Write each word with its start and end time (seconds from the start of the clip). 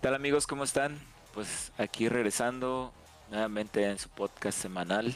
tal 0.00 0.14
amigos? 0.14 0.46
¿Cómo 0.46 0.64
están? 0.64 0.98
Pues 1.34 1.72
aquí 1.76 2.08
regresando 2.08 2.92
nuevamente 3.30 3.84
en 3.84 3.98
su 3.98 4.08
podcast 4.08 4.58
semanal. 4.58 5.14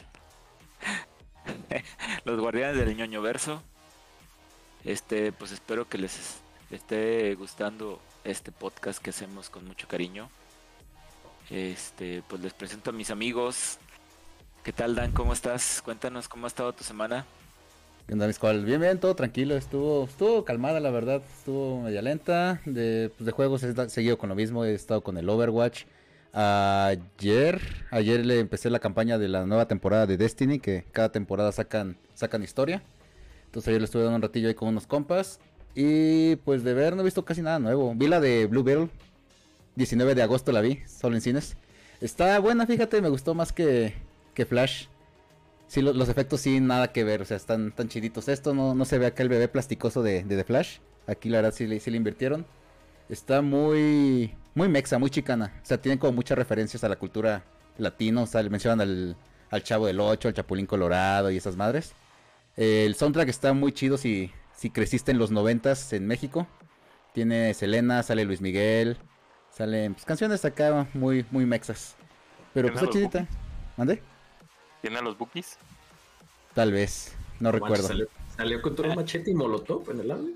Los 2.25 2.39
guardianes 2.39 2.77
del 2.77 2.95
ñoño 2.95 3.23
verso. 3.23 3.63
Este, 4.85 5.33
pues 5.33 5.53
espero 5.53 5.89
que 5.89 5.97
les 5.97 6.37
esté 6.71 7.35
gustando 7.35 7.99
este 8.25 8.53
podcast 8.53 9.03
que 9.03 9.11
hacemos 9.11 9.49
con 9.49 9.65
mucho 9.65 9.89
cariño. 9.89 10.29
Este, 11.49 12.23
pues 12.29 12.43
les 12.43 12.53
presento 12.53 12.91
a 12.91 12.93
mis 12.93 13.11
amigos. 13.11 13.79
¿Qué 14.63 14.73
tal 14.75 14.95
Dan? 14.95 15.13
¿Cómo 15.13 15.33
estás? 15.33 15.81
Cuéntanos 15.83 16.29
cómo 16.29 16.45
ha 16.45 16.49
estado 16.49 16.75
tu 16.75 16.85
semana. 16.85 17.25
¿Qué? 18.07 18.15
Bien, 18.65 18.81
bien, 18.81 18.99
todo 19.01 19.15
tranquilo. 19.17 19.57
Estuvo, 19.57 20.05
estuvo 20.05 20.45
calmada, 20.45 20.79
la 20.81 20.91
verdad. 20.91 21.23
Estuvo 21.39 21.81
media 21.83 22.03
lenta. 22.03 22.61
De, 22.67 23.11
pues, 23.17 23.25
de 23.25 23.33
juegos 23.33 23.63
he 23.63 23.89
seguido 23.89 24.19
con 24.19 24.29
lo 24.29 24.35
mismo. 24.35 24.65
He 24.65 24.75
estado 24.75 25.03
con 25.03 25.17
el 25.17 25.29
Overwatch. 25.29 25.85
Ayer, 26.33 27.61
ayer 27.91 28.27
le 28.27 28.41
empecé 28.41 28.69
la 28.69 28.81
campaña 28.81 29.19
de 29.19 29.29
la 29.29 29.47
nueva 29.47 29.69
temporada 29.69 30.07
de 30.07 30.17
Destiny, 30.17 30.59
que 30.59 30.85
cada 30.93 31.13
temporada 31.13 31.53
sacan, 31.53 31.97
sacan 32.15 32.43
historia. 32.43 32.83
Entonces 33.47 33.69
ayer 33.69 33.81
le 33.81 33.85
estuve 33.85 34.03
dando 34.03 34.17
un 34.17 34.23
ratillo 34.23 34.49
ahí 34.49 34.55
con 34.55 34.69
unos 34.69 34.87
compas. 34.87 35.41
Y 35.75 36.37
pues 36.37 36.63
de 36.63 36.75
ver 36.75 36.95
no 36.95 37.03
he 37.03 37.05
visto 37.05 37.25
casi 37.25 37.41
nada 37.41 37.59
nuevo. 37.59 37.95
Vi 37.95 38.07
la 38.09 38.21
de 38.21 38.47
Blue 38.47 38.63
Beetle. 38.63 38.91
19 39.77 40.15
de 40.15 40.23
agosto 40.23 40.53
la 40.53 40.61
vi, 40.61 40.81
solo 40.87 41.17
en 41.17 41.23
cines. 41.23 41.57
Está 42.01 42.39
buena, 42.39 42.67
fíjate, 42.67 43.01
me 43.01 43.09
gustó 43.09 43.35
más 43.35 43.53
que, 43.53 43.95
que 44.35 44.45
Flash. 44.45 44.87
Sí, 45.67 45.83
los 45.83 46.09
efectos 46.09 46.41
sí, 46.41 46.61
nada 46.61 46.93
que 46.93 47.05
ver, 47.05 47.23
o 47.23 47.25
sea, 47.25 47.37
están 47.37 47.73
tan 47.73 47.89
chiditos. 47.89 48.29
Esto 48.29 48.55
no, 48.55 48.75
no 48.75 48.85
se 48.85 48.99
ve 48.99 49.07
acá 49.07 49.23
el 49.23 49.29
bebé 49.29 49.49
plasticoso 49.49 50.03
de, 50.03 50.23
de 50.23 50.37
The 50.37 50.45
Flash. 50.45 50.79
Aquí 51.07 51.29
la 51.29 51.39
verdad 51.39 51.55
sí, 51.55 51.81
sí 51.81 51.91
le 51.91 51.97
invirtieron. 51.97 52.47
Está 53.09 53.43
muy, 53.43 54.35
muy 54.55 54.69
mexa, 54.69 54.99
muy 54.99 55.11
chicana. 55.11 55.53
O 55.63 55.67
sea, 55.67 55.79
tienen 55.81 55.99
como 55.99 56.13
muchas 56.13 56.39
referencias 56.39 56.85
a 56.85 56.89
la 56.89 56.97
cultura 56.97 57.45
latino. 57.79 58.23
O 58.23 58.27
sea, 58.27 58.43
le 58.43 58.51
mencionan 58.51 58.81
al, 58.81 59.17
al 59.51 59.63
Chavo 59.63 59.87
del 59.87 60.01
8, 60.01 60.29
al 60.29 60.35
Chapulín 60.35 60.67
Colorado 60.67 61.31
y 61.31 61.37
esas 61.37 61.57
madres. 61.57 61.93
El 62.57 62.95
soundtrack 62.95 63.29
está 63.29 63.53
muy 63.53 63.73
chido 63.73 63.99
si, 63.99 64.31
si 64.57 64.71
creciste 64.71 65.11
en 65.11 65.19
los 65.19 65.31
noventas 65.31 65.93
en 65.93 66.07
México. 66.07 66.47
Tiene 67.13 67.53
Selena, 67.55 68.03
sale 68.03 68.25
Luis 68.25 68.41
Miguel, 68.41 68.97
salen 69.51 69.95
pues, 69.95 70.05
canciones 70.05 70.45
acá 70.45 70.89
muy, 70.95 71.25
muy 71.31 71.47
mexas. 71.47 71.97
Pero 72.53 72.69
pues 72.69 72.83
está 72.83 72.93
chidita. 72.93 73.29
¿Mande? 73.77 74.03
¿Tiene 74.85 74.99
a 74.99 75.01
los 75.01 75.17
bookies? 75.17 75.57
Tal 76.53 76.71
vez, 76.71 77.15
no 77.41 77.51
recuerdo. 77.51 77.89
¿Salió, 78.37 78.61
con 78.61 78.77
todo 78.77 78.95
machete 78.95 79.31
y 79.31 79.35
molotov 79.35 79.91
en 79.91 80.01
el 80.01 80.11
álbum? 80.11 80.33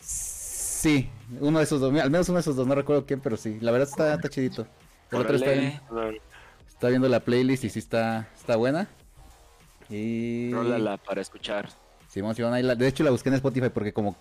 Sí, 0.00 1.10
uno 1.38 1.58
de 1.58 1.64
esos 1.64 1.82
dos, 1.82 1.94
al 2.00 2.10
menos 2.10 2.26
uno 2.30 2.36
de 2.36 2.40
esos 2.40 2.56
dos, 2.56 2.66
no 2.66 2.74
recuerdo 2.74 3.04
quién, 3.04 3.20
pero 3.20 3.36
sí, 3.36 3.58
la 3.60 3.72
verdad 3.72 3.86
está, 3.86 4.14
está 4.14 4.30
chidito. 4.30 4.66
El 5.12 5.18
otro 5.18 5.36
está, 5.36 5.52
está, 5.52 6.88
viendo 6.88 7.10
la 7.10 7.20
playlist 7.20 7.64
y 7.64 7.68
sí 7.68 7.78
está, 7.78 8.26
está 8.34 8.56
buena. 8.56 8.88
Y... 9.90 10.50
Rólala 10.50 10.96
para 10.96 11.20
escuchar. 11.20 11.68
Simón, 12.08 12.34
Simón, 12.34 12.54
de 12.54 12.88
hecho 12.88 13.04
la 13.04 13.10
busqué 13.10 13.28
en 13.28 13.34
Spotify 13.34 13.68
porque 13.68 13.92
como 13.92 14.16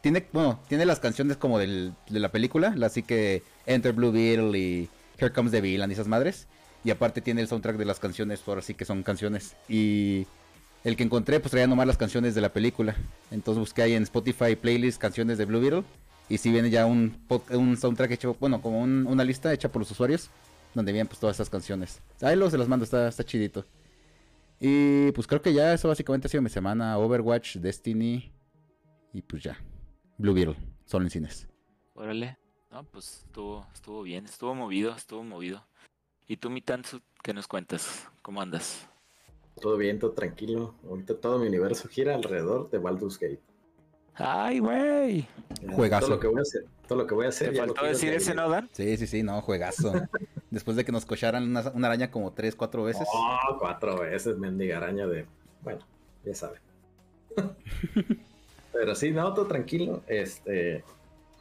tiene, 0.00 0.28
bueno, 0.32 0.60
tiene 0.68 0.86
las 0.86 1.00
canciones 1.00 1.38
como 1.38 1.58
del, 1.58 1.92
de 2.08 2.20
la 2.20 2.28
película, 2.28 2.72
así 2.84 3.02
que 3.02 3.42
Enter 3.66 3.94
Blue 3.94 4.12
Beetle 4.12 4.56
y 4.56 4.88
Here 5.18 5.32
Comes 5.32 5.50
the 5.50 5.60
Villain 5.60 5.90
y 5.90 5.94
esas 5.94 6.06
madres. 6.06 6.46
Y 6.84 6.90
aparte 6.90 7.20
tiene 7.20 7.40
el 7.40 7.48
soundtrack 7.48 7.76
de 7.76 7.84
las 7.84 8.00
canciones, 8.00 8.40
por 8.40 8.58
así 8.58 8.74
que 8.74 8.84
son 8.84 9.02
canciones. 9.02 9.56
Y 9.68 10.26
el 10.84 10.96
que 10.96 11.02
encontré, 11.02 11.40
pues 11.40 11.50
traía 11.50 11.66
nomás 11.66 11.86
las 11.86 11.96
canciones 11.96 12.34
de 12.34 12.40
la 12.40 12.52
película. 12.52 12.96
Entonces 13.30 13.58
busqué 13.58 13.82
ahí 13.82 13.94
en 13.94 14.04
Spotify 14.04 14.56
playlist 14.56 15.00
canciones 15.00 15.38
de 15.38 15.44
Blue 15.44 15.60
Beetle. 15.60 15.84
Y 16.28 16.38
si 16.38 16.50
viene 16.50 16.70
ya 16.70 16.86
un, 16.86 17.16
un 17.50 17.76
soundtrack 17.76 18.10
hecho, 18.12 18.36
bueno, 18.38 18.60
como 18.60 18.80
una 18.82 19.24
lista 19.24 19.52
hecha 19.52 19.70
por 19.70 19.80
los 19.80 19.90
usuarios, 19.90 20.30
donde 20.74 20.92
vienen 20.92 21.08
pues 21.08 21.18
todas 21.18 21.36
esas 21.36 21.50
canciones. 21.50 22.00
Ahí 22.20 22.36
luego 22.36 22.50
se 22.50 22.58
las 22.58 22.68
mando, 22.68 22.84
está, 22.84 23.08
está 23.08 23.24
chidito. 23.24 23.64
Y 24.60 25.12
pues 25.12 25.26
creo 25.26 25.40
que 25.40 25.52
ya 25.52 25.72
eso 25.72 25.88
básicamente 25.88 26.26
ha 26.26 26.30
sido 26.30 26.42
mi 26.42 26.50
semana. 26.50 26.98
Overwatch, 26.98 27.56
Destiny 27.56 28.30
y 29.12 29.22
pues 29.22 29.42
ya. 29.42 29.58
Blue 30.18 30.34
Beetle, 30.34 30.56
solo 30.84 31.04
en 31.04 31.10
cines. 31.10 31.48
Órale. 31.94 32.38
No, 32.70 32.84
pues 32.84 33.24
estuvo, 33.24 33.66
estuvo 33.72 34.02
bien, 34.02 34.26
estuvo 34.26 34.54
movido, 34.54 34.94
estuvo 34.94 35.24
movido. 35.24 35.64
¿Y 36.30 36.36
tú, 36.36 36.50
Mitanzu, 36.50 37.00
qué 37.22 37.32
nos 37.32 37.48
cuentas? 37.48 38.06
¿Cómo 38.20 38.42
andas? 38.42 38.86
Todo 39.62 39.78
bien, 39.78 39.98
todo 39.98 40.12
tranquilo. 40.12 40.74
Ahorita 40.86 41.18
todo 41.18 41.38
mi 41.38 41.46
universo 41.46 41.88
gira 41.88 42.14
alrededor 42.14 42.68
de 42.68 42.76
Baldur's 42.76 43.18
Gate. 43.18 43.40
¡Ay, 44.14 44.58
güey! 44.58 45.26
Juegazo. 45.74 46.04
Todo 46.06 46.16
lo 46.16 46.20
que 46.20 46.26
voy 46.26 46.38
a 46.40 46.42
hacer. 46.42 46.64
Todo 46.86 46.98
lo 46.98 47.06
que 47.06 47.14
voy 47.14 47.24
a 47.24 47.28
hacer. 47.30 47.52
¿Te 47.52 47.58
faltó 47.60 47.86
decir 47.86 48.12
ese, 48.12 48.34
no, 48.34 48.46
Dan? 48.50 48.68
Sí, 48.72 48.98
sí, 48.98 49.06
sí, 49.06 49.22
no, 49.22 49.40
juegazo. 49.40 49.90
Después 50.50 50.76
de 50.76 50.84
que 50.84 50.92
nos 50.92 51.06
cocharan 51.06 51.44
una, 51.44 51.60
araña 51.88 52.10
como 52.10 52.34
tres, 52.34 52.54
cuatro 52.54 52.84
veces. 52.84 53.08
Oh, 53.10 53.56
cuatro 53.58 53.98
veces, 54.00 54.36
mendiga 54.36 54.76
araña 54.76 55.06
de. 55.06 55.24
Bueno, 55.62 55.80
ya 56.26 56.34
saben. 56.34 56.60
Pero 58.74 58.94
sí, 58.94 59.12
no, 59.12 59.32
todo 59.32 59.46
tranquilo. 59.46 60.02
Este. 60.06 60.84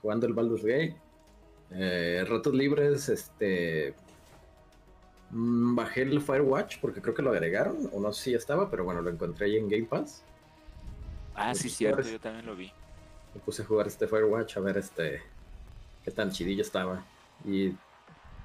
Jugando 0.02 0.28
el 0.28 0.34
Baldur's 0.34 0.64
Gate. 0.64 0.96
Eh, 1.72 2.24
ratos 2.26 2.54
libres, 2.54 3.10
este 3.10 3.94
bajé 5.30 6.04
el 6.04 6.22
Firewatch 6.22 6.80
porque 6.80 7.02
creo 7.02 7.14
que 7.14 7.22
lo 7.22 7.32
agregaron, 7.32 7.90
o 7.92 8.00
no 8.00 8.14
sé 8.14 8.24
si 8.24 8.32
ya 8.32 8.38
estaba, 8.38 8.70
pero 8.70 8.84
bueno, 8.84 9.02
lo 9.02 9.10
encontré 9.10 9.48
ahí 9.48 9.58
en 9.58 9.70
Game 9.70 9.86
Pass. 9.86 10.24
Ah, 11.36 11.54
sí, 11.54 11.70
cierto, 11.70 12.02
yo 12.02 12.20
también 12.20 12.46
lo 12.46 12.56
vi. 12.56 12.72
Me 13.34 13.42
puse 13.42 13.62
a 13.62 13.66
jugar 13.66 13.88
este 13.88 14.08
Firewatch 14.08 14.58
a 14.58 14.60
ver 14.62 14.78
este 14.78 15.22
qué 16.04 16.12
tan 16.12 16.32
chidillo 16.32 16.62
estaba. 16.62 17.06
Y 17.46 17.74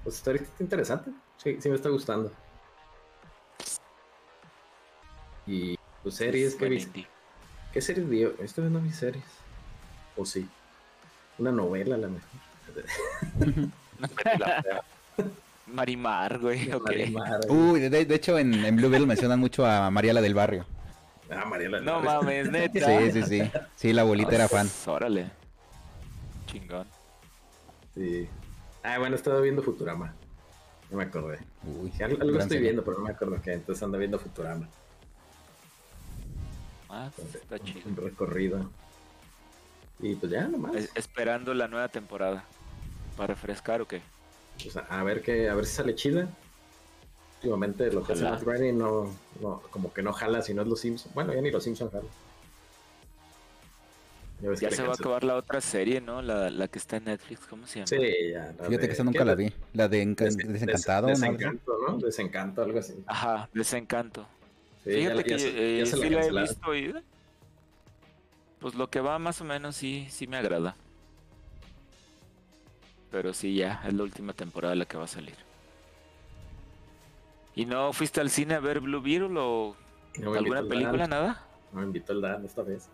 pues 0.03 0.17
está, 0.17 0.33
interesante, 0.59 1.13
sí, 1.37 1.57
sí 1.61 1.69
me 1.69 1.77
está 1.77 1.89
gustando. 1.89 2.33
Y 5.47 5.79
pues 6.03 6.17
series 6.17 6.55
que 6.55 6.69
viste. 6.69 7.07
¿Qué 7.73 7.81
series 7.81 8.09
vi? 8.09 8.23
Estoy 8.41 8.65
viendo 8.65 8.81
mis 8.81 8.97
series. 8.97 9.25
O 10.17 10.27
sí. 10.27 10.47
Una 11.39 11.53
novela 11.53 11.95
a 11.95 11.99
lo 11.99 12.11
mejor. 12.11 12.29
Marimar, 15.67 16.39
güey. 16.39 16.71
Uy, 17.49 17.81
de, 17.81 18.15
hecho 18.15 18.39
en, 18.39 18.53
en 18.53 18.77
Blue 18.77 18.89
Beetle 18.89 19.07
mencionan 19.07 19.39
mucho 19.39 19.65
a 19.65 19.91
Mariela 19.91 20.21
del 20.21 20.35
Barrio. 20.35 20.67
Ah, 21.31 21.45
Mariela 21.45 21.79
del 21.79 21.87
No 21.87 22.01
mames, 22.01 22.51
neta. 22.51 22.87
Sí, 22.87 23.13
sí, 23.13 23.23
sí. 23.23 23.51
Sí, 23.77 23.93
la 23.93 24.03
abuelita 24.03 24.35
era 24.35 24.49
fan. 24.49 24.69
Órale. 24.87 25.31
Chingón. 26.47 26.87
Sí. 27.95 28.29
Ah, 28.83 28.99
bueno, 28.99 29.17
estaba 29.17 29.41
viendo 29.41 29.63
Futurama. 29.63 30.15
No 30.91 30.99
me 30.99 31.05
acordé. 31.05 31.39
Uy, 31.65 31.93
algo, 32.03 32.39
estoy 32.39 32.59
viendo, 32.59 32.85
pero 32.85 32.99
no 32.99 33.05
me 33.05 33.13
acuerdo 33.13 33.41
qué. 33.41 33.55
Entonces 33.55 33.83
anda 33.83 33.97
viendo 33.99 34.19
Futurama. 34.19 34.69
Ah, 36.91 37.11
está 37.17 37.59
chido. 37.59 37.89
Un 37.89 37.97
recorrido. 37.97 38.71
Y 40.01 40.17
pues 40.17 40.33
ya, 40.33 40.47
nomás. 40.49 40.91
esperando 40.95 41.55
la 41.55 41.69
nueva 41.69 41.89
temporada. 41.89 42.45
¿Para 43.17 43.29
refrescar 43.29 43.81
o 43.81 43.89
qué? 43.89 44.03
A 44.89 45.03
ver 45.03 45.23
que, 45.23 45.49
a 45.49 45.55
ver 45.55 45.67
si 45.67 45.75
sale 45.75 45.95
chida. 45.95 46.29
Últimamente 47.37 47.91
lo 47.93 48.05
que 48.05 48.13
hace 48.13 48.23
Matt 48.23 48.43
Groening 48.43 48.79
no, 48.79 49.13
no, 49.41 49.63
como 49.71 49.93
que 49.93 50.03
no 50.03 50.13
jala 50.13 50.43
si 50.43 50.55
no 50.55 50.63
es 50.63 50.69
los 50.69 50.81
Simpsons. 50.81 51.15
Bueno, 51.15 51.35
ya 51.35 51.41
ni 51.41 51.51
los 51.51 51.65
Simpsons 51.65 51.91
jala. 51.91 52.09
Ya, 54.61 54.71
se 54.71 54.83
va 54.83 54.91
a 54.91 54.95
acabar 54.95 55.23
la 55.23 55.37
otra 55.37 55.61
serie, 55.61 56.01
¿no? 56.01 56.21
La, 56.21 56.51
la, 56.51 56.67
que 56.67 56.81
está 56.81 56.97
en 56.97 57.05
Netflix, 57.05 57.47
¿cómo 57.47 57.65
se 57.65 57.79
llama? 57.79 57.87
Sí, 57.87 58.33
ya. 58.33 58.53
Fíjate 58.67 58.89
que 58.89 58.93
esa 58.93 59.05
nunca 59.05 59.25
la 59.25 59.37
vi. 59.37 59.53
La 59.73 59.87
de 59.87 60.05
Desencantado. 60.05 61.07
desencanto, 61.07 61.73
¿no? 61.87 61.99
Desencanto, 61.99 62.63
algo 62.63 62.79
así. 62.81 62.95
Ajá, 63.07 63.49
Desencanto. 63.53 64.27
Fíjate 64.83 65.23
que 65.23 65.35
eh, 65.35 65.87
sí 65.87 66.11
la, 66.11 66.27
he 66.27 66.31
visto 66.31 66.75
y 66.75 66.93
pues 68.59 68.75
lo 68.75 68.91
que 68.91 69.01
va 69.01 69.19
más 69.21 69.41
o 69.41 69.45
menos 69.45 69.77
sí, 69.77 70.09
sí 70.11 70.27
me 70.27 70.37
agrada. 70.37 70.77
Pero 73.13 73.35
sí, 73.35 73.55
ya, 73.55 73.83
es 73.87 73.93
la 73.93 74.03
última 74.03 74.33
temporada 74.33 74.75
la 74.75 74.87
que 74.87 74.97
va 74.97 75.05
a 75.05 75.09
salir. 75.09 75.37
¿Y 77.55 77.67
no 77.67 77.93
fuiste 77.93 78.23
al 78.23 78.31
cine 78.31 78.55
a 78.55 78.61
ver 78.61 78.81
Blue 78.81 79.03
Beetle 79.03 79.39
o 79.39 79.77
alguna 80.35 80.63
película, 80.63 81.07
nada? 81.07 81.45
No 81.73 81.81
me 81.81 81.87
invitó 81.87 82.15
el 82.15 82.23
Dan 82.23 82.45
esta 82.47 82.63
vez. 82.63 82.89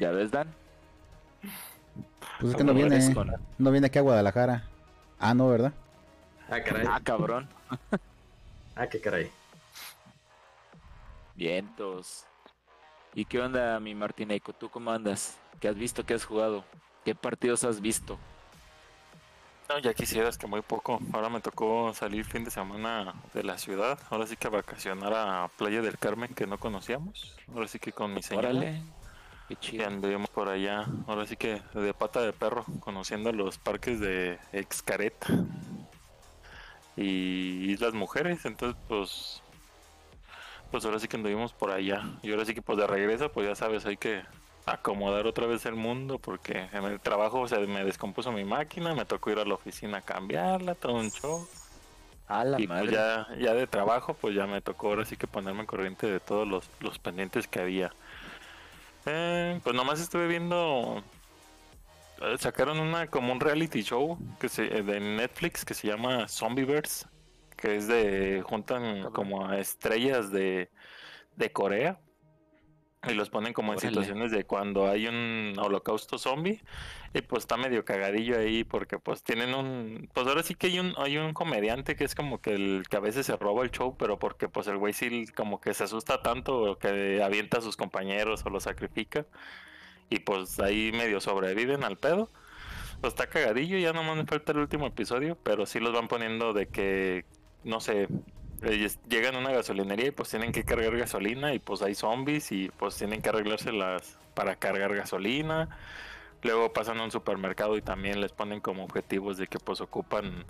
¿Ya 0.00 0.12
ves, 0.12 0.30
Dan? 0.30 0.48
Pues 2.38 2.52
es 2.52 2.56
que 2.56 2.64
no 2.64 2.72
viene, 2.72 2.98
no 3.58 3.70
viene 3.72 3.88
aquí 3.88 3.98
a 3.98 4.02
Guadalajara. 4.02 4.68
Ah, 5.18 5.34
no, 5.34 5.48
¿verdad? 5.48 5.72
Ah, 6.48 6.60
caray. 6.60 6.86
Ah, 6.88 7.00
cabrón. 7.02 7.48
ah, 8.76 8.86
qué 8.86 9.00
caray. 9.00 9.30
Vientos. 11.34 12.24
¿Y 13.14 13.24
qué 13.24 13.40
onda, 13.40 13.80
mi 13.80 13.96
Martineco? 13.96 14.52
¿Tú 14.52 14.70
cómo 14.70 14.92
andas? 14.92 15.38
¿Qué 15.58 15.68
has 15.68 15.76
visto? 15.76 16.06
¿Qué 16.06 16.14
has 16.14 16.24
jugado? 16.24 16.64
¿Qué 17.04 17.14
partidos 17.14 17.64
has 17.64 17.80
visto? 17.80 18.18
No, 19.68 19.78
ya 19.78 19.94
quisieras 19.94 20.36
que 20.38 20.46
muy 20.46 20.62
poco. 20.62 21.00
Ahora 21.12 21.28
me 21.30 21.40
tocó 21.40 21.92
salir 21.94 22.24
fin 22.24 22.44
de 22.44 22.50
semana 22.50 23.14
de 23.32 23.42
la 23.44 23.58
ciudad. 23.58 23.98
Ahora 24.10 24.26
sí 24.26 24.36
que 24.36 24.48
vacacionar 24.48 25.12
a 25.14 25.48
Playa 25.56 25.80
del 25.82 25.98
Carmen 25.98 26.34
que 26.34 26.46
no 26.46 26.58
conocíamos. 26.58 27.34
Ahora 27.54 27.68
sí 27.68 27.78
que 27.78 27.92
con 27.92 28.12
mi 28.14 28.22
señora. 28.22 28.66
Qué 29.48 29.54
Y 29.54 29.56
chido. 29.56 29.86
anduvimos 29.86 30.30
por 30.30 30.48
allá, 30.48 30.86
ahora 31.06 31.26
sí 31.26 31.36
que 31.36 31.62
de 31.74 31.94
pata 31.94 32.20
de 32.22 32.32
perro, 32.32 32.64
conociendo 32.80 33.32
los 33.32 33.58
parques 33.58 34.00
de 34.00 34.38
Excaret 34.52 35.14
y 36.96 37.70
Islas 37.72 37.94
Mujeres, 37.94 38.44
entonces 38.44 38.80
pues 38.88 39.42
pues 40.70 40.84
ahora 40.84 40.98
sí 40.98 41.08
que 41.08 41.16
anduvimos 41.16 41.52
por 41.52 41.70
allá. 41.70 42.02
Y 42.22 42.30
ahora 42.32 42.44
sí 42.46 42.54
que 42.54 42.62
pues 42.62 42.78
de 42.78 42.86
regreso, 42.86 43.30
pues 43.32 43.46
ya 43.46 43.54
sabes, 43.54 43.84
hay 43.86 43.96
que 43.98 44.22
acomodar 44.66 45.26
otra 45.26 45.46
vez 45.46 45.66
el 45.66 45.76
mundo 45.76 46.18
porque 46.18 46.68
en 46.72 46.84
el 46.84 47.00
trabajo 47.00 47.48
se 47.48 47.58
me 47.66 47.84
descompuso 47.84 48.32
mi 48.32 48.44
máquina, 48.44 48.94
me 48.94 49.04
tocó 49.06 49.30
ir 49.30 49.38
a 49.38 49.44
la 49.44 49.54
oficina 49.54 49.98
a 49.98 50.02
cambiarla, 50.02 50.74
todo 50.76 50.94
un 50.94 51.10
show. 51.10 51.48
A 52.26 52.44
la 52.44 52.60
y 52.60 52.68
pues 52.68 52.68
madre. 52.68 52.92
ya, 52.92 53.28
ya 53.38 53.54
de 53.54 53.66
trabajo, 53.66 54.14
pues 54.14 54.34
ya 54.34 54.46
me 54.46 54.62
tocó 54.62 54.88
ahora 54.88 55.04
sí 55.04 55.16
que 55.16 55.26
ponerme 55.28 55.60
en 55.60 55.66
corriente 55.66 56.06
de 56.06 56.20
todos 56.20 56.46
los, 56.48 56.70
los 56.80 56.98
pendientes 56.98 57.48
que 57.48 57.60
había. 57.60 57.96
Eh, 59.06 59.60
pues 59.62 59.74
nomás 59.76 60.00
estuve 60.00 60.28
viendo. 60.28 61.04
eh, 62.22 62.38
Sacaron 62.38 62.78
una 62.80 63.08
como 63.08 63.32
un 63.32 63.40
reality 63.40 63.82
show 63.82 64.18
que 64.40 64.48
se, 64.48 64.78
eh, 64.78 64.82
de 64.82 65.00
Netflix 65.00 65.64
que 65.64 65.74
se 65.74 65.88
llama 65.88 66.28
Zombieverse, 66.28 67.06
que 67.56 67.76
es 67.76 67.88
de 67.88 68.42
juntan 68.46 69.10
como 69.12 69.46
a 69.48 69.58
estrellas 69.58 70.30
de, 70.32 70.70
de 71.36 71.52
Corea 71.52 72.00
y 73.08 73.14
los 73.14 73.30
ponen 73.30 73.52
como 73.52 73.72
en 73.72 73.78
Órale. 73.78 73.88
situaciones 73.88 74.30
de 74.30 74.44
cuando 74.44 74.88
hay 74.88 75.08
un 75.08 75.54
holocausto 75.58 76.18
zombie 76.18 76.62
y 77.12 77.22
pues 77.22 77.42
está 77.42 77.56
medio 77.56 77.84
cagadillo 77.84 78.38
ahí 78.38 78.62
porque 78.62 78.98
pues 78.98 79.24
tienen 79.24 79.54
un 79.54 80.08
pues 80.12 80.26
ahora 80.28 80.42
sí 80.44 80.54
que 80.54 80.68
hay 80.68 80.78
un 80.78 80.94
hay 80.96 81.18
un 81.18 81.32
comediante 81.32 81.96
que 81.96 82.04
es 82.04 82.14
como 82.14 82.40
que 82.40 82.54
el 82.54 82.84
que 82.88 82.96
a 82.96 83.00
veces 83.00 83.26
se 83.26 83.36
roba 83.36 83.64
el 83.64 83.72
show 83.72 83.96
pero 83.98 84.18
porque 84.20 84.48
pues 84.48 84.68
el 84.68 84.78
güey 84.78 84.92
sí 84.92 85.26
como 85.34 85.60
que 85.60 85.74
se 85.74 85.84
asusta 85.84 86.22
tanto 86.22 86.78
que 86.78 87.20
avienta 87.22 87.58
a 87.58 87.60
sus 87.60 87.76
compañeros 87.76 88.44
o 88.46 88.50
los 88.50 88.62
sacrifica 88.62 89.26
y 90.08 90.20
pues 90.20 90.60
ahí 90.60 90.92
medio 90.92 91.20
sobreviven 91.20 91.82
al 91.82 91.98
pedo 91.98 92.30
pues 93.00 93.14
está 93.14 93.26
cagadillo 93.26 93.78
ya 93.78 93.92
nomás 93.92 94.16
me 94.16 94.26
falta 94.26 94.52
el 94.52 94.58
último 94.58 94.86
episodio 94.86 95.36
pero 95.42 95.66
sí 95.66 95.80
los 95.80 95.92
van 95.92 96.06
poniendo 96.06 96.52
de 96.52 96.68
que 96.68 97.24
no 97.64 97.80
sé 97.80 98.06
llegan 98.62 99.34
a 99.34 99.38
una 99.38 99.52
gasolinería 99.52 100.08
y 100.08 100.10
pues 100.10 100.30
tienen 100.30 100.52
que 100.52 100.64
cargar 100.64 100.96
gasolina 100.96 101.54
y 101.54 101.58
pues 101.58 101.82
hay 101.82 101.94
zombies 101.94 102.52
y 102.52 102.70
pues 102.70 102.96
tienen 102.96 103.22
que 103.22 103.28
arreglárselas 103.28 104.18
para 104.34 104.56
cargar 104.56 104.94
gasolina. 104.94 105.68
Luego 106.42 106.72
pasan 106.72 106.98
a 106.98 107.04
un 107.04 107.10
supermercado 107.10 107.76
y 107.76 107.82
también 107.82 108.20
les 108.20 108.32
ponen 108.32 108.60
como 108.60 108.84
objetivos 108.84 109.36
de 109.36 109.46
que 109.46 109.58
pues 109.58 109.80
ocupan 109.80 110.44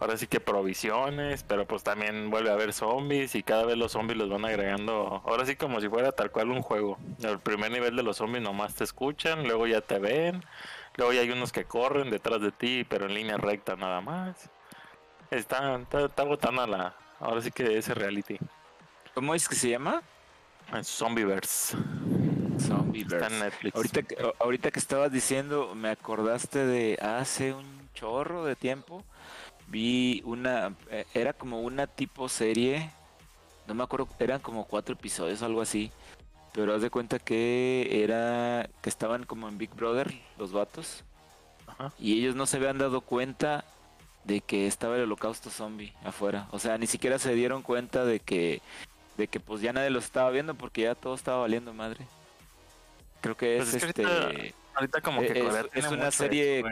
ahora 0.00 0.16
sí 0.16 0.26
que 0.26 0.40
provisiones, 0.40 1.44
pero 1.44 1.66
pues 1.66 1.82
también 1.82 2.30
vuelve 2.30 2.50
a 2.50 2.54
haber 2.54 2.72
zombies 2.72 3.34
y 3.34 3.42
cada 3.42 3.64
vez 3.66 3.76
los 3.76 3.92
zombies 3.92 4.18
los 4.18 4.30
van 4.30 4.46
agregando, 4.46 5.22
ahora 5.26 5.44
sí 5.44 5.56
como 5.56 5.80
si 5.80 5.88
fuera 5.88 6.12
tal 6.12 6.30
cual 6.30 6.50
un 6.50 6.62
juego. 6.62 6.98
El 7.22 7.38
primer 7.38 7.70
nivel 7.70 7.94
de 7.96 8.02
los 8.02 8.16
zombies 8.16 8.42
nomás 8.42 8.74
te 8.74 8.84
escuchan, 8.84 9.44
luego 9.44 9.66
ya 9.66 9.82
te 9.82 9.98
ven, 9.98 10.42
luego 10.96 11.12
ya 11.12 11.20
hay 11.20 11.30
unos 11.30 11.52
que 11.52 11.64
corren 11.66 12.10
detrás 12.10 12.40
de 12.40 12.50
ti, 12.50 12.84
pero 12.88 13.06
en 13.06 13.14
línea 13.14 13.36
recta 13.36 13.76
nada 13.76 14.00
más. 14.00 14.50
Está, 15.30 15.76
está, 15.76 16.06
está 16.06 16.24
botana 16.24 16.66
la, 16.66 16.96
ahora 17.20 17.40
sí 17.42 17.50
que 17.50 17.78
ese 17.78 17.94
reality. 17.94 18.38
¿Cómo 19.14 19.34
es 19.34 19.48
que 19.48 19.54
se 19.54 19.70
llama? 19.70 20.02
Zombieverse. 20.82 21.76
Zombieverse. 22.58 23.16
Está 23.16 23.34
en 23.34 23.40
Netflix. 23.40 23.76
Ahorita 23.76 24.02
que, 24.02 24.32
ahorita 24.38 24.70
que 24.70 24.78
estabas 24.78 25.12
diciendo, 25.12 25.74
me 25.74 25.90
acordaste 25.90 26.64
de 26.64 26.98
hace 27.00 27.52
un 27.52 27.88
chorro 27.94 28.44
de 28.44 28.56
tiempo. 28.56 29.04
Vi 29.66 30.22
una, 30.24 30.74
eh, 30.90 31.06
era 31.14 31.32
como 31.32 31.60
una 31.60 31.86
tipo 31.86 32.28
serie, 32.28 32.90
no 33.66 33.74
me 33.74 33.84
acuerdo, 33.84 34.08
eran 34.18 34.40
como 34.40 34.64
cuatro 34.66 34.94
episodios, 34.94 35.42
algo 35.42 35.60
así. 35.60 35.92
Pero 36.52 36.74
haz 36.74 36.82
de 36.82 36.90
cuenta 36.90 37.20
que 37.20 38.02
era, 38.02 38.68
que 38.82 38.88
estaban 38.88 39.24
como 39.24 39.48
en 39.48 39.58
Big 39.58 39.70
Brother, 39.74 40.12
los 40.38 40.52
vatos. 40.52 41.04
Ajá. 41.66 41.92
Y 41.98 42.18
ellos 42.18 42.34
no 42.34 42.46
se 42.46 42.56
habían 42.56 42.78
dado 42.78 43.00
cuenta 43.00 43.64
de 44.24 44.40
que 44.40 44.66
estaba 44.66 44.96
el 44.96 45.02
holocausto 45.02 45.50
zombie 45.50 45.92
afuera. 46.04 46.46
O 46.50 46.58
sea, 46.58 46.76
ni 46.78 46.86
siquiera 46.86 47.18
se 47.18 47.34
dieron 47.34 47.62
cuenta 47.62 48.04
de 48.04 48.20
que, 48.20 48.60
de 49.16 49.28
que 49.28 49.40
pues 49.40 49.60
ya 49.62 49.72
nadie 49.72 49.90
los 49.90 50.04
estaba 50.04 50.30
viendo 50.30 50.54
porque 50.54 50.82
ya 50.82 50.94
todo 50.94 51.14
estaba 51.14 51.38
valiendo 51.40 51.72
madre. 51.72 52.06
Creo 53.20 53.36
que 53.36 53.58
es, 53.58 53.64
Pues 53.70 53.74
es 53.74 53.82
que 53.82 53.88
este, 54.02 54.04
ahorita- 54.04 54.54
Ahorita 54.72 55.00
como 55.00 55.20
que 55.20 55.26
Eh, 55.32 55.48
es- 55.74 55.84
es 55.84 55.90
una 55.90 56.10
serie- 56.10 56.60
eso, 56.60 56.68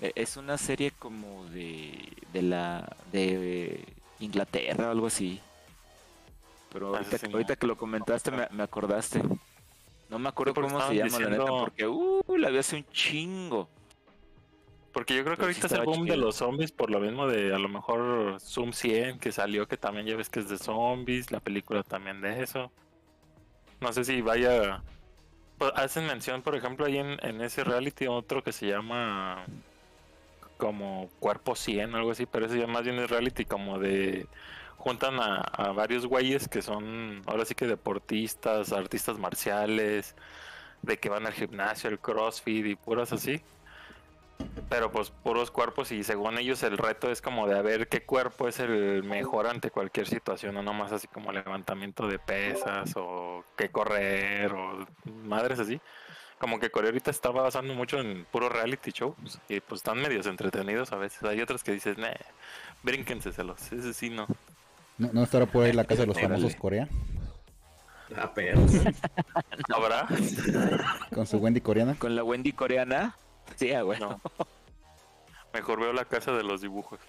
e- 0.00 0.12
es 0.14 0.36
una 0.36 0.56
serie 0.56 0.92
como 0.92 1.44
de, 1.46 2.12
de 2.32 2.42
la, 2.42 2.96
de 3.12 3.84
Inglaterra 4.20 4.88
o 4.88 4.90
algo 4.92 5.08
así. 5.08 5.40
Pero 6.72 6.94
Ah, 6.94 6.98
ahorita, 6.98 7.18
sí, 7.18 7.26
ahorita 7.32 7.56
que 7.56 7.66
lo 7.66 7.76
comentaste 7.76 8.30
me, 8.30 8.46
me 8.50 8.62
acordaste. 8.62 9.20
No 10.08 10.18
me 10.18 10.28
acuerdo 10.28 10.54
Sí, 10.54 10.60
cómo 10.60 10.86
se 10.88 10.94
llama 10.94 11.18
la 11.18 11.28
neta 11.30 11.44
porque 11.46 11.86
uh, 11.86 12.22
la 12.38 12.50
vi 12.50 12.58
hace 12.58 12.76
un 12.76 12.86
chingo. 12.92 13.68
Porque 14.98 15.14
yo 15.14 15.22
creo 15.22 15.36
que 15.36 15.42
ahorita 15.42 15.68
es 15.68 15.72
el 15.74 15.84
boom 15.84 16.06
de 16.06 16.16
los 16.16 16.34
zombies 16.34 16.72
por 16.72 16.90
lo 16.90 16.98
mismo 16.98 17.28
de 17.28 17.54
a 17.54 17.58
lo 17.60 17.68
mejor 17.68 18.40
Zoom 18.40 18.72
100 18.72 19.20
que 19.20 19.30
salió 19.30 19.68
que 19.68 19.76
también 19.76 20.08
ya 20.08 20.16
ves 20.16 20.28
que 20.28 20.40
es 20.40 20.48
de 20.48 20.58
zombies, 20.58 21.30
la 21.30 21.38
película 21.38 21.84
también 21.84 22.20
de 22.20 22.42
eso. 22.42 22.72
No 23.80 23.92
sé 23.92 24.02
si 24.02 24.22
vaya... 24.22 24.82
pues, 25.56 25.70
hacen 25.76 26.04
mención, 26.08 26.42
por 26.42 26.56
ejemplo, 26.56 26.84
ahí 26.84 26.98
en, 26.98 27.16
en 27.24 27.40
ese 27.42 27.62
reality 27.62 28.08
otro 28.08 28.42
que 28.42 28.50
se 28.50 28.66
llama 28.66 29.46
como 30.56 31.08
Cuerpo 31.20 31.54
100 31.54 31.94
algo 31.94 32.10
así, 32.10 32.26
pero 32.26 32.46
ese 32.46 32.58
ya 32.58 32.66
más 32.66 32.82
bien 32.82 32.98
es 32.98 33.08
reality 33.08 33.44
como 33.44 33.78
de... 33.78 34.26
Juntan 34.78 35.20
a, 35.20 35.36
a 35.42 35.70
varios 35.70 36.06
güeyes 36.06 36.48
que 36.48 36.60
son 36.60 37.22
ahora 37.26 37.44
sí 37.44 37.54
que 37.54 37.68
deportistas, 37.68 38.72
artistas 38.72 39.16
marciales, 39.16 40.16
de 40.82 40.98
que 40.98 41.08
van 41.08 41.24
al 41.24 41.34
gimnasio, 41.34 41.88
el 41.88 42.00
crossfit 42.00 42.66
y 42.66 42.74
puras 42.74 43.12
así 43.12 43.40
pero 44.68 44.92
pues 44.92 45.10
puros 45.10 45.50
cuerpos 45.50 45.92
y 45.92 46.04
según 46.04 46.38
ellos 46.38 46.62
el 46.62 46.78
reto 46.78 47.10
es 47.10 47.22
como 47.22 47.46
de 47.46 47.58
a 47.58 47.62
ver 47.62 47.88
qué 47.88 48.02
cuerpo 48.02 48.48
es 48.48 48.60
el 48.60 49.02
mejor 49.02 49.46
ante 49.46 49.70
cualquier 49.70 50.06
situación, 50.06 50.54
no 50.54 50.62
nomás 50.62 50.92
así 50.92 51.08
como 51.08 51.32
levantamiento 51.32 52.06
de 52.06 52.18
pesas 52.18 52.92
o 52.96 53.44
que 53.56 53.70
correr 53.70 54.52
o 54.52 54.86
madres 55.24 55.58
así. 55.58 55.80
Como 56.38 56.60
que 56.60 56.70
Corea 56.70 56.90
ahorita 56.90 57.10
está 57.10 57.30
basando 57.30 57.74
mucho 57.74 57.98
en 57.98 58.24
puro 58.30 58.48
reality 58.48 58.92
shows 58.92 59.40
y 59.48 59.58
pues 59.58 59.80
están 59.80 60.00
medios 60.00 60.26
entretenidos 60.26 60.92
a 60.92 60.96
veces. 60.96 61.24
Hay 61.24 61.40
otros 61.40 61.64
que 61.64 61.72
dices, 61.72 61.98
nah, 61.98 62.12
brínquenseselos, 62.84 63.72
ese 63.72 63.92
sí 63.92 64.08
no. 64.08 64.26
¿No, 64.98 65.10
no 65.12 65.24
estará 65.24 65.46
por 65.46 65.64
ahí 65.64 65.72
la 65.72 65.84
casa 65.84 66.02
de 66.02 66.06
los 66.06 66.20
famosos 66.20 66.54
Corea? 66.54 66.88
Ah, 68.16 68.32
perros. 68.32 68.70
¿Habrá? 69.74 70.06
Con 71.12 71.26
su 71.26 71.38
Wendy 71.38 71.60
coreana. 71.60 71.96
Con 71.98 72.14
la 72.14 72.24
Wendy 72.24 72.52
coreana. 72.52 73.16
Sí, 73.56 73.72
ah, 73.72 73.82
güey. 73.82 73.98
No. 73.98 74.20
Mejor 75.52 75.80
veo 75.80 75.92
la 75.92 76.04
casa 76.04 76.32
de 76.32 76.42
los 76.42 76.60
dibujos 76.60 77.00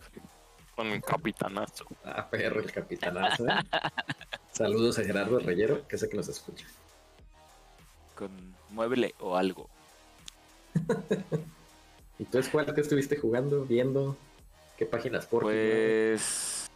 con 0.80 0.90
mi 0.90 1.02
capitanazo. 1.02 1.86
Ah, 2.06 2.30
perro, 2.30 2.62
el 2.62 2.72
capitanazo. 2.72 3.46
¿eh? 3.50 3.52
Saludos 4.54 4.98
a 4.98 5.04
Gerardo 5.04 5.38
Reyero, 5.40 5.86
que 5.90 5.98
sé 5.98 6.08
que 6.08 6.16
nos 6.16 6.30
escucha. 6.30 6.66
Con 8.16 8.56
mueble 8.70 9.14
o 9.20 9.36
algo. 9.36 9.70
¿Y 12.18 12.24
tú, 12.24 12.38
es 12.38 12.48
cuál 12.48 12.74
que 12.74 12.80
estuviste 12.80 13.18
jugando, 13.18 13.66
viendo? 13.66 14.16
¿Qué 14.78 14.86
páginas 14.86 15.26
por 15.26 15.44
Pues. 15.44 16.70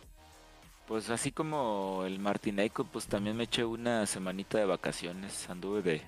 Pues 0.85 1.09
así 1.09 1.31
como 1.31 2.03
el 2.05 2.19
Martineco, 2.19 2.83
pues 2.83 3.07
también 3.07 3.37
me 3.37 3.45
eché 3.45 3.63
una 3.63 4.05
semanita 4.05 4.57
de 4.57 4.65
vacaciones. 4.65 5.49
Anduve 5.49 5.81
de. 5.81 6.01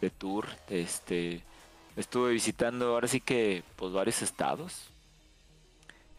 de 0.00 0.10
tour. 0.10 0.46
Este. 0.68 1.44
Estuve 2.00 2.32
visitando 2.32 2.86
ahora 2.94 3.06
sí 3.08 3.20
que. 3.20 3.62
Pues 3.76 3.92
varios 3.92 4.22
estados. 4.22 4.90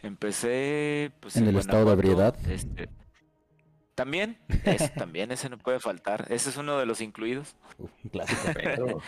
Empecé. 0.01 1.11
Pues, 1.19 1.35
¿En 1.37 1.47
el 1.47 1.57
estado 1.57 1.85
de 1.85 1.93
ebriedad? 1.93 2.35
Este, 2.49 2.89
también, 3.95 4.39
ese 4.63 4.89
también, 4.95 5.31
ese 5.31 5.49
no 5.49 5.57
puede 5.57 5.79
faltar. 5.79 6.25
Ese 6.29 6.49
es 6.49 6.57
uno 6.57 6.77
de 6.77 6.85
los 6.85 7.01
incluidos. 7.01 7.55
Un 7.77 8.09
clásico. 8.09 8.41
Pero, 8.53 8.99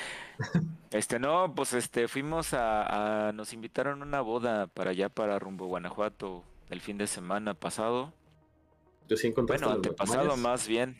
Este, 0.92 1.18
no, 1.20 1.54
pues 1.56 1.74
este, 1.74 2.08
fuimos 2.08 2.54
a, 2.54 3.28
a- 3.30 3.32
nos 3.32 3.54
invitaron 3.54 4.02
a 4.02 4.06
una 4.06 4.22
boda 4.22 4.68
para 4.68 4.92
allá, 4.92 5.10
para 5.10 5.40
rumbo 5.40 5.66
Guanajuato, 5.66 6.44
el 6.70 6.82
fin 6.82 6.98
de 6.98 7.08
semana 7.08 7.54
pasado. 7.56 8.14
yo 9.08 9.18
sí 9.18 9.32
Bueno, 9.32 9.70
antepasado 9.72 10.38
más 10.38 10.68
bien. 10.68 11.00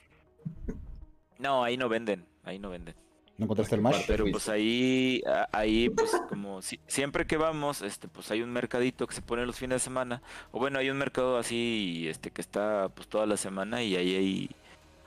No, 1.38 1.64
ahí 1.64 1.78
no 1.78 1.90
venden, 1.90 2.26
ahí 2.44 2.58
no 2.58 2.70
venden. 2.70 2.96
¿No 3.38 3.46
encontraste 3.46 3.76
el 3.76 3.82
match? 3.82 4.04
Pero 4.08 4.26
pues 4.30 4.48
ahí, 4.48 5.24
ahí, 5.52 5.90
pues 5.90 6.12
como 6.30 6.62
si- 6.62 6.80
siempre 6.88 7.26
que 7.26 7.36
vamos, 7.38 7.82
este, 7.82 8.08
pues 8.08 8.30
hay 8.30 8.42
un 8.44 8.52
mercadito 8.52 9.08
que 9.08 9.16
se 9.16 9.24
pone 9.24 9.46
los 9.46 9.58
fines 9.58 9.78
de 9.78 9.80
semana. 9.80 10.22
O 10.52 10.60
bueno, 10.60 10.78
hay 10.80 10.90
un 10.92 10.98
mercado 10.98 11.38
así, 11.38 12.06
este, 12.08 12.30
que 12.30 12.42
está 12.42 12.90
pues 12.90 13.08
toda 13.08 13.26
la 13.26 13.38
semana 13.38 13.82
y 13.82 13.96
ahí 13.96 14.16
hay, 14.16 14.50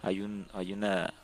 hay 0.02 0.20
un, 0.22 0.48
hay 0.54 0.72
una, 0.72 1.14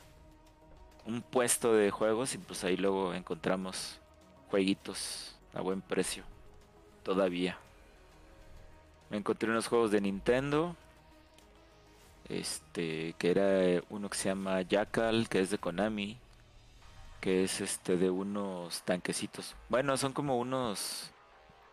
un 1.05 1.21
puesto 1.21 1.73
de 1.73 1.91
juegos 1.91 2.35
y 2.35 2.37
pues 2.37 2.63
ahí 2.63 2.77
luego 2.77 3.13
encontramos 3.13 3.99
jueguitos 4.49 5.35
a 5.53 5.59
buen 5.61 5.81
precio. 5.81 6.23
Todavía. 7.03 7.57
Me 9.09 9.17
encontré 9.17 9.49
unos 9.49 9.67
juegos 9.67 9.91
de 9.91 9.99
Nintendo. 9.99 10.77
Este, 12.29 13.13
que 13.17 13.29
era 13.31 13.63
eh, 13.65 13.83
uno 13.89 14.09
que 14.09 14.17
se 14.17 14.29
llama 14.29 14.61
Jackal, 14.61 15.27
que 15.27 15.41
es 15.41 15.49
de 15.49 15.57
Konami. 15.57 16.17
Que 17.23 17.45
es 17.45 17.61
este 17.61 17.95
de 17.95 18.09
unos 18.09 18.81
tanquecitos. 18.81 19.55
Bueno, 19.69 19.95
son 19.95 20.11
como 20.11 20.37
unos 20.37 21.09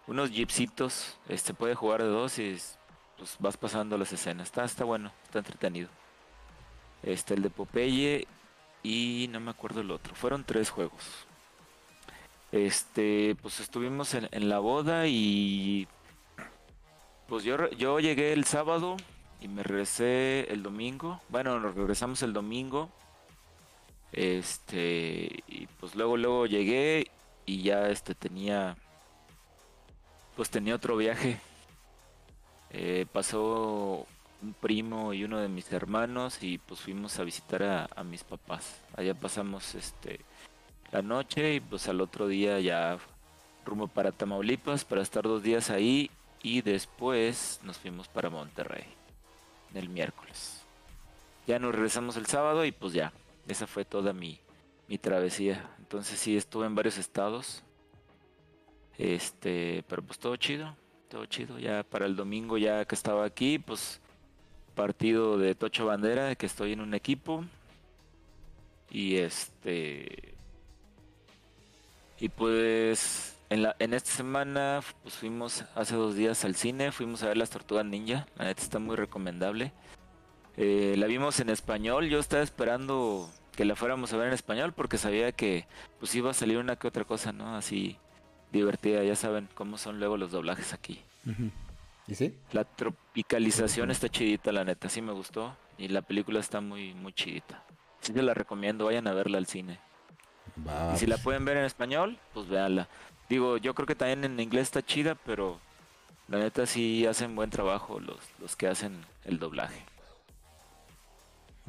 unos 0.06 0.30
jeepsitos. 0.30 1.18
Este 1.28 1.54
puede 1.54 1.74
jugar 1.74 2.04
de 2.04 2.08
dos 2.08 2.38
y 2.38 2.56
pues 3.18 3.34
vas 3.40 3.56
pasando 3.56 3.98
las 3.98 4.12
escenas. 4.12 4.46
Está 4.46 4.64
está 4.64 4.84
bueno, 4.84 5.10
está 5.24 5.40
entretenido. 5.40 5.88
Este 7.02 7.34
el 7.34 7.42
de 7.42 7.50
Popeye 7.50 8.28
y 8.84 9.26
no 9.32 9.40
me 9.40 9.50
acuerdo 9.50 9.80
el 9.80 9.90
otro. 9.90 10.14
Fueron 10.14 10.44
tres 10.44 10.70
juegos. 10.70 11.02
Este, 12.52 13.36
pues 13.42 13.58
estuvimos 13.58 14.14
en, 14.14 14.28
en 14.30 14.48
la 14.48 14.60
boda 14.60 15.08
y 15.08 15.88
pues 17.26 17.42
yo, 17.42 17.68
yo 17.70 17.98
llegué 17.98 18.32
el 18.32 18.44
sábado 18.44 18.96
y 19.40 19.48
me 19.48 19.64
regresé 19.64 20.46
el 20.52 20.62
domingo. 20.62 21.20
Bueno, 21.28 21.58
nos 21.58 21.74
regresamos 21.74 22.22
el 22.22 22.32
domingo. 22.32 22.88
Este, 24.12 25.42
y 25.46 25.66
pues 25.78 25.94
luego, 25.94 26.16
luego 26.16 26.46
llegué 26.46 27.10
y 27.46 27.62
ya 27.62 27.88
este 27.88 28.14
tenía, 28.14 28.76
pues 30.36 30.50
tenía 30.50 30.74
otro 30.74 30.96
viaje. 30.96 31.40
Eh, 32.72 33.06
pasó 33.12 34.06
un 34.42 34.54
primo 34.54 35.12
y 35.12 35.24
uno 35.24 35.38
de 35.38 35.48
mis 35.48 35.72
hermanos 35.72 36.42
y 36.42 36.58
pues 36.58 36.80
fuimos 36.80 37.18
a 37.18 37.24
visitar 37.24 37.62
a, 37.64 37.88
a 37.96 38.04
mis 38.04 38.22
papás. 38.22 38.76
Allá 38.96 39.14
pasamos 39.14 39.74
este 39.74 40.20
la 40.92 41.02
noche 41.02 41.54
y 41.54 41.60
pues 41.60 41.88
al 41.88 42.00
otro 42.00 42.26
día 42.26 42.58
ya 42.60 42.98
rumbo 43.64 43.86
para 43.86 44.12
Tamaulipas 44.12 44.84
para 44.84 45.02
estar 45.02 45.24
dos 45.24 45.42
días 45.42 45.70
ahí 45.70 46.10
y 46.42 46.62
después 46.62 47.60
nos 47.62 47.78
fuimos 47.78 48.08
para 48.08 48.30
Monterrey 48.30 48.84
el 49.74 49.88
miércoles. 49.88 50.62
Ya 51.46 51.58
nos 51.58 51.74
regresamos 51.74 52.16
el 52.16 52.26
sábado 52.26 52.64
y 52.64 52.72
pues 52.72 52.92
ya, 52.92 53.12
esa 53.48 53.66
fue 53.66 53.84
toda 53.84 54.12
mi, 54.12 54.40
mi 54.88 54.98
travesía. 54.98 55.74
Entonces 55.78 56.18
sí 56.18 56.36
estuve 56.36 56.66
en 56.66 56.74
varios 56.74 56.98
estados. 56.98 57.62
Este, 58.98 59.84
pero 59.88 60.02
pues 60.02 60.18
todo 60.18 60.36
chido, 60.36 60.76
todo 61.08 61.26
chido. 61.26 61.58
Ya 61.58 61.82
para 61.82 62.06
el 62.06 62.16
domingo 62.16 62.58
ya 62.58 62.84
que 62.84 62.94
estaba 62.94 63.24
aquí, 63.24 63.58
pues 63.58 64.00
partido 64.74 65.38
de 65.38 65.54
Tocho 65.54 65.86
Bandera, 65.86 66.34
que 66.34 66.46
estoy 66.46 66.72
en 66.72 66.80
un 66.80 66.94
equipo. 66.94 67.44
Y 68.90 69.16
este 69.16 70.34
y 72.20 72.28
pues 72.28 73.36
en, 73.48 73.62
la, 73.62 73.74
en 73.78 73.94
esta 73.94 74.10
semana 74.10 74.80
pues 75.02 75.14
fuimos 75.14 75.64
hace 75.74 75.96
dos 75.96 76.14
días 76.14 76.44
al 76.44 76.54
cine, 76.54 76.92
fuimos 76.92 77.22
a 77.22 77.28
ver 77.28 77.38
las 77.38 77.48
Tortugas 77.48 77.86
Ninja, 77.86 78.26
la 78.36 78.44
neta 78.44 78.62
está 78.62 78.78
muy 78.78 78.96
recomendable. 78.96 79.72
Eh, 80.56 80.94
la 80.98 81.06
vimos 81.06 81.40
en 81.40 81.50
español, 81.50 82.08
yo 82.08 82.18
estaba 82.18 82.42
esperando 82.42 83.30
que 83.54 83.64
la 83.64 83.76
fuéramos 83.76 84.12
a 84.12 84.16
ver 84.16 84.28
en 84.28 84.34
español 84.34 84.72
porque 84.72 84.98
sabía 84.98 85.32
que 85.32 85.66
pues 85.98 86.14
iba 86.14 86.30
a 86.30 86.34
salir 86.34 86.58
una 86.58 86.76
que 86.76 86.88
otra 86.88 87.04
cosa, 87.04 87.32
¿no? 87.32 87.56
Así 87.56 87.96
divertida, 88.52 89.04
ya 89.04 89.16
saben 89.16 89.48
cómo 89.54 89.78
son 89.78 89.98
luego 89.98 90.16
los 90.16 90.32
doblajes 90.32 90.72
aquí. 90.72 91.02
Ujú. 91.26 91.50
¿Y 92.08 92.14
sí? 92.14 92.34
La 92.52 92.64
tropicalización 92.64 93.90
está 93.90 94.08
chidita, 94.08 94.50
la 94.52 94.64
neta, 94.64 94.88
sí 94.88 95.00
me 95.02 95.12
gustó 95.12 95.56
y 95.78 95.88
la 95.88 96.02
película 96.02 96.40
está 96.40 96.60
muy 96.60 96.94
muy 96.94 97.12
chidita. 97.12 97.62
Sí 98.00 98.12
se 98.12 98.22
la 98.22 98.34
recomiendo, 98.34 98.86
vayan 98.86 99.06
a 99.06 99.12
verla 99.12 99.38
al 99.38 99.46
cine. 99.46 99.78
Y 100.94 100.98
si 100.98 101.06
la 101.06 101.16
pues, 101.16 101.24
pueden 101.24 101.44
ver 101.44 101.56
en 101.58 101.64
español, 101.64 102.18
pues 102.34 102.48
véanla. 102.48 102.88
Digo, 103.28 103.56
yo 103.58 103.74
creo 103.74 103.86
que 103.86 103.94
también 103.94 104.24
en 104.24 104.40
inglés 104.40 104.62
está 104.62 104.82
chida, 104.82 105.14
pero 105.14 105.60
la 106.28 106.38
neta 106.38 106.66
sí 106.66 107.06
hacen 107.06 107.36
buen 107.36 107.50
trabajo 107.50 108.00
los, 108.00 108.18
los 108.40 108.56
que 108.56 108.66
hacen 108.66 109.04
el 109.24 109.38
doblaje. 109.38 109.84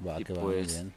Va, 0.05 0.19
y 0.19 0.23
que 0.23 0.33
va 0.33 0.41
pues- 0.41 0.67
muy 0.67 0.73
bien. 0.73 0.93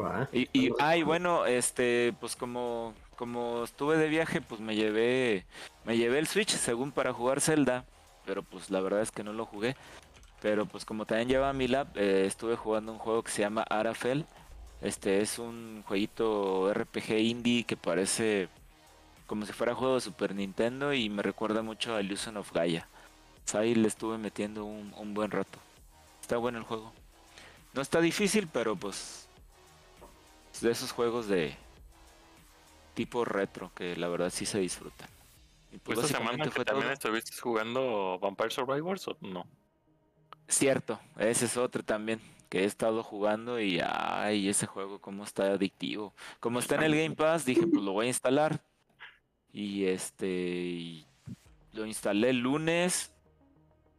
Va. 0.00 0.28
Y, 0.32 0.48
y 0.52 0.70
ay, 0.78 1.02
bueno, 1.02 1.44
este, 1.46 2.14
pues 2.20 2.36
como, 2.36 2.94
como 3.16 3.64
estuve 3.64 3.96
de 3.96 4.08
viaje, 4.08 4.40
pues 4.40 4.60
me 4.60 4.76
llevé, 4.76 5.44
me 5.84 5.96
llevé 5.96 6.20
el 6.20 6.28
Switch 6.28 6.50
según 6.50 6.92
para 6.92 7.12
jugar 7.12 7.40
Zelda, 7.40 7.84
pero 8.24 8.44
pues 8.44 8.70
la 8.70 8.80
verdad 8.80 9.02
es 9.02 9.10
que 9.10 9.24
no 9.24 9.32
lo 9.32 9.44
jugué. 9.44 9.74
Pero 10.40 10.66
pues 10.66 10.84
como 10.84 11.04
también 11.04 11.28
lleva 11.28 11.52
mi 11.52 11.66
lab, 11.66 11.88
eh, 11.96 12.24
estuve 12.26 12.54
jugando 12.54 12.92
un 12.92 12.98
juego 12.98 13.24
que 13.24 13.32
se 13.32 13.42
llama 13.42 13.62
Arafel. 13.68 14.24
Este 14.80 15.20
es 15.20 15.40
un 15.40 15.82
jueguito 15.84 16.72
RPG 16.72 17.18
indie 17.18 17.64
que 17.64 17.76
parece 17.76 18.48
como 19.26 19.44
si 19.46 19.52
fuera 19.52 19.74
juego 19.74 19.96
de 19.96 20.00
Super 20.00 20.32
Nintendo 20.34 20.92
y 20.94 21.08
me 21.10 21.24
recuerda 21.24 21.62
mucho 21.62 21.96
a 21.96 22.00
Illusion 22.00 22.36
of 22.36 22.52
Gaia. 22.52 22.86
Pues 23.42 23.56
ahí 23.56 23.74
le 23.74 23.88
estuve 23.88 24.16
metiendo 24.16 24.64
un, 24.64 24.94
un 24.96 25.12
buen 25.12 25.32
rato. 25.32 25.58
Está 26.20 26.36
bueno 26.36 26.58
el 26.58 26.64
juego. 26.64 26.92
No 27.78 27.82
está 27.82 28.00
difícil, 28.00 28.48
pero 28.52 28.74
pues 28.74 29.28
de 30.60 30.72
esos 30.72 30.90
juegos 30.90 31.28
de 31.28 31.54
tipo 32.94 33.24
retro 33.24 33.70
que 33.72 33.94
la 33.94 34.08
verdad 34.08 34.30
sí 34.30 34.46
se 34.46 34.58
disfrutan. 34.58 35.08
Y 35.70 35.78
pues 35.78 35.96
Esta 35.96 36.18
semana 36.18 36.38
básicamente 36.38 36.48
que 36.48 36.56
fue 36.56 36.64
también 36.64 36.86
todo. 36.86 36.94
estuviste 36.94 37.40
jugando 37.40 38.18
Vampire 38.18 38.50
Survivors 38.50 39.06
o 39.06 39.16
no? 39.20 39.46
Cierto, 40.48 40.98
ese 41.18 41.44
es 41.44 41.56
otro 41.56 41.84
también 41.84 42.20
que 42.48 42.62
he 42.62 42.64
estado 42.64 43.04
jugando 43.04 43.60
y 43.60 43.78
ay, 43.80 44.48
ese 44.48 44.66
juego 44.66 45.00
cómo 45.00 45.22
está 45.22 45.44
adictivo. 45.44 46.12
Como 46.40 46.58
está 46.58 46.74
en 46.74 46.82
el 46.82 46.96
Game 46.96 47.14
Pass, 47.14 47.44
dije, 47.44 47.64
pues 47.64 47.84
lo 47.84 47.92
voy 47.92 48.06
a 48.06 48.08
instalar. 48.08 48.60
Y 49.52 49.84
este 49.84 50.26
y 50.26 51.06
lo 51.70 51.86
instalé 51.86 52.30
el 52.30 52.40
lunes 52.40 53.14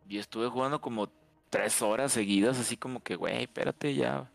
y 0.10 0.18
estuve 0.18 0.50
jugando 0.50 0.82
como 0.82 1.10
tres 1.50 1.82
horas 1.82 2.12
seguidas, 2.14 2.60
así 2.60 2.78
como 2.78 3.02
que, 3.02 3.16
güey, 3.16 3.44
espérate 3.44 3.96
ya. 3.96 4.30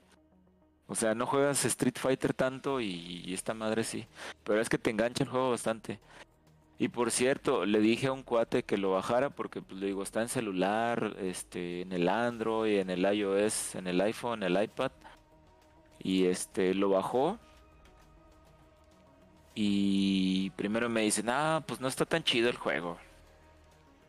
O 0.87 0.95
sea, 0.95 1.15
no 1.15 1.27
juegas 1.27 1.65
Street 1.65 1.97
Fighter 1.99 2.35
tanto 2.35 2.81
y, 2.81 3.23
y 3.25 3.35
esta 3.35 3.55
madre 3.55 3.85
sí. 3.85 4.07
Pero 4.45 4.61
es 4.61 4.69
que 4.69 4.79
te 4.79 4.91
engancha 4.91 5.25
el 5.25 5.31
juego 5.31 5.51
bastante. 5.51 6.01
Y 6.79 6.89
por 6.89 7.11
cierto, 7.11 7.67
le 7.67 7.81
dije 7.81 8.09
a 8.09 8.13
un 8.13 8.23
cuate 8.23 8.65
que 8.65 8.77
lo 8.77 8.91
bajara 8.93 9.31
porque 9.31 9.63
pues 9.63 9.81
le 9.81 9.87
digo, 9.87 10.03
está 10.03 10.23
en 10.23 10.29
celular, 10.29 11.17
este, 11.21 11.83
en 11.83 11.93
el 11.93 12.09
Android, 12.09 12.79
en 12.81 12.91
el 12.91 13.05
iOS, 13.05 13.77
en 13.77 13.87
el 13.87 14.01
iPhone, 14.01 14.43
en 14.43 14.57
el 14.57 14.65
iPad. 14.65 14.91
Y 16.01 16.27
este 16.27 16.75
lo 16.75 16.91
bajó. 16.91 17.39
Y 19.55 20.51
primero 20.51 20.89
me 20.89 21.03
dicen, 21.03 21.27
ah, 21.31 21.63
pues 21.67 21.81
no 21.81 21.87
está 21.89 22.05
tan 22.05 22.25
chido 22.25 22.51
el 22.51 22.57
juego. 22.57 22.99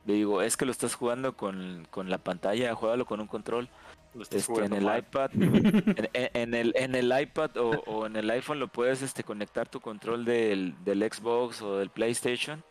Le 0.05 0.13
digo, 0.13 0.41
es 0.41 0.55
que 0.55 0.65
lo 0.65 0.71
estás 0.71 0.93
jugando 0.95 1.35
con, 1.35 1.87
con 1.89 2.09
la 2.09 2.17
pantalla, 2.19 2.75
juégalo 2.75 3.05
con 3.05 3.19
un 3.21 3.27
control. 3.27 3.69
Este, 4.29 4.37
en 4.63 4.73
el 4.73 4.85
mal. 4.85 4.99
iPad, 4.99 5.29
en, 5.33 6.09
en- 6.13 6.53
el, 6.53 6.73
en 6.77 6.95
el 6.95 7.19
iPad 7.21 7.57
o, 7.57 7.71
o 7.85 8.05
en 8.05 8.15
el 8.15 8.29
iPhone 8.29 8.59
lo 8.59 8.69
puedes 8.69 9.01
este, 9.01 9.23
conectar 9.25 9.67
tu 9.67 9.81
control 9.81 10.23
del, 10.23 10.73
del 10.85 11.01
Xbox 11.11 11.61
o 11.61 11.77
del 11.77 11.89
PlayStation. 11.89 12.63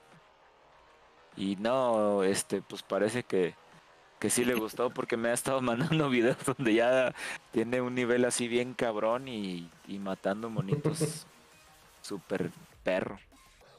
Y 1.36 1.56
no, 1.56 2.22
este, 2.22 2.62
pues 2.62 2.82
parece 2.82 3.24
que, 3.24 3.54
que 4.20 4.30
sí 4.30 4.44
le 4.44 4.54
gustó 4.54 4.88
porque 4.90 5.16
me 5.18 5.28
ha 5.30 5.32
estado 5.34 5.60
mandando 5.60 6.08
videos 6.08 6.38
donde 6.46 6.72
ya 6.74 7.12
tiene 7.50 7.80
un 7.82 7.94
nivel 7.94 8.24
así 8.24 8.48
bien 8.48 8.72
cabrón 8.72 9.28
y, 9.28 9.68
y 9.88 9.98
matando 9.98 10.48
monitos 10.48 11.26
super 12.00 12.50
perro. 12.84 13.18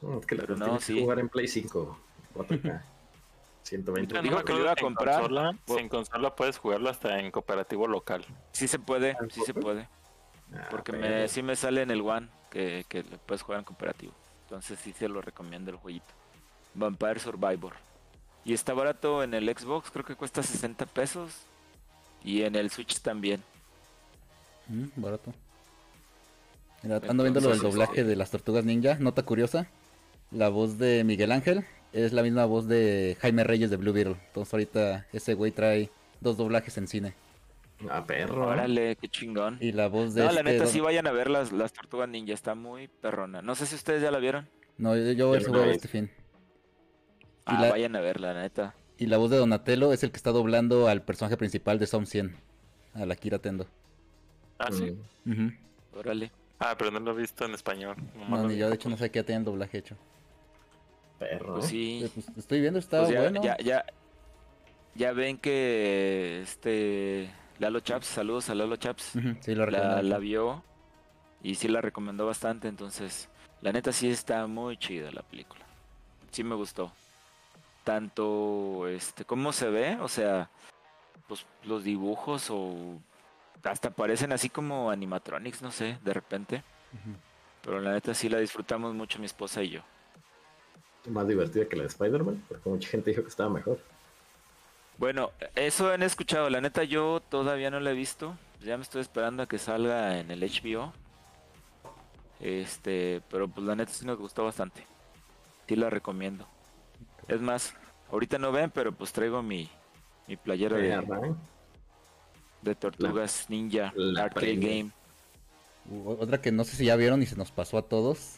No, 0.02 0.20
es 0.20 0.26
que 0.26 0.34
la 0.36 0.42
Pero 0.42 0.56
no, 0.56 0.78
sí. 0.78 1.00
jugar 1.00 1.18
en 1.18 1.28
Play 1.30 1.48
5, 1.48 1.98
4K, 2.34 2.82
120. 3.66 4.16
Ahorita 4.16 4.22
no 4.22 4.22
dijo 4.36 4.44
que 4.44 4.52
lo 4.52 4.60
iba 4.60 4.72
a 4.72 4.76
comprar. 4.76 5.20
consola- 5.22 5.58
Bo- 5.66 5.74
si 5.74 5.80
en 5.80 5.88
consola 5.88 6.34
puedes 6.34 6.58
jugarlo 6.58 6.88
hasta 6.88 7.18
en 7.18 7.30
cooperativo 7.30 7.86
local. 7.88 8.24
Sí 8.52 8.68
se 8.68 8.78
puede, 8.78 9.12
¿Ah, 9.12 9.26
sí 9.30 9.40
se 9.44 9.52
puede. 9.54 9.88
Ah, 10.54 10.68
Porque 10.70 10.92
pero- 10.92 11.02
me, 11.08 11.28
sí 11.28 11.42
me 11.42 11.56
sale 11.56 11.82
en 11.82 11.90
el 11.90 12.00
One 12.00 12.28
que, 12.50 12.84
que 12.88 13.02
lo 13.02 13.18
puedes 13.18 13.42
jugar 13.42 13.58
en 13.60 13.64
cooperativo. 13.64 14.12
Entonces 14.44 14.78
sí 14.78 14.92
se 14.92 15.08
lo 15.08 15.20
recomiendo 15.20 15.70
el 15.70 15.76
jueguito. 15.76 16.06
Vampire 16.74 17.18
Survivor. 17.18 17.72
Y 18.44 18.52
está 18.54 18.72
barato 18.74 19.22
en 19.24 19.34
el 19.34 19.48
Xbox, 19.48 19.90
creo 19.90 20.04
que 20.04 20.14
cuesta 20.14 20.42
60 20.42 20.86
pesos. 20.86 21.32
Y 22.22 22.42
en 22.42 22.54
el 22.54 22.70
Switch 22.70 23.00
también. 23.00 23.42
Mm, 24.68 24.86
barato. 24.96 25.32
Mira, 26.82 27.00
ando 27.08 27.22
viendo 27.24 27.40
lo 27.40 27.48
del 27.50 27.60
doblaje 27.60 28.04
de 28.04 28.16
las 28.16 28.30
tortugas 28.30 28.64
ninja, 28.64 28.96
nota 29.00 29.22
curiosa. 29.24 29.66
La 30.30 30.48
voz 30.48 30.78
de 30.78 31.02
Miguel 31.04 31.32
Ángel 31.32 31.64
es 31.92 32.12
la 32.12 32.22
misma 32.22 32.44
voz 32.44 32.66
de 32.68 33.16
Jaime 33.20 33.44
Reyes 33.44 33.70
de 33.70 33.76
Blue 33.76 33.92
Beetle. 33.92 34.16
Entonces 34.26 34.52
ahorita 34.52 35.06
ese 35.12 35.34
güey 35.34 35.52
trae 35.52 35.90
dos 36.20 36.36
doblajes 36.36 36.76
en 36.78 36.86
cine. 36.88 37.14
Ah, 37.90 38.04
perro. 38.06 38.48
Órale, 38.48 38.96
qué 38.96 39.08
chingón. 39.08 39.58
Y 39.60 39.72
la 39.72 39.88
voz 39.88 40.14
de 40.14 40.22
No, 40.24 40.32
la 40.32 40.40
este 40.40 40.44
neta 40.52 40.64
don- 40.64 40.72
sí 40.72 40.80
vayan 40.80 41.06
a 41.06 41.12
ver 41.12 41.28
las, 41.28 41.52
las 41.52 41.72
Tortugas 41.72 42.08
Ninja, 42.08 42.32
está 42.32 42.54
muy 42.54 42.88
perrona. 42.88 43.42
No 43.42 43.54
sé 43.54 43.66
si 43.66 43.74
ustedes 43.74 44.00
ya 44.02 44.10
la 44.10 44.18
vieron. 44.18 44.48
No, 44.78 44.96
yo, 44.96 45.12
yo 45.12 45.34
ese 45.34 45.48
voy 45.50 45.58
a 45.60 45.62
ver 45.66 45.70
este 45.74 45.88
fin. 45.88 46.10
Y 47.48 47.52
Ah, 47.54 47.60
la- 47.60 47.70
vayan 47.70 47.94
a 47.96 48.00
verla, 48.00 48.32
la 48.32 48.42
neta. 48.42 48.74
Y 48.98 49.06
la 49.06 49.18
voz 49.18 49.30
de 49.30 49.36
Donatello 49.36 49.92
es 49.92 50.02
el 50.02 50.10
que 50.10 50.16
está 50.16 50.32
doblando 50.32 50.88
al 50.88 51.02
personaje 51.02 51.36
principal 51.36 51.78
de 51.78 51.86
Som 51.86 52.06
100, 52.06 52.34
a 52.94 53.04
la 53.04 53.14
Kira 53.14 53.38
Tendo. 53.38 53.66
Ah, 54.58 54.72
sí. 54.72 54.96
Órale. 55.94 56.30
Ah, 56.58 56.74
pero 56.78 56.90
no 56.90 56.98
lo 57.00 57.10
he 57.12 57.20
visto 57.20 57.44
en 57.44 57.52
español. 57.52 57.94
No, 58.28 58.48
ni 58.48 58.56
yo, 58.56 58.70
de 58.70 58.74
hecho, 58.76 58.88
no 58.88 58.96
sé 58.96 59.10
qué 59.10 59.18
ya 59.18 59.26
tienen 59.26 59.44
doblaje 59.44 59.76
hecho. 59.78 59.96
Perro. 61.18 61.54
Pues 61.54 61.66
sí. 61.66 62.02
Eh, 62.04 62.10
pues, 62.12 62.28
estoy 62.36 62.60
viendo, 62.60 62.78
está 62.78 63.00
Pues 63.00 63.10
ya, 63.12 63.20
bueno. 63.22 63.42
ya, 63.42 63.56
ya, 63.58 63.84
ya 64.94 65.12
ven 65.12 65.38
que 65.38 66.40
este 66.42 67.30
Lalo 67.58 67.80
Chaps, 67.80 68.06
saludos 68.06 68.50
a 68.50 68.54
Lalo 68.54 68.76
Chaps. 68.76 69.12
Sí, 69.40 69.54
lo 69.54 69.66
la, 69.66 69.78
recomiendo. 69.80 70.02
la 70.02 70.18
vio 70.18 70.62
y 71.42 71.54
sí 71.54 71.68
la 71.68 71.80
recomendó 71.80 72.26
bastante, 72.26 72.68
entonces 72.68 73.28
la 73.62 73.72
neta 73.72 73.92
sí 73.92 74.08
está 74.10 74.46
muy 74.46 74.76
chida 74.76 75.10
la 75.12 75.22
película. 75.22 75.64
Sí 76.30 76.44
me 76.44 76.54
gustó. 76.54 76.92
Tanto 77.84 78.88
este 78.88 79.24
cómo 79.24 79.52
se 79.52 79.70
ve, 79.70 79.96
o 80.00 80.08
sea, 80.08 80.50
pues 81.28 81.46
los 81.64 81.84
dibujos 81.84 82.48
o 82.50 82.98
hasta 83.62 83.90
parecen 83.90 84.32
así 84.32 84.48
como 84.48 84.90
animatronics, 84.90 85.62
no 85.62 85.70
sé, 85.70 85.98
de 86.04 86.12
repente. 86.12 86.62
Pero 87.62 87.80
la 87.80 87.92
neta 87.92 88.12
sí 88.14 88.28
la 88.28 88.38
disfrutamos 88.38 88.94
mucho 88.94 89.18
mi 89.18 89.26
esposa 89.26 89.62
y 89.62 89.70
yo. 89.70 89.80
Más 91.08 91.26
divertida 91.28 91.66
que 91.68 91.76
la 91.76 91.82
de 91.82 91.88
Spider-Man, 91.88 92.44
porque 92.48 92.68
mucha 92.68 92.88
gente 92.88 93.10
dijo 93.10 93.22
que 93.22 93.28
estaba 93.28 93.48
mejor. 93.50 93.78
Bueno, 94.98 95.30
eso 95.54 95.90
han 95.90 96.02
escuchado. 96.02 96.48
La 96.50 96.60
neta 96.60 96.82
yo 96.84 97.20
todavía 97.28 97.70
no 97.70 97.80
la 97.80 97.90
he 97.90 97.94
visto. 97.94 98.36
Ya 98.64 98.76
me 98.76 98.82
estoy 98.82 99.02
esperando 99.02 99.42
a 99.42 99.46
que 99.46 99.58
salga 99.58 100.18
en 100.18 100.30
el 100.30 100.40
HBO. 100.42 100.92
Este, 102.40 103.22
pero 103.30 103.48
pues 103.48 103.66
la 103.66 103.74
neta 103.76 103.92
sí 103.92 104.04
nos 104.04 104.18
gustó 104.18 104.44
bastante. 104.44 104.86
Sí 105.68 105.76
la 105.76 105.90
recomiendo. 105.90 106.46
Es 107.28 107.40
más, 107.40 107.74
ahorita 108.10 108.38
no 108.38 108.52
ven, 108.52 108.70
pero 108.70 108.92
pues 108.92 109.12
traigo 109.12 109.42
mi, 109.42 109.68
mi 110.26 110.36
playera 110.36 110.76
de, 110.76 110.94
arran- 110.94 111.36
de 112.62 112.74
Tortugas 112.74 113.46
Ninja 113.48 113.92
la 113.96 114.24
Arcade. 114.24 114.56
Game. 114.56 114.90
U- 115.90 116.16
Otra 116.20 116.40
que 116.40 116.52
no 116.52 116.64
sé 116.64 116.76
si 116.76 116.84
ya 116.86 116.96
vieron 116.96 117.22
y 117.22 117.26
se 117.26 117.36
nos 117.36 117.50
pasó 117.50 117.78
a 117.78 117.82
todos. 117.82 118.36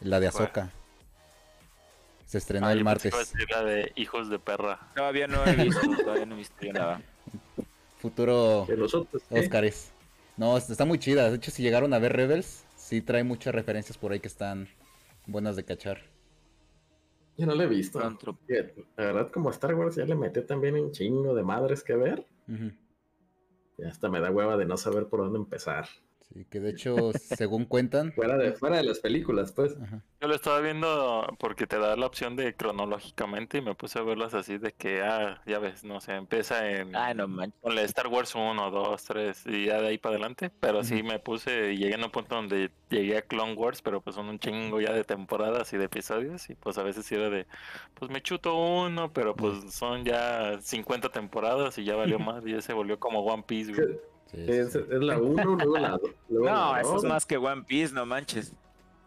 La 0.00 0.20
de. 0.20 0.26
Azoka. 0.28 0.70
Se 2.32 2.38
estrenó 2.38 2.66
Ah, 2.68 2.72
el 2.72 2.82
martes. 2.82 3.12
la 3.50 3.62
de 3.62 3.92
hijos 3.94 4.30
de 4.30 4.38
perra. 4.38 4.88
Todavía 4.96 5.26
no 5.26 5.44
he 5.44 5.54
visto, 5.54 5.82
todavía 6.02 6.24
no 6.24 6.34
he 6.34 6.38
visto 6.38 6.56
yo 6.64 6.72
nada. 6.72 7.02
Futuro 7.98 8.64
Que 8.66 8.74
los 8.74 8.94
otros, 8.94 9.22
¿qué? 9.28 9.38
Oscars. 9.40 9.92
No, 10.38 10.56
es- 10.56 10.70
está 10.70 10.86
muy 10.86 10.98
chida. 10.98 11.28
De 11.28 11.36
hecho, 11.36 11.50
si 11.50 11.62
llegaron 11.62 11.92
a 11.92 11.98
ver 11.98 12.14
Rebels, 12.14 12.64
sí 12.74 13.02
trae 13.02 13.22
muchas 13.22 13.54
referencias 13.54 13.98
por 13.98 14.12
ahí 14.12 14.20
que 14.20 14.28
están 14.28 14.66
buenas 15.26 15.56
de 15.56 15.64
cachar. 15.66 15.98
Yo 17.36 17.44
no 17.44 17.54
lo 17.54 17.64
he 17.64 17.66
visto. 17.66 18.00
La 18.00 18.16
verdad, 18.96 19.30
como 19.30 19.50
Star 19.50 19.74
Wars 19.74 19.96
ya 19.96 20.06
le 20.06 20.14
metió 20.14 20.46
también 20.46 20.74
un 20.76 20.90
chingo 20.90 21.34
de 21.34 21.42
madres 21.42 21.84
que 21.84 21.96
ver. 21.96 22.26
Ujú. 22.48 22.72
Ya 23.76 23.88
hasta 23.88 24.08
me 24.08 24.20
da 24.20 24.30
hueva 24.30 24.56
de 24.56 24.64
no 24.64 24.78
saber 24.78 25.06
por 25.08 25.20
dónde 25.20 25.38
empezar. 25.38 25.86
Sí, 26.32 26.46
que 26.48 26.60
de 26.60 26.70
hecho, 26.70 27.12
según 27.12 27.66
cuentan. 27.66 28.12
Fuera 28.12 28.38
de, 28.38 28.52
fuera 28.52 28.76
de 28.78 28.84
las 28.84 29.00
películas, 29.00 29.52
pues. 29.52 29.76
ajá, 29.82 30.02
Yo 30.20 30.28
lo 30.28 30.34
estaba 30.34 30.60
viendo 30.60 31.26
porque 31.38 31.66
te 31.66 31.78
da 31.78 31.94
la 31.96 32.06
opción 32.06 32.36
de 32.36 32.54
cronológicamente 32.54 33.58
y 33.58 33.60
me 33.60 33.74
puse 33.74 33.98
a 33.98 34.02
verlas 34.02 34.32
así 34.32 34.56
de 34.56 34.72
que, 34.72 35.02
ah, 35.02 35.42
ya 35.46 35.58
ves, 35.58 35.84
no 35.84 36.00
sé, 36.00 36.14
empieza 36.14 36.70
en 36.70 36.96
Ay, 36.96 37.14
no 37.14 37.28
manches. 37.28 37.60
con 37.60 37.74
la 37.74 37.82
Star 37.82 38.06
Wars 38.06 38.34
1, 38.34 38.70
2, 38.70 39.04
3 39.04 39.46
y 39.46 39.66
ya 39.66 39.80
de 39.82 39.88
ahí 39.88 39.98
para 39.98 40.14
adelante. 40.14 40.50
Pero 40.60 40.82
sí 40.84 41.02
me 41.02 41.18
puse 41.18 41.72
y 41.74 41.76
llegué 41.78 41.94
a 41.96 42.04
un 42.04 42.10
punto 42.10 42.34
donde 42.36 42.70
llegué 42.88 43.18
a 43.18 43.22
Clone 43.22 43.54
Wars, 43.54 43.82
pero 43.82 44.00
pues 44.00 44.16
son 44.16 44.28
un 44.28 44.38
chingo 44.38 44.80
ya 44.80 44.92
de 44.92 45.04
temporadas 45.04 45.72
y 45.72 45.76
de 45.76 45.84
episodios 45.84 46.48
y 46.48 46.54
pues 46.54 46.78
a 46.78 46.82
veces 46.82 47.10
era 47.12 47.28
de, 47.28 47.46
pues 47.94 48.10
me 48.10 48.22
chuto 48.22 48.56
uno, 48.56 49.12
pero 49.12 49.34
pues 49.36 49.74
son 49.74 50.04
ya 50.04 50.58
50 50.60 51.10
temporadas 51.10 51.76
y 51.78 51.84
ya 51.84 51.94
valió 51.96 52.18
más 52.18 52.46
y 52.46 52.52
ya 52.52 52.62
se 52.62 52.72
volvió 52.72 52.98
como 52.98 53.20
One 53.20 53.44
Piece, 53.46 53.72
güey. 53.74 54.11
Sí, 54.32 54.44
Es, 54.48 54.72
sí. 54.72 54.78
es 54.90 55.00
la 55.02 55.18
1, 55.18 55.44
luego 55.56 55.78
la 55.78 55.90
2. 55.90 56.00
Luego 56.28 56.46
No, 56.46 56.72
la 56.74 56.80
eso 56.80 56.96
es 56.96 57.04
más 57.04 57.26
que 57.26 57.36
One 57.36 57.62
Piece, 57.66 57.92
no 57.94 58.06
manches. 58.06 58.52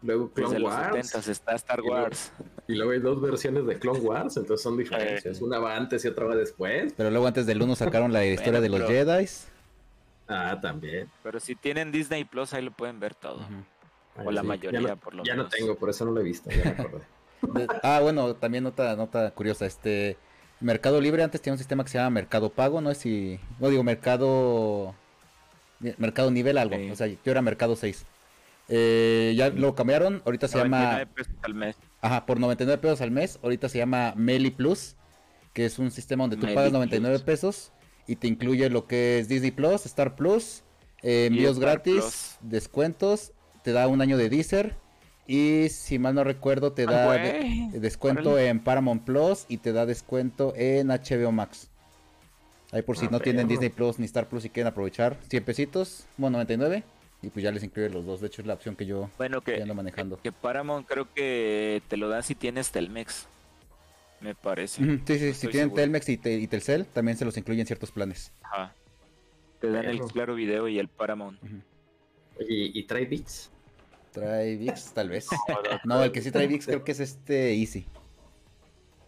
Luego 0.01 0.25
Desde 0.35 0.49
Clone 0.49 0.59
los 0.59 0.71
Wars. 0.73 1.07
70 1.09 1.31
está 1.31 1.55
Star 1.55 1.79
Y 1.79 1.87
luego- 1.87 2.03
Wars. 2.03 2.31
Y 2.67 2.75
luego 2.75 2.91
hay 2.91 2.99
dos 2.99 3.21
versiones 3.21 3.65
de 3.65 3.79
Clone 3.79 3.99
Wars, 3.99 4.37
entonces 4.37 4.61
son 4.63 4.77
diferencias. 4.77 5.41
Una 5.41 5.59
va 5.59 5.75
antes 5.75 6.03
y 6.05 6.07
otra 6.07 6.25
va 6.25 6.35
después. 6.35 6.93
Pero 6.95 7.09
luego 7.11 7.27
antes 7.27 7.45
del 7.45 7.61
1 7.61 7.75
sacaron 7.75 8.11
la 8.13 8.25
historia 8.25 8.61
de 8.61 8.69
los 8.69 8.81
pero- 8.81 9.05
Jedi. 9.05 9.25
Ah, 10.27 10.57
también. 10.61 11.09
Pero 11.23 11.39
si 11.39 11.55
tienen 11.55 11.91
Disney 11.91 12.23
Plus, 12.25 12.53
ahí 12.53 12.63
lo 12.63 12.71
pueden 12.71 12.99
ver 12.99 13.13
todo. 13.15 13.39
O 14.23 14.31
la 14.31 14.41
sí, 14.41 14.47
mayoría, 14.47 14.79
no, 14.81 14.97
por 14.97 15.13
lo 15.13 15.23
Ya 15.23 15.33
no 15.35 15.43
menos. 15.43 15.53
tengo, 15.53 15.75
por 15.75 15.89
eso 15.89 16.05
no 16.05 16.11
lo 16.11 16.21
he 16.21 16.23
visto, 16.23 16.49
ya 16.49 16.63
me 16.63 16.69
acordé. 16.71 17.01
Ah, 17.83 17.99
bueno, 18.01 18.33
también 18.35 18.63
nota, 18.63 18.95
nota 18.95 19.29
curiosa, 19.31 19.65
este 19.67 20.17
Mercado 20.61 20.99
Libre 20.99 21.21
antes 21.21 21.41
tenía 21.41 21.53
un 21.53 21.57
sistema 21.59 21.83
que 21.83 21.89
se 21.91 21.97
llama 21.99 22.09
Mercado 22.11 22.49
Pago, 22.49 22.81
no 22.81 22.91
sé 22.93 22.99
si, 23.01 23.39
no 23.59 23.69
digo 23.69 23.83
Mercado, 23.83 24.95
Mercado 25.97 26.31
Nivel 26.31 26.57
algo, 26.57 26.75
Sí. 26.77 26.89
o 26.91 26.95
sea, 26.95 27.07
yo 27.07 27.17
era 27.25 27.41
Mercado 27.41 27.75
6. 27.75 28.05
Eh, 28.67 29.33
ya 29.37 29.49
lo 29.49 29.75
cambiaron, 29.75 30.21
ahorita 30.25 30.47
se 30.47 30.57
99 30.57 30.99
llama, 30.99 31.13
pesos 31.13 31.33
al 31.43 31.53
mes. 31.53 31.75
ajá, 32.01 32.25
por 32.25 32.39
99 32.39 32.81
pesos 32.81 33.01
al 33.01 33.11
mes, 33.11 33.39
ahorita 33.43 33.69
se 33.69 33.77
llama 33.77 34.13
Meli 34.15 34.49
Plus, 34.51 34.95
que 35.53 35.65
es 35.65 35.77
un 35.77 35.91
sistema 35.91 36.23
donde 36.23 36.37
tú 36.37 36.43
Meli 36.43 36.55
pagas 36.55 36.71
99 36.71 37.17
Plus. 37.17 37.23
pesos 37.23 37.71
y 38.07 38.15
te 38.15 38.27
incluye 38.27 38.69
lo 38.69 38.87
que 38.87 39.19
es 39.19 39.27
Disney 39.27 39.51
Plus, 39.51 39.85
Star 39.85 40.15
Plus, 40.15 40.63
eh, 41.03 41.27
envíos 41.27 41.57
Star 41.57 41.69
gratis, 41.73 41.93
Plus. 41.93 42.37
descuentos, 42.41 43.33
te 43.63 43.71
da 43.71 43.87
un 43.87 44.01
año 44.01 44.17
de 44.17 44.29
Deezer 44.29 44.75
y 45.27 45.67
si 45.69 45.99
mal 45.99 46.15
no 46.15 46.23
recuerdo 46.23 46.73
te 46.73 46.83
Ah, 46.87 46.91
da... 46.91 47.11
de-. 47.13 47.69
Descuento 47.79 48.31
Órale. 48.31 48.47
en 48.49 48.59
Paramount 48.63 49.03
Plus 49.03 49.45
y 49.47 49.57
te 49.57 49.73
da 49.73 49.85
descuento 49.85 50.53
en 50.55 50.87
HBO 50.87 51.31
Max. 51.31 51.69
Ahí 52.75 52.81
por 52.81 52.97
si 52.97 53.05
Ah, 53.05 53.09
no 53.09 53.19
tienen. 53.21 53.47
Disney 53.47 53.69
Plus 53.69 53.99
ni 53.99 54.05
Star 54.05 54.27
Plus 54.27 54.43
y 54.43 54.49
quieren 54.49 54.67
aprovechar 54.69 55.17
100 55.29 55.43
pesitos, 55.45 56.05
bueno 56.17 56.35
99 56.37 56.83
y 57.21 57.29
pues 57.29 57.41
ya 57.43 57.51
les 57.51 57.63
incluye 57.63 57.89
los 57.89 58.05
dos. 58.05 58.19
De 58.19 58.27
hecho 58.27 58.41
es 58.41 58.47
la 58.47 58.55
opción 58.55 58.75
que 58.75 58.85
yo 58.85 59.09
Bueno, 59.17 59.39
que 59.41 59.55
que, 59.55 59.61
ando 59.61 59.73
manejando. 59.73 60.19
que 60.21 60.31
Paramount 60.33 60.85
creo 60.85 61.07
que 61.13 61.81
te 61.87 61.95
lo 61.95 62.09
dan 62.09 62.21
si 62.23 62.35
tienes 62.35 62.71
Telmex. 62.71 63.27
Me 64.19 64.35
parece. 64.35 64.83
Ujú, 64.83 64.99
Sí, 65.07 65.19
sí, 65.19 65.33
si 65.33 65.47
tienen 65.47 65.67
seguro. 65.69 65.75
Telmex 65.81 66.09
y, 66.09 66.17
te- 66.17 66.37
y 66.37 66.47
Telcel 66.47 66.85
también 66.85 67.17
se 67.17 67.23
los 67.25 67.37
incluyen 67.37 67.65
ciertos 67.65 67.91
planes. 67.91 68.31
Ajá. 68.43 68.73
Te 69.61 69.69
dan 69.71 69.85
el 69.85 69.99
claro 70.01 70.35
video 70.35 70.67
y 70.67 70.77
el 70.77 70.89
Paramount. 70.89 71.39
Oye, 72.37 72.71
¿y 72.73 72.83
trae 72.83 73.05
bits? 73.05 73.49
Trae 74.11 74.57
VIX 74.57 74.91
tal 74.93 75.09
vez. 75.09 75.27
No, 75.85 76.03
el 76.03 76.11
que 76.11 76.21
sí 76.21 76.29
trae 76.31 76.47
VIX 76.47 76.65
creo 76.65 76.83
que 76.83 76.91
es 76.91 76.99
este 76.99 77.53
Easy. 77.53 77.85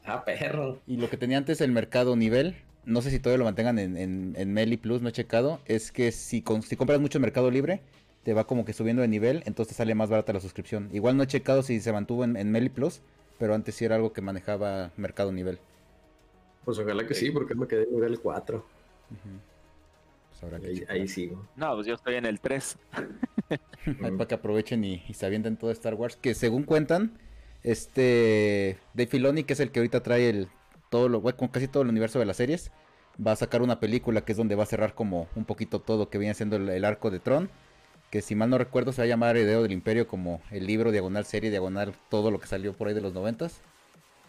Ah, 0.05 0.23
perro. 0.23 0.79
Y 0.87 0.95
lo 0.97 1.09
que 1.09 1.17
tenía 1.17 1.37
antes 1.37 1.59
el 1.61 1.71
mercado 1.71 2.15
nivel, 2.15 2.55
no 2.87 3.01
sé 3.01 3.11
si 3.11 3.19
todavía 3.19 3.39
lo 3.39 3.45
mantengan 3.45 3.79
en, 3.79 3.97
en, 3.97 4.33
en 4.37 4.53
Meli 4.53 4.77
Plus, 4.77 5.01
no 5.01 5.09
he 5.09 5.11
checado, 5.11 5.59
es 5.65 5.91
que 5.91 6.11
si, 6.11 6.41
con- 6.41 6.63
si 6.63 6.75
compras 6.75 6.99
mucho 6.99 7.19
en 7.19 7.23
Mercado 7.23 7.51
Libre, 7.51 7.81
te 8.23 8.33
va 8.33 8.47
como 8.47 8.65
que 8.65 8.73
subiendo 8.73 9.01
de 9.03 9.07
nivel, 9.07 9.43
entonces 9.45 9.69
te 9.69 9.77
sale 9.77 9.95
más 9.95 10.09
barata 10.09 10.33
la 10.33 10.39
suscripción. 10.41 10.89
Igual 10.93 11.17
no 11.17 11.23
he 11.23 11.27
checado 11.27 11.63
si 11.63 11.79
se 11.79 11.93
mantuvo 11.93 12.23
en, 12.23 12.37
en 12.37 12.51
Meli 12.51 12.69
Plus, 12.69 13.01
pero 13.39 13.53
antes 13.53 13.75
sí 13.75 13.85
era 13.85 13.95
algo 13.95 14.13
que 14.13 14.21
manejaba 14.21 14.91
Mercado 14.97 15.31
Nivel. 15.31 15.59
Pues 16.65 16.79
ojalá 16.79 17.05
que 17.07 17.13
sí, 17.13 17.31
porque 17.31 17.55
me 17.55 17.67
quedé 17.67 17.83
en 17.83 17.93
nivel 17.93 18.19
4. 18.19 18.57
Ujú. 18.57 19.39
Pues 20.29 20.43
habrá 20.43 20.59
que 20.59 20.85
Ahí, 20.89 21.07
sigo. 21.07 21.47
No, 21.55 21.75
pues 21.75 21.87
yo 21.87 21.93
estoy 21.95 22.15
en 22.15 22.25
el 22.25 22.39
3. 22.39 22.77
Ahí 24.03 24.11
para 24.11 24.27
que 24.27 24.35
aprovechen 24.35 24.83
y, 24.83 25.03
y 25.07 25.13
se 25.13 25.25
avienten 25.25 25.57
todo 25.57 25.71
Star 25.71 25.93
Wars. 25.95 26.17
Que 26.17 26.35
según 26.35 26.63
cuentan, 26.63 27.17
este 27.63 28.77
Dave 28.93 29.07
Filoni, 29.07 29.43
que 29.43 29.53
es 29.53 29.59
el 29.59 29.71
que 29.71 29.79
ahorita 29.79 30.03
trae 30.03 30.29
el 30.29 30.49
todo 30.89 31.09
lo, 31.09 31.21
con 31.21 31.47
casi 31.47 31.67
todo 31.67 31.83
el 31.83 31.89
universo 31.89 32.19
de 32.19 32.25
las 32.25 32.37
series, 32.37 32.71
va 33.25 33.31
a 33.31 33.35
sacar 33.35 33.61
una 33.61 33.79
película 33.79 34.21
que 34.21 34.31
es 34.31 34.37
donde 34.37 34.55
va 34.55 34.63
a 34.63 34.67
cerrar 34.67 34.93
como 34.93 35.27
un 35.35 35.45
poquito 35.45 35.79
todo 35.79 36.09
que 36.09 36.17
viene 36.17 36.33
siendo 36.33 36.55
el, 36.55 36.85
arco 36.85 37.11
de 37.11 37.19
Tron. 37.19 37.49
Que 38.09 38.21
si 38.21 38.35
mal 38.35 38.49
no 38.49 38.57
recuerdo 38.57 38.93
se 38.93 39.01
va 39.01 39.05
a 39.05 39.07
llamar 39.07 39.35
Heredero 39.35 39.63
del 39.63 39.71
Imperio 39.73 40.07
como 40.07 40.41
el 40.51 40.65
libro 40.65 40.91
diagonal 40.91 41.25
serie, 41.25 41.49
diagonal 41.49 41.93
todo 42.09 42.31
lo 42.31 42.39
que 42.39 42.47
salió 42.47 42.73
por 42.73 42.87
ahí 42.87 42.93
de 42.93 43.01
los 43.01 43.13
noventas. 43.13 43.59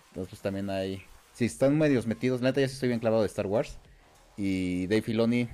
Entonces 0.09 0.31
pues 0.31 0.43
también 0.43 0.69
hay... 0.71 1.03
Si 1.33 1.45
están 1.45 1.79
medios 1.79 2.07
metidos, 2.07 2.41
neta 2.41 2.61
ya 2.61 2.67
sí 2.67 2.75
estoy 2.75 2.89
bien 2.89 2.99
clavado 2.99 3.23
de 3.23 3.29
Star 3.29 3.47
Wars. 3.47 3.79
Y 4.37 4.87
Dave 4.89 5.03
Filoni, 5.03 5.49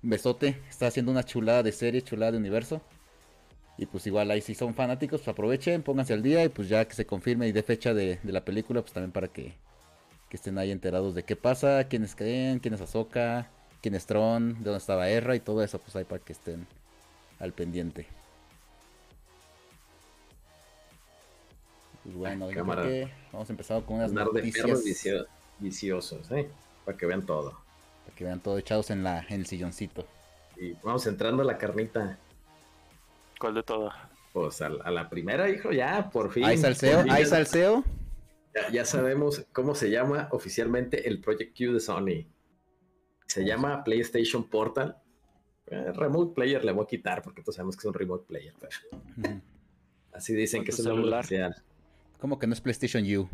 besote, 0.00 0.60
está 0.70 0.86
haciendo 0.86 1.12
una 1.12 1.24
chulada 1.24 1.62
de 1.62 1.72
serie, 1.72 2.02
chulada 2.02 2.32
de 2.32 2.38
universo. 2.38 2.80
Y 3.76 3.86
pues 3.86 4.06
igual 4.06 4.30
ahí 4.30 4.40
si 4.40 4.54
son 4.54 4.74
fanáticos, 4.74 5.20
pues 5.20 5.28
aprovechen, 5.28 5.82
pónganse 5.82 6.14
al 6.14 6.22
día 6.22 6.44
y 6.44 6.48
pues 6.48 6.68
ya 6.68 6.86
que 6.86 6.94
se 6.94 7.06
confirme 7.06 7.48
y 7.48 7.52
dé 7.52 7.62
fecha 7.62 7.92
de, 7.92 8.20
de 8.22 8.32
la 8.32 8.44
película, 8.44 8.80
pues 8.80 8.92
también 8.92 9.12
para 9.12 9.28
que, 9.28 9.54
que 10.28 10.36
estén 10.36 10.58
ahí 10.58 10.70
enterados 10.70 11.14
de 11.14 11.22
qué 11.24 11.36
pasa, 11.36 11.84
quiénes 11.84 12.14
creen, 12.14 12.58
quién 12.58 12.74
es 12.74 12.80
Ahsoka, 12.80 13.48
quién 13.80 13.94
es 13.94 14.06
Tron, 14.06 14.54
de 14.58 14.64
dónde 14.64 14.78
estaba 14.78 15.08
Erra 15.08 15.36
y 15.36 15.40
todo 15.40 15.62
eso, 15.62 15.78
pues 15.78 15.94
ahí 15.96 16.04
para 16.04 16.22
que 16.22 16.32
estén 16.32 16.66
al 17.38 17.52
pendiente. 17.52 18.06
Pues 22.02 22.16
bueno, 22.16 22.46
yo 22.46 22.50
creo 22.52 22.64
Cámara. 22.64 22.82
que 22.82 23.08
vamos 23.32 23.48
a 23.48 23.52
empezar 23.52 23.82
con 23.84 23.96
unas 23.96 24.10
Andar 24.10 24.26
de 24.28 24.32
noticias 24.40 24.66
perros 24.66 24.84
vicio- 24.84 25.26
viciosos, 25.58 26.30
¿eh? 26.32 26.48
Para 26.84 26.98
que 26.98 27.06
vean 27.06 27.24
todo. 27.24 27.52
para 28.04 28.16
que 28.16 28.24
vean 28.24 28.40
todo 28.40 28.58
echados 28.58 28.90
en, 28.90 29.02
la, 29.02 29.20
en 29.28 29.40
el 29.40 29.46
silloncito. 29.46 30.04
Y 30.60 30.72
vamos 30.82 31.06
entrando 31.06 31.42
a 31.42 31.46
la 31.46 31.56
carnita. 31.56 32.18
¿Cuál 33.40 33.54
de 33.54 33.62
todo? 33.62 33.90
Pues 34.32 34.60
a, 34.60 34.68
la- 34.68 34.84
a 34.84 34.90
la 34.90 35.08
primera, 35.08 35.48
hijo, 35.48 35.72
ya, 35.72 36.10
por 36.10 36.30
fin. 36.32 36.44
¿Hay 36.44 36.58
salseo? 36.58 37.04
¿Hay 37.08 37.24
salseo? 37.24 37.84
Ya, 38.54 38.70
ya 38.70 38.84
sabemos 38.84 39.46
cómo 39.52 39.74
se 39.74 39.90
llama 39.90 40.28
oficialmente 40.32 41.08
el 41.08 41.20
Project 41.20 41.56
Q 41.56 41.72
de 41.74 41.80
Sony. 41.80 42.26
Se 43.26 43.44
llama 43.44 43.82
PlayStation 43.84 44.48
Portal. 44.48 44.96
Eh, 45.66 45.92
remote 45.92 46.34
Player 46.34 46.64
le 46.64 46.72
voy 46.72 46.84
a 46.84 46.86
quitar 46.86 47.22
porque 47.22 47.42
todos 47.42 47.56
sabemos 47.56 47.76
que 47.76 47.80
es 47.80 47.84
un 47.86 47.94
Remote 47.94 48.26
Player. 48.26 48.54
pero 48.60 49.40
así 50.12 50.34
dicen 50.34 50.62
que 50.62 50.70
es 50.70 50.78
el 50.78 50.84
celular. 50.84 51.20
oficial. 51.20 51.54
¿Cómo 52.18 52.38
que 52.38 52.46
no 52.46 52.52
es 52.52 52.60
PlayStation 52.60 53.02
U? 53.16 53.28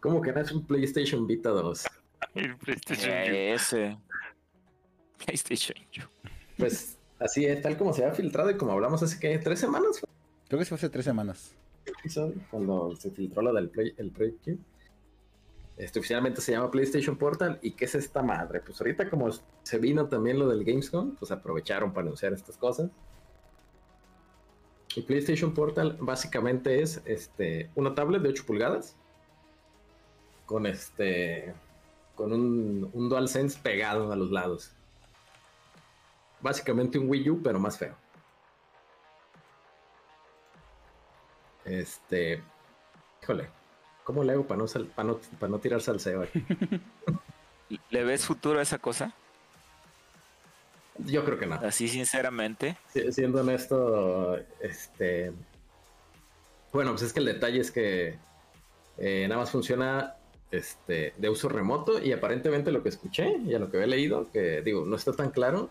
¿Cómo 0.00 0.20
que 0.22 0.32
no 0.32 0.40
es 0.40 0.52
un 0.52 0.64
PlayStation 0.66 1.26
Vita 1.26 1.50
2? 1.50 1.84
El 2.34 2.56
PlayStation 2.56 3.10
Eh, 3.10 3.52
Ese. 3.54 3.98
PlayStation. 5.24 5.76
Pues 6.56 6.94
Así 7.18 7.44
es, 7.46 7.60
tal 7.60 7.76
como 7.76 7.92
se 7.92 8.04
ha 8.04 8.12
filtrado 8.12 8.48
y 8.50 8.56
como 8.56 8.70
hablamos 8.72 9.02
hace 9.02 9.18
que 9.18 9.36
tres 9.38 9.58
semanas 9.58 10.00
Creo 10.46 10.58
que 10.60 10.64
se 10.64 10.68
fue 10.68 10.76
hace 10.76 10.88
tres 10.88 11.04
semanas. 11.04 11.52
Cuando 12.50 12.94
se 12.96 13.10
filtró 13.10 13.42
la 13.42 13.52
del 13.52 13.68
Play, 13.68 13.94
el 13.96 14.10
Play. 14.10 14.36
Este 15.76 16.00
oficialmente 16.00 16.40
se 16.40 16.52
llama 16.52 16.70
PlayStation 16.70 17.16
Portal. 17.16 17.58
¿Y 17.62 17.72
qué 17.72 17.84
es 17.84 17.94
esta 17.94 18.22
madre? 18.22 18.60
Pues 18.60 18.80
ahorita 18.80 19.08
como 19.08 19.28
se 19.62 19.78
vino 19.78 20.08
también 20.08 20.38
lo 20.38 20.48
del 20.48 20.64
Gamescom, 20.64 21.14
pues 21.16 21.30
aprovecharon 21.30 21.92
para 21.92 22.06
anunciar 22.06 22.32
estas 22.32 22.56
cosas. 22.56 22.90
Y 24.96 25.02
PlayStation 25.02 25.54
Portal 25.54 25.96
básicamente 26.00 26.82
es 26.82 27.00
este, 27.04 27.70
una 27.76 27.94
tablet 27.94 28.22
de 28.22 28.30
8 28.30 28.44
pulgadas 28.46 28.96
con 30.46 30.66
este 30.66 31.54
con 32.16 32.32
un, 32.32 32.90
un 32.92 33.08
DualSense 33.08 33.60
pegado 33.62 34.10
a 34.10 34.16
los 34.16 34.32
lados. 34.32 34.72
Básicamente 36.40 36.98
un 36.98 37.08
Wii 37.08 37.30
U, 37.30 37.42
pero 37.42 37.60
más 37.60 37.78
feo. 37.78 37.94
Este. 41.68 42.42
Híjole. 43.22 43.48
¿Cómo 44.04 44.24
le 44.24 44.32
hago 44.32 44.46
para 44.46 44.58
no, 44.58 44.66
sal- 44.66 44.86
para 44.86 45.08
no, 45.08 45.20
para 45.38 45.50
no 45.50 45.58
tirar 45.58 45.80
salseo 45.82 46.22
aquí? 46.22 46.42
¿Le 47.90 48.04
ves 48.04 48.24
futuro 48.24 48.58
a 48.58 48.62
esa 48.62 48.78
cosa? 48.78 49.12
Yo 50.98 51.24
creo 51.24 51.38
que 51.38 51.46
no. 51.46 51.56
Así 51.56 51.88
sinceramente. 51.88 52.76
Si- 52.92 53.12
Siendo 53.12 53.40
honesto, 53.40 54.36
este. 54.60 55.32
Bueno, 56.72 56.90
pues 56.92 57.02
es 57.02 57.12
que 57.12 57.20
el 57.20 57.26
detalle 57.26 57.60
es 57.60 57.70
que 57.70 58.18
eh, 58.98 59.26
nada 59.28 59.40
más 59.42 59.50
funciona 59.50 60.14
este, 60.50 61.14
de 61.16 61.28
uso 61.28 61.48
remoto 61.48 62.02
y 62.02 62.12
aparentemente 62.12 62.72
lo 62.72 62.82
que 62.82 62.88
escuché 62.90 63.36
y 63.38 63.54
a 63.54 63.58
lo 63.58 63.70
que 63.70 63.82
he 63.82 63.86
leído, 63.86 64.30
que 64.32 64.60
digo, 64.62 64.84
no 64.84 64.96
está 64.96 65.12
tan 65.12 65.30
claro, 65.30 65.68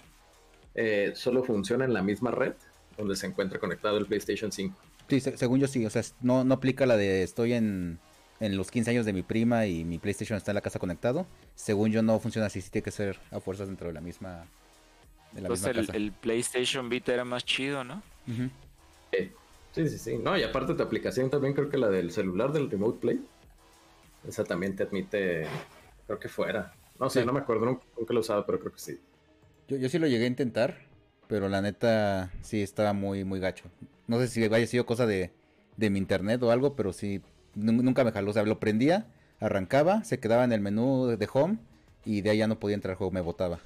eh, 0.75 1.11
solo 1.15 1.43
funciona 1.43 1.85
en 1.85 1.93
la 1.93 2.01
misma 2.01 2.31
red 2.31 2.53
donde 2.97 3.15
se 3.15 3.27
encuentra 3.27 3.59
conectado 3.59 3.97
el 3.97 4.05
PlayStation 4.07 4.51
5. 4.51 4.75
Sí, 5.09 5.19
se- 5.19 5.37
según 5.37 5.59
yo 5.59 5.67
sí, 5.67 5.85
o 5.85 5.89
sea, 5.89 6.01
no, 6.21 6.43
no 6.43 6.55
aplica 6.55 6.85
la 6.85 6.97
de 6.97 7.23
estoy 7.23 7.53
en, 7.53 7.99
en 8.39 8.57
los 8.57 8.71
15 8.71 8.91
años 8.91 9.05
de 9.05 9.13
mi 9.13 9.23
prima 9.23 9.65
y 9.65 9.83
mi 9.85 9.97
PlayStation 9.99 10.37
está 10.37 10.51
en 10.51 10.55
la 10.55 10.61
casa 10.61 10.79
conectado. 10.79 11.25
Según 11.55 11.91
yo 11.91 12.01
no 12.03 12.19
funciona 12.19 12.47
así, 12.47 12.61
sí 12.61 12.69
tiene 12.69 12.83
que 12.83 12.91
ser 12.91 13.17
a 13.31 13.39
fuerzas 13.39 13.67
dentro 13.67 13.87
de 13.87 13.93
la 13.93 14.01
misma, 14.01 14.45
de 15.31 15.41
la 15.41 15.47
Pues 15.47 15.61
misma 15.61 15.71
el, 15.79 15.85
casa. 15.87 15.97
el 15.97 16.11
PlayStation 16.11 16.89
Vita 16.89 17.13
era 17.13 17.23
más 17.25 17.45
chido, 17.45 17.83
¿no? 17.83 18.01
Eh, 19.13 19.31
sí, 19.73 19.87
sí, 19.87 19.97
sí. 19.97 20.17
No, 20.17 20.37
y 20.37 20.43
aparte 20.43 20.73
tu 20.73 20.83
aplicación 20.83 21.29
también 21.29 21.53
creo 21.53 21.69
que 21.69 21.77
la 21.77 21.89
del 21.89 22.11
celular 22.11 22.51
del 22.51 22.69
Remote 22.69 22.99
Play. 22.99 23.21
Esa 24.27 24.43
también 24.43 24.75
te 24.75 24.83
admite, 24.83 25.47
creo 26.05 26.19
que 26.19 26.27
fuera. 26.27 26.73
No 26.99 27.09
sé, 27.09 27.21
Sí. 27.21 27.25
no 27.25 27.31
me 27.31 27.39
acuerdo, 27.39 27.65
nunca, 27.65 27.83
nunca 27.97 28.13
lo 28.13 28.19
usaba, 28.19 28.45
pero 28.45 28.59
creo 28.59 28.73
que 28.73 28.79
sí. 28.79 28.99
Yo, 29.69 29.77
yo 29.77 29.87
sí 29.87 29.99
lo 29.99 30.07
llegué 30.07 30.25
a 30.25 30.27
intentar, 30.27 30.79
pero 31.27 31.47
la 31.47 31.61
neta 31.61 32.31
sí 32.41 32.61
estaba 32.61 32.91
muy, 32.91 33.23
muy 33.23 33.39
gacho. 33.39 33.65
No 34.07 34.19
sé 34.19 34.27
si 34.27 34.43
haya 34.43 34.67
sido 34.67 34.85
cosa 34.85 35.05
de, 35.05 35.31
de 35.75 35.89
mi 35.89 35.99
internet 35.99 36.41
o 36.43 36.51
algo, 36.51 36.75
pero 36.75 36.93
sí, 36.93 37.21
nu- 37.55 37.71
nunca 37.83 38.03
me 38.03 38.11
jaló. 38.11 38.31
O 38.31 38.33
sea, 38.33 38.43
lo 38.43 38.59
prendía, 38.59 39.07
arrancaba, 39.39 40.03
se 40.03 40.19
quedaba 40.19 40.43
en 40.43 40.51
el 40.53 40.61
menú 40.61 41.07
de 41.17 41.29
home 41.31 41.57
y 42.05 42.21
de 42.21 42.29
ahí 42.31 42.37
ya 42.37 42.47
no 42.47 42.57
podía 42.59 42.75
entrar 42.75 42.91
al 42.91 42.97
juego, 42.97 43.11
me 43.11 43.21
botaba. 43.21 43.59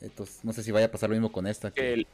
Entonces, 0.00 0.44
no 0.44 0.52
sé 0.52 0.62
si 0.62 0.72
vaya 0.72 0.86
a 0.86 0.90
pasar 0.90 1.08
lo 1.10 1.14
mismo 1.14 1.32
con 1.32 1.46
esta. 1.46 1.70
que- 1.70 1.92
El, 1.94 2.06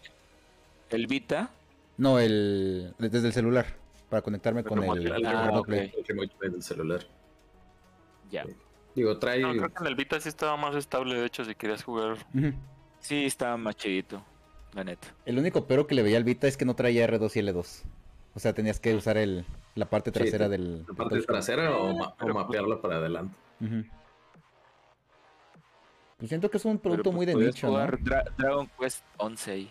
el 0.91 1.07
Vita. 1.07 1.51
No, 1.97 2.21
el 2.21 2.95
desde 2.99 3.27
el 3.27 3.33
celular, 3.33 3.67
para 4.09 4.23
conectarme 4.23 4.63
con 4.63 4.85
el, 4.85 5.07
el 5.13 5.27
Ah. 5.27 5.51
El 5.67 6.53
del 6.53 6.63
celular. 6.63 7.01
Ya. 8.31 8.45
Digo, 8.95 9.19
trae. 9.19 9.41
No, 9.41 9.53
creo 9.53 9.69
que 9.73 9.81
en 9.83 9.87
el 9.87 9.95
Vita 9.97 10.21
sí 10.21 10.29
estaba 10.29 10.57
más 10.57 10.75
estable, 10.77 11.17
de 11.17 11.27
hecho, 11.27 11.45
si 11.45 11.55
querías 11.55 11.83
jugar. 11.83 12.13
Ujú. 12.35 12.53
Sí, 13.01 13.25
estaba 13.25 13.57
más 13.57 13.75
chidito. 13.77 14.23
La 14.75 14.85
neta. 14.85 15.09
El 15.27 15.39
único 15.39 15.67
pero 15.67 15.87
que 15.87 15.95
le 15.95 16.03
veía 16.03 16.17
al 16.19 16.25
Vita 16.25 16.47
es 16.47 16.57
que 16.57 16.65
no 16.65 16.75
traía 16.75 17.07
R2 17.09 17.37
y 17.37 17.41
L2. 17.41 17.83
O 18.35 18.41
sea, 18.41 18.53
tenías 18.53 18.79
que 18.79 18.95
usar 18.95 19.17
el, 19.17 19.45
la 19.75 19.89
parte 19.91 20.13
trasera 20.13 20.45
sí. 20.47 20.51
del... 20.53 20.85
la 20.87 20.95
parte 20.95 21.15
del 21.17 21.27
trasera 21.27 21.77
o, 21.77 21.97
ma- 21.97 22.09
o 22.09 22.17
Pero- 22.19 22.35
mapearla 22.35 22.81
para 22.81 22.97
adelante. 22.97 23.35
Ujú. 23.61 23.85
Pues 26.19 26.29
siento 26.29 26.51
que 26.51 26.57
es 26.57 26.65
un 26.65 26.79
Pero, 26.79 26.83
producto 26.83 27.11
pues, 27.11 27.17
muy 27.17 27.27
de 27.27 27.35
nicho, 27.35 27.67
¿no? 27.69 27.73
jugar 27.75 27.99
Dra- 28.01 28.31
Dragon 28.37 28.69
Quest 28.79 29.05
11 29.19 29.51
ahí. 29.53 29.71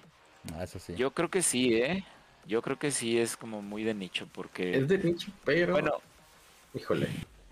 Ah, 0.55 0.63
eso 0.63 0.79
sí. 0.79 0.95
Yo 0.95 1.11
creo 1.11 1.29
que 1.29 1.41
sí, 1.41 1.75
¿eh? 1.75 2.05
Yo 2.45 2.61
creo 2.61 2.79
que 2.79 2.91
sí 2.91 3.19
es 3.19 3.35
como 3.35 3.61
muy 3.61 3.83
de 3.83 3.93
nicho 3.93 4.27
porque... 4.33 4.77
Es 4.77 4.87
de 4.87 4.97
nicho, 4.97 5.29
pero. 5.43 5.73
Bueno, 5.73 5.91
Híjole. 6.73 7.07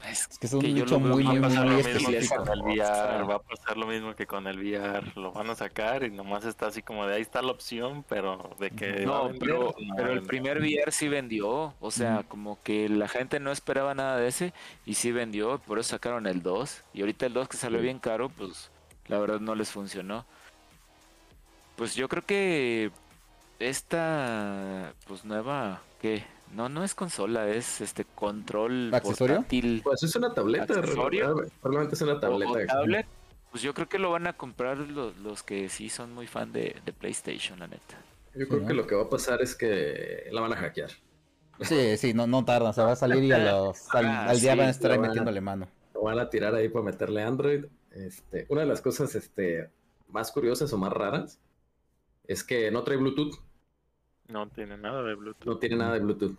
Es, 0.09 0.27
Es 0.29 0.37
que 0.39 0.47
es 0.47 0.53
un 0.53 0.61
yo 0.61 0.67
nicho 0.85 0.99
muy, 0.99 1.23
muy- 1.23 1.39
pasar 1.39 1.65
muy 1.65 1.71
lo 1.71 1.77
mismo 1.77 2.09
que 2.09 2.17
específico. 2.17 2.43
con 2.43 2.53
el 2.53 2.61
VR, 2.61 3.23
va 3.23 3.35
a 3.35 3.39
pasar 3.39 3.77
lo 3.77 3.87
mismo 3.87 4.15
que 4.15 4.27
con 4.27 4.47
el 4.47 4.57
VR. 4.59 5.11
Lo 5.15 5.31
van 5.31 5.49
a 5.49 5.55
sacar 5.55 6.03
y 6.03 6.11
nomás 6.11 6.45
está 6.45 6.67
así 6.67 6.81
como 6.81 7.05
de 7.07 7.15
ahí 7.15 7.21
está 7.21 7.41
la 7.41 7.51
opción, 7.51 8.03
pero 8.07 8.55
de 8.59 8.71
que. 8.71 9.05
No, 9.05 9.25
vender, 9.25 9.39
pero, 9.39 9.75
no 9.79 10.07
el 10.07 10.21
primer 10.23 10.59
VR 10.59 10.91
sí 10.91 11.07
vendió. 11.07 11.73
O 11.79 11.91
sea, 11.91 12.23
como 12.27 12.57
que 12.63 12.89
la 12.89 13.07
gente 13.07 13.39
no 13.39 13.51
esperaba 13.51 13.93
nada 13.93 14.17
de 14.17 14.27
ese 14.27 14.53
y 14.85 14.93
sí 14.95 15.11
vendió. 15.11 15.59
Por 15.59 15.79
eso 15.79 15.89
sacaron 15.89 16.27
el 16.27 16.41
2. 16.41 16.83
Y 16.93 17.01
ahorita 17.01 17.25
el 17.25 17.33
2 17.33 17.47
que 17.49 17.57
salió 17.57 17.79
bien 17.79 17.99
caro, 17.99 18.29
pues 18.29 18.69
la 19.07 19.19
verdad 19.19 19.39
no 19.39 19.55
les 19.55 19.71
funcionó. 19.71 20.25
Pues 21.75 21.93
yo 21.95 22.07
creo 22.07 22.25
que 22.25 22.91
esta 23.59 24.93
pues 25.07 25.25
nueva 25.25 25.81
que 26.01 26.23
no 26.55 26.69
no 26.69 26.83
es 26.83 26.95
consola, 26.95 27.49
es 27.49 27.81
este 27.81 28.05
control 28.05 28.93
¿Accesorio? 28.93 29.35
portátil 29.37 29.81
Pues 29.83 30.03
es 30.03 30.15
una 30.15 30.33
tableta. 30.33 30.73
¿Accesorio? 30.79 31.35
realmente- 31.63 31.95
es 31.95 32.01
una 32.01 32.19
tableta. 32.19 32.51
o 32.51 32.65
tablet. 32.65 33.05
Pues 33.51 33.61
yo 33.63 33.73
creo 33.73 33.87
que 33.87 33.99
lo 33.99 34.11
van 34.11 34.27
a 34.27 34.33
comprar 34.33 34.77
los, 34.77 35.15
los 35.17 35.43
que 35.43 35.69
sí 35.69 35.89
son 35.89 36.13
muy 36.13 36.27
fan 36.27 36.51
de, 36.51 36.75
de 36.85 36.93
PlayStation, 36.93 37.57
la 37.59 37.67
neta. 37.67 37.97
Yo 38.35 38.47
creo 38.49 38.65
que 38.67 38.73
lo 38.73 38.85
que 38.85 38.95
va 38.95 39.03
a 39.03 39.09
pasar 39.09 39.41
es 39.41 39.55
que 39.55 40.27
la 40.31 40.41
van 40.41 40.51
a 40.53 40.57
hackear. 40.57 40.89
Sí, 41.61 41.95
sí, 41.97 42.13
no, 42.13 42.27
no 42.27 42.43
tarda. 42.43 42.71
O 42.71 42.73
sea, 42.73 42.83
va 42.83 42.91
a 42.91 42.95
salir 42.97 43.23
y 43.23 43.31
a 43.31 43.37
los, 43.51 43.93
al, 43.95 44.05
Ah, 44.07 44.25
al 44.29 44.39
día 44.41 44.53
sí, 44.53 44.57
van 44.59 44.67
a 44.67 44.71
estar 44.71 44.91
ahí 44.91 44.97
a- 44.97 45.01
metiéndole 45.01 45.39
mano. 45.39 45.67
Lo 45.93 46.01
van 46.01 46.19
a 46.19 46.29
tirar 46.29 46.53
ahí 46.53 46.67
para 46.67 46.83
meterle 46.83 47.21
Android. 47.23 47.65
Este, 47.91 48.45
una 48.49 48.61
de 48.61 48.67
las 48.67 48.81
cosas 48.81 49.15
este, 49.15 49.69
más 50.09 50.33
curiosas 50.33 50.73
o 50.73 50.77
más 50.77 50.91
raras 50.91 51.39
es 52.27 52.43
que 52.43 52.69
no 52.71 52.83
trae 52.83 52.97
Bluetooth. 52.97 53.35
No 54.27 54.49
tiene 54.49 54.77
nada 54.77 55.01
de 55.03 55.15
Bluetooth. 55.15 55.45
No 55.45 55.57
tiene 55.59 55.77
nada 55.77 55.93
de 55.93 55.99
Bluetooth. 55.99 56.35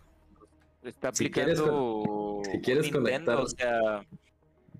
Está 0.83 1.11
Si 1.13 1.29
quieres 1.29 1.59
aplicando 1.59 2.41
si 2.51 2.61
quieres 2.61 2.83
Nintendo, 2.91 3.35
conectar- 3.35 3.37
o 3.39 3.47
sea, 3.47 4.05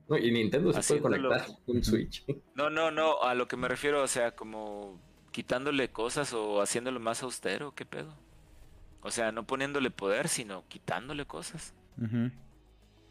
No, 0.10 0.18
y 0.18 0.32
Nintendo 0.32 0.72
se 0.74 0.82
puede 1.00 1.02
conectar 1.02 1.48
un 1.66 1.84
Switch. 1.84 2.24
no, 2.56 2.70
no, 2.70 2.92
no, 2.92 3.22
a 3.24 3.34
lo 3.36 3.48
que 3.48 3.58
me 3.58 3.68
refiero, 3.68 4.02
o 4.04 4.08
sea, 4.08 4.32
como 4.36 5.00
quitándole 5.32 5.90
cosas 5.92 6.32
o 6.34 6.62
haciéndolo 6.62 7.00
más 7.00 7.24
austero, 7.24 7.74
¿qué 7.76 7.86
pedo? 7.86 8.14
O 9.02 9.12
sea, 9.12 9.32
no 9.32 9.46
poniéndole 9.46 9.92
poder, 9.92 10.28
sino 10.30 10.64
quitándole 10.68 11.26
cosas. 11.26 11.74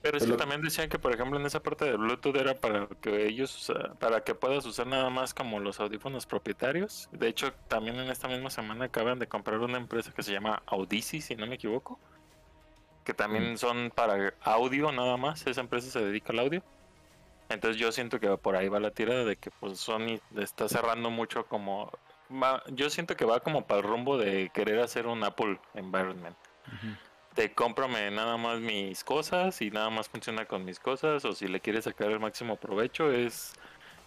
Pero 0.03 0.17
es 0.19 0.23
que 0.23 0.29
Pero- 0.29 0.37
también 0.37 0.63
decían 0.63 0.89
que, 0.89 0.99
por 0.99 1.13
ejemplo, 1.13 1.39
en 1.39 1.47
esa 1.47 1.63
parte 1.63 1.85
de 1.85 1.97
Bluetooth 1.97 2.37
era 2.37 2.55
para 2.55 2.87
que 3.01 3.27
ellos, 3.27 3.73
para 3.99 4.23
que 4.23 4.35
puedas 4.35 4.65
usar 4.65 4.87
nada 4.87 5.11
más 5.11 5.35
como 5.35 5.59
los 5.61 5.81
audífonos 5.81 6.27
propietarios. 6.27 7.09
De 7.13 7.29
hecho, 7.29 7.53
también 7.69 7.97
en 7.97 8.09
esta 8.11 8.29
misma 8.29 8.51
semana 8.51 8.87
acaban 8.87 9.19
de 9.19 9.27
comprar 9.27 9.59
una 9.59 9.77
empresa 9.79 10.13
que 10.13 10.23
se 10.23 10.33
llama 10.33 10.63
Audici, 10.67 11.21
si 11.21 11.35
no 11.37 11.47
me 11.47 11.57
equivoco. 11.57 11.99
Que 13.07 13.15
también 13.15 13.57
son 13.57 13.91
para 13.95 14.35
audio 14.43 14.93
nada 14.93 15.17
más. 15.17 15.47
Esa 15.47 15.63
empresa 15.63 15.91
se 15.91 16.05
dedica 16.05 16.33
al 16.35 16.41
audio. 16.41 16.63
Entonces 17.49 17.81
yo 17.81 17.91
siento 17.93 18.19
que 18.21 18.29
por 18.37 18.57
ahí 18.57 18.69
va 18.69 18.81
la 18.81 18.91
tirada 18.91 19.25
de 19.25 19.37
que 19.37 19.51
pues 19.53 19.79
Sony 19.79 20.19
está 20.37 20.69
cerrando 20.69 21.09
mucho 21.11 21.47
como... 21.47 21.91
va- 22.31 22.63
yo 22.67 22.91
siento 22.91 23.17
que 23.17 23.25
va 23.25 23.39
como 23.41 23.65
para 23.67 23.81
el 23.81 23.87
rumbo 23.87 24.19
de 24.19 24.51
querer 24.53 24.81
hacer 24.81 25.07
un 25.07 25.23
Apple 25.25 25.59
Environment 25.75 26.37
te 27.37 27.53
cómprame 27.53 28.11
nada 28.11 28.37
más 28.39 28.59
mis 28.61 29.05
cosas 29.05 29.61
y 29.63 29.71
nada 29.71 29.91
más 29.91 30.09
funciona 30.09 30.47
con 30.47 30.65
mis 30.65 30.81
cosas 30.81 31.25
o 31.27 31.33
si 31.35 31.47
le 31.47 31.61
quieres 31.61 31.85
sacar 31.85 32.11
el 32.11 32.19
máximo 32.19 32.57
provecho 32.57 33.13
es 33.13 33.53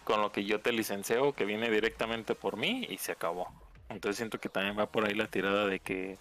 con 0.04 0.20
lo 0.20 0.32
que 0.32 0.44
yo 0.44 0.60
te 0.60 0.72
licencio 0.72 1.32
que 1.32 1.44
viene 1.46 1.70
directamente 1.70 2.34
por 2.34 2.56
mí 2.56 2.86
y 2.90 2.98
se 2.98 3.12
acabó. 3.12 3.46
Entonces 3.88 4.16
siento 4.16 4.38
que 4.40 4.48
también 4.48 4.76
va 4.78 4.86
por 4.86 5.06
ahí 5.06 5.14
la 5.14 5.28
tirada 5.28 5.66
de 5.66 5.78
que 5.78 6.18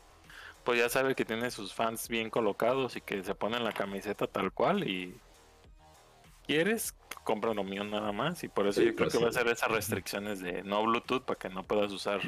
pues 0.69 0.77
ya 0.81 0.87
sabe 0.87 1.15
que 1.15 1.25
tiene 1.25 1.49
sus 1.49 1.73
fans 1.73 2.07
bien 2.09 2.29
colocados 2.29 2.95
y 2.95 3.01
que 3.01 3.23
se 3.23 3.33
ponen 3.33 3.63
la 3.63 3.71
camiseta 3.71 4.27
tal 4.27 4.51
cual 4.51 4.87
y 4.87 5.15
quieres 6.45 6.93
compra 7.23 7.55
lo 7.55 7.63
mío 7.63 7.83
nada 7.83 8.11
más 8.11 8.43
y 8.43 8.49
por 8.49 8.67
eso 8.67 8.81
Sí, 8.81 8.85
yo 8.85 8.95
creo 8.95 9.07
pues 9.07 9.17
que 9.17 9.23
va 9.23 9.29
a 9.29 9.33
ser 9.33 9.47
esas 9.47 9.71
restricciones 9.71 10.41
de 10.41 10.61
no 10.61 10.83
Bluetooth 10.83 11.23
para 11.25 11.39
que 11.39 11.49
no 11.49 11.63
puedas 11.63 11.91
usar 11.91 12.19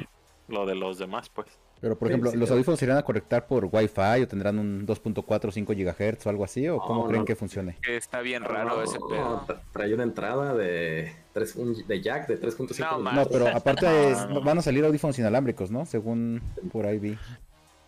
lo 0.48 0.66
de 0.66 0.74
los 0.74 0.98
demás 0.98 1.28
pues. 1.28 1.46
Pero, 1.80 1.96
por 1.96 2.08
Sí, 2.08 2.14
ejemplo, 2.14 2.30
sí, 2.32 2.36
¿los 2.36 2.50
audífonos 2.50 2.80
se 2.80 2.84
irán 2.86 2.98
a 2.98 3.04
conectar 3.04 3.46
por 3.46 3.66
Wi-Fi 3.70 4.22
o 4.22 4.26
tendrán 4.28 4.58
un 4.58 4.84
2.4 4.86 5.48
o 5.48 5.52
5 5.52 5.72
GHz 5.72 6.26
o 6.26 6.30
algo 6.30 6.42
así? 6.44 6.68
¿O 6.68 6.80
cómo 6.80 7.02
No, 7.02 7.08
creen 7.08 7.24
que 7.24 7.36
funcione? 7.36 7.78
Está 7.86 8.22
bien 8.22 8.42
raro 8.42 8.76
No, 8.76 8.82
ese 8.82 8.98
pedo. 9.08 9.46
tra- 9.46 9.60
trae 9.72 9.94
una 9.94 10.02
entrada 10.02 10.52
de, 10.54 11.12
tres, 11.32 11.54
un- 11.54 11.86
de 11.86 12.00
jack 12.02 12.26
de 12.26 12.38
3.5 12.40 12.98
No, 13.12 13.24
pero 13.26 13.46
aparte 13.48 13.86
es- 14.12 14.44
van 14.44 14.58
a 14.58 14.62
salir 14.62 14.84
audífonos 14.84 15.16
inalámbricos, 15.20 15.70
¿no? 15.70 15.86
Según 15.86 16.40
por 16.72 16.86
ahí 16.86 16.98
vi. 16.98 17.16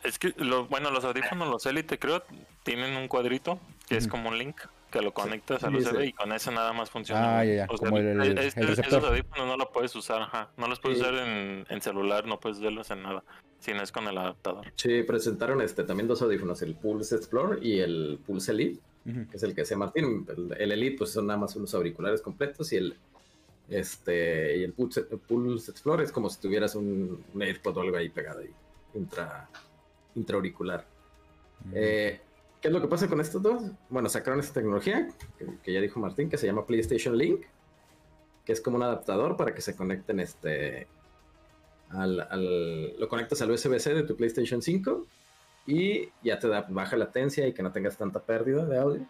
Es 0.04 0.18
que, 0.18 0.34
lo, 0.36 0.66
bueno, 0.66 0.90
los 0.90 1.04
audífonos, 1.04 1.48
los 1.48 1.64
Elite, 1.66 1.98
creo, 1.98 2.22
tienen 2.62 2.96
un 2.96 3.08
cuadrito 3.08 3.58
que 3.88 3.96
es 3.96 4.06
como 4.06 4.28
un 4.28 4.38
link 4.38 4.56
que 4.90 5.00
lo 5.02 5.12
conectas 5.12 5.64
al 5.64 5.72
Sí, 5.72 5.78
USB 5.88 6.00
sí. 6.02 6.06
y 6.08 6.12
con 6.12 6.30
eso 6.32 6.52
nada 6.52 6.72
más 6.72 6.88
funciona. 6.90 7.38
Ah, 7.40 7.44
ya, 7.44 7.54
ya, 7.54 7.66
O 7.68 7.76
sea, 7.76 7.88
como 7.88 7.98
el- 7.98 8.20
el- 8.20 8.38
este- 8.38 8.60
el 8.60 8.68
receptor. 8.68 8.98
Esos 9.00 9.10
audífonos 9.10 9.46
no 9.48 9.56
los 9.56 9.68
puedes 9.72 9.96
usar, 9.96 10.22
ajá. 10.22 10.50
No 10.56 10.68
los 10.68 10.78
puedes 10.78 10.98
Sí. 10.98 11.02
usar 11.04 11.14
en, 11.16 11.66
en 11.68 11.80
celular, 11.82 12.26
no 12.26 12.38
puedes 12.38 12.60
verlos 12.60 12.90
en 12.90 13.02
nada. 13.02 13.24
Si 13.58 13.72
no 13.72 13.82
es 13.82 13.90
con 13.90 14.06
el 14.06 14.16
adaptador. 14.16 14.70
Sí, 14.76 15.02
presentaron 15.02 15.60
este 15.62 15.82
también 15.84 16.06
dos 16.06 16.20
audífonos, 16.22 16.60
el 16.62 16.74
Pulse 16.76 17.16
Explorer 17.16 17.64
y 17.64 17.80
el 17.80 18.20
Pulse 18.26 18.52
Elite, 18.52 18.80
que 19.04 19.36
es 19.36 19.42
el 19.42 19.54
que 19.54 19.62
hace 19.62 19.74
Martín. 19.74 20.26
El, 20.28 20.54
el 20.60 20.72
Elite 20.72 20.98
pues 20.98 21.12
son 21.12 21.26
nada 21.26 21.38
más 21.40 21.56
unos 21.56 21.74
auriculares 21.74 22.20
completos 22.20 22.72
y 22.72 22.76
el 22.76 22.96
este 23.70 24.58
y 24.58 24.64
el 24.64 24.72
Pulse, 24.74 25.02
Pulse 25.02 25.70
Explorer 25.70 26.04
es 26.04 26.12
como 26.12 26.28
si 26.28 26.40
tuvieras 26.40 26.74
un, 26.74 27.24
un 27.32 27.42
AirPod 27.42 27.76
o 27.78 27.80
algo 27.80 27.96
ahí 27.96 28.10
pegado 28.10 28.40
ahí, 28.40 28.50
intra, 28.94 29.48
intraauricular. 30.14 30.86
Eh, 31.72 32.20
¿Qué 32.60 32.68
es 32.68 32.74
lo 32.74 32.80
que 32.80 32.88
pasa 32.88 33.08
con 33.08 33.20
estos 33.20 33.42
dos? 33.42 33.62
Bueno, 33.90 34.08
sacaron 34.08 34.40
esta 34.40 34.54
tecnología 34.54 35.08
que, 35.38 35.46
que 35.62 35.72
ya 35.72 35.80
dijo 35.80 36.00
Martín, 36.00 36.28
que 36.30 36.38
se 36.38 36.46
llama 36.46 36.66
PlayStation 36.66 37.16
Link, 37.16 37.42
que 38.44 38.52
es 38.52 38.60
como 38.60 38.76
un 38.76 38.82
adaptador 38.82 39.36
para 39.36 39.54
que 39.54 39.60
se 39.62 39.76
conecten 39.76 40.20
este 40.20 40.86
al, 41.90 42.20
al- 42.20 42.98
lo 42.98 43.08
conectas 43.08 43.40
al 43.42 43.50
USB-C 43.50 43.94
de 43.94 44.02
tu 44.02 44.16
PlayStation 44.16 44.60
5 44.62 45.06
y 45.66 46.08
ya 46.22 46.38
te 46.38 46.48
da 46.48 46.66
baja 46.68 46.96
latencia 46.96 47.46
y 47.46 47.52
que 47.52 47.62
no 47.62 47.72
tengas 47.72 47.96
tanta 47.96 48.20
pérdida 48.20 48.64
de 48.66 48.78
audio. 48.78 49.06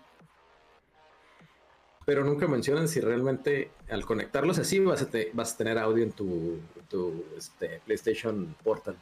Pero 2.07 2.23
nunca 2.23 2.47
mencionan 2.47 2.87
si 2.87 3.01
realmente 3.01 3.71
al 3.89 4.05
conectarlos 4.05 4.59
así 4.59 4.79
vas 4.79 5.01
a, 5.03 5.07
te- 5.11 5.31
vas 5.33 5.55
a 5.55 5.57
tener 5.57 5.79
audio 5.79 6.03
en 6.05 6.13
tu, 6.13 6.59
tu, 6.91 7.25
este, 7.37 7.81
PlayStation 7.87 8.55
Portal. 8.63 8.97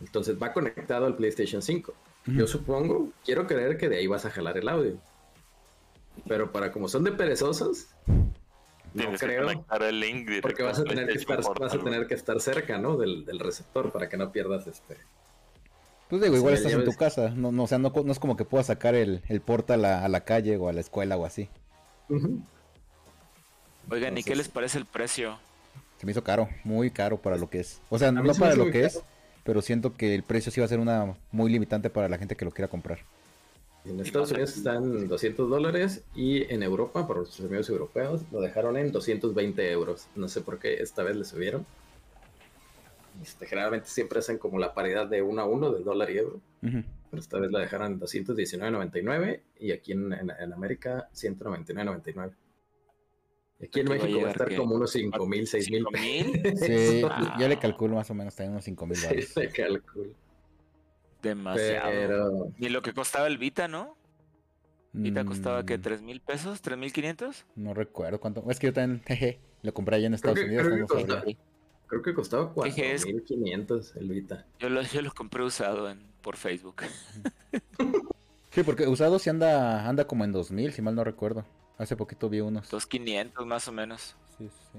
Entonces 0.00 0.36
va 0.40 0.52
conectado 0.52 1.06
al 1.06 1.16
PlayStation 1.16 1.62
5. 1.62 1.94
Yo 2.26 2.46
supongo, 2.46 3.10
quiero 3.24 3.46
creer 3.46 3.76
que 3.76 3.88
de 3.88 3.98
ahí 3.98 4.06
vas 4.06 4.24
a 4.24 4.30
jalar 4.30 4.56
el 4.58 4.68
audio. 4.68 4.96
Pero 6.28 6.52
para 6.52 6.72
como 6.72 6.88
son 6.88 7.04
de 7.04 7.12
perezosos, 7.12 7.88
no 8.92 9.12
creo. 9.18 9.48
el 9.48 10.00
link 10.00 10.28
Porque 10.42 10.62
vas 10.62 10.78
a 10.78 10.84
tener 10.84 11.06
que 11.06 11.18
estar, 11.18 11.36
vas 11.38 11.46
a 11.46 11.52
Portal, 11.52 11.84
tener 11.84 12.06
que 12.06 12.14
estar 12.14 12.40
cerca, 12.40 12.78
¿no? 12.78 12.96
Del, 12.96 13.24
del 13.24 13.38
receptor 13.38 13.92
para 13.92 14.08
que 14.08 14.16
no 14.16 14.32
pierdas 14.32 14.66
este. 14.66 14.96
Pues 16.08 16.22
digo, 16.22 16.36
igual 16.36 16.56
Sí, 16.56 16.66
estás 16.66 16.78
en 16.78 16.84
tu 16.84 16.96
casa. 16.96 17.30
No, 17.30 17.52
no, 17.52 17.64
o 17.64 17.66
sea, 17.66 17.78
no, 17.78 17.92
es 18.10 18.18
como 18.18 18.36
que 18.36 18.44
puedas 18.44 18.66
sacar 18.66 18.94
el, 18.94 19.22
el 19.28 19.40
portal 19.40 19.84
a, 19.84 20.04
a 20.04 20.08
la 20.08 20.24
calle 20.24 20.56
o 20.56 20.68
a 20.68 20.72
la 20.72 20.80
escuela 20.80 21.16
o 21.16 21.24
así. 21.24 21.48
Ujú. 22.08 22.40
Oigan, 23.90 24.18
¿y 24.18 24.22
qué 24.24 24.34
les 24.34 24.48
parece 24.48 24.78
el 24.78 24.86
precio? 24.86 25.38
Se 25.98 26.06
me 26.06 26.12
hizo 26.12 26.24
caro, 26.24 26.48
muy 26.64 26.90
caro 26.90 27.18
para 27.18 27.36
lo 27.36 27.48
que 27.48 27.60
es. 27.60 27.80
O 27.90 27.98
sea, 27.98 28.10
no 28.10 28.32
para 28.34 28.56
lo 28.56 28.70
que 28.70 28.86
es. 28.86 29.02
Pero 29.50 29.62
siento 29.62 29.96
que 29.96 30.14
el 30.14 30.22
precio 30.22 30.52
sí 30.52 30.60
va 30.60 30.66
a 30.66 30.68
ser 30.68 30.78
una 30.78 31.16
muy 31.32 31.50
limitante 31.50 31.90
para 31.90 32.08
la 32.08 32.18
gente 32.18 32.36
que 32.36 32.44
lo 32.44 32.52
quiera 32.52 32.68
comprar. 32.68 33.00
En 33.84 33.98
Estados 33.98 34.30
Unidos 34.30 34.56
están 34.56 35.08
200 35.08 35.50
dólares 35.50 36.04
y 36.14 36.44
en 36.54 36.62
Europa, 36.62 37.04
por 37.04 37.16
los 37.16 37.40
amigos 37.40 37.68
europeos, 37.68 38.20
lo 38.30 38.40
dejaron 38.40 38.76
en 38.76 38.92
220 38.92 39.72
euros. 39.72 40.06
No 40.14 40.28
sé 40.28 40.40
por 40.42 40.60
qué 40.60 40.74
esta 40.74 41.02
vez 41.02 41.16
le 41.16 41.24
subieron. 41.24 41.66
Este, 43.20 43.44
generalmente 43.44 43.88
siempre 43.88 44.20
hacen 44.20 44.38
como 44.38 44.56
la 44.60 44.72
paridad 44.72 45.08
de 45.08 45.20
uno 45.20 45.42
a 45.42 45.46
uno 45.46 45.72
del 45.72 45.82
dólar 45.82 46.10
y 46.12 46.18
euro. 46.18 46.40
Pero 46.60 47.20
esta 47.20 47.40
vez 47.40 47.50
la 47.50 47.58
dejaron 47.58 47.94
en 47.94 47.98
219.99 48.00 49.40
y 49.58 49.72
aquí 49.72 49.90
en, 49.90 50.12
en- 50.12 50.30
en 50.30 50.52
América 50.52 51.08
199.99. 51.12 52.30
Aquí 53.62 53.80
en 53.80 53.88
México 53.88 54.20
va 54.22 54.28
a 54.28 54.30
estar 54.32 54.48
que- 54.48 54.56
como 54.56 54.74
unos 54.74 54.90
5.000, 54.94 55.46
6.000 55.46 55.84
¿Cinco 55.84 55.90
mil? 55.90 56.56
Sí, 56.58 57.02
Ah. 57.10 57.36
yo 57.38 57.46
le 57.48 57.58
calculo 57.58 57.96
más 57.96 58.10
o 58.10 58.14
menos 58.14 58.34
también 58.34 58.52
unos 58.52 58.64
5 58.64 58.86
mil 58.86 58.96
Sí, 58.96 59.20
se 59.22 59.48
calcula. 59.50 60.08
Demasiado. 61.22 61.90
Pero 61.90 62.52
Ni 62.58 62.68
lo 62.70 62.80
que 62.82 62.92
costaba 62.94 63.26
el 63.26 63.36
Vita, 63.38 63.68
¿no? 63.68 63.96
Vita 64.92 65.24
costaba 65.24 65.64
que 65.64 65.78
Mm, 65.78 65.82
tres 65.82 66.02
mil 66.02 66.20
pesos, 66.20 66.62
tres 66.62 66.76
mil 66.78 66.92
quinientos. 66.92 67.44
No 67.54 67.74
recuerdo 67.74 68.18
cuánto. 68.18 68.44
Es 68.50 68.58
que 68.58 68.68
yo 68.68 68.72
también, 68.72 69.02
jeje, 69.06 69.38
lo 69.62 69.72
compré 69.74 69.96
allá 69.96 70.06
en 70.06 70.14
Estados 70.14 70.38
que- 70.38 70.46
Unidos. 70.46 70.64
creo 70.66 70.74
que 70.76 70.80
no 70.80 70.88
sabría. 70.88 71.06
costa- 71.22 71.40
creo 71.86 72.02
que 72.02 72.14
costaba 72.14 72.52
Dije, 72.64 72.92
es- 72.94 73.04
4.500 73.04 73.94
el 73.96 74.08
Vita. 74.08 74.46
Yo 74.58 74.68
lo, 74.70 74.82
yo 74.82 75.02
lo 75.02 75.12
compré 75.12 75.44
usado 75.44 75.88
en, 75.90 76.00
por 76.22 76.36
Facebook. 76.36 76.82
Sí, 78.50 78.62
porque 78.64 78.88
usado 78.88 79.18
sí 79.20 79.30
anda, 79.30 79.88
anda 79.88 80.06
como 80.06 80.24
en 80.24 80.32
2000, 80.32 80.72
si 80.72 80.82
mal 80.82 80.94
no 80.96 81.04
recuerdo. 81.04 81.44
Hace 81.80 81.96
poquito 81.96 82.28
vi 82.28 82.40
unos. 82.40 82.68
Dos 82.68 82.86
quinientos 82.86 83.46
más 83.46 83.66
o 83.66 83.72
menos. 83.72 84.14
Sí, 84.36 84.48
sí. 84.48 84.78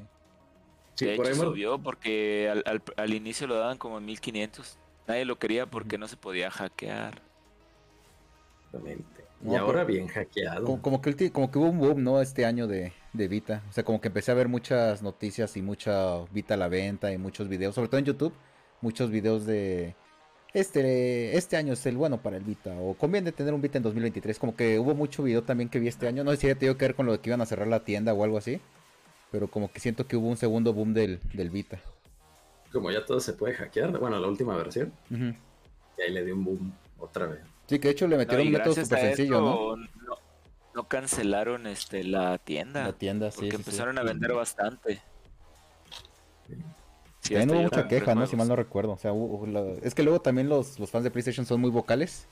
Sí, 0.93 1.05
de 1.05 1.15
por 1.15 1.25
hecho 1.25 1.33
ahí 1.33 1.39
me- 1.39 1.45
subió 1.47 1.79
porque 1.79 2.47
al, 2.49 2.63
al, 2.67 2.83
al 2.95 3.13
inicio 3.13 3.47
lo 3.47 3.55
daban 3.55 3.77
como 3.79 3.97
en 3.97 4.05
1500. 4.05 4.77
Nadie 5.07 5.25
lo 5.25 5.39
quería 5.39 5.65
porque 5.65 5.97
no 5.97 6.07
se 6.07 6.15
podía 6.15 6.51
hackear. 6.51 7.21
Exactamente. 8.65 9.25
No, 9.41 9.53
y 9.53 9.55
ahora 9.55 9.83
bien 9.83 10.07
hackeado. 10.07 10.63
Como, 10.65 10.81
como 10.81 11.01
que, 11.01 11.09
ulti- 11.15 11.31
como 11.31 11.49
que 11.49 11.57
hubo 11.57 11.69
un 11.69 11.79
boom, 11.79 12.03
¿no? 12.03 12.21
Este 12.21 12.45
año 12.45 12.67
de, 12.67 12.93
de 13.13 13.27
Vita. 13.27 13.63
O 13.69 13.73
sea, 13.73 13.83
como 13.83 13.99
que 13.99 14.09
empecé 14.09 14.31
a 14.31 14.35
ver 14.35 14.47
muchas 14.47 15.01
noticias 15.01 15.57
y 15.57 15.63
mucha 15.63 16.19
Vita 16.31 16.53
a 16.53 16.57
la 16.57 16.67
venta 16.67 17.11
y 17.11 17.17
muchos 17.17 17.47
videos, 17.47 17.73
sobre 17.73 17.87
todo 17.89 17.97
en 17.97 18.05
YouTube, 18.05 18.33
muchos 18.81 19.09
videos 19.09 19.45
de 19.47 19.95
este, 20.53 21.37
este 21.37 21.57
año 21.57 21.73
es 21.73 21.85
el 21.85 21.97
bueno 21.97 22.21
para 22.21 22.37
el 22.37 22.43
Vita. 22.43 22.71
O 22.79 22.93
conviene 22.93 23.31
tener 23.31 23.53
un 23.53 23.61
Vita 23.61 23.77
en 23.77 23.83
2023. 23.83 24.37
Como 24.39 24.55
que 24.55 24.79
hubo 24.79 24.93
mucho 24.95 25.23
video 25.23 25.43
también 25.43 25.69
que 25.69 25.79
vi 25.79 25.87
este 25.87 26.07
año. 26.07 26.23
No 26.23 26.31
sé 26.31 26.37
si 26.37 26.47
ya 26.47 26.55
tenía 26.55 26.77
que 26.77 26.85
ver 26.85 26.95
con 26.95 27.05
lo 27.05 27.13
de 27.13 27.19
que 27.19 27.29
iban 27.29 27.41
a 27.41 27.45
cerrar 27.45 27.67
la 27.67 27.83
tienda 27.83 28.13
o 28.13 28.23
algo 28.23 28.37
así. 28.37 28.59
Pero 29.31 29.47
como 29.49 29.71
que 29.71 29.79
siento 29.79 30.07
que 30.07 30.17
hubo 30.17 30.27
un 30.27 30.37
segundo 30.37 30.73
boom 30.73 30.93
del, 30.93 31.19
del 31.33 31.49
Vita. 31.49 31.79
Como 32.71 32.91
ya 32.91 33.05
todo 33.05 33.19
se 33.19 33.33
puede 33.33 33.53
hackear, 33.53 33.97
bueno, 33.99 34.19
la 34.19 34.27
última 34.27 34.55
versión, 34.55 34.93
y 35.09 36.01
ahí 36.01 36.11
le 36.11 36.23
dio 36.23 36.35
un 36.35 36.43
boom 36.45 36.73
otra 36.99 37.27
vez. 37.27 37.41
Sí, 37.67 37.79
que 37.79 37.89
de 37.89 37.91
hecho 37.93 38.07
le 38.07 38.15
No, 38.15 38.19
metieron 38.19 38.45
y 38.45 38.47
un 38.47 38.53
método 38.53 38.73
súper 38.75 38.97
a 38.97 39.01
sencillo, 39.01 39.41
¿no? 39.41 39.75
esto, 39.75 39.89
¿no? 40.07 40.15
no 40.73 40.87
cancelaron 40.87 41.67
este 41.67 42.03
la 42.03 42.37
tienda. 42.37 42.83
La 42.83 42.93
tienda, 42.93 43.31
sí. 43.31 43.35
porque 43.37 43.51
sí, 43.51 43.57
sí. 43.57 43.61
empezaron 43.61 43.97
a 43.97 44.03
vender 44.03 44.33
bastante. 44.33 45.01
Sí, 46.47 46.55
También 47.29 47.41
hasta 47.49 47.53
hubo 47.53 47.63
mucha 47.63 47.87
queja, 47.87 48.15
¿no? 48.15 48.25
Si 48.27 48.35
mal 48.35 48.47
no 48.47 48.55
recuerdo. 48.55 48.93
O 48.93 48.97
sea, 48.97 49.13
hubo- 49.13 49.35
hubo 49.35 49.45
la- 49.47 49.73
es 49.83 49.93
que 49.93 50.03
luego 50.03 50.21
también 50.21 50.49
los, 50.49 50.79
los 50.79 50.89
fans 50.89 51.03
de 51.03 51.11
PlayStation 51.11 51.45
son 51.45 51.61
muy 51.61 51.69
vocales. 51.69 52.25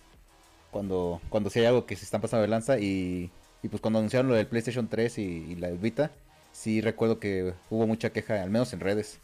Cuando, 0.72 1.20
cuando 1.30 1.50
sí 1.50 1.60
hay 1.60 1.66
algo 1.66 1.86
que 1.86 1.96
se 1.96 2.06
están 2.06 2.22
pasando 2.22 2.42
de 2.42 2.48
lanza. 2.48 2.80
Y, 2.80 3.32
y 3.64 3.68
pues 3.70 3.82
cuando 3.82 4.00
anunciaron 4.00 4.30
lo 4.30 4.36
del 4.36 4.48
PlayStation 4.48 4.88
3 4.88 5.18
y, 5.20 5.22
y 5.24 5.56
la 5.56 5.70
Vita, 5.70 6.12
sí 6.52 6.82
recuerdo 6.82 7.20
que 7.20 7.54
hubo 7.70 7.86
mucha 7.88 8.12
queja, 8.12 8.42
al 8.42 8.50
menos 8.50 8.74
en 8.74 8.80
redes. 8.80 9.20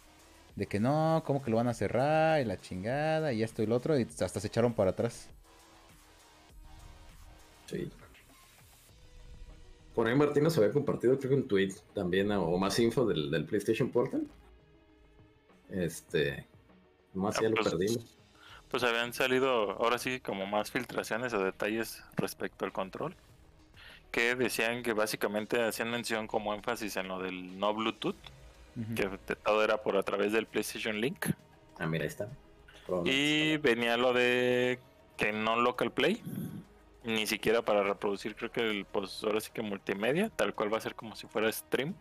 De 0.56 0.68
que 0.68 0.80
no, 0.80 1.22
¿cómo 1.26 1.42
que 1.44 1.52
lo 1.52 1.58
van 1.58 1.68
a 1.68 1.74
cerrar? 1.74 2.42
Y 2.42 2.46
la 2.46 2.58
chingada, 2.58 3.34
y 3.34 3.44
esto 3.44 3.62
y 3.62 3.66
lo 3.66 3.76
otro. 3.76 4.00
Y 4.00 4.04
hasta 4.22 4.40
se 4.40 4.48
echaron 4.48 4.74
para 4.74 4.92
atrás. 4.92 5.28
Sí. 7.68 7.90
Por 9.94 10.08
ahí 10.08 10.16
Martín 10.16 10.44
nos 10.44 10.58
había 10.58 10.72
compartido, 10.72 11.18
creo 11.18 11.30
que 11.32 11.36
un 11.38 11.48
tweet 11.48 11.74
también, 11.94 12.32
o 12.32 12.58
más 12.58 12.78
info 12.80 13.06
del, 13.06 13.32
del 13.32 13.46
PlayStation 13.46 13.90
Portal. 13.90 14.28
Este. 15.70 16.46
Más 17.14 17.38
Ah, 17.38 17.44
ya 17.44 17.50
lo 17.50 17.56
pues, 17.56 17.70
perdimos. 17.70 18.18
Pues 18.70 18.84
habían 18.84 19.14
salido 19.14 19.72
ahora 19.72 19.98
sí 19.98 20.20
como 20.20 20.46
más 20.46 20.72
filtraciones 20.72 21.34
o 21.34 21.44
detalles 21.44 22.04
respecto 22.16 22.66
al 22.66 22.74
control. 22.74 23.16
Que 24.12 24.36
decían 24.36 24.84
que 24.84 24.94
básicamente 24.94 25.62
hacían 25.62 25.92
mención 25.92 26.28
como 26.28 26.54
énfasis 26.54 26.96
en 26.98 27.08
lo 27.08 27.20
del 27.20 27.60
no 27.60 27.74
Bluetooth, 27.74 28.16
que 28.96 29.10
todo 29.44 29.64
era 29.64 29.82
por 29.82 29.98
a 29.98 30.04
través 30.04 30.32
del 30.32 30.46
PlayStation 30.46 31.00
Link. 31.00 31.28
Ah, 31.80 31.86
mira, 31.86 32.04
ahí 32.04 32.10
está. 32.10 32.30
Y 33.04 33.58
venía 33.58 33.98
lo 33.98 34.14
de 34.14 34.80
que 35.18 35.32
no 35.34 35.60
local 35.60 35.92
play, 35.92 36.22
ni 37.04 37.28
siquiera 37.28 37.62
para 37.62 37.84
reproducir, 37.84 38.36
creo 38.36 38.52
que 38.52 38.62
el, 38.62 38.86
pues 38.86 39.24
ahora 39.24 39.40
sí 39.40 39.52
que 39.54 39.62
multimedia, 39.62 40.30
tal 40.30 40.54
cual 40.54 40.74
va 40.74 40.78
a 40.78 40.82
ser 40.82 40.96
como 40.96 41.16
si 41.16 41.28
fuera 41.28 41.52
stream 41.52 41.94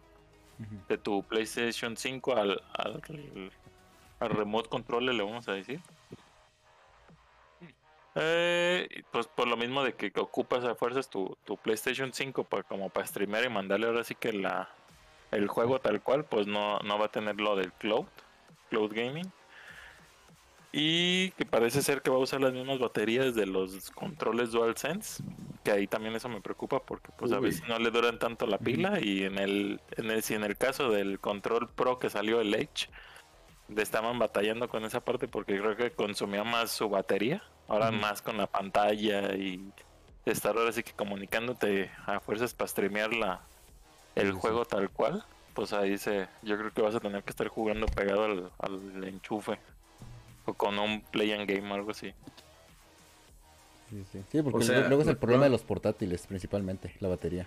De 0.88 0.98
tu 0.98 1.22
PlayStation 1.24 1.96
5 1.96 2.36
al, 2.36 2.62
al, 2.72 3.02
al 4.20 4.30
remote 4.30 4.68
control, 4.68 5.06
le 5.06 5.22
vamos 5.22 5.48
a 5.48 5.52
decir. 5.52 5.80
Eh, 8.16 9.02
pues 9.10 9.26
por 9.26 9.48
lo 9.48 9.56
mismo 9.56 9.82
de 9.82 9.94
que 9.94 10.12
ocupas 10.20 10.64
a 10.64 10.76
fuerzas 10.76 11.10
tu, 11.10 11.36
tu 11.44 11.56
PlayStation 11.56 12.12
5 12.12 12.44
para, 12.44 12.62
como 12.62 12.88
para 12.88 13.06
streamear 13.06 13.44
y 13.44 13.48
mandarle 13.48 13.86
ahora 13.86 14.04
sí 14.04 14.14
que 14.14 14.32
la 14.32 14.68
el 15.32 15.48
juego 15.48 15.80
tal 15.80 16.00
cual, 16.00 16.24
pues 16.24 16.46
no, 16.46 16.78
no 16.80 16.98
va 16.98 17.06
a 17.06 17.10
tener 17.10 17.40
lo 17.40 17.56
del 17.56 17.72
cloud, 17.72 18.06
cloud 18.70 18.92
gaming. 18.94 19.30
Y 20.76 21.30
que 21.30 21.46
parece 21.46 21.82
ser 21.82 22.02
que 22.02 22.10
va 22.10 22.16
a 22.16 22.18
usar 22.18 22.40
las 22.40 22.52
mismas 22.52 22.80
baterías 22.80 23.37
de 23.37 23.46
los 23.46 23.92
controles 23.92 24.50
DualSense. 24.50 25.22
Que 25.62 25.70
ahí 25.70 25.87
también 25.87 26.16
eso 26.16 26.28
me 26.28 26.40
preocupa 26.40 26.80
porque 26.80 27.12
pues 27.16 27.30
a 27.30 27.38
veces 27.38 27.62
no 27.68 27.78
le 27.78 27.92
duran 27.92 28.18
tanto 28.18 28.44
la 28.44 28.58
pila. 28.58 28.98
Y 29.00 29.22
en 29.22 29.38
el, 29.38 29.80
en 29.92 30.10
el, 30.10 30.24
si 30.24 30.34
en 30.34 30.42
el 30.42 30.56
caso 30.56 30.90
del 30.90 31.20
control 31.20 31.70
Pro 31.70 32.00
que 32.00 32.10
salió 32.10 32.40
el 32.40 32.52
Edge, 32.52 32.88
estaban 33.76 34.18
batallando 34.18 34.68
con 34.68 34.84
esa 34.84 35.04
parte 35.04 35.28
porque 35.28 35.60
creo 35.60 35.76
que 35.76 35.92
consumía 35.92 36.42
más 36.42 36.72
su 36.72 36.88
batería. 36.88 37.44
Ahora 37.68 37.92
más 37.92 38.20
con 38.20 38.37
la 38.37 38.48
pantalla 38.48 39.32
y 39.37 39.72
estar 40.26 40.56
ahora 40.58 40.72
sí 40.72 40.82
que 40.82 40.92
comunicándote 40.92 41.92
a 42.04 42.18
fuerzas 42.18 42.52
para 42.52 42.66
streamear 42.66 43.14
la, 43.14 43.42
el 44.16 44.32
sí. 44.32 44.38
juego 44.40 44.64
tal 44.64 44.90
cual. 44.90 45.24
Pues 45.54 45.72
ahí 45.72 45.98
se, 45.98 46.26
yo 46.42 46.58
creo 46.58 46.72
que 46.72 46.82
vas 46.82 46.96
a 46.96 47.00
tener 47.00 47.22
que 47.22 47.30
estar 47.30 47.46
jugando 47.46 47.87
pegado 47.87 48.24
al, 48.24 48.50
al 48.58 49.04
enchufe. 49.04 49.56
O 50.46 50.54
con 50.54 50.78
un 50.78 51.02
play 51.02 51.33
and 51.33 51.48
game 51.48 51.70
o 51.70 51.74
algo 51.74 51.90
así. 51.90 52.12
Sí, 53.90 54.04
sí. 54.12 54.22
Sí, 54.30 54.42
porque 54.42 54.59
O 54.59 54.62
sea, 54.62 54.88
luego 54.88 55.02
es 55.02 55.09
el 55.09 55.14
no- 55.14 55.20
problema 55.20 55.44
de 55.44 55.50
los 55.50 55.62
portátiles, 55.62 56.26
principalmente, 56.26 56.94
la 57.00 57.09
batería. 57.09 57.46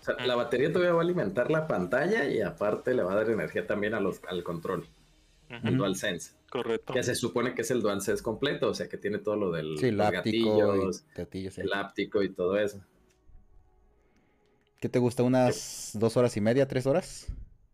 O 0.00 0.04
sea, 0.04 0.14
la 0.26 0.36
batería 0.36 0.72
todavía 0.72 0.92
va 0.92 1.00
a 1.00 1.04
alimentar 1.04 1.50
la 1.50 1.66
pantalla 1.66 2.24
y 2.28 2.40
aparte 2.40 2.94
le 2.94 3.02
va 3.02 3.12
a 3.12 3.16
dar 3.16 3.30
energía 3.30 3.66
también 3.66 3.94
a 3.94 4.00
los, 4.00 4.20
al 4.28 4.42
control, 4.44 4.86
Ujú, 5.50 5.66
al 5.66 5.76
DualSense. 5.76 6.32
Correcto. 6.50 6.92
Que 6.92 7.02
se 7.02 7.14
supone 7.14 7.54
que 7.54 7.62
es 7.62 7.70
el 7.70 7.82
DualSense 7.82 8.22
completo, 8.22 8.68
o 8.70 8.74
sea 8.74 8.88
que 8.88 8.96
tiene 8.98 9.18
todo 9.18 9.36
lo 9.36 9.50
del 9.50 9.76
Sí, 9.78 9.86
el 9.88 9.96
los 9.98 10.06
áptico 10.06 10.56
gatillos, 10.58 11.04
y 11.14 11.18
gatillos, 11.18 11.54
sí. 11.54 11.60
el 11.62 11.72
áptico 11.72 12.22
y 12.22 12.28
todo 12.30 12.56
eso. 12.58 12.80
¿Qué 14.80 14.88
te 14.88 14.98
gusta? 14.98 15.22
¿Unas 15.24 15.90
dos 15.94 16.16
horas 16.16 16.36
y 16.36 16.40
media, 16.40 16.68
tres 16.68 16.86
horas? 16.86 17.26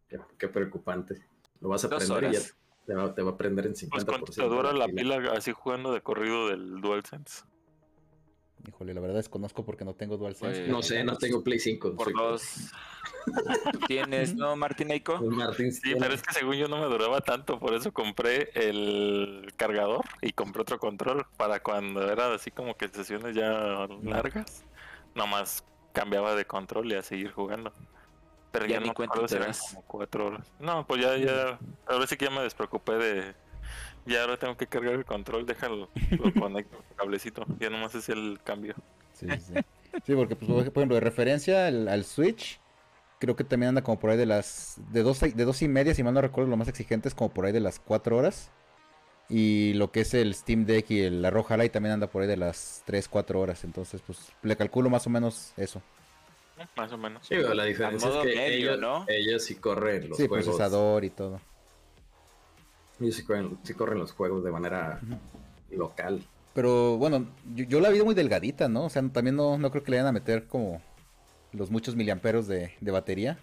Qué, 0.09 0.19
qué 0.39 0.49
preocupante. 0.49 1.23
Lo 1.61 1.69
vas 1.69 1.85
a 1.85 1.89
Dos 1.89 1.99
prender 2.05 2.31
y 2.31 2.33
ya 2.35 2.39
horas. 2.41 2.55
Te 2.87 2.95
va, 2.95 3.15
te 3.15 3.23
va 3.23 3.33
a 3.33 3.37
prender 3.37 3.67
en 3.67 3.73
Pues 3.73 3.83
50%. 4.05 4.07
cuánto 4.07 4.33
te 4.33 4.43
dura 4.43 4.73
la 4.73 4.87
pila 4.87 5.33
así 5.37 5.53
jugando 5.53 5.93
de 5.93 6.01
corrido 6.03 6.49
del 6.49 6.81
DualSense. 6.81 7.45
Híjole, 8.67 8.95
la 8.95 9.01
verdad 9.01 9.17
desconozco 9.17 9.65
porque 9.65 9.85
no 9.85 9.95
tengo 9.95 10.17
DualSense. 10.17 10.61
Pues, 10.61 10.69
No 10.71 10.83
sé, 10.83 11.05
no 11.05 11.17
tengo 11.19 11.43
Play 11.45 11.59
5. 11.59 11.95
Por 11.97 12.07
soy- 12.07 12.15
dos. 12.15 12.71
¿Tienes, 13.87 14.35
no, 14.35 14.57
Martín 14.57 14.91
Eiko? 14.91 15.19
Pues 15.19 15.31
Martín 15.37 15.73
Sí, 15.73 15.81
tiene- 15.83 16.01
pero 16.01 16.15
es 16.15 16.23
que 16.23 16.33
según 16.33 16.57
yo 16.57 16.69
no 16.69 16.79
me 16.79 16.87
duraba 16.87 17.21
tanto, 17.21 17.59
por 17.59 17.75
eso 17.75 17.93
compré 17.93 18.51
el 18.55 19.53
cargador 19.57 20.05
y 20.23 20.33
compré 20.33 20.63
otro 20.63 20.79
control 20.79 21.27
para 21.37 21.61
cuando 21.63 22.11
era 22.11 22.35
así 22.35 22.51
como 22.51 22.77
que 22.77 22.89
sesiones 22.89 23.35
ya 23.35 23.87
largas, 24.03 24.65
nomás 25.15 25.65
cambiaba 25.93 26.35
de 26.35 26.45
control 26.47 26.91
y 26.93 26.95
a 26.95 27.03
seguir 27.03 27.33
jugando. 27.33 27.73
Pero 28.55 28.67
Ya 28.67 28.75
ya, 28.75 28.81
ni 28.81 28.87
no 28.89 28.95
cuenta 28.95 29.27
te 29.27 29.39
das. 29.39 29.61
como 29.61 29.83
cuatro 29.83 30.27
horas. 30.29 30.47
No, 30.61 30.87
pues 30.87 31.03
ya, 31.03 31.17
ya, 31.17 31.59
ahora 31.89 32.07
sí 32.07 32.17
que 32.17 32.27
ya 32.27 32.31
me 32.31 32.43
despreocupé 32.43 32.93
de, 32.95 33.35
ya 34.07 34.23
ahora 34.23 34.37
tengo 34.39 34.57
que 34.57 34.67
cargar 34.69 34.95
el 34.95 35.05
control, 35.05 35.45
déjalo, 35.45 35.91
lo 36.11 36.35
conecto, 36.35 36.77
el 36.91 36.97
cablecito, 36.97 37.45
ya 37.59 37.69
nomás 37.71 37.95
es 37.97 38.09
el 38.09 38.41
cambio. 38.45 38.77
Sí, 39.13 39.27
sí, 39.39 39.41
sí. 39.41 39.55
Sí, 40.07 40.15
porque, 40.15 40.37
pues, 40.37 40.49
por 40.51 40.61
ejemplo, 40.83 40.95
de 40.95 41.01
referencia 41.01 41.67
al, 41.67 41.89
al 41.89 42.05
Switch, 42.05 42.61
creo 43.21 43.37
que 43.37 43.45
también 43.45 43.71
anda 43.71 43.83
como 43.83 43.99
por 43.99 44.11
ahí 44.11 44.17
de 44.17 44.27
las. 44.27 44.77
De 44.93 45.03
dos, 45.03 45.21
de 45.21 45.45
dos 45.45 45.63
y 45.63 45.69
media, 45.69 45.95
si 45.95 46.03
mal 46.03 46.15
no 46.15 46.21
recuerdo, 46.21 46.51
lo 46.51 46.57
más 46.57 46.69
exigente 46.69 47.09
es 47.09 47.15
como 47.15 47.33
por 47.33 47.47
ahí 47.47 47.53
de 47.53 47.61
las 47.61 47.79
cuatro 47.81 48.17
horas. 48.17 48.51
Y 49.29 49.73
lo 49.75 49.91
que 49.91 50.01
es 50.01 50.15
el 50.15 50.35
Steam 50.35 50.67
Deck 50.67 50.91
y 50.91 51.01
el, 51.01 51.23
la 51.23 51.31
Roja 51.31 51.57
Light 51.57 51.73
también 51.73 51.95
anda 51.95 52.09
por 52.09 52.23
ahí 52.23 52.29
de 52.29 52.37
las 52.37 52.83
3, 52.87 53.09
4 53.09 53.41
horas. 53.41 53.65
Entonces, 53.65 54.03
pues 54.07 54.19
le 54.43 54.57
calculo 54.57 54.91
más 54.91 55.07
o 55.07 55.11
menos 55.11 55.55
eso. 55.57 55.81
Más 56.77 56.93
o 56.93 56.99
menos. 56.99 57.27
Sí, 57.27 57.35
pero 57.37 57.55
la 57.55 57.65
diferencia 57.65 58.09
es 58.09 58.17
que 58.17 58.37
medio, 58.37 58.73
ellos, 58.73 58.81
¿no? 58.81 59.05
ellos 59.09 59.45
sí 59.45 59.57
corren 59.57 60.09
los 60.09 60.17
sí, 60.17 60.29
juegos. 60.29 60.47
procesador 60.47 61.05
y 61.05 61.11
todo. 61.11 61.41
Ellos 63.01 63.17
sí 63.17 63.25
corren, 63.25 63.59
sí 63.65 63.75
corren 63.75 63.99
los 63.99 64.13
juegos 64.13 64.45
de 64.45 64.53
manera 64.53 65.01
local. 65.71 66.25
Pero 66.55 66.97
bueno, 66.97 67.27
yo, 67.55 67.65
yo 67.65 67.81
la 67.81 67.91
vi 67.91 68.01
muy 68.03 68.15
delgadita, 68.15 68.69
¿no? 68.69 68.85
O 68.85 68.91
sea, 68.91 69.03
también 69.09 69.35
no, 69.35 69.59
no 69.59 69.71
creo 69.71 69.83
que 69.83 69.91
le 69.91 69.97
vayan 69.97 70.09
a 70.09 70.13
meter 70.13 70.47
como 70.47 70.81
los 71.53 71.71
muchos 71.71 71.97
miliamperos 71.97 72.47
de, 72.47 72.73
de 72.81 72.91
batería. 72.93 73.39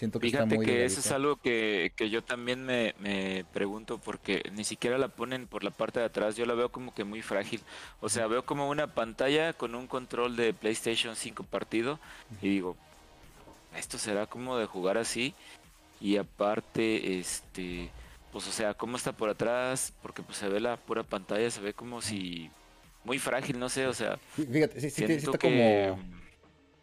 Siento 0.00 0.18
que 0.18 0.28
está 0.28 0.38
Fíjate 0.38 0.56
muy 0.56 0.64
que 0.64 0.86
eso 0.86 1.00
es 1.00 1.12
algo 1.12 1.36
que, 1.36 1.92
que 1.94 2.08
yo 2.08 2.24
también 2.24 2.64
me, 2.64 2.94
me 3.00 3.44
pregunto 3.52 3.98
porque 3.98 4.42
ni 4.54 4.64
siquiera 4.64 4.96
la 4.96 5.08
ponen 5.08 5.46
por 5.46 5.62
la 5.62 5.70
parte 5.70 6.00
de 6.00 6.06
atrás. 6.06 6.36
Yo 6.36 6.46
la 6.46 6.54
veo 6.54 6.70
como 6.70 6.94
que 6.94 7.04
muy 7.04 7.20
frágil. 7.20 7.60
O 8.00 8.08
sea, 8.08 8.26
veo 8.26 8.46
como 8.46 8.70
una 8.70 8.86
pantalla 8.94 9.52
con 9.52 9.74
un 9.74 9.86
control 9.86 10.36
de 10.36 10.54
PlayStation 10.54 11.16
5 11.16 11.42
partido 11.42 12.00
y 12.40 12.48
digo, 12.48 12.78
esto 13.76 13.98
será 13.98 14.24
como 14.26 14.56
de 14.56 14.64
jugar 14.64 14.96
así. 14.96 15.34
Y 16.00 16.16
aparte, 16.16 17.18
este, 17.18 17.90
pues 18.32 18.48
o 18.48 18.52
sea, 18.52 18.72
cómo 18.72 18.96
está 18.96 19.12
por 19.12 19.28
atrás, 19.28 19.92
porque 20.00 20.22
pues 20.22 20.38
se 20.38 20.48
ve 20.48 20.60
la 20.60 20.78
pura 20.78 21.02
pantalla, 21.02 21.50
se 21.50 21.60
ve 21.60 21.74
como 21.74 22.00
si 22.00 22.48
muy 23.04 23.18
frágil, 23.18 23.58
no 23.58 23.68
sé, 23.68 23.86
o 23.86 23.92
sea, 23.92 24.18
Fí- 24.34 24.50
Fíjate, 24.50 24.80
sí, 24.80 24.88
sí, 24.88 25.06
sí 25.06 25.12
está 25.12 25.36
que 25.36 25.92
como. 25.94 26.19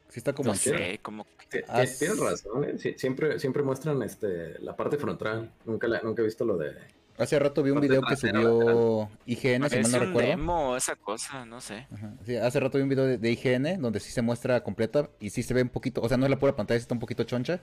Sí 0.09 0.19
está 0.19 0.33
como 0.33 0.49
no 0.49 0.55
sé, 0.55 0.99
como 1.01 1.25
As- 1.67 1.99
Tienes 1.99 2.19
razón, 2.19 2.63
¿eh? 2.63 2.77
Sí, 2.77 2.95
siempre, 2.97 3.39
siempre 3.39 3.63
muestran 3.63 4.01
este, 4.03 4.59
la 4.59 4.75
parte 4.75 4.97
frontal. 4.97 5.51
Nunca, 5.65 5.87
la- 5.87 6.01
nunca 6.01 6.21
he 6.21 6.25
visto 6.25 6.45
lo 6.45 6.57
de... 6.57 6.73
Hace 7.17 7.39
rato 7.39 7.63
vi 7.63 7.71
un 7.71 7.81
video 7.81 8.01
que 8.03 8.15
subió 8.15 9.09
IGN, 9.25 9.69
si 9.69 9.79
mal 9.79 9.91
no 9.91 9.97
un 9.97 10.05
recuerdo. 10.05 10.29
demo 10.29 10.77
esa 10.77 10.95
cosa, 10.95 11.45
no 11.45 11.59
sé. 11.61 11.87
Ajá, 11.91 12.13
sí, 12.25 12.35
hace 12.35 12.59
rato 12.59 12.77
vi 12.77 12.83
un 12.83 12.89
video 12.89 13.05
de, 13.05 13.17
de 13.17 13.31
IGN 13.31 13.77
donde 13.81 13.99
sí 13.99 14.11
se 14.11 14.21
muestra 14.21 14.61
completa 14.63 15.09
y 15.19 15.31
sí 15.31 15.41
se 15.41 15.53
ve 15.55 15.63
un 15.63 15.69
poquito, 15.69 16.01
o 16.01 16.07
sea, 16.07 16.17
no 16.17 16.25
es 16.25 16.29
la 16.29 16.37
pura 16.37 16.55
pantalla, 16.55 16.77
está 16.77 16.93
un 16.93 16.99
poquito 16.99 17.23
choncha, 17.23 17.59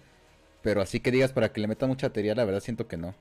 pero 0.62 0.80
así 0.82 0.98
que 0.98 1.12
digas 1.12 1.32
para 1.32 1.52
que 1.52 1.60
le 1.60 1.68
metan 1.68 1.88
mucha 1.88 2.08
batería, 2.08 2.34
la 2.34 2.44
verdad 2.44 2.60
siento 2.60 2.88
que 2.88 2.96
no. 2.96 3.14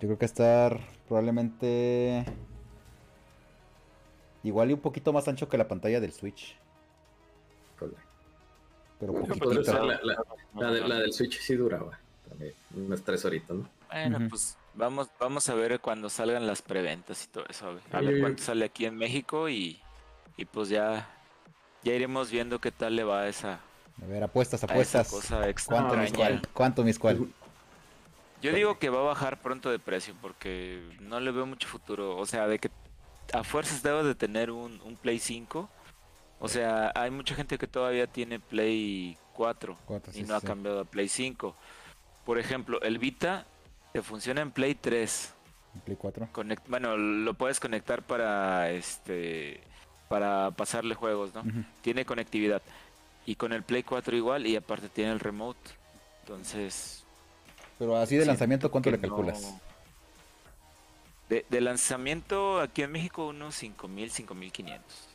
Yo 0.00 0.08
creo 0.08 0.18
que 0.18 0.26
estar 0.26 0.78
probablemente 1.08 2.24
igual 4.42 4.70
y 4.70 4.74
un 4.74 4.80
poquito 4.80 5.12
más 5.12 5.28
ancho 5.28 5.48
que 5.48 5.58
la 5.58 5.68
pantalla 5.68 6.00
del 6.00 6.12
Switch, 6.12 6.56
pero 8.98 9.12
Bueno, 9.12 9.34
la, 9.62 10.00
la- 10.02 10.24
la 10.54 10.70
de- 10.70 10.88
la 10.88 10.96
del 11.00 11.12
Switch 11.12 11.40
sí 11.40 11.56
duraba. 11.56 11.98
También, 12.28 12.54
unas 12.76 13.02
tres 13.02 13.24
horitas, 13.24 13.56
¿no? 13.56 13.68
Bueno, 13.90 14.28
pues 14.30 14.56
vamos, 14.74 15.08
vamos 15.18 15.48
a 15.48 15.54
ver 15.54 15.80
cuando 15.80 16.08
salgan 16.08 16.46
las 16.46 16.62
preventas 16.62 17.24
y 17.24 17.28
todo 17.28 17.44
eso, 17.48 17.66
a 17.68 17.72
ver, 17.74 17.82
a 17.92 18.00
ver 18.00 18.20
cuánto 18.20 18.42
sale 18.42 18.64
aquí 18.64 18.86
en 18.86 18.96
México 18.96 19.48
y, 19.48 19.78
y 20.36 20.44
pues 20.46 20.68
ya, 20.68 21.08
ya 21.82 21.92
iremos 21.92 22.30
viendo 22.30 22.58
qué 22.60 22.70
tal 22.70 22.96
le 22.96 23.04
va 23.04 23.22
a 23.22 23.28
esa, 23.28 23.60
A 24.00 24.06
ver, 24.06 24.22
apuestas, 24.22 24.62
apuestas. 24.64 25.08
cosa 25.10 25.36
¿Cuánto, 25.40 25.50
extraña. 25.50 26.00
Miscual? 26.00 26.42
¿Cuánto, 26.54 26.84
Miscual? 26.84 27.28
Yo 28.40 28.52
digo 28.52 28.78
que 28.78 28.88
va 28.88 29.00
a 29.00 29.04
bajar 29.04 29.40
pronto 29.42 29.70
de 29.70 29.78
precio 29.78 30.14
porque 30.22 30.82
no 31.00 31.20
le 31.20 31.30
veo 31.30 31.44
mucho 31.46 31.68
futuro. 31.68 32.16
O 32.16 32.26
sea, 32.26 32.46
de 32.48 32.58
que 32.58 32.70
a 33.32 33.44
fuerzas 33.44 33.82
debo 33.82 34.02
de 34.04 34.14
tener 34.14 34.50
un, 34.50 34.80
un 34.82 34.96
Play 34.96 35.18
5. 35.18 35.68
O 36.40 36.48
sea, 36.48 36.92
hay 36.94 37.10
mucha 37.10 37.34
gente 37.34 37.56
que 37.58 37.66
todavía 37.66 38.06
tiene 38.06 38.40
Play 38.40 39.16
4 39.34 39.76
Cuatro, 39.86 40.12
y 40.12 40.16
sí, 40.16 40.22
no 40.24 40.34
ha 40.34 40.40
cambiado 40.40 40.80
a 40.80 40.84
Play 40.84 41.08
5. 41.08 41.54
Por 42.24 42.38
ejemplo, 42.38 42.80
el 42.82 42.98
Vita 42.98 43.46
te 43.92 44.02
funciona 44.02 44.40
en 44.42 44.50
Play 44.50 44.74
3. 44.74 45.34
Play 45.84 45.96
4. 45.96 46.28
Conect- 46.32 46.62
bueno, 46.68 46.96
lo 46.96 47.34
puedes 47.34 47.60
conectar 47.60 48.02
para 48.02 48.70
este 48.70 49.62
para 50.08 50.50
pasarle 50.50 50.94
juegos, 50.94 51.32
¿no? 51.34 51.42
Tiene 51.80 52.04
conectividad. 52.04 52.60
Y 53.24 53.36
con 53.36 53.52
el 53.54 53.62
Play 53.62 53.82
4 53.82 54.14
igual 54.16 54.46
y 54.46 54.56
aparte 54.56 54.88
tiene 54.90 55.12
el 55.12 55.20
remote. 55.20 55.70
Entonces, 56.20 57.04
Pero 57.78 57.96
así 57.96 58.16
de 58.16 58.26
lanzamiento, 58.26 58.70
¿cuánto 58.70 58.90
le 58.90 58.98
calculas? 59.00 59.40
no- 59.42 59.71
De, 61.32 61.46
de 61.48 61.60
lanzamiento 61.62 62.60
aquí 62.60 62.82
en 62.82 62.92
México 62.92 63.28
unos 63.28 63.54
5000, 63.54 64.10
5500. 64.10 65.08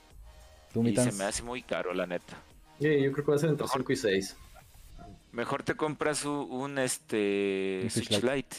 ¿Tú, 0.74 0.84
Y 0.88 0.96
se 0.96 1.12
me 1.12 1.26
hace 1.26 1.44
muy 1.44 1.62
caro, 1.62 1.94
la 1.94 2.08
neta. 2.08 2.36
Sí, 2.80 2.88
yo 3.04 3.12
creo 3.12 3.24
que 3.26 3.32
va 3.32 3.36
a 3.36 3.38
ser 3.40 3.52
entre 3.52 3.68
5 3.68 3.92
y 3.92 3.96
6. 3.96 4.36
Mejor 5.32 5.62
te 5.62 5.76
compras 5.76 6.26
u- 6.26 6.42
un, 6.50 6.80
este 6.80 7.82
Un 7.84 7.90
Switch 7.92 8.10
Lite. 8.10 8.36
Lite. 8.36 8.58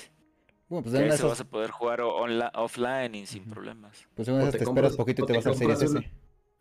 Bueno, 0.69 0.83
pues 0.85 0.95
una 0.95 1.03
de 1.03 1.09
ese 1.09 1.23
vas 1.25 1.33
esas, 1.33 1.41
a 1.41 1.51
poder 1.51 1.71
jugar 1.73 2.01
o- 2.03 2.15
onla- 2.15 2.53
offline 2.55 3.17
y 3.17 3.27
sin 3.27 3.43
problemas. 3.51 4.07
pues 4.15 4.29
en 4.29 4.35
una 4.35 4.45
de 4.45 4.51
esas 4.51 4.53
te 4.53 4.59
te 4.61 4.65
compras- 4.65 4.93
esperas 4.93 4.97
poquito 4.97 5.23
y 5.23 5.27
te 5.27 5.33
te 5.33 5.37
vas 5.39 5.47
al 5.49 5.55
Series 5.57 5.79
compras 5.81 6.05
S. 6.05 6.11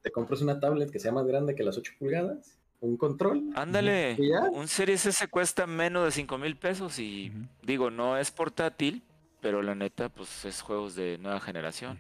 Te 0.02 0.12
compras 0.12 0.42
una 0.42 0.60
tablet 0.60 0.90
que 0.90 0.98
sea 1.00 1.12
más 1.12 1.28
grande 1.28 1.54
que 1.54 1.62
las 1.64 1.78
8 1.78 1.92
pulgadas, 2.00 2.58
un 2.80 2.98
control. 2.98 3.44
Ándale, 3.56 4.18
un 4.52 4.68
Series 4.68 5.06
S 5.06 5.28
cuesta 5.28 5.68
menos 5.68 6.06
de 6.06 6.12
5 6.12 6.40
mil 6.40 6.56
pesos 6.56 6.98
y 6.98 7.30
Ujú. 7.30 7.48
digo, 7.62 7.92
no 7.92 8.18
es 8.18 8.32
portátil, 8.32 9.04
pero 9.48 9.62
la 9.62 9.76
neta, 9.76 10.10
pues 10.10 10.44
es 10.44 10.60
juegos 10.62 10.94
de 10.96 11.18
nueva 11.20 11.40
generación. 11.40 11.98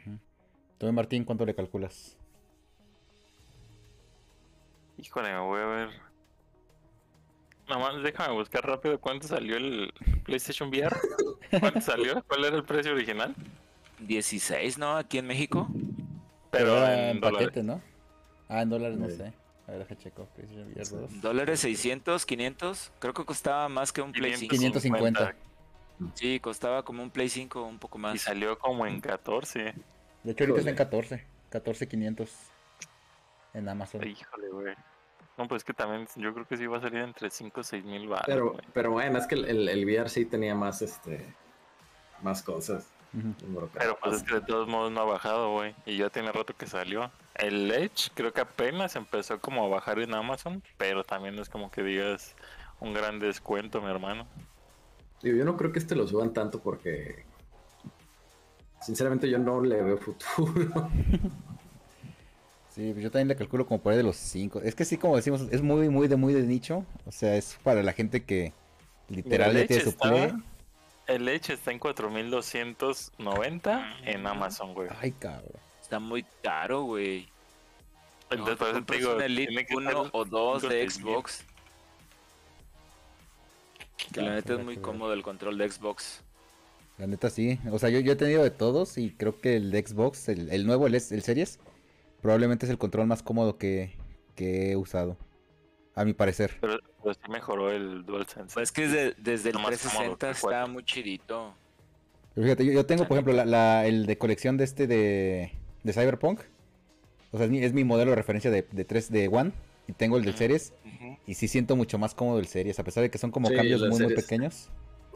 Tú, 0.77 0.91
Martín, 0.91 1.23
¿cuánto 1.23 1.45
le 1.45 1.55
calculas? 1.55 2.17
Híjole, 4.97 5.29
me 5.31 5.39
voy 5.39 5.61
a 5.61 5.65
ver. 5.65 5.89
Nomás 7.69 8.03
déjame 8.03 8.33
buscar 8.33 8.65
rápido 8.67 8.99
cuánto 8.99 9.29
salió 9.29 9.55
el 9.55 9.93
PlayStation 10.25 10.67
VR. 10.67 10.93
¿Cuánto 11.61 11.79
salió? 11.79 12.21
¿Cuál 12.27 12.43
era 12.43 12.57
el 12.57 12.65
precio 12.65 12.91
original? 12.91 13.33
16, 13.99 14.77
¿no? 14.77 14.97
Aquí 14.97 15.17
en 15.17 15.27
México. 15.27 15.69
Pero 16.51 16.85
en 16.85 17.21
paquete, 17.21 17.63
¿no? 17.63 17.81
Ah, 18.49 18.63
en 18.63 18.69
dólares 18.69 18.97
no 18.97 19.07
Sí. 19.07 19.15
sé. 19.15 19.33
A 19.67 19.71
ver, 19.71 19.79
deja 19.79 19.95
checo. 19.95 20.25
PlayStation 20.35 20.67
VR 20.73 20.89
2. 20.89 21.21
Dólares 21.21 21.61
600, 21.61 22.25
500. 22.25 22.91
Creo 22.99 23.13
que 23.13 23.23
costaba 23.23 23.69
más 23.69 23.93
que 23.93 24.01
un 24.01 24.11
Play 24.11 24.33
5. 24.35 24.51
550. 24.51 25.33
Sí, 26.13 26.39
costaba 26.39 26.83
como 26.83 27.03
un 27.03 27.09
Play 27.09 27.29
5, 27.29 27.63
un 27.63 27.79
poco 27.79 27.97
Y 27.97 28.01
más. 28.01 28.21
salió 28.21 28.57
como 28.59 28.85
en 28.85 29.01
14. 29.01 29.73
De 30.23 30.31
hecho, 30.31 30.43
ahorita 30.43 30.59
está 30.59 30.69
en 30.69 30.75
Híjole. 30.75 30.75
14. 30.75 31.25
14,500 31.49 32.31
en 33.53 33.69
Amazon. 33.69 34.07
Híjole, 34.07 34.49
güey. 34.49 34.75
No, 35.37 35.47
pues 35.47 35.63
que 35.63 35.73
también 35.73 36.07
yo 36.15 36.33
creo 36.33 36.47
que 36.47 36.57
sí 36.57 36.65
va 36.65 36.77
a 36.77 36.81
salir 36.81 36.99
entre 37.01 37.29
5 37.29 37.59
o 37.59 37.63
6 37.63 37.85
mil 37.85 38.07
baros. 38.07 38.57
Pero, 38.73 38.91
bueno, 38.91 39.19
es 39.19 39.27
que 39.27 39.35
el, 39.35 39.69
el, 39.69 39.85
VR 39.85 40.09
sí 40.09 40.25
tenía 40.25 40.55
más, 40.55 40.81
este, 40.81 41.25
más 42.21 42.41
cosas. 42.41 42.91
Pero 43.73 43.97
pues 43.99 44.17
es 44.17 44.23
que 44.23 44.35
de 44.35 44.41
todos 44.41 44.67
modos 44.67 44.91
no 44.91 45.01
ha 45.01 45.05
bajado, 45.05 45.51
güey. 45.53 45.75
Y 45.85 45.97
ya 45.97 46.09
tiene 46.09 46.31
rato 46.31 46.55
que 46.55 46.67
salió. 46.67 47.11
El 47.35 47.71
Edge 47.71 48.11
creo 48.13 48.33
que 48.33 48.41
apenas 48.41 48.95
empezó 48.95 49.39
como 49.39 49.65
a 49.65 49.69
bajar 49.69 49.99
en 49.99 50.13
Amazon. 50.13 50.61
Pero 50.77 51.03
también 51.03 51.35
no 51.35 51.41
es 51.41 51.49
como 51.49 51.71
que 51.71 51.83
digas 51.83 52.35
un 52.79 52.93
gran 52.93 53.19
descuento, 53.19 53.81
mi 53.81 53.89
hermano. 53.89 54.27
Digo, 55.21 55.37
yo 55.37 55.45
no 55.45 55.55
creo 55.57 55.71
que 55.71 55.79
este 55.79 55.95
lo 55.95 56.07
suban 56.07 56.33
tanto 56.33 56.59
porque 56.59 57.23
Sinceramente 58.81 59.29
yo 59.29 59.37
no 59.39 59.61
le 59.61 59.81
veo 59.81 59.97
futuro. 59.97 60.89
Sí, 62.69 62.91
pues 62.91 63.03
yo 63.03 63.09
también 63.09 63.29
le 63.29 63.35
calculo 63.35 63.65
como 63.65 63.81
por 63.81 63.91
ahí 63.91 63.97
de 63.97 64.03
los 64.03 64.17
5. 64.17 64.61
Es 64.61 64.75
que 64.75 64.85
sí, 64.85 64.97
como 64.99 65.15
decimos, 65.15 65.41
es 65.49 65.63
muy, 65.63 65.89
muy 65.89 66.07
de 66.07 66.15
muy 66.15 66.31
de 66.35 66.43
nicho. 66.43 66.85
O 67.07 67.11
sea, 67.11 67.35
es 67.35 67.57
para 67.63 67.81
la 67.81 67.91
gente 67.91 68.23
que 68.23 68.53
literal 69.09 69.49
El 69.49 69.55
le 69.57 69.65
tiene 69.67 69.81
Edge 69.81 69.91
su 69.91 69.97
play. 69.97 70.23
está- 70.25 70.39
El 71.07 71.27
Edge 71.27 71.53
está 71.53 71.71
en 71.71 71.79
4290 71.79 73.97
en 74.05 74.27
Amazon, 74.27 74.75
güey. 74.75 74.89
Ay, 75.01 75.11
cabrón. 75.13 75.53
Está 75.81 75.97
muy 75.99 76.23
caro, 76.43 76.83
güey. 76.83 77.27
No, 78.29 78.35
Entonces, 78.37 78.57
por 78.57 78.67
eso 78.69 78.83
te 78.83 78.97
digo, 78.97 79.15
un 79.15 79.21
Elite 79.23 79.47
tiene 79.47 79.65
que 79.65 79.75
1 79.75 79.89
ser 80.03 80.09
o 80.13 80.25
2 80.25 80.61
de 80.61 80.87
5000. 80.89 80.91
Xbox. 81.15 81.45
Que 83.97 84.21
la 84.21 84.35
neta 84.35 84.53
es 84.53 84.63
muy 84.63 84.77
cómodo 84.77 85.13
el 85.13 85.23
control 85.23 85.57
de 85.57 85.69
Xbox. 85.69 86.23
La 86.97 87.07
neta 87.07 87.29
sí. 87.29 87.59
O 87.71 87.77
sea, 87.79 87.89
yo, 87.89 87.99
yo 87.99 88.13
he 88.13 88.15
tenido 88.15 88.43
de 88.43 88.51
todos 88.51 88.97
y 88.97 89.11
creo 89.11 89.39
que 89.39 89.55
el 89.57 89.71
de 89.71 89.85
Xbox, 89.85 90.29
el, 90.29 90.49
el 90.49 90.65
nuevo, 90.65 90.87
el, 90.87 90.95
el 90.95 91.01
Series, 91.21 91.59
probablemente 92.21 92.65
es 92.65 92.71
el 92.71 92.77
control 92.77 93.07
más 93.07 93.21
cómodo 93.23 93.57
que, 93.57 93.95
que 94.35 94.71
he 94.71 94.75
usado. 94.75 95.17
A 95.95 96.05
mi 96.05 96.13
parecer. 96.13 96.57
Pero, 96.61 96.79
pero 97.01 97.13
sí 97.15 97.19
mejoró 97.29 97.71
el 97.71 98.05
DualSense. 98.05 98.53
Pues 98.53 98.69
es 98.69 98.71
que 98.71 98.87
desde, 98.87 99.15
desde 99.17 99.49
el 99.49 99.55
Lo 99.55 99.61
más 99.61 99.77
cómodo 99.81 100.15
360 100.15 100.27
que 100.27 100.31
está 100.31 100.67
muy 100.67 100.83
chidito. 100.83 101.53
Pero 102.35 102.45
fíjate, 102.45 102.65
yo, 102.65 102.71
yo 102.71 102.85
tengo, 102.85 103.07
por 103.07 103.17
ejemplo, 103.17 103.33
la, 103.33 103.45
la- 103.45 103.87
el 103.87 104.05
de 104.05 104.17
colección 104.17 104.57
de 104.57 104.63
este 104.63 104.85
de, 104.85 105.51
de 105.83 105.93
Cyberpunk. 105.93 106.41
O 107.31 107.37
sea, 107.37 107.45
es 107.45 107.51
mi, 107.51 107.63
es 107.63 107.73
mi 107.73 107.83
modelo 107.83 108.11
de 108.11 108.15
referencia 108.15 108.51
de, 108.51 108.61
de 108.71 108.85
3 108.85 109.11
de 109.11 109.27
One. 109.27 109.51
Y 109.87 109.93
tengo 109.93 110.17
el 110.17 110.23
del. 110.25 110.35
Series. 110.35 110.71
Y 111.27 111.33
sí 111.35 111.47
siento 111.47 111.75
mucho 111.75 111.97
más 111.99 112.15
cómodo 112.15 112.39
el 112.39 112.47
Series. 112.47 112.79
A 112.79 112.83
pesar 112.83 113.03
de 113.03 113.11
que 113.11 113.17
son 113.17 113.29
como 113.31 113.49
Sí, 113.49 113.55
cambios 113.55 113.81
muy, 113.81 113.89
muy 113.89 113.97
Series. 113.99 114.23
pequeños. 114.23 114.69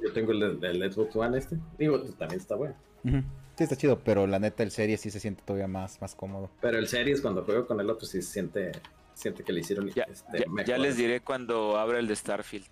Yo 0.03 0.11
tengo 0.13 0.31
el, 0.33 0.63
el 0.63 0.91
Xbox 0.91 1.15
One 1.15 1.37
este. 1.37 1.57
Digo, 1.79 1.99
también 2.19 2.39
está 2.41 2.55
bueno. 2.55 2.75
Sí, 3.03 3.63
está 3.63 3.75
chido. 3.77 3.99
Pero 3.99 4.27
la 4.27 4.37
neta, 4.39 4.61
el 4.63 4.71
Series 4.71 4.99
sí 5.01 5.09
se 5.09 5.19
siente 5.19 5.41
todavía 5.45 5.67
más, 5.67 6.01
más 6.01 6.13
cómodo. 6.13 6.49
Pero 6.61 6.77
el 6.77 6.87
Series 6.87 7.21
cuando 7.21 7.43
juego 7.43 7.65
con 7.65 7.79
el 7.79 7.89
otro 7.89 8.05
sí 8.05 8.21
se 8.21 8.29
siente, 8.33 8.71
siente 9.13 9.43
que 9.43 9.53
le 9.53 9.61
hicieron 9.61 9.89
Ya, 9.89 10.03
este, 10.03 10.39
ya- 10.39 10.45
mejor. 10.49 10.65
ya 10.65 10.77
les 10.77 10.97
diré 10.97 11.21
cuando 11.21 11.77
abra 11.77 11.97
el 11.99 12.07
de 12.07 12.15
Starfield. 12.15 12.65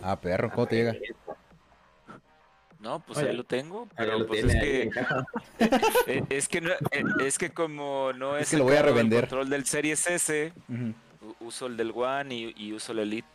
Ah, 0.00 0.20
perro, 0.20 0.50
¿cómo 0.54 0.66
te 0.68 0.76
llega? 0.76 0.94
No, 2.78 3.00
pues 3.00 3.18
Oye, 3.18 3.30
ahí 3.30 3.36
lo 3.36 3.42
tengo, 3.42 3.88
pero 3.96 4.20
lo 4.20 4.26
pues 4.28 4.44
es 4.44 4.52
que 4.54 4.82
eh, 6.06 6.22
es 6.30 6.46
que 6.46 6.60
no- 6.60 6.70
eh, 6.92 7.02
es 7.24 7.36
que 7.36 7.50
como 7.50 8.12
no 8.12 8.36
es, 8.38 8.50
que 8.50 8.56
lo 8.56 8.62
voy 8.62 8.76
a 8.76 8.82
revender. 8.82 9.24
el 9.24 9.28
control 9.30 9.50
del 9.50 9.64
Series 9.66 10.06
S, 10.06 10.52
uso 11.40 11.66
el 11.66 11.76
del 11.76 11.92
One 11.94 12.34
y, 12.34 12.54
y 12.56 12.72
uso 12.72 12.92
el 12.92 13.00
Elite. 13.00 13.28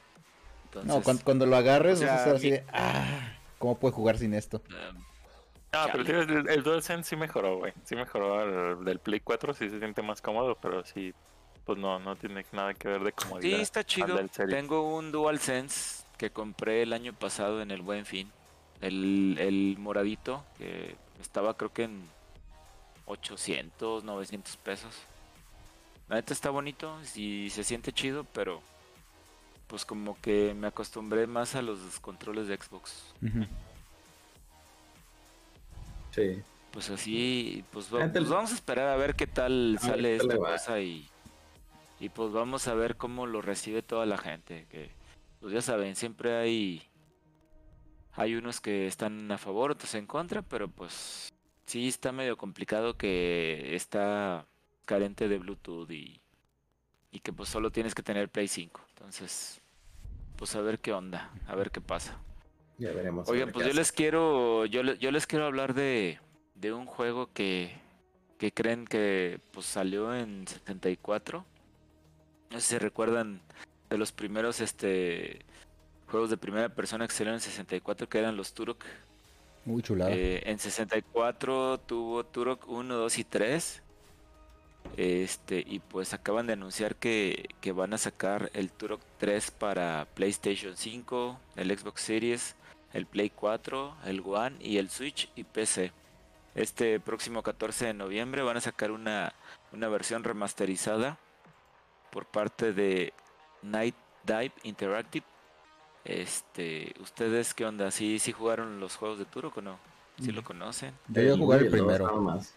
Entonces, 0.65 0.87
No, 0.91 1.01
cuando, 1.01 1.23
cuando 1.23 1.45
lo 1.45 1.55
agarres, 1.55 2.01
o 2.01 2.05
vas 2.05 2.11
a 2.11 2.17
estar 2.17 2.35
así 2.35 2.51
de, 2.51 2.63
ah, 2.73 3.33
¿cómo 3.59 3.77
puede 3.77 3.93
jugar 3.93 4.17
sin 4.17 4.33
esto? 4.33 4.61
Ah, 5.71 5.87
pero 5.91 6.03
tío, 6.05 6.21
el, 6.21 6.47
el 6.49 6.63
DualSense 6.63 7.09
sí 7.09 7.15
mejoró, 7.15 7.57
güey. 7.57 7.73
Sí 7.83 7.95
mejoró 7.95 8.77
el 8.79 8.85
del 8.85 8.99
Play 8.99 9.19
4, 9.21 9.53
sí 9.53 9.69
se 9.69 9.79
siente 9.79 10.01
más 10.01 10.21
cómodo, 10.21 10.55
pero 10.61 10.83
sí, 10.85 11.13
pues 11.65 11.77
no, 11.79 11.99
no 11.99 12.15
tiene 12.15 12.45
nada 12.51 12.73
que 12.73 12.87
ver 12.87 13.01
de 13.03 13.09
sí, 13.09 13.15
comodidad. 13.15 13.59
está 13.59 13.79
al 13.79 13.85
chido. 13.85 14.19
Tengo 14.49 14.95
un 14.95 15.11
DualSense 15.11 16.03
que 16.17 16.31
compré 16.31 16.83
el 16.83 16.93
año 16.93 17.13
pasado 17.13 17.61
en 17.61 17.71
el 17.71 17.81
Buen 17.81 18.05
Fin. 18.05 18.31
El, 18.81 19.37
el 19.39 19.77
moradito, 19.79 20.43
que 20.57 20.95
estaba 21.19 21.55
creo 21.55 21.71
que 21.73 21.83
en 21.83 22.07
800, 23.05 24.03
900 24.03 24.57
pesos. 24.57 24.93
La 26.14 26.18
neta 26.20 26.32
está 26.32 26.51
bonito 26.51 26.95
y 27.16 27.49
se 27.49 27.64
siente 27.64 27.91
chido, 27.91 28.24
pero 28.24 28.61
pues 29.66 29.84
como 29.84 30.16
que 30.22 30.53
me 30.53 30.68
acostumbré 30.68 31.26
más 31.26 31.55
a 31.55 31.64
los 31.64 31.80
controles 32.01 32.47
de 32.47 32.55
Xbox. 32.55 33.16
Sí. 36.11 36.39
Pues 36.72 36.91
así, 36.91 37.66
pues, 37.72 37.91
va- 37.91 38.07
pues 38.11 38.30
vamos 38.30 38.51
a 38.51 38.53
esperar 38.53 38.89
a 38.89 38.95
ver 38.95 39.16
qué 39.16 39.26
tal 39.26 39.78
A 39.82 39.86
sale 39.88 40.16
esta 40.18 40.38
cosa 40.38 40.80
y, 40.82 41.09
y 41.99 42.09
pues 42.09 42.32
vamos 42.32 42.68
a 42.68 42.76
ver 42.76 42.95
cómo 42.95 43.26
lo 43.26 43.41
recibe 43.41 43.82
toda 43.82 44.05
la 44.05 44.20
gente. 44.20 44.68
Que 44.70 44.91
pues 45.41 45.51
ya 45.51 45.64
saben, 45.64 45.95
siempre 45.95 46.36
hay 46.38 46.84
hay 48.16 48.36
unos 48.36 48.61
que 48.61 48.86
están 48.86 49.32
a 49.32 49.39
favor, 49.39 49.72
otros 49.72 49.95
en 49.95 50.05
contra, 50.05 50.43
pero 50.43 50.68
pues 50.68 51.34
sí 51.66 51.88
está 51.88 52.11
medio 52.11 52.38
complicado 52.38 52.97
que 52.97 53.76
está 53.76 54.45
carente 54.86 55.27
de 55.27 55.38
Bluetooth 55.38 55.89
y, 55.91 56.19
y 57.11 57.19
que 57.19 57.31
pues 57.34 57.49
solo 57.49 57.71
tienes 57.71 57.93
que 57.95 58.03
tener 58.03 58.29
Play 58.29 58.47
5. 58.47 58.81
Entonces, 58.89 59.61
pues 60.38 60.55
a 60.55 60.61
ver 60.61 60.79
qué 60.79 60.93
onda, 60.93 61.31
a 61.47 61.55
ver 61.55 61.71
qué 61.71 61.81
pasa. 61.81 62.17
Ya 62.77 62.91
veremos. 62.91 63.27
a 63.27 63.31
Oigan, 63.31 63.47
ver 63.47 63.53
pues 63.53 63.65
yo 63.65 63.69
hace. 63.71 63.79
les 63.79 63.91
quiero, 63.91 64.65
yo, 64.65 64.84
le- 64.84 64.97
yo 64.97 65.11
les 65.11 65.27
quiero 65.27 65.45
hablar 65.45 65.73
de, 65.73 66.19
de 66.55 66.73
un 66.73 66.86
juego 66.86 67.31
que, 67.34 67.71
que 68.39 68.51
creen 68.51 68.86
que 68.86 69.39
pues 69.51 69.65
salió 69.67 70.13
en 70.15 70.47
74. 70.47 71.45
No 72.49 72.59
sé 72.59 72.67
si 72.67 72.77
recuerdan 72.79 73.41
de 73.89 73.97
los 73.97 74.11
primeros 74.11 74.59
este 74.59 75.45
juegos 76.07 76.29
de 76.31 76.38
primera 76.38 76.69
persona 76.69 77.07
que 77.07 77.13
salieron 77.13 77.36
en 77.36 77.41
64 77.41 78.09
que 78.09 78.19
eran 78.19 78.36
los 78.38 78.53
Turok. 78.53 78.84
Muy 79.65 79.81
chulada. 79.81 80.11
Eh, 80.11 80.41
en 80.49 80.59
64 80.59 81.79
tuvo 81.79 82.25
Turok 82.25 82.67
1, 82.67 82.95
2 82.95 83.17
y 83.19 83.23
3. 83.23 83.82
Este, 84.97 85.63
y 85.65 85.79
pues 85.79 86.13
acaban 86.13 86.45
de 86.45 86.53
anunciar 86.53 86.95
que, 86.95 87.49
que 87.61 87.71
van 87.71 87.93
a 87.93 87.97
sacar 87.97 88.51
el 88.53 88.71
Turok 88.71 89.01
3 89.17 89.51
para 89.51 90.07
PlayStation 90.13 90.77
5, 90.77 91.39
el 91.55 91.77
Xbox 91.77 92.01
Series, 92.01 92.55
el 92.93 93.07
Play 93.07 93.31
4, 93.31 93.95
el 94.05 94.21
One 94.25 94.57
y 94.59 94.77
el 94.77 94.89
Switch 94.89 95.31
y 95.36 95.43
PC. 95.43 95.91
Este 96.55 96.99
próximo 96.99 97.41
14 97.41 97.88
de 97.88 97.93
noviembre 97.95 98.43
van 98.43 98.57
a 98.57 98.61
sacar 98.61 98.91
una, 98.91 99.34
una 99.71 99.88
versión 99.88 100.23
remasterizada 100.23 101.17
por 102.11 102.27
parte 102.27 102.73
de 102.73 103.13
Night 103.63 103.95
Dive 104.25 104.53
Interactive. 104.61 105.25
Este, 106.05 106.93
¿ustedes 107.01 107.55
qué 107.55 107.65
onda? 107.65 107.89
¿Sí, 107.89 108.19
sí 108.19 108.31
jugaron 108.31 108.79
los 108.79 108.95
juegos 108.95 109.17
de 109.17 109.25
Turok 109.25 109.57
o 109.57 109.61
no? 109.61 109.79
¿Sí 110.21 110.31
lo 110.31 110.43
conocen? 110.43 110.93
Yo 111.07 111.23
voy 111.23 111.31
a 111.31 111.38
jugar 111.38 111.61
el 111.63 111.71
primero. 111.71 112.05
nada 112.05 112.19
más. 112.19 112.53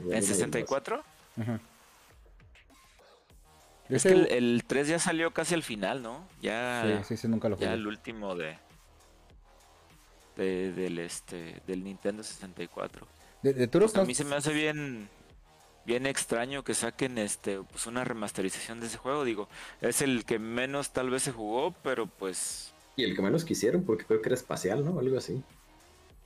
¿En 0.00 0.12
el 0.12 0.20
dos. 0.20 0.28
64? 0.28 1.02
Ajá. 1.40 1.60
Es 3.88 4.02
que 4.02 4.10
el, 4.10 4.26
el 4.32 4.64
3 4.66 4.88
ya 4.88 4.98
salió 4.98 5.32
casi 5.32 5.54
al 5.54 5.62
final, 5.62 6.02
¿no? 6.02 6.26
Ya, 6.42 7.00
Sí, 7.02 7.16
sí, 7.16 7.22
sí, 7.22 7.28
nunca 7.28 7.48
lo 7.48 7.56
ya 7.56 7.68
jugué. 7.68 7.74
el 7.78 7.86
último 7.86 8.34
de, 8.34 8.56
de- 10.36 10.72
del 10.72 10.98
este 10.98 11.62
del 11.66 11.84
Nintendo 11.84 12.22
64. 12.22 13.06
De, 13.42 13.54
de 13.54 13.66
Turok 13.68 13.96
A 13.96 14.04
mí 14.04 14.14
se 14.14 14.24
me 14.24 14.36
hace 14.36 14.52
bien 14.52 15.08
bien 15.86 16.04
extraño 16.06 16.64
que 16.64 16.74
saquen 16.74 17.16
este 17.16 17.60
pues 17.62 17.86
una 17.86 18.04
remasterización 18.04 18.78
de 18.80 18.88
ese 18.88 18.98
juego, 18.98 19.24
digo, 19.24 19.48
es 19.80 20.02
el 20.02 20.26
que 20.26 20.38
menos 20.38 20.90
tal 20.92 21.08
vez 21.08 21.22
se 21.22 21.32
jugó, 21.32 21.72
pero 21.82 22.06
pues 22.06 22.74
Y 22.96 23.04
el 23.04 23.16
que 23.16 23.22
menos 23.22 23.44
quisieron, 23.46 23.84
porque 23.84 24.04
creo 24.04 24.20
que 24.20 24.28
era 24.28 24.34
espacial, 24.34 24.84
¿no? 24.84 24.98
Algo 25.00 25.16
así. 25.16 25.42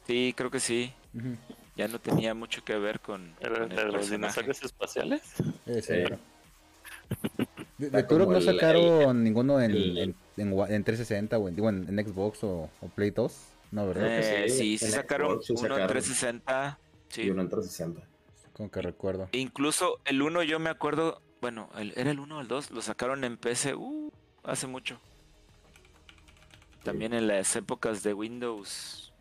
sí, 0.06 0.34
creo 0.36 0.50
que 0.50 0.58
sí. 0.58 0.92
Ujú. 1.14 1.36
Ya 1.76 1.88
no 1.88 1.98
tenía 1.98 2.34
mucho 2.34 2.62
que 2.64 2.76
ver 2.78 3.00
con, 3.00 3.34
¿Era 3.40 3.60
con 3.60 3.68
de 3.70 3.80
el 3.82 3.92
los 3.92 4.10
dinosaurios 4.10 4.62
espaciales? 4.62 5.22
Eh, 5.66 5.82
claro. 5.86 6.18
De, 7.78 7.90
de 7.90 8.02
Turok 8.04 8.30
no 8.30 8.36
el- 8.36 8.44
sacaron 8.44 9.24
ninguno 9.24 9.60
en, 9.60 9.70
el- 9.70 9.98
en, 9.98 10.14
en 10.36 10.48
en 10.52 10.84
360 10.84 11.38
o 11.38 11.48
en, 11.48 11.56
digo, 11.56 11.68
en, 11.70 11.88
en 11.98 12.06
Xbox 12.06 12.44
o, 12.44 12.70
o 12.80 12.88
Play 12.88 13.10
2. 13.10 13.34
No, 13.70 13.86
¿verdad? 13.86 14.02
Creo 14.02 14.20
que 14.20 14.44
Eh, 14.44 14.48
sí, 14.50 14.58
sí, 14.58 14.78
sí 14.78 14.84
en 14.86 14.90
sacaron 14.92 15.30
Xbox 15.42 15.46
sí 15.46 15.52
uno 15.54 15.60
en 15.62 15.68
sacaron. 15.70 15.88
360, 15.88 16.78
sí. 17.08 17.22
Y 17.22 17.30
uno 17.30 17.42
en 17.42 17.48
360. 17.48 18.08
Como 18.52 18.70
que 18.70 18.82
recuerdo. 18.82 19.28
Incluso 19.32 19.98
el 20.04 20.20
1 20.20 20.42
yo 20.42 20.58
me 20.58 20.68
acuerdo, 20.68 21.22
bueno, 21.40 21.70
el- 21.78 21.94
era 21.96 22.10
el 22.10 22.20
1 22.20 22.36
o 22.36 22.40
el 22.42 22.48
2, 22.48 22.70
lo 22.70 22.82
sacaron 22.82 23.24
en 23.24 23.38
PC 23.38 23.74
uh, 23.74 24.12
hace 24.44 24.66
mucho. 24.66 25.00
También 26.82 27.14
en 27.14 27.28
las 27.28 27.54
épocas 27.56 28.02
de 28.02 28.12
Windows 28.12 29.11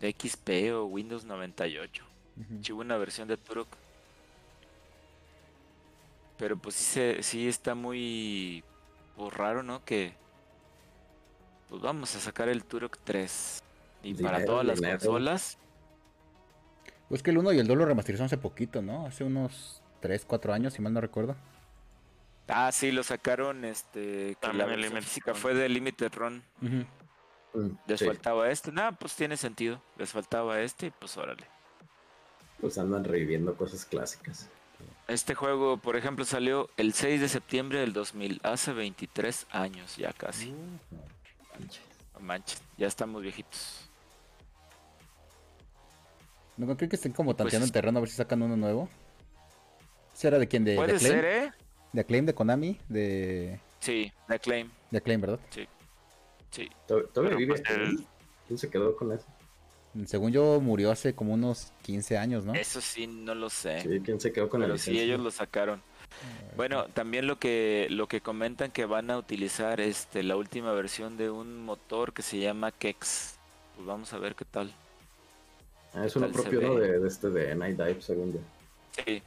de 0.00 0.14
XP 0.18 0.72
o 0.74 0.84
Windows 0.86 1.24
98. 1.24 2.04
Ujú. 2.36 2.62
Sí 2.62 2.72
hubo 2.72 2.80
una 2.80 2.96
versión 2.96 3.28
de 3.28 3.36
Turok. 3.36 3.68
Pero 6.36 6.56
pues 6.56 6.76
sí, 6.76 6.84
se, 6.84 7.22
sí 7.22 7.48
está 7.48 7.74
muy 7.74 8.62
pues, 9.16 9.32
raro, 9.34 9.62
¿no? 9.62 9.84
Que 9.84 10.12
pues 11.68 11.82
vamos 11.82 12.14
a 12.14 12.20
sacar 12.20 12.48
el 12.48 12.64
Turok 12.64 12.98
3. 13.04 13.62
Y 14.02 14.14
para 14.14 14.38
Dinero, 14.38 14.52
todas 14.52 14.66
las 14.66 14.76
dinero. 14.80 14.98
consolas. 14.98 15.58
Pues 17.08 17.22
que 17.22 17.30
el 17.30 17.38
1 17.38 17.52
y 17.54 17.58
el 17.58 17.66
2 17.66 17.76
lo 17.76 17.86
remasterizaron 17.86 18.26
hace 18.26 18.38
poquito, 18.38 18.82
¿no? 18.82 19.06
Hace 19.06 19.24
unos 19.24 19.82
3, 20.00 20.24
4 20.26 20.52
años, 20.52 20.74
si 20.74 20.82
mal 20.82 20.92
no 20.92 21.00
recuerdo. 21.00 21.36
Ah, 22.46 22.70
sí, 22.72 22.92
lo 22.92 23.02
sacaron, 23.02 23.64
este, 23.64 24.00
que 24.00 24.36
También 24.40 24.68
la 24.68 24.76
versión 24.76 25.02
física 25.02 25.34
fue 25.34 25.54
de 25.54 25.68
Limited 25.68 26.12
Run. 26.14 26.42
Ujú. 26.62 26.76
Mm, 26.76 26.86
Les 27.86 27.98
sí. 28.00 28.06
faltaba 28.06 28.50
este. 28.50 28.70
Nada, 28.72 28.92
pues 28.92 29.14
tiene 29.14 29.36
sentido. 29.36 29.80
Les 29.96 30.10
faltaba 30.10 30.60
este 30.60 30.86
y 30.86 30.90
pues 30.90 31.16
órale. 31.16 31.44
Pues 32.60 32.76
andan 32.78 33.04
reviviendo 33.04 33.56
cosas 33.56 33.84
clásicas. 33.84 34.48
Este 35.08 35.34
juego, 35.34 35.78
por 35.78 35.96
ejemplo, 35.96 36.24
salió 36.24 36.68
el 36.76 36.92
6 36.92 37.20
de 37.20 37.28
septiembre 37.28 37.80
del 37.80 37.92
2000, 37.92 38.40
hace 38.44 38.72
23 38.72 39.46
años 39.50 39.96
ya 39.96 40.12
casi. 40.12 40.50
No 42.14 42.20
manches, 42.20 42.62
ya 42.76 42.86
estamos 42.86 43.22
viejitos. 43.22 43.88
No 46.56 46.76
creo 46.76 46.88
que 46.88 46.96
estén 46.96 47.12
como 47.12 47.30
Pues 47.30 47.38
tanteando 47.38 47.64
es- 47.64 47.68
el 47.68 47.72
terreno 47.72 47.98
a 47.98 48.00
ver 48.00 48.10
si 48.10 48.16
sacan 48.16 48.42
uno 48.42 48.56
nuevo. 48.56 48.88
¿Ese 50.14 50.28
era 50.28 50.38
de 50.38 50.48
quién? 50.48 50.64
¿De, 50.64 50.72
de 50.72 50.76
Puede 50.76 50.94
Acclaim? 50.96 51.14
ser, 51.14 51.24
¿eh? 51.24 51.52
¿De 51.92 52.00
Acclaim, 52.00 52.26
de 52.26 52.34
Konami? 52.34 52.78
De, 52.88 53.60
Sí, 53.80 54.12
de 54.28 54.38
Claim. 54.40 54.70
de 54.90 54.98
Acclaim, 54.98 55.20
¿verdad? 55.20 55.38
Sí. 55.50 55.68
¿To- 56.86 57.04
¿Todavía 57.04 57.36
vive? 57.36 57.54
pues, 57.54 57.70
el- 57.70 58.06
¿Quién 58.46 58.58
se 58.58 58.70
quedó 58.70 58.96
con 58.96 59.12
eso? 59.12 59.26
Según 60.06 60.32
yo, 60.32 60.60
murió 60.60 60.90
hace 60.90 61.14
como 61.14 61.34
unos 61.34 61.72
15 61.82 62.16
años, 62.18 62.44
¿no? 62.44 62.54
Eso 62.54 62.80
sí, 62.80 63.06
no 63.06 63.34
lo 63.34 63.50
sé. 63.50 63.80
Sí, 63.80 64.00
¿quién 64.04 64.20
se 64.20 64.32
quedó 64.32 64.48
con 64.48 64.60
la 64.60 64.66
pero 64.66 64.78
sí, 64.78 64.90
licencia? 64.92 65.04
ellos 65.04 65.20
lo 65.24 65.30
sacaron. 65.30 65.82
Bueno, 66.56 66.86
también 66.86 67.26
lo 67.26 67.38
que 67.38 67.86
lo 67.90 68.06
que 68.08 68.20
comentan 68.20 68.70
que 68.70 68.84
van 68.86 69.10
a 69.10 69.18
utilizar 69.18 69.80
este 69.80 70.22
la 70.22 70.36
última 70.36 70.72
versión 70.72 71.16
de 71.16 71.30
un 71.30 71.62
motor 71.64 72.12
que 72.12 72.22
se 72.22 72.38
llama 72.38 72.72
Kex. 72.72 73.38
Pues 73.76 73.86
vamos 73.86 74.12
a 74.12 74.18
ver 74.18 74.34
qué 74.34 74.44
tal. 74.44 74.72
Ah, 75.94 76.06
es 76.06 76.16
uno 76.16 76.28
propio, 76.30 76.60
¿no? 76.60 76.74
De, 76.76 76.98
de 76.98 77.08
este 77.08 77.30
de 77.30 77.54
Night 77.54 77.76
Dive, 77.76 78.00
según 78.02 78.32
yo. 78.32 78.38
Sí. 79.04 79.22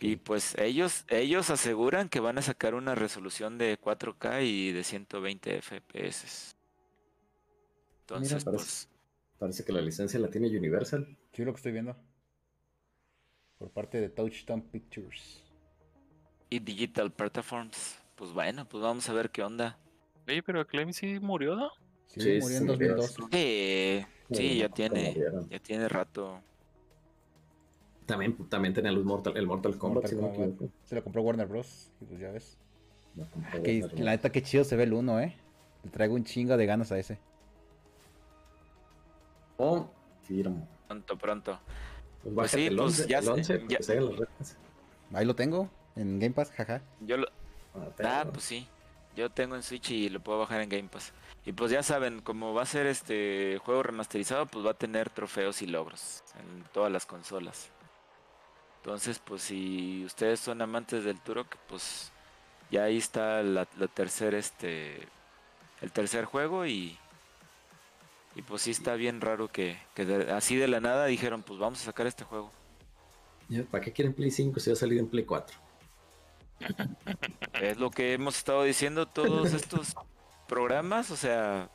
Y 0.00 0.16
pues 0.16 0.56
ellos 0.58 1.04
ellos 1.08 1.50
aseguran 1.50 2.08
que 2.08 2.20
van 2.20 2.38
a 2.38 2.42
sacar 2.42 2.74
una 2.74 2.94
resolución 2.94 3.56
de 3.58 3.78
4K 3.78 4.42
y 4.42 4.72
de 4.72 4.82
120 4.82 5.58
FPS. 5.62 6.54
Entonces, 8.02 8.44
parece- 8.44 8.64
pues 8.64 8.86
Parece 9.38 9.64
que 9.64 9.72
la 9.72 9.80
licencia 9.80 10.20
la 10.20 10.28
tiene 10.28 10.48
Universal. 10.48 11.16
Sí, 11.32 11.44
lo 11.44 11.52
que 11.52 11.56
estoy 11.56 11.72
viendo. 11.72 11.96
Por 13.58 13.70
parte 13.70 13.98
de 14.00 14.08
Touchdown 14.10 14.62
Pictures. 14.62 15.44
y 16.52 16.58
Digital 16.58 17.12
Platforms, 17.12 17.96
pues 18.16 18.32
bueno, 18.32 18.68
pues 18.68 18.82
vamos 18.82 19.08
a 19.08 19.12
ver 19.12 19.30
qué 19.30 19.42
onda. 19.42 19.78
Oye, 20.26 20.42
pero 20.42 20.60
Acclaim 20.60 20.92
sí 20.92 21.20
murió, 21.20 21.54
¿no? 21.54 21.70
Sí, 22.08 22.20
Sí, 22.20 22.28
murió 22.40 22.48
sí, 22.48 22.56
en 22.56 22.66
murió. 22.66 22.96
2002. 22.96 23.28
Sí, 23.30 24.06
sí, 24.32 24.48
Como- 24.48 24.60
ya 24.60 24.68
tiene, 24.68 25.16
ya 25.48 25.58
tiene 25.60 25.88
rato. 25.88 26.42
También, 28.10 28.36
también 28.48 28.74
tenía 28.74 28.92
los 28.92 29.04
Mortal, 29.04 29.36
el 29.36 29.46
Mortal 29.46 29.76
Kombat, 29.78 30.12
Mortal 30.12 30.56
si. 30.58 30.70
Se 30.84 30.94
lo 30.96 31.04
compró 31.04 31.22
Warner 31.22 31.46
Bros. 31.46 31.90
Y 32.00 32.04
pues 32.04 32.20
ya 32.20 32.30
ves. 32.30 32.56
Que, 33.64 33.88
la 33.96 34.12
neta, 34.12 34.30
que 34.30 34.42
chido 34.42 34.64
se 34.64 34.76
ve 34.76 34.84
el 34.84 34.92
1, 34.92 35.20
¿eh? 35.20 35.36
Le 35.84 35.90
traigo 35.90 36.14
un 36.14 36.24
chingo 36.24 36.56
de 36.56 36.66
ganas 36.66 36.92
a 36.92 36.98
ese. 36.98 37.18
Oh, 39.56 39.88
firmo. 40.22 40.66
Pronto, 40.86 41.18
pronto. 41.18 41.60
Pues 42.22 42.34
Pues 42.34 42.50
sí, 42.52 42.66
el 42.66 42.76
pues 42.76 43.00
11, 43.00 43.08
ya 43.08 43.18
el 43.18 43.24
sé, 43.24 43.30
11 43.30 43.52
ya- 43.54 43.60
porque 43.60 43.82
se 43.82 43.92
hagan 43.92 44.04
las 44.06 44.16
retas. 44.18 44.56
Ahí 45.12 45.24
lo 45.26 45.34
tengo. 45.34 45.70
En 45.96 46.18
Game 46.18 46.34
Pass, 46.34 46.50
jaja. 46.52 46.82
Yo 47.00 47.16
lo, 47.16 47.26
Ah, 47.74 47.88
ah, 48.04 48.26
pues 48.32 48.44
sí. 48.44 48.66
Yo 49.16 49.30
tengo 49.30 49.54
en 49.56 49.62
Switch 49.62 49.90
y 49.90 50.08
lo 50.08 50.20
puedo 50.20 50.38
bajar 50.38 50.60
en 50.60 50.68
Game 50.68 50.88
Pass. 50.88 51.12
Y 51.44 51.52
pues 51.52 51.70
ya 51.70 51.82
saben, 51.82 52.20
como 52.20 52.54
va 52.54 52.62
a 52.62 52.66
ser 52.66 52.86
este 52.86 53.58
juego 53.64 53.82
remasterizado, 53.82 54.46
pues 54.46 54.64
va 54.64 54.70
a 54.70 54.74
tener 54.74 55.10
trofeos 55.10 55.62
y 55.62 55.66
logros 55.66 56.22
en 56.38 56.64
todas 56.72 56.92
las 56.92 57.06
consolas. 57.06 57.70
Entonces, 58.82 59.18
pues 59.18 59.42
si 59.42 60.04
ustedes 60.04 60.40
son 60.40 60.62
amantes 60.62 61.04
del 61.04 61.20
Turok, 61.20 61.56
pues 61.68 62.10
ya 62.70 62.84
ahí 62.84 62.96
está 62.98 63.42
la, 63.42 63.66
la 63.78 63.86
tercer 63.88 64.34
este 64.34 65.06
el 65.82 65.92
tercer 65.92 66.24
juego 66.24 66.66
y 66.66 66.98
y 68.36 68.42
pues 68.42 68.62
sí 68.62 68.70
está 68.70 68.94
bien 68.94 69.20
raro 69.20 69.48
que, 69.48 69.76
que 69.94 70.04
de- 70.04 70.32
así 70.32 70.56
de 70.56 70.68
la 70.68 70.80
nada 70.80 71.06
dijeron, 71.06 71.42
pues 71.42 71.58
vamos 71.58 71.80
a 71.82 71.84
sacar 71.86 72.06
este 72.06 72.24
juego. 72.24 72.50
¿Para 73.70 73.82
qué 73.84 73.92
quieren 73.92 74.14
Play 74.14 74.30
5 74.30 74.60
si 74.60 74.70
va 74.70 74.74
a 74.74 74.76
salir 74.76 74.98
en 74.98 75.08
Play 75.08 75.24
4? 75.24 75.58
Es 77.60 77.78
lo 77.78 77.90
que 77.90 78.14
hemos 78.14 78.36
estado 78.36 78.62
diciendo 78.62 79.06
todos 79.06 79.52
estos 79.52 79.94
programas, 80.46 81.10
o 81.10 81.16
sea, 81.16 81.68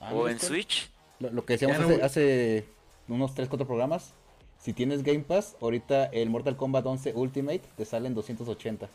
Ah, 0.00 0.10
o 0.14 0.22
¿no 0.22 0.28
en 0.28 0.36
es 0.36 0.40
cual? 0.40 0.52
Switch. 0.52 0.90
Lo, 1.18 1.30
lo 1.30 1.44
que 1.44 1.54
decíamos 1.54 1.78
hace 2.02 2.66
unos 3.08 3.34
3, 3.34 3.48
4 3.48 3.66
programas. 3.66 4.14
Si 4.60 4.72
tienes 4.74 5.02
Game 5.02 5.20
Pass, 5.20 5.56
ahorita 5.60 6.04
el 6.06 6.30
Mortal 6.30 6.56
Kombat 6.56 6.84
11 6.86 7.14
Ultimate 7.14 7.62
te 7.76 7.84
sale 7.84 8.06
en 8.06 8.14
280. 8.14 8.88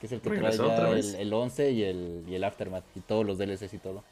Que 0.00 0.06
es 0.06 0.12
el 0.12 0.20
que 0.20 0.28
trae 0.28 0.40
Regresó 0.40 0.64
otra 0.64 0.88
ya 0.88 0.94
vez. 0.94 1.14
el, 1.14 1.20
el 1.20 1.32
11 1.32 1.70
y 1.70 1.82
el, 1.84 2.24
y 2.28 2.34
el 2.34 2.44
Aftermath. 2.44 2.84
Y 2.94 3.00
todos 3.00 3.24
los 3.24 3.38
DLCs 3.38 3.72
y 3.72 3.78
todo. 3.78 4.04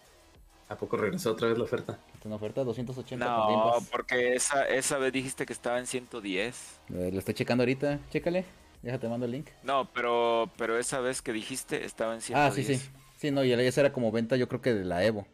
¿A 0.69 0.77
poco 0.77 0.97
regresó 0.97 1.33
otra 1.33 1.49
vez 1.49 1.59
la 1.59 1.65
oferta? 1.65 1.99
Está 2.15 2.29
en 2.29 2.33
oferta 2.33 2.65
280 2.65 3.27
con 3.27 3.37
Game 3.49 3.57
No, 3.57 3.73
Pass. 3.73 3.89
porque 3.91 4.35
esa, 4.35 4.67
esa 4.67 4.97
vez 4.97 5.13
dijiste 5.13 5.45
que 5.45 5.53
estaba 5.53 5.79
en 5.79 5.87
110. 5.87 6.81
Eh, 6.95 7.11
lo 7.13 7.19
estoy 7.19 7.35
checando 7.35 7.63
ahorita. 7.63 7.99
Chécale. 8.11 8.47
Déjate 8.83 9.09
mando 9.09 9.27
el 9.27 9.33
link. 9.33 9.49
No, 9.63 9.91
pero, 9.93 10.51
pero 10.57 10.79
esa 10.79 11.01
vez 11.01 11.21
que 11.23 11.33
dijiste 11.33 11.85
estaba 11.85 12.15
en 12.15 12.21
110. 12.23 12.39
Ah, 12.39 12.55
sí, 12.55 12.63
sí. 12.79 12.91
Sí, 13.19 13.31
no, 13.31 13.45
y 13.45 13.53
esa 13.53 13.81
era 13.81 13.93
como 13.93 14.11
venta 14.13 14.37
yo 14.37 14.49
creo 14.49 14.61
que 14.63 14.73
de 14.75 14.85
la 14.85 15.05
Evo. 15.05 15.27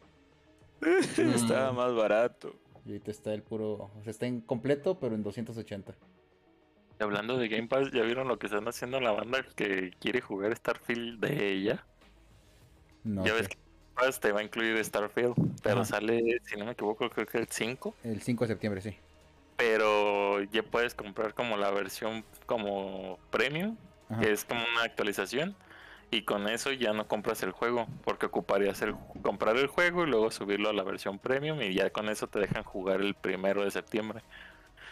estaba 1.17 1.71
más 1.71 1.93
barato. 1.93 2.55
Y 2.85 2.89
ahorita 2.89 3.11
está 3.11 3.33
el 3.33 3.43
puro... 3.43 3.91
O 3.97 4.01
sea, 4.03 4.11
está 4.11 4.25
en 4.25 4.41
completo, 4.41 4.99
pero 4.99 5.15
en 5.15 5.23
280. 5.23 5.93
Y 6.99 7.03
hablando 7.03 7.37
de 7.37 7.47
Game 7.47 7.67
Pass, 7.67 7.91
¿ya 7.91 8.03
vieron 8.03 8.27
lo 8.27 8.37
que 8.39 8.47
están 8.47 8.67
haciendo 8.67 8.99
la 8.99 9.11
banda 9.11 9.45
que 9.55 9.91
quiere 9.99 10.21
jugar 10.21 10.55
Starfield 10.55 11.19
de 11.19 11.51
ella? 11.51 11.85
No 13.03 13.25
ya 13.25 13.31
sé. 13.31 13.37
ves 13.37 13.47
que 13.49 13.55
Game 13.55 13.95
Pass 13.95 14.19
te 14.19 14.31
va 14.31 14.39
a 14.41 14.43
incluir 14.43 14.83
Starfield, 14.83 15.35
pero 15.63 15.77
Ajá. 15.81 15.85
sale, 15.85 16.41
si 16.43 16.55
no 16.57 16.65
me 16.65 16.71
equivoco, 16.71 17.09
creo 17.09 17.25
que 17.25 17.37
el 17.39 17.47
5. 17.47 17.95
El 18.03 18.21
5 18.21 18.43
de 18.45 18.47
septiembre, 18.47 18.81
sí. 18.81 18.95
Pero 19.57 20.41
ya 20.43 20.63
puedes 20.63 20.95
comprar 20.95 21.33
como 21.33 21.57
la 21.57 21.69
versión 21.71 22.23
como 22.47 23.19
premium, 23.29 23.77
Ajá. 24.09 24.21
que 24.21 24.31
es 24.31 24.43
como 24.45 24.61
una 24.73 24.83
actualización. 24.83 25.55
Y 26.11 26.23
con 26.23 26.49
eso 26.49 26.73
ya 26.73 26.91
no 26.91 27.07
compras 27.07 27.41
el 27.41 27.51
juego, 27.51 27.87
porque 28.03 28.25
ocuparías 28.25 28.81
el, 28.81 28.95
comprar 29.23 29.55
el 29.55 29.67
juego 29.67 30.03
y 30.03 30.07
luego 30.07 30.29
subirlo 30.29 30.69
a 30.69 30.73
la 30.73 30.83
versión 30.83 31.17
premium 31.19 31.61
y 31.61 31.73
ya 31.73 31.89
con 31.89 32.09
eso 32.09 32.27
te 32.27 32.39
dejan 32.39 32.63
jugar 32.63 32.99
el 32.99 33.15
primero 33.15 33.63
de 33.63 33.71
septiembre. 33.71 34.21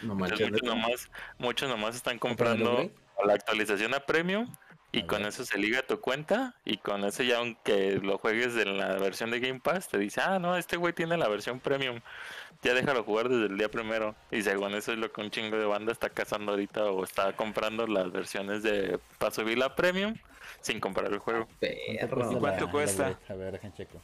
No 0.01 0.13
Entonces, 0.13 0.49
muchos, 0.49 0.63
nomás, 0.63 1.11
muchos 1.37 1.69
nomás 1.69 1.95
están 1.95 2.19
¿Compran 2.19 2.53
el 2.53 2.63
comprando 2.63 2.91
la 3.25 3.33
actualización 3.33 3.93
a 3.93 3.99
premium 3.99 4.47
y 4.91 5.01
A 5.01 5.07
con 5.07 5.19
ver. 5.19 5.27
eso 5.29 5.45
se 5.45 5.57
liga 5.57 5.81
tu 5.83 5.99
cuenta 6.01 6.55
y 6.65 6.77
con 6.77 7.03
eso 7.03 7.21
ya 7.23 7.37
aunque 7.37 7.99
lo 8.01 8.17
juegues 8.17 8.55
en 8.57 8.77
la 8.77 8.95
versión 8.97 9.29
de 9.31 9.39
Game 9.39 9.59
Pass 9.59 9.87
te 9.89 9.97
dice, 9.99 10.21
ah, 10.21 10.39
no, 10.39 10.57
este 10.57 10.77
güey 10.77 10.93
tiene 10.93 11.15
la 11.17 11.27
versión 11.27 11.59
premium, 11.59 11.99
ya 12.63 12.73
déjalo 12.73 13.03
jugar 13.03 13.29
desde 13.29 13.45
el 13.45 13.57
día 13.57 13.69
primero. 13.69 14.15
Y 14.31 14.41
según 14.41 14.73
eso 14.73 14.91
es 14.91 14.97
lo 14.97 15.11
que 15.11 15.21
un 15.21 15.29
chingo 15.31 15.57
de 15.57 15.65
banda 15.65 15.91
está 15.91 16.09
cazando 16.09 16.51
ahorita 16.53 16.85
o 16.91 17.03
está 17.03 17.33
comprando 17.35 17.85
las 17.87 18.11
versiones 18.11 18.63
de 18.63 18.99
para 19.17 19.31
subir 19.31 19.57
la 19.57 19.75
premium 19.75 20.15
sin 20.61 20.79
comprar 20.79 21.11
el 21.13 21.19
juego. 21.19 21.47
Perro. 21.59 22.31
¿Y 22.31 22.37
cuánto 22.39 22.65
la- 22.65 22.71
cuesta? 22.71 23.09
la? 23.27 23.33
A 23.33 23.37
ver, 23.37 23.51
dejen 23.53 23.73
checo. 23.73 24.01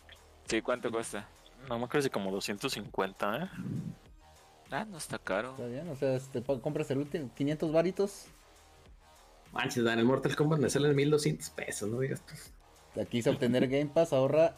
Sí, 0.48 0.62
¿cuánto 0.62 0.92
cuesta? 0.92 1.28
No 1.68 1.80
me 1.80 1.86
acuerdo 1.86 2.04
si 2.04 2.10
como 2.12 2.30
250, 2.32 3.38
¿eh? 3.38 3.50
Ah, 4.72 4.86
no 4.86 4.98
está 4.98 5.18
caro. 5.18 5.52
Está 5.52 5.66
bien, 5.66 5.90
o 5.90 5.96
sea, 5.96 6.18
te 6.32 6.42
pa- 6.42 6.60
compras 6.60 6.90
el 6.92 7.00
último 7.00 7.30
500 7.36 7.72
varitos. 7.72 8.28
Manches, 9.56 9.84
Dan, 9.84 9.98
el 10.00 10.06
Mortal 10.06 10.36
Kombat 10.36 10.60
me 10.60 10.70
sale 10.70 10.90
en 10.90 10.96
1200 10.96 11.50
pesos, 11.50 11.90
no 11.90 12.00
digas 12.00 12.22
tú. 12.26 13.02
Aquí 13.02 13.22
se 13.22 13.30
obtener 13.32 13.68
Game 13.68 13.88
Pass, 13.88 14.14
ahorra 14.14 14.54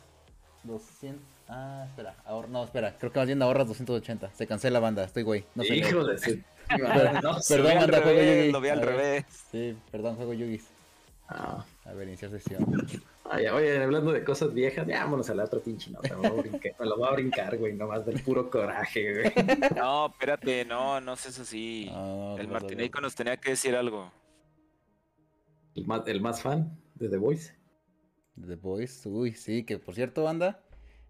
200. 0.63 1.21
Ah, 1.49 1.85
espera, 1.87 2.15
ahorra, 2.25 2.49
no, 2.49 2.63
espera, 2.65 2.97
creo 2.97 3.11
que 3.13 3.19
más 3.19 3.27
bien 3.27 3.41
ahorras 3.41 3.67
280. 3.67 4.31
Se 4.33 4.45
cancela 4.47 4.79
banda, 4.81 5.03
estoy 5.05 5.23
güey. 5.23 5.45
No 5.55 5.63
sé. 5.63 5.79
No 5.93 6.17
sé. 6.17 6.43
Perdón, 6.67 7.37
Lo 7.49 7.63
vi 7.63 7.69
al 7.69 7.77
anda, 7.77 8.01
juego 8.01 8.19
revés, 8.19 8.37
Yugi. 8.41 8.51
lo 8.51 8.61
vi 8.61 8.69
al 8.69 8.81
revés. 8.81 9.25
Sí, 9.51 9.77
perdón, 9.89 10.15
juego 10.17 10.33
Yugi. 10.33 10.59
Ah, 11.29 11.63
A 11.85 11.93
ver, 11.93 12.07
iniciar 12.09 12.31
sesión. 12.31 12.65
ay, 13.29 13.47
oye, 13.47 13.81
hablando 13.81 14.11
de 14.11 14.23
cosas 14.25 14.53
viejas, 14.53 14.85
ya 14.85 15.03
vámonos 15.05 15.29
a 15.29 15.35
la 15.35 15.45
otra 15.45 15.59
pinche 15.61 15.91
nota. 15.91 16.09
Me, 16.17 16.27
voy 16.29 16.39
a 16.39 16.41
brincar, 16.41 16.71
me 16.79 16.85
lo 16.85 16.97
voy 16.97 17.07
a 17.07 17.11
brincar, 17.11 17.57
güey, 17.57 17.73
nomás 17.73 18.05
del 18.05 18.21
puro 18.21 18.49
coraje, 18.49 19.13
güey. 19.13 19.33
No, 19.75 20.07
espérate, 20.07 20.65
no, 20.65 20.99
no 20.99 21.15
seas 21.15 21.39
así. 21.39 21.89
Ah, 21.93 22.33
¿qué 22.35 22.41
El 22.41 22.47
Martinico 22.49 22.99
nos 22.99 23.15
tenía 23.15 23.37
que 23.37 23.51
decir 23.51 23.73
algo. 23.75 24.11
El 25.77 26.21
más, 26.21 26.41
fan 26.41 26.75
de 26.95 27.07
The 27.07 27.17
Voice. 27.17 27.53
The 28.47 28.55
Boys, 28.55 29.05
uy, 29.05 29.33
sí, 29.33 29.63
que 29.63 29.77
por 29.77 29.93
cierto, 29.93 30.23
banda, 30.23 30.63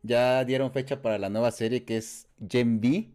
ya 0.03 0.43
dieron 0.43 0.73
fecha 0.73 1.01
para 1.01 1.17
la 1.17 1.29
nueva 1.29 1.51
serie 1.51 1.85
que 1.85 1.95
es 1.95 2.27
Gen 2.49 2.79
V. 2.79 3.09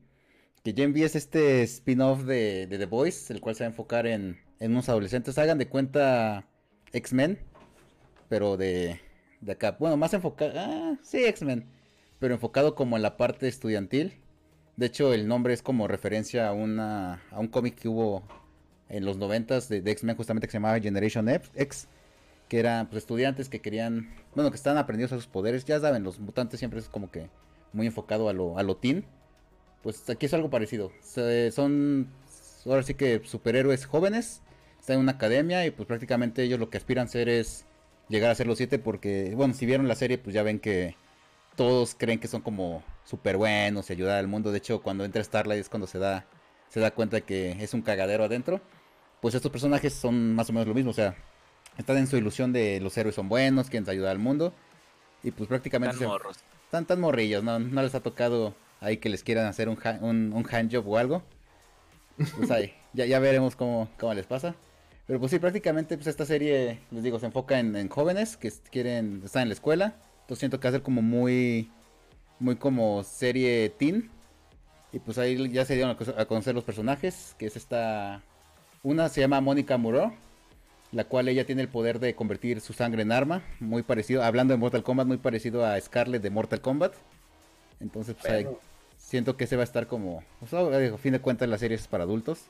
Que 0.65 0.73
Gen 0.73 0.93
V 0.93 1.05
es 1.05 1.15
este 1.15 1.63
spin-off 1.63 2.23
de, 2.23 2.67
de 2.67 2.79
The 2.79 2.87
Boys, 2.87 3.31
el 3.31 3.43
cual 3.43 3.55
se 3.55 3.65
va 3.65 3.67
a 3.67 3.71
enfocar 3.71 4.07
en, 4.07 4.41
en 4.61 4.71
unos 4.71 4.89
adolescentes. 4.89 5.37
Hagan 5.37 5.59
de 5.59 5.69
cuenta 5.69 6.49
X-Men, 6.91 7.39
pero 8.31 8.57
de, 8.57 8.99
de 9.43 9.53
acá. 9.53 9.77
Bueno, 9.79 9.99
más 9.99 10.15
enfocado, 10.15 10.53
ah, 10.57 10.99
sí, 11.03 11.23
X-Men, 11.23 11.69
pero 12.19 12.33
enfocado 12.33 12.75
como 12.75 12.97
en 12.97 13.03
la 13.03 13.19
parte 13.19 13.47
estudiantil. 13.47 14.15
De 14.79 14.87
hecho, 14.87 15.13
el 15.13 15.29
nombre 15.29 15.53
es 15.53 15.61
como 15.61 15.87
referencia 15.87 16.49
a, 16.49 16.55
una, 16.55 17.23
a 17.31 17.41
un 17.41 17.49
cómic 17.49 17.75
que 17.75 17.89
hubo 17.89 18.23
en 18.89 19.05
los 19.05 19.17
noventas 19.17 19.69
de, 19.69 19.83
de 19.83 19.91
X-Men 19.93 20.17
justamente 20.17 20.47
que 20.47 20.53
se 20.53 20.59
llamaba 20.59 20.79
Generation 20.81 21.29
X 21.29 21.89
que 22.53 22.59
eran 22.59 22.87
pues, 22.87 22.99
estudiantes 22.99 23.49
que 23.49 23.63
querían, 23.63 24.15
bueno, 24.35 24.51
que 24.51 24.57
están 24.57 24.77
aprendiendo 24.77 25.17
a 25.17 25.19
sus 25.19 25.27
poderes. 25.27 25.65
Ya 25.65 25.81
saben, 25.81 26.03
los 26.05 26.19
mutantes 26.19 26.59
siempre 26.59 26.81
es 26.81 26.87
como 26.87 27.11
que 27.11 27.31
muy 27.73 27.87
enfocado 27.87 28.29
a 28.29 28.35
lo, 28.35 28.59
a 28.59 28.63
lo 28.63 28.77
teen. 28.77 29.07
Pues 29.83 30.11
aquí 30.11 30.27
es 30.27 30.35
algo 30.35 30.51
parecido. 30.51 30.93
Son, 31.51 32.09
ahora 32.67 32.83
sí 32.83 32.93
que 32.93 33.23
superhéroes 33.25 33.87
jóvenes, 33.87 34.43
están 34.79 34.97
en 34.97 35.01
una 35.01 35.13
academia 35.13 35.65
y 35.65 35.71
pues 35.71 35.87
prácticamente 35.87 36.43
ellos 36.43 36.61
lo 36.61 36.69
que 36.69 36.77
aspiran 36.77 37.07
a 37.07 37.09
ser 37.09 37.31
es 37.31 37.65
llegar 38.11 38.31
a 38.31 38.35
ser 38.35 38.47
los 38.47 38.59
siete 38.59 38.79
porque, 38.79 39.33
bueno, 39.35 39.55
si 39.55 39.65
vieron 39.65 39.89
la 39.89 39.95
serie 39.95 40.19
pues 40.19 40.35
ya 40.35 40.43
ven 40.43 40.61
que 40.61 40.95
todos 41.57 41.95
creen 41.95 42.19
que 42.21 42.29
son 42.29 42.43
como 42.43 42.83
súper 43.05 43.39
buenos 43.39 43.89
y 43.89 43.95
ayudar 43.95 44.19
al 44.19 44.29
mundo. 44.29 44.53
De 44.53 44.59
hecho, 44.59 44.83
cuando 44.83 45.07
entra 45.07 45.25
Starlight 45.25 45.63
es 45.63 45.71
cuando 45.71 45.87
se 45.87 45.99
da, 45.99 46.27
se 46.73 46.81
da 46.81 46.91
cuenta 46.91 47.21
que 47.21 47.53
es 47.63 47.75
un 47.75 47.83
cagadero 47.83 48.25
adentro. 48.25 48.63
Pues 49.21 49.35
estos 49.35 49.53
personajes 49.53 49.93
son 49.93 50.35
más 50.35 50.49
o 50.49 50.53
menos 50.55 50.67
lo 50.67 50.75
mismo, 50.75 50.91
o 50.91 50.95
sea, 50.95 51.15
están 51.77 51.99
en 51.99 52.07
su 52.07 52.17
ilusión 52.17 52.51
de 52.53 52.81
los 52.81 52.97
héroes 52.97 53.15
son 53.15 53.29
buenos, 53.29 53.69
quieren 53.69 53.89
ayudar 53.91 54.13
al 54.13 54.19
mundo. 54.19 54.55
Y 55.23 55.31
pues 55.33 55.49
prácticamente... 55.49 55.99
Tan 55.99 56.09
morros. 56.09 56.39
Están 56.65 56.87
tan 56.87 57.01
morrillos, 57.01 57.45
¿no? 57.45 57.59
No 57.59 57.83
les 57.83 57.95
ha 57.95 58.01
tocado 58.01 58.55
ahí 58.81 58.97
que 58.97 59.11
les 59.11 59.23
quieran 59.23 59.45
hacer 59.47 59.69
un, 59.69 59.79
ha- 59.85 59.99
un, 60.01 60.33
un 60.33 60.47
handjob 60.51 60.89
o 60.89 60.97
algo. 60.97 61.23
Pues 62.39 62.51
ahí, 62.51 62.73
ya, 62.95 63.05
ya 63.05 63.19
veremos 63.19 63.55
cómo, 63.55 63.91
cómo 64.01 64.15
les 64.15 64.27
pasa. 64.27 64.55
Pero 65.07 65.21
pues 65.21 65.31
sí, 65.31 65.39
prácticamente 65.39 65.97
pues 65.97 66.07
esta 66.07 66.25
serie, 66.25 66.79
les 66.91 67.03
digo, 67.03 67.19
se 67.19 67.27
enfoca 67.27 67.59
en, 67.59 67.77
en 67.77 67.89
jóvenes 67.91 68.37
que 68.39 68.51
quieren 68.71 69.21
estar 69.25 69.43
en 69.43 69.49
la 69.49 69.55
escuela. 69.55 69.95
Entonces 70.23 70.39
siento 70.39 70.59
que 70.59 70.69
va 70.69 70.71
a 70.71 70.73
ser 70.73 70.83
como 70.83 71.03
muy, 71.03 71.71
muy 72.39 72.57
como 72.57 73.05
serie 73.05 73.69
teen. 73.69 74.11
Y 74.93 74.99
pues 74.99 75.19
ahí 75.19 75.51
ya 75.51 75.65
se 75.65 75.75
dieron 75.75 75.93
a 75.93 75.97
co- 75.97 76.15
a 76.17 76.25
conocer 76.27 76.55
los 76.55 76.65
personajes, 76.65 77.35
que 77.39 77.47
es 77.47 77.57
esta... 77.57 78.23
Una 78.83 79.09
se 79.09 79.21
llama 79.21 79.41
Mónica 79.41 79.79
Moreau, 79.79 80.13
la 80.91 81.05
cual 81.05 81.29
ella 81.29 81.47
tiene 81.47 81.63
el 81.63 81.69
poder 81.69 81.99
de 81.99 82.15
convertir 82.15 82.61
su 82.61 82.73
sangre 82.73 83.03
en 83.03 83.13
arma, 83.13 83.43
muy 83.61 83.83
parecido, 83.83 84.23
hablando 84.23 84.53
de 84.53 84.59
Mortal 84.59 84.83
Kombat, 84.83 85.07
muy 85.07 85.17
parecido 85.19 85.65
a 85.65 85.81
Scarlet 85.81 86.21
de 86.21 86.31
Mortal 86.31 86.61
Kombat. 86.61 86.95
Entonces, 87.81 88.15
pues 88.21 88.31
ahí 88.33 88.47
siento 88.99 89.37
que 89.37 89.45
ese 89.45 89.57
va 89.57 89.63
a 89.63 89.65
estar 89.65 89.87
como, 89.87 90.23
pues, 90.41 90.53
a 90.53 90.99
fin 90.99 91.13
de 91.13 91.21
cuentas 91.21 91.49
la 91.49 91.59
serie 91.59 91.77
es 91.77 91.87
para 91.89 92.05
adultos. 92.05 92.41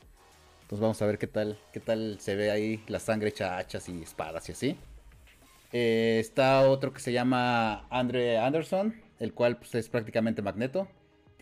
Entonces 0.63 0.81
vamos 0.81 1.03
a 1.03 1.07
ver 1.07 1.19
qué 1.19 1.27
tal, 1.27 1.59
qué 1.73 1.81
tal 1.81 2.19
se 2.19 2.35
ve 2.35 2.51
ahí 2.51 2.83
la 2.89 2.99
sangre 2.99 3.29
hecha 3.29 3.59
hachas 3.59 3.89
y 3.89 4.03
espadas 4.03 4.49
y 4.49 4.53
así. 4.53 4.79
Eh, 5.73 6.19
está 6.19 6.69
otro 6.69 6.93
que 6.93 7.01
se 7.01 7.13
llama 7.13 7.87
Andre 7.91 8.39
Anderson, 8.39 8.95
el 9.19 9.35
cual 9.35 9.59
pues, 9.59 9.75
es 9.75 9.89
prácticamente 9.89 10.41
magneto. 10.41 10.89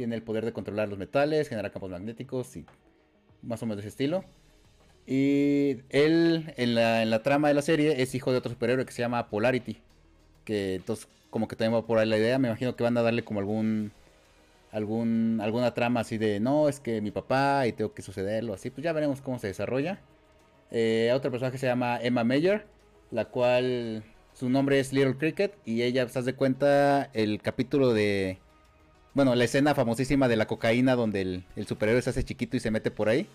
Tiene 0.00 0.16
el 0.16 0.22
poder 0.22 0.46
de 0.46 0.54
controlar 0.54 0.88
los 0.88 0.98
metales, 0.98 1.46
generar 1.46 1.70
campos 1.72 1.90
magnéticos 1.90 2.56
y 2.56 2.64
más 3.42 3.62
o 3.62 3.66
menos 3.66 3.76
de 3.76 3.80
ese 3.82 3.88
estilo. 3.90 4.24
Y 5.06 5.82
él, 5.90 6.54
en 6.56 6.74
la, 6.74 7.02
en 7.02 7.10
la 7.10 7.22
trama 7.22 7.48
de 7.48 7.54
la 7.54 7.60
serie, 7.60 8.00
es 8.00 8.14
hijo 8.14 8.32
de 8.32 8.38
otro 8.38 8.50
superhéroe 8.50 8.86
que 8.86 8.92
se 8.92 9.02
llama 9.02 9.28
Polarity. 9.28 9.76
Que 10.46 10.76
entonces, 10.76 11.06
como 11.28 11.48
que 11.48 11.54
también 11.54 11.78
va 11.78 11.86
por 11.86 11.98
ahí 11.98 12.08
la 12.08 12.16
idea. 12.16 12.38
Me 12.38 12.48
imagino 12.48 12.74
que 12.76 12.82
van 12.82 12.96
a 12.96 13.02
darle 13.02 13.24
como 13.24 13.40
algún. 13.40 13.92
algún 14.72 15.38
alguna 15.42 15.74
trama 15.74 16.00
así 16.00 16.16
de 16.16 16.40
no, 16.40 16.70
es 16.70 16.80
que 16.80 17.02
mi 17.02 17.10
papá 17.10 17.66
y 17.66 17.72
tengo 17.74 17.92
que 17.92 18.00
sucederlo. 18.00 18.54
Así, 18.54 18.70
pues 18.70 18.82
ya 18.82 18.94
veremos 18.94 19.20
cómo 19.20 19.38
se 19.38 19.48
desarrolla. 19.48 20.00
Eh, 20.70 21.12
otro 21.14 21.30
personaje 21.30 21.58
se 21.58 21.66
llama 21.66 21.98
Emma 22.00 22.24
Mayer, 22.24 22.64
la 23.10 23.26
cual 23.26 24.02
su 24.32 24.48
nombre 24.48 24.80
es 24.80 24.94
Little 24.94 25.18
Cricket. 25.18 25.58
Y 25.66 25.82
ella, 25.82 26.08
se 26.08 26.22
de 26.22 26.32
cuenta, 26.32 27.10
el 27.12 27.42
capítulo 27.42 27.92
de. 27.92 28.38
Bueno, 29.14 29.34
la 29.34 29.44
escena 29.44 29.74
famosísima 29.74 30.28
de 30.28 30.36
la 30.36 30.46
cocaína 30.46 30.94
donde 30.94 31.20
el, 31.22 31.44
el 31.56 31.66
superhéroe 31.66 32.00
se 32.02 32.10
hace 32.10 32.24
chiquito 32.24 32.56
y 32.56 32.60
se 32.60 32.70
mete 32.70 32.90
por 32.90 33.08
ahí. 33.08 33.28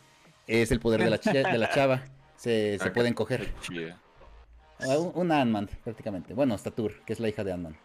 Es 0.47 0.71
el 0.71 0.79
poder 0.79 1.03
de 1.03 1.09
la, 1.09 1.19
chi- 1.19 1.31
de 1.33 1.57
la 1.57 1.69
chava. 1.69 2.03
Se, 2.37 2.77
se 2.79 2.87
Ok. 2.89 2.93
pueden 2.93 3.13
coger. 3.13 3.53
Ah, 4.79 4.97
un, 4.99 5.31
Ant-Man, 5.31 5.69
prácticamente. 5.83 6.33
Bueno, 6.33 6.57
Statur, 6.57 7.01
que 7.05 7.13
es 7.13 7.19
la 7.19 7.29
hija 7.29 7.43
de 7.43 7.53
Ant-Man. 7.53 7.77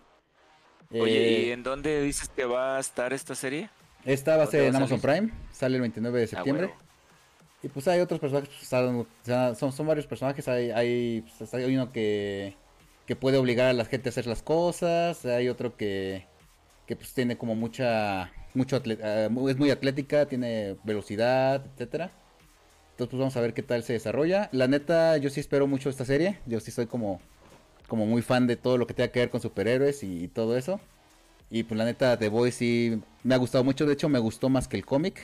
Oye, 0.93 1.43
Eh, 1.43 1.47
¿y 1.47 1.51
en 1.53 1.63
dónde 1.63 2.03
dices 2.03 2.29
que 2.29 2.45
va 2.45 2.77
a 2.77 2.81
estar 2.81 3.13
esta 3.13 3.35
serie? 3.35 3.71
esta 4.05 4.37
va 4.37 4.45
a 4.45 4.47
ser 4.47 4.65
en 4.65 4.77
Amazon 4.77 5.01
salir? 5.01 5.21
Prime. 5.29 5.33
Sale 5.53 5.77
el 5.77 5.81
29 5.83 6.19
de 6.19 6.25
Ah, 6.25 6.29
septiembre. 6.29 6.71
Y 7.63 7.69
pues 7.69 7.87
hay 7.89 8.01
otros 8.01 8.19
personajes, 8.21 8.49
pues, 8.59 9.59
son 9.75 9.87
varios 9.87 10.07
personajes, 10.07 10.49
hay, 10.49 10.71
hay, 10.71 11.25
pues, 11.39 11.53
hay 11.53 11.75
uno 11.75 11.93
que, 11.93 12.57
que 13.07 13.17
puede 13.17 13.37
obligar 13.37 13.67
a 13.67 13.73
la 13.75 13.85
gente 13.85 14.09
a 14.09 14.11
hacer 14.11 14.27
las 14.27 14.43
cosas, 14.43 15.27
hay 15.27 15.49
otro 15.51 15.77
que, 15.77 16.25
que 16.91 16.97
pues 16.97 17.15
tiene 17.15 17.39
como 17.39 17.55
mucha, 17.55 18.33
mucho 18.53 18.83
mu- 19.31 19.49
es 19.49 19.57
muy 19.57 19.71
atlética, 19.71 20.27
tiene 20.27 20.77
velocidad, 20.83 21.65
etcétera. 21.65 22.11
Entonces 22.91 23.11
pues 23.11 23.19
vamos 23.21 23.37
a 23.37 23.41
ver 23.41 23.55
qué 23.55 23.63
tal 23.63 23.85
se 23.85 23.93
desarrolla. 23.93 24.49
La 24.51 24.67
neta, 24.67 25.17
yo 25.19 25.31
sí 25.31 25.39
espero 25.39 25.69
mucho 25.69 25.89
esta 25.89 26.05
serie, 26.05 26.41
yo 26.47 26.59
sí 26.59 26.73
soy 26.73 26.87
como, 26.87 27.21
como 27.87 28.07
muy 28.07 28.23
fan 28.23 28.49
de 28.49 28.57
todo 28.57 28.77
lo 28.77 28.89
que 28.89 28.95
tenga 28.95 29.13
que 29.13 29.21
ver 29.21 29.31
con 29.31 29.41
superhéroes 29.41 30.03
y, 30.03 30.27
todo 30.27 30.57
eso. 30.59 30.81
Y 31.49 31.63
pues 31.63 31.79
la 31.79 31.85
neta, 31.85 32.19
The 32.19 32.29
Boys 32.29 32.57
sí 32.57 33.01
me 33.23 33.37
ha 33.37 33.39
gustado 33.39 33.63
mucho, 33.63 33.87
de 33.87 33.93
hecho 33.93 34.09
me 34.09 34.19
gustó 34.19 34.49
más 34.49 34.67
que 34.67 34.77
el 34.77 34.85
cómic. 34.85 35.21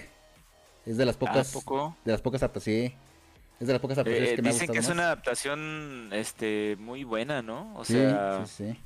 Es 0.87 0.97
de 0.97 1.05
las 1.05 1.17
Ah, 1.17 1.19
pocas... 1.19 1.53
poco? 1.53 1.97
De 2.05 2.13
las 2.13 2.21
pocas 2.23 2.45
adaptaciones, 2.45 2.93
sí. 2.93 2.97
Es 3.59 3.67
de 3.67 3.73
las 3.73 3.83
pocas 3.83 3.99
Eh, 3.99 4.03
adaptaciones 4.05 4.37
que 4.37 4.43
me 4.43 4.51
ha 4.51 4.53
dicen 4.53 4.67
gustado 4.67 4.75
que 4.75 4.79
es 4.79 4.87
más. 4.87 4.95
una 4.95 5.03
adaptación 5.07 6.11
este 6.13 6.77
muy 6.79 7.03
buena, 7.03 7.43
¿no? 7.43 7.75
O 7.77 7.85
Sí, 7.85 7.93
sea, 7.93 8.47
sí, 8.47 8.47
sí. 8.47 8.77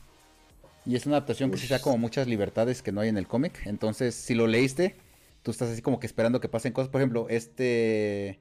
Y 0.86 0.96
es 0.96 1.06
una 1.06 1.16
adaptación 1.16 1.50
que 1.50 1.58
sí 1.58 1.66
da 1.68 1.78
como 1.80 1.98
muchas 1.98 2.26
libertades 2.26 2.82
que 2.82 2.92
no 2.92 3.00
hay 3.00 3.08
en 3.08 3.18
el 3.18 3.26
cómic. 3.26 3.60
Entonces, 3.66 4.14
si 4.14 4.34
lo 4.34 4.46
leíste, 4.46 4.96
tú 5.42 5.50
estás 5.50 5.70
así 5.70 5.82
como 5.82 6.00
que 6.00 6.06
esperando 6.06 6.40
que 6.40 6.48
pasen 6.48 6.72
cosas. 6.72 6.90
Por 6.90 7.00
ejemplo, 7.00 7.28
este 7.28 8.40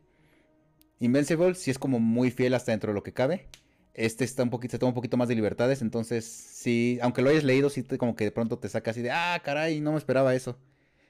Invincible 0.99 1.55
sí 1.55 1.71
es 1.71 1.79
como 1.79 1.99
muy 1.99 2.31
fiel 2.31 2.53
hasta 2.53 2.71
dentro 2.71 2.91
de 2.91 2.95
lo 2.95 3.03
que 3.03 3.13
cabe. 3.13 3.47
Este 3.93 4.23
está 4.23 4.43
un 4.43 4.49
poquito, 4.49 4.71
se 4.71 4.79
toma 4.79 4.89
un 4.89 4.95
poquito 4.95 5.17
más 5.17 5.27
de 5.27 5.35
libertades. 5.35 5.81
Entonces, 5.81 6.25
sí, 6.25 6.99
aunque 7.01 7.21
lo 7.21 7.29
hayas 7.29 7.43
leído, 7.43 7.69
sí 7.69 7.83
te, 7.83 7.97
como 7.97 8.15
que 8.15 8.25
de 8.25 8.31
pronto 8.31 8.57
te 8.57 8.69
saca 8.69 8.91
así 8.91 9.01
de, 9.01 9.11
ah, 9.11 9.41
caray, 9.43 9.81
no 9.81 9.91
me 9.91 9.97
esperaba 9.97 10.33
eso. 10.33 10.57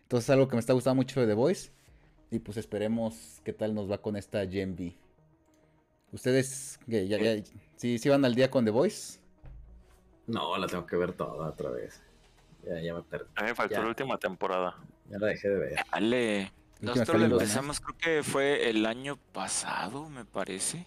Entonces, 0.04 0.26
es 0.26 0.30
algo 0.32 0.48
que 0.48 0.56
me 0.56 0.60
está 0.60 0.74
gustando 0.74 0.96
mucho 0.96 1.22
de 1.22 1.28
The 1.28 1.34
Voice. 1.34 1.70
Y 2.32 2.40
pues 2.40 2.58
esperemos 2.58 3.42
qué 3.44 3.54
tal 3.54 3.74
nos 3.74 3.90
va 3.90 4.00
con 4.02 4.16
esta 4.16 4.48
Gen 4.48 4.74
V. 4.74 4.96
¿Ustedes 6.12 6.80
qué, 6.90 7.08
ya, 7.08 7.20
ya, 7.20 7.44
sí, 7.76 8.00
sí 8.00 8.10
van 8.10 8.26
al 8.26 8.36
día 8.36 8.50
con 8.50 8.66
The 8.66 8.72
Voice? 8.72 9.19
No, 10.30 10.58
la 10.58 10.68
tengo 10.68 10.86
que 10.86 10.96
ver 10.96 11.14
toda 11.14 11.50
otra 11.50 11.70
vez. 11.72 12.02
Ya, 12.66 12.80
ya 12.82 12.94
me 12.94 13.02
perdí. 13.04 13.26
A 13.36 13.42
mí 13.42 13.48
me 13.50 13.56
faltó 13.56 13.76
Ya. 13.76 13.82
la 13.82 13.88
última 13.88 14.18
temporada. 14.18 14.76
Ya 15.10 15.18
la 15.18 15.28
dejé 15.28 15.50
de 15.50 15.58
ver. 15.60 15.76
dale. 15.92 16.52
Nosotros 16.82 17.20
la 17.20 17.28
empezamos, 17.28 17.82
creo 17.82 17.98
que 17.98 18.24
fue 18.24 18.70
el 18.70 18.86
año 18.86 19.18
pasado, 19.34 20.08
me 20.10 20.24
parece. 20.24 20.86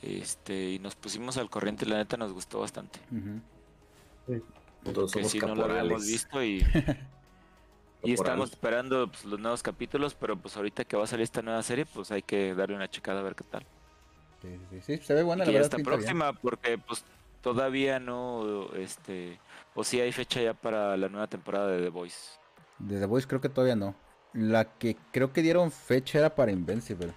Este, 0.00 0.70
y 0.70 0.78
nos 0.78 0.94
pusimos 0.94 1.36
al 1.36 1.50
corriente, 1.50 1.84
la 1.84 1.96
neta 1.96 2.16
nos 2.16 2.32
gustó 2.32 2.60
bastante. 2.60 2.98
Ujú. 3.10 4.40
Todos 4.92 5.12
Que 5.12 5.18
somos 5.20 5.32
sí, 5.32 5.38
no 5.40 5.54
lo 5.54 5.64
habíamos 5.64 5.78
caporales. 6.04 6.06
visto 6.06 6.42
y, 6.42 6.58
y 8.04 8.12
estamos 8.12 8.18
Caporales. 8.20 8.50
esperando 8.52 9.08
pues, 9.08 9.24
los 9.24 9.40
nuevos 9.40 9.62
capítulos, 9.62 10.14
pero 10.14 10.36
pues 10.36 10.56
ahorita 10.56 10.84
que 10.84 10.96
va 10.96 11.04
a 11.04 11.06
salir 11.06 11.24
esta 11.24 11.42
nueva 11.42 11.62
serie, 11.62 11.84
pues 11.84 12.10
hay 12.12 12.22
que 12.22 12.54
darle 12.54 12.76
una 12.76 12.88
checada 12.88 13.20
a 13.20 13.22
ver 13.24 13.34
qué 13.34 13.44
tal. 13.44 13.66
Sí, 14.40 14.48
sí, 14.70 14.80
sí, 14.82 15.04
se 15.04 15.14
ve 15.14 15.22
buena, 15.24 15.44
Y 15.44 15.48
la 15.48 15.52
verdad. 15.60 15.70
bien. 15.76 15.84
próxima, 15.84 16.32
porque 16.32 16.78
pues 16.78 17.04
todavía 17.42 17.98
no, 18.00 18.68
este, 18.74 19.38
o 19.74 19.84
sí 19.84 20.00
hay 20.00 20.12
fecha 20.12 20.40
ya 20.42 20.54
para 20.54 20.96
la 20.96 21.08
nueva 21.08 21.26
temporada 21.26 21.68
de 21.68 21.82
The 21.82 21.88
Voice. 21.90 22.38
De 22.78 22.98
The 22.98 23.06
Voice 23.06 23.26
creo 23.26 23.40
que 23.40 23.48
todavía 23.48 23.76
no. 23.76 23.94
La 24.32 24.64
que 24.76 24.96
creo 25.12 25.32
que 25.32 25.42
dieron 25.42 25.70
fecha 25.72 26.18
era 26.18 26.34
para 26.34 26.52
Invincible. 26.52 27.12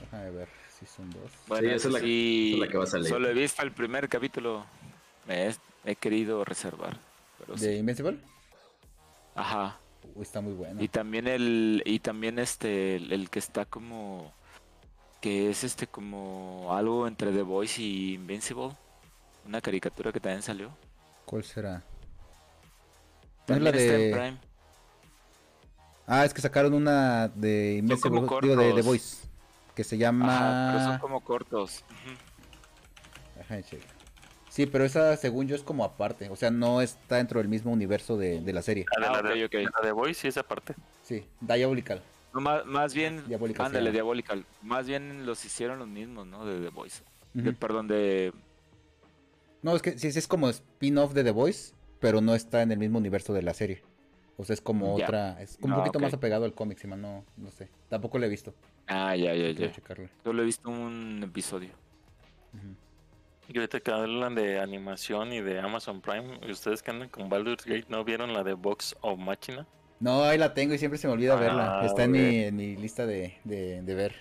Déjame 0.00 0.30
ver 0.30 0.48
si 0.78 0.86
son 0.86 1.10
dos. 1.10 1.30
Bueno, 1.46 1.70
esa 1.70 1.88
es 1.88 1.94
la- 1.94 2.00
sí, 2.00 2.48
esa 2.48 2.54
es 2.56 2.60
la 2.60 2.68
que 2.72 2.78
va 2.78 2.84
a 2.84 2.86
salir. 2.88 3.08
Solo 3.08 3.28
he 3.28 3.34
visto 3.34 3.62
el 3.62 3.72
primer 3.72 4.08
capítulo. 4.08 4.66
Me 5.26 5.48
he, 5.48 5.54
he 5.84 5.96
querido 5.96 6.44
reservar. 6.44 6.96
Pero 7.38 7.54
¿De 7.54 7.60
sí. 7.72 7.78
Invincible? 7.78 8.18
Ajá. 9.34 9.78
Uy, 10.14 10.22
está 10.22 10.40
muy 10.40 10.52
buena. 10.52 10.82
Y 10.82 10.88
también 10.88 11.26
el, 11.26 11.82
y 11.86 11.98
también 12.00 12.38
este, 12.38 12.96
el, 12.96 13.12
el 13.12 13.30
que 13.30 13.38
está 13.38 13.64
como, 13.64 14.32
que 15.24 15.48
es 15.48 15.64
este 15.64 15.86
como 15.86 16.68
algo 16.76 17.08
entre 17.08 17.32
The 17.32 17.40
Voice 17.40 17.80
y 17.80 18.12
Invincible. 18.12 18.72
Una 19.46 19.62
caricatura 19.62 20.12
que 20.12 20.20
también 20.20 20.42
salió. 20.42 20.68
¿Cuál 21.24 21.42
será? 21.44 21.82
¿No 23.48 23.54
es 23.54 23.62
la 23.62 23.72
También 23.72 23.74
está 23.74 23.94
en 23.94 24.00
de... 24.00 24.10
Prime. 24.12 24.38
Ah, 26.06 26.26
es 26.26 26.34
que 26.34 26.42
sacaron 26.42 26.74
una 26.74 27.28
de 27.28 27.76
Invincible, 27.78 28.20
como 28.20 28.38
digo, 28.38 28.54
de 28.54 28.74
The. 28.74 28.82
Voice. 28.82 29.26
Que 29.74 29.82
se 29.82 29.96
Ajá, 29.96 30.12
pero 30.12 30.78
son 30.80 30.88
llama... 30.88 30.98
como 31.00 31.20
cortos. 31.22 31.82
Déjame 33.38 33.62
checar. 33.62 33.88
Sí, 34.50 34.66
pero 34.66 34.84
esa 34.84 35.16
según 35.16 35.48
yo 35.48 35.56
es 35.56 35.62
como 35.62 35.84
aparte. 35.84 36.28
O 36.28 36.36
sea, 36.36 36.50
no 36.50 36.82
está 36.82 37.16
dentro 37.16 37.40
del 37.40 37.48
mismo 37.48 37.72
universo 37.72 38.18
de, 38.18 38.42
de 38.42 38.52
la 38.52 38.60
serie. 38.60 38.84
Ah, 38.94 39.00
de 39.00 39.22
la, 39.22 39.34
de, 39.34 39.44
ok, 39.46 39.46
ok. 39.46 39.52
de 39.52 39.64
la 39.64 39.86
de 39.86 39.92
Voice, 39.92 40.20
sí, 40.20 40.28
esa 40.28 40.42
parte. 40.42 40.74
Sí, 41.02 41.24
Diabolical. 41.40 42.02
No, 42.34 42.40
más, 42.40 42.66
más 42.66 42.92
bien, 42.94 43.22
ándale. 43.58 43.92
Diabolical. 43.92 44.44
Más 44.62 44.86
bien 44.86 45.24
los 45.24 45.44
hicieron 45.44 45.78
los 45.78 45.88
mismos, 45.88 46.26
¿no? 46.26 46.44
De 46.44 46.60
The 46.60 46.68
Voice. 46.70 47.02
De- 47.32 47.52
perdón, 47.52 47.86
de... 47.88 48.32
No, 49.62 49.74
es 49.74 49.82
que 49.82 49.98
sí, 49.98 50.08
es 50.08 50.28
como 50.28 50.48
spin-off 50.50 51.12
de 51.14 51.24
The 51.24 51.30
Voice, 51.30 51.72
pero 52.00 52.20
no 52.20 52.34
está 52.34 52.62
en 52.62 52.72
el 52.72 52.78
mismo 52.78 52.98
universo 52.98 53.32
de 53.32 53.42
la 53.42 53.54
serie. 53.54 53.82
O 54.36 54.44
sea, 54.44 54.54
es 54.54 54.60
como 54.60 54.98
Ya. 54.98 55.04
otra, 55.04 55.40
es 55.40 55.56
como 55.58 55.74
un 55.76 55.80
poquito 55.80 56.00
más 56.00 56.12
apegado 56.12 56.44
al 56.44 56.52
cómic, 56.54 56.78
si 56.78 56.88
mal 56.88 57.00
no, 57.00 57.24
no 57.36 57.50
sé. 57.52 57.68
Tampoco 57.88 58.18
lo 58.18 58.26
he 58.26 58.28
visto. 58.28 58.52
Ah, 58.88 59.14
ya, 59.14 59.32
ya, 59.34 59.50
ya. 59.52 59.70
checarlo. 59.72 60.08
Solo 60.24 60.42
he 60.42 60.44
visto 60.44 60.68
un 60.68 61.22
episodio. 61.22 61.70
Y 63.48 63.58
ahorita 63.58 63.78
que 63.80 63.90
hablan 63.90 64.34
de 64.34 64.58
animación 64.58 65.32
y 65.32 65.40
de 65.40 65.60
Amazon 65.60 66.00
Prime, 66.00 66.40
¿y 66.46 66.50
ustedes 66.50 66.82
que 66.82 66.90
andan 66.90 67.08
con 67.10 67.28
Baldur's 67.28 67.64
Gate 67.64 67.86
no 67.88 68.02
vieron 68.02 68.32
la 68.32 68.42
de 68.42 68.54
Box 68.54 68.96
of 69.02 69.18
Machina? 69.18 69.66
No, 70.00 70.24
ahí 70.24 70.36
la 70.38 70.52
tengo 70.54 70.74
y 70.74 70.78
siempre 70.78 70.98
se 70.98 71.06
me 71.06 71.12
olvida 71.14 71.34
Ah, 71.34 71.40
verla. 71.40 71.86
Está 71.86 72.04
en 72.04 72.10
mi, 72.12 72.36
en 72.44 72.56
mi 72.56 72.76
lista 72.76 73.06
de, 73.06 73.38
de, 73.44 73.82
de 73.82 73.94
ver. 73.94 74.14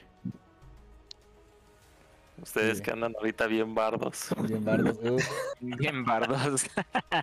Ustedes 2.42 2.78
Sí. 2.80 2.84
que 2.84 2.92
andan 2.92 3.14
ahorita 3.18 3.48
bien 3.48 3.74
bardos. 3.76 4.30
Bien 4.48 4.64
bardos. 4.64 4.98
uf, 5.04 5.28
Bien 5.60 6.04
bardos. 6.06 6.66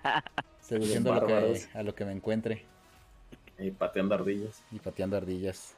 seduciendo 0.61 1.13
a 1.13 1.17
lo, 1.21 1.27
que, 1.27 1.33
bárbaros. 1.33 1.69
a 1.75 1.83
lo 1.83 1.95
que 1.95 2.05
me 2.05 2.13
encuentre. 2.13 2.65
Y 3.59 3.71
pateando 3.73 4.15
ardillas. 4.15 4.63
Y 4.71 4.79
pateando 4.79 5.17
ardillas. 5.17 5.75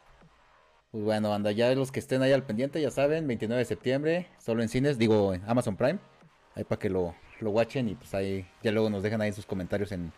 Pues 0.90 1.02
bueno, 1.04 1.32
anda, 1.32 1.50
ya 1.52 1.74
los 1.74 1.90
que 1.90 2.00
estén 2.00 2.22
ahí 2.22 2.32
al 2.32 2.44
pendiente, 2.44 2.80
ya 2.80 2.90
saben, 2.90 3.26
29 3.26 3.58
de 3.60 3.64
septiembre, 3.64 4.28
solo 4.38 4.62
en 4.62 4.68
cines, 4.68 4.98
digo 4.98 5.32
en 5.34 5.42
Amazon 5.48 5.76
Prime. 5.76 5.98
Ahí 6.54 6.64
para 6.64 6.78
que 6.78 6.90
lo, 6.90 7.14
lo 7.40 7.50
watchen 7.50 7.88
y 7.88 7.94
pues 7.94 8.12
ahí 8.14 8.46
ya 8.62 8.70
luego 8.70 8.90
nos 8.90 9.02
dejan 9.02 9.22
ahí 9.22 9.32
sus 9.32 9.46
comentarios 9.46 9.90
en, 9.92 10.12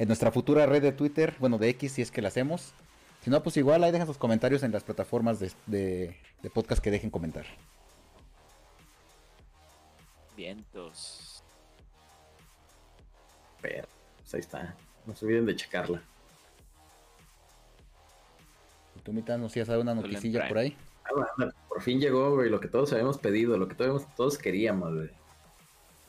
en 0.00 0.08
nuestra 0.08 0.32
futura 0.32 0.64
red 0.64 0.80
de 0.80 0.92
Twitter, 0.92 1.36
bueno, 1.38 1.58
de 1.58 1.68
X 1.68 1.92
si 1.92 2.00
es 2.00 2.10
que 2.10 2.22
la 2.22 2.28
hacemos. 2.28 2.72
Si 3.22 3.28
no, 3.28 3.42
pues 3.42 3.58
igual 3.58 3.84
ahí 3.84 3.92
dejan 3.92 4.06
sus 4.06 4.16
comentarios 4.16 4.62
en 4.62 4.72
las 4.72 4.82
plataformas 4.82 5.38
de, 5.38 5.52
de, 5.66 6.16
de 6.42 6.50
podcast 6.50 6.82
que 6.82 6.90
dejen 6.90 7.10
comentar. 7.10 7.44
Vientos. 10.34 11.42
Pero, 13.60 13.86
pues 14.22 14.32
ahí 14.32 14.40
está. 14.40 14.74
No 15.04 15.14
se 15.14 15.26
olviden 15.26 15.44
de 15.44 15.56
checarla. 15.56 16.02
¿Y 18.96 19.00
tú, 19.00 19.12
Mita, 19.12 19.36
nos 19.36 19.54
ibas 19.54 19.68
a 19.68 19.72
dar 19.72 19.82
una 19.82 19.94
noticilla 19.94 20.48
por 20.48 20.56
ahí? 20.56 20.74
Ah, 21.04 21.50
por 21.68 21.82
fin 21.82 22.00
llegó, 22.00 22.36
güey, 22.36 22.48
lo 22.48 22.58
que 22.58 22.68
todos 22.68 22.90
habíamos 22.94 23.18
pedido, 23.18 23.58
lo 23.58 23.68
que 23.68 23.74
todos, 23.74 24.06
todos 24.14 24.38
queríamos, 24.38 24.94
güey. 24.94 25.10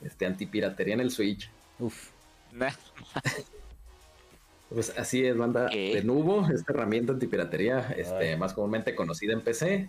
Este, 0.00 0.24
antipiratería 0.24 0.94
en 0.94 1.00
el 1.00 1.10
Switch. 1.10 1.50
Uf, 1.78 2.08
Nah, 2.52 2.70
Pues 4.72 4.96
así 4.98 5.24
es, 5.26 5.36
banda. 5.36 5.68
¿Qué? 5.70 5.94
De 5.96 6.04
nuevo, 6.04 6.46
esta 6.48 6.72
herramienta 6.72 7.12
antipiratería, 7.12 7.92
este, 7.96 8.36
más 8.36 8.54
comúnmente 8.54 8.94
conocida 8.94 9.32
en 9.32 9.42
PC, 9.42 9.88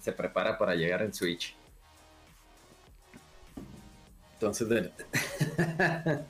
se 0.00 0.12
prepara 0.12 0.58
para 0.58 0.74
llegar 0.74 1.02
en 1.02 1.14
Switch. 1.14 1.56
Entonces, 4.34 4.68
de, 4.68 4.90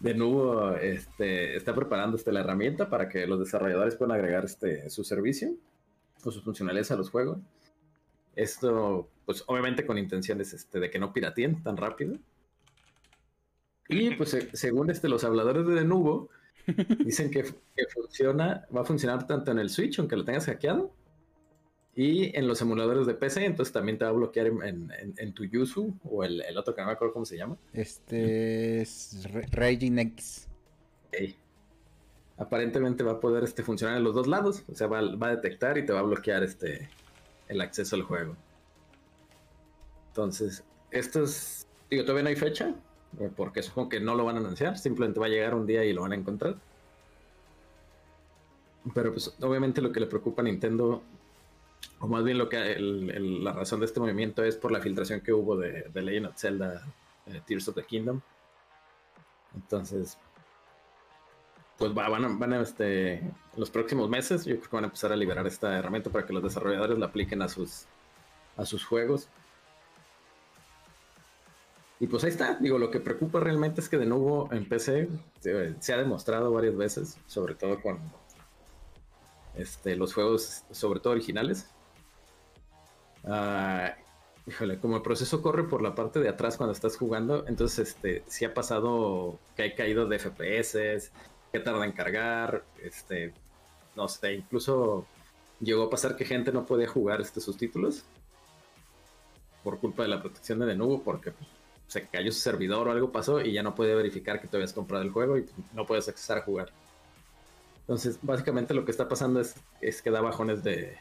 de 0.00 0.14
nuevo, 0.14 0.72
este, 0.76 1.56
está 1.56 1.74
preparando 1.74 2.16
este, 2.16 2.30
la 2.32 2.40
herramienta 2.40 2.88
para 2.88 3.08
que 3.08 3.26
los 3.26 3.40
desarrolladores 3.40 3.96
puedan 3.96 4.14
agregar 4.16 4.44
este, 4.44 4.88
su 4.90 5.02
servicio 5.02 5.50
o 6.24 6.30
sus 6.30 6.42
funcionalidades 6.44 6.90
a 6.92 6.96
los 6.96 7.10
juegos. 7.10 7.38
Esto, 8.36 9.08
pues 9.26 9.42
obviamente 9.46 9.84
con 9.84 9.98
intenciones 9.98 10.52
este, 10.52 10.78
de 10.78 10.90
que 10.90 10.98
no 11.00 11.12
pirateen 11.12 11.62
tan 11.62 11.76
rápido. 11.76 12.14
Y 13.88 14.10
pues 14.14 14.30
se- 14.30 14.56
según 14.56 14.90
este, 14.90 15.08
los 15.08 15.24
habladores 15.24 15.66
de 15.66 15.74
Denuvo, 15.74 16.28
dicen 17.04 17.30
que, 17.30 17.42
que 17.44 17.86
funciona, 17.92 18.66
va 18.74 18.82
a 18.82 18.84
funcionar 18.84 19.26
tanto 19.26 19.50
en 19.50 19.58
el 19.58 19.70
Switch, 19.70 19.98
aunque 19.98 20.16
lo 20.16 20.24
tengas 20.24 20.46
hackeado, 20.46 20.92
y 21.94 22.36
en 22.36 22.46
los 22.46 22.60
emuladores 22.62 23.06
de 23.06 23.14
PC, 23.14 23.44
entonces 23.44 23.72
también 23.72 23.98
te 23.98 24.04
va 24.04 24.10
a 24.10 24.14
bloquear 24.14 24.46
en, 24.46 24.62
en- 24.62 25.14
en- 25.16 25.32
tu 25.34 25.44
Yuzu 25.44 25.94
o 26.04 26.22
el, 26.22 26.40
el 26.42 26.56
otro 26.56 26.74
que 26.74 26.80
no 26.80 26.86
me 26.86 26.92
acuerdo 26.92 27.12
cómo 27.12 27.24
se 27.26 27.36
llama. 27.36 27.56
este 27.72 28.80
es 28.82 29.26
Raging 29.50 29.98
X. 29.98 30.48
Ok. 31.08 31.34
Aparentemente 32.36 33.02
va 33.02 33.12
a 33.12 33.20
poder 33.20 33.42
este, 33.42 33.64
funcionar 33.64 33.96
en 33.96 34.04
los 34.04 34.14
dos 34.14 34.28
lados, 34.28 34.62
o 34.70 34.74
sea, 34.76 34.86
va, 34.86 35.00
va 35.16 35.28
a 35.28 35.36
detectar 35.36 35.76
y 35.76 35.84
te 35.84 35.92
va 35.92 35.98
a 35.98 36.02
bloquear 36.04 36.44
este, 36.44 36.88
el 37.48 37.60
acceso 37.60 37.96
al 37.96 38.02
juego. 38.02 38.36
Entonces, 40.08 40.62
esto 40.90 41.24
es, 41.24 41.66
digo, 41.90 42.02
todavía 42.04 42.22
no 42.24 42.28
hay 42.28 42.36
fecha, 42.36 42.74
porque 43.36 43.62
supongo 43.62 43.88
que 43.88 44.00
no 44.00 44.14
lo 44.14 44.24
van 44.24 44.36
a 44.36 44.40
anunciar, 44.40 44.78
simplemente 44.78 45.18
va 45.20 45.26
a 45.26 45.30
llegar 45.30 45.54
un 45.54 45.66
día 45.66 45.84
y 45.84 45.92
lo 45.92 46.02
van 46.02 46.12
a 46.12 46.16
encontrar. 46.16 46.56
Pero 48.94 49.12
pues 49.12 49.34
obviamente 49.40 49.80
lo 49.82 49.92
que 49.92 50.00
le 50.00 50.06
preocupa 50.06 50.42
a 50.42 50.44
Nintendo, 50.44 51.02
o 52.00 52.06
más 52.08 52.24
bien 52.24 52.38
lo 52.38 52.48
que 52.48 52.72
el- 52.72 53.10
el- 53.10 53.44
la 53.44 53.52
razón 53.52 53.80
de 53.80 53.86
este 53.86 54.00
movimiento 54.00 54.42
es 54.44 54.56
por 54.56 54.72
la 54.72 54.80
filtración 54.80 55.20
que 55.20 55.32
hubo 55.32 55.56
de, 55.56 55.82
de 55.92 56.02
Legend 56.02 56.26
of 56.26 56.36
Zelda 56.38 56.86
eh, 57.26 57.40
Tears 57.46 57.68
of 57.68 57.74
the 57.74 57.82
Kingdom. 57.84 58.20
Entonces, 59.54 60.16
pues 61.76 61.96
va- 61.96 62.08
van 62.08 62.24
a, 62.24 62.28
van 62.28 62.52
a, 62.54 62.60
este, 62.62 63.22
los 63.56 63.70
próximos 63.70 64.08
meses, 64.08 64.44
yo 64.44 64.56
creo 64.58 64.70
que 64.70 64.76
van 64.76 64.84
a 64.84 64.88
empezar 64.88 65.12
a 65.12 65.16
liberar 65.16 65.46
esta 65.46 65.76
herramienta 65.78 66.10
para 66.10 66.24
que 66.26 66.32
los 66.32 66.42
desarrolladores 66.42 66.98
la 66.98 67.06
apliquen 67.06 67.42
a 67.42 67.48
sus, 67.48 67.84
a 68.56 68.64
sus 68.64 68.84
juegos. 68.84 69.28
Y 72.00 72.06
pues 72.06 72.22
ahí 72.24 72.30
está, 72.30 72.56
digo, 72.60 72.78
lo 72.78 72.90
que 72.90 73.00
preocupa 73.00 73.40
realmente 73.40 73.80
es 73.80 73.88
que 73.88 73.98
de 73.98 74.06
nuevo 74.06 74.48
en 74.52 74.68
PC 74.68 75.08
se, 75.40 75.74
se 75.80 75.92
ha 75.92 75.96
demostrado 75.96 76.52
varias 76.52 76.76
veces, 76.76 77.18
sobre 77.26 77.54
todo 77.54 77.80
con 77.82 77.98
este, 79.58 79.96
los 79.96 80.14
juegos, 80.14 80.62
sobre 80.70 81.00
todo 81.00 81.12
originales. 81.12 81.68
Ah, 83.24 83.94
híjole, 84.46 84.78
como 84.78 84.96
el 84.96 85.02
proceso 85.02 85.42
corre 85.42 85.64
por 85.64 85.82
la 85.82 85.94
parte 85.94 86.20
de 86.20 86.28
atrás 86.28 86.56
cuando 86.56 86.72
estás 86.72 86.96
jugando, 86.96 87.44
entonces 87.48 87.88
este, 87.90 88.22
sí 88.28 88.44
ha 88.44 88.54
pasado 88.54 89.38
que 89.56 89.62
hay 89.62 89.74
caído 89.74 90.06
de 90.06 90.18
FPS, 90.18 91.10
que 91.52 91.60
tarda 91.60 91.84
en 91.84 91.92
cargar, 91.92 92.64
este, 92.82 93.34
no 93.96 94.08
sé, 94.08 94.34
incluso 94.34 95.06
llegó 95.60 95.84
a 95.84 95.90
pasar 95.90 96.16
que 96.16 96.24
gente 96.24 96.52
no 96.52 96.64
podía 96.64 96.88
jugar 96.88 97.20
este, 97.20 97.40
sus 97.40 97.56
títulos 97.56 98.04
por 99.64 99.80
culpa 99.80 100.04
de 100.04 100.10
la 100.10 100.20
protección 100.20 100.60
de 100.60 100.66
Denuvo, 100.66 101.02
porque 101.02 101.32
se 101.88 102.06
cayó 102.06 102.30
su 102.30 102.38
servidor 102.40 102.86
o 102.86 102.92
algo 102.92 103.10
pasó 103.10 103.40
y 103.40 103.52
ya 103.52 103.62
no 103.62 103.74
puede 103.74 103.94
verificar 103.94 104.40
que 104.40 104.46
tú 104.46 104.56
habías 104.58 104.72
comprado 104.72 105.02
el 105.02 105.10
juego 105.10 105.38
y 105.38 105.46
no 105.74 105.84
puedes 105.86 106.08
acceder 106.08 106.38
a 106.42 106.44
jugar. 106.44 106.70
Entonces, 107.80 108.18
básicamente 108.22 108.74
lo 108.74 108.84
que 108.84 108.90
está 108.90 109.08
pasando 109.08 109.40
es, 109.40 109.54
es 109.80 110.02
que 110.02 110.10
da 110.10 110.20
bajones 110.20 110.62
de, 110.62 110.98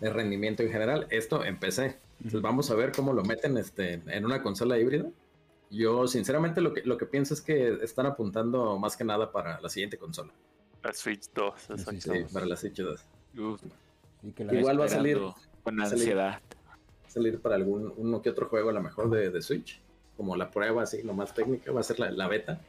de 0.00 0.10
rendimiento 0.10 0.62
en 0.62 0.70
general. 0.72 1.06
Esto 1.10 1.44
en 1.44 1.58
PC. 1.58 1.98
Entonces, 2.18 2.40
vamos 2.40 2.70
a 2.70 2.74
ver 2.74 2.92
cómo 2.92 3.12
lo 3.12 3.22
meten 3.22 3.58
este, 3.58 4.00
en 4.06 4.24
una 4.24 4.42
consola 4.42 4.78
híbrida. 4.78 5.04
Yo, 5.70 6.06
sinceramente, 6.08 6.62
lo 6.62 6.72
que, 6.72 6.82
lo 6.84 6.96
que 6.96 7.04
pienso 7.04 7.34
es 7.34 7.42
que 7.42 7.78
están 7.82 8.06
apuntando 8.06 8.78
más 8.78 8.96
que 8.96 9.04
nada 9.04 9.30
para 9.30 9.60
la 9.60 9.68
siguiente 9.68 9.98
consola. 9.98 10.32
La 10.82 10.92
Switch 10.94 11.28
2, 11.34 11.54
Sí, 11.60 11.72
exacto. 11.72 12.14
Sí, 12.14 12.24
para 12.32 12.46
la 12.46 12.56
Switch 12.56 12.76
2. 12.80 13.00
uf, 13.38 13.60
Y 14.22 14.30
que 14.32 14.44
la- 14.44 14.54
Igual 14.54 14.80
va 14.80 14.84
a 14.86 14.88
salir- 14.88 15.18
Con 15.62 15.76
salir. 15.76 15.92
ansiedad. 15.92 16.40
Salir 17.08 17.40
para 17.40 17.56
algún 17.56 17.92
uno 17.98 18.22
que 18.22 18.30
otro 18.30 18.48
juego, 18.48 18.70
a 18.70 18.72
lo 18.72 18.80
mejor 18.82 19.10
de, 19.10 19.28
de 19.30 19.42
Switch. 19.42 19.82
Como 20.16 20.36
la 20.36 20.50
prueba, 20.50 20.82
así, 20.84 21.02
lo 21.02 21.14
más 21.14 21.34
técnica. 21.34 21.72
Va 21.72 21.80
a 21.80 21.82
ser 21.84 21.98
la, 22.00 22.10
la 22.10 22.28
beta. 22.28 22.66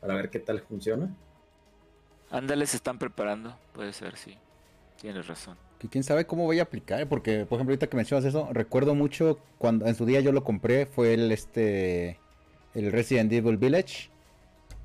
Para 0.00 0.14
ver 0.16 0.30
qué 0.30 0.40
tal 0.40 0.60
funciona. 0.62 1.16
Ándale, 2.30 2.66
se 2.66 2.76
están 2.76 2.98
preparando. 2.98 3.58
Puede 3.72 3.92
ser, 3.92 4.16
sí. 4.16 4.38
Tienes 4.96 5.26
razón. 5.26 5.58
que 5.78 5.88
quién 5.88 6.02
sabe 6.04 6.26
cómo 6.26 6.44
voy 6.44 6.58
a 6.58 6.64
aplicar, 6.64 7.08
porque 7.08 7.46
por 7.46 7.56
ejemplo 7.58 7.72
ahorita 7.72 7.88
que 7.88 7.96
mencionas 7.96 8.24
eso, 8.24 8.48
recuerdo 8.52 8.94
mucho 8.94 9.46
cuando 9.58 9.86
en 9.86 9.94
su 9.94 10.06
día 10.06 10.20
yo 10.20 10.32
lo 10.32 10.42
compré, 10.44 10.86
fue 10.86 11.14
el 11.14 11.30
este 11.32 12.22
el 12.74 12.90
Resident 12.92 13.32
Evil 13.32 13.56
Village, 13.58 14.10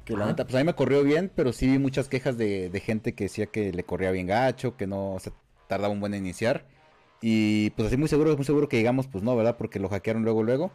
que 0.06 0.18
la 0.18 0.26
Ajá. 0.26 0.28
neta, 0.28 0.46
pues 0.46 0.56
a 0.56 0.60
mí 0.60 0.66
me 0.66 0.76
corrió 0.76 1.04
bien, 1.04 1.32
pero 1.36 1.54
sí 1.54 1.68
vi 1.68 1.80
muchas 1.80 2.10
quejas 2.10 2.38
de, 2.38 2.70
de 2.70 2.80
gente 2.82 3.16
que 3.16 3.26
decía 3.26 3.48
que 3.48 3.74
le 3.74 3.86
corría 3.86 4.12
bien 4.12 4.28
gacho, 4.28 4.78
que 4.78 4.88
no 4.88 5.18
se 5.20 5.34
tardaba 5.68 5.94
un 5.94 6.00
buen 6.02 6.14
en 6.14 6.26
iniciar, 6.26 6.68
y 7.22 7.72
pues 7.72 7.88
así 7.88 7.98
muy 7.98 8.10
seguro, 8.10 8.36
muy 8.36 8.46
seguro 8.46 8.70
que 8.70 8.78
llegamos, 8.78 9.08
pues 9.08 9.24
no, 9.24 9.36
¿verdad? 9.36 9.58
Porque 9.58 9.80
lo 9.80 9.90
hackearon 9.90 10.24
luego, 10.24 10.44
luego, 10.44 10.74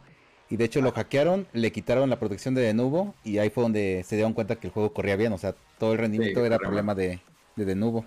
y 0.49 0.57
de 0.57 0.65
hecho 0.65 0.81
lo 0.81 0.91
hackearon, 0.91 1.47
le 1.53 1.71
quitaron 1.71 2.09
la 2.09 2.19
protección 2.19 2.55
de 2.55 2.61
Denuvo, 2.61 3.13
y 3.23 3.37
ahí 3.37 3.49
fue 3.49 3.63
donde 3.63 4.03
se 4.05 4.15
dieron 4.15 4.33
cuenta 4.33 4.55
que 4.55 4.67
el 4.67 4.73
juego 4.73 4.93
corría 4.93 5.15
bien, 5.15 5.31
o 5.33 5.37
sea, 5.37 5.55
todo 5.77 5.93
el 5.93 5.99
rendimiento 5.99 6.39
Sí, 6.39 6.45
era 6.45 6.57
problema 6.57 6.95
de, 6.95 7.19
de 7.55 7.65
Denuvo. 7.65 8.05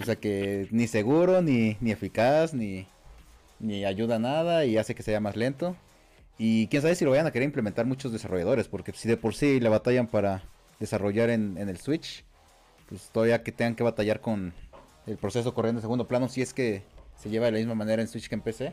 O 0.00 0.04
sea 0.04 0.16
que 0.16 0.68
ni 0.70 0.86
seguro, 0.86 1.42
ni, 1.42 1.76
ni 1.80 1.90
eficaz, 1.90 2.54
ni, 2.54 2.86
ni 3.58 3.84
ayuda 3.84 4.16
a 4.16 4.18
nada 4.18 4.64
y 4.64 4.78
hace 4.78 4.94
que 4.94 5.02
sea 5.02 5.20
más 5.20 5.36
lento. 5.36 5.76
Y 6.38 6.68
quién 6.68 6.80
sabe 6.80 6.94
si 6.94 7.04
lo 7.04 7.10
vayan 7.10 7.26
a 7.26 7.32
querer 7.32 7.44
implementar 7.44 7.84
muchos 7.84 8.12
desarrolladores, 8.12 8.66
porque 8.68 8.92
si 8.92 9.08
de 9.08 9.18
por 9.18 9.34
sí 9.34 9.60
le 9.60 9.68
batallan 9.68 10.06
para 10.06 10.42
desarrollar 10.78 11.28
en, 11.28 11.58
en 11.58 11.68
el 11.68 11.76
Switch, 11.76 12.24
pues 12.88 13.10
todavía 13.10 13.42
que 13.42 13.52
tengan 13.52 13.74
que 13.74 13.82
batallar 13.82 14.22
con 14.22 14.54
el 15.06 15.18
proceso 15.18 15.52
corriendo 15.52 15.80
en 15.80 15.82
segundo 15.82 16.08
plano, 16.08 16.28
si 16.28 16.40
es 16.40 16.54
que 16.54 16.82
se 17.16 17.28
lleva 17.28 17.46
de 17.46 17.52
la 17.52 17.58
misma 17.58 17.74
manera 17.74 18.00
en 18.00 18.08
Switch 18.08 18.28
que 18.28 18.34
en 18.34 18.40
PC. 18.40 18.72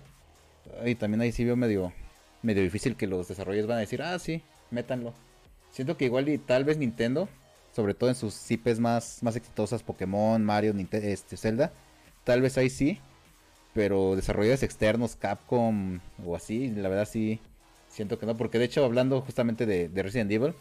Y 0.85 0.95
también 0.95 1.21
ahí 1.21 1.31
sí 1.33 1.43
veo 1.43 1.57
medio, 1.57 1.91
medio 2.41 2.63
difícil 2.63 2.95
que 2.95 3.07
los 3.07 3.27
desarrolladores 3.27 3.67
van 3.67 3.77
a 3.77 3.81
decir, 3.81 4.01
ah, 4.01 4.17
sí, 4.19 4.41
métanlo. 4.71 5.13
Siento 5.71 5.97
que 5.97 6.05
igual 6.05 6.29
y 6.29 6.37
tal 6.37 6.63
vez 6.63 6.77
Nintendo, 6.77 7.29
sobre 7.75 7.93
todo 7.93 8.09
en 8.09 8.15
sus 8.15 8.49
IPs 8.49 8.79
más, 8.79 9.21
más 9.21 9.35
exitosas, 9.35 9.83
Pokémon, 9.83 10.43
Mario, 10.43 10.73
Ninte- 10.73 11.03
este, 11.03 11.37
Zelda, 11.37 11.71
tal 12.23 12.41
vez 12.41 12.57
ahí 12.57 12.69
sí, 12.69 12.99
pero 13.73 14.15
desarrolladores 14.15 14.63
externos, 14.63 15.15
Capcom 15.15 15.99
o 16.25 16.35
así, 16.35 16.69
la 16.69 16.89
verdad 16.89 17.07
sí, 17.07 17.39
siento 17.89 18.17
que 18.17 18.25
no, 18.25 18.35
porque 18.37 18.59
de 18.59 18.65
hecho 18.65 18.83
hablando 18.83 19.21
justamente 19.21 19.65
de, 19.65 19.89
de 19.89 20.03
Resident 20.03 20.31
Evil, 20.31 20.53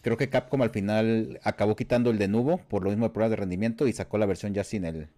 creo 0.00 0.16
que 0.16 0.28
Capcom 0.30 0.62
al 0.62 0.70
final 0.70 1.40
acabó 1.42 1.76
quitando 1.76 2.10
el 2.10 2.18
Denuvo 2.18 2.58
por 2.58 2.82
lo 2.82 2.90
mismo 2.90 3.06
de 3.06 3.12
pruebas 3.12 3.30
de 3.30 3.36
rendimiento 3.36 3.86
y 3.86 3.92
sacó 3.92 4.16
la 4.18 4.26
versión 4.26 4.54
ya 4.54 4.64
sin 4.64 4.84
el, 4.84 5.08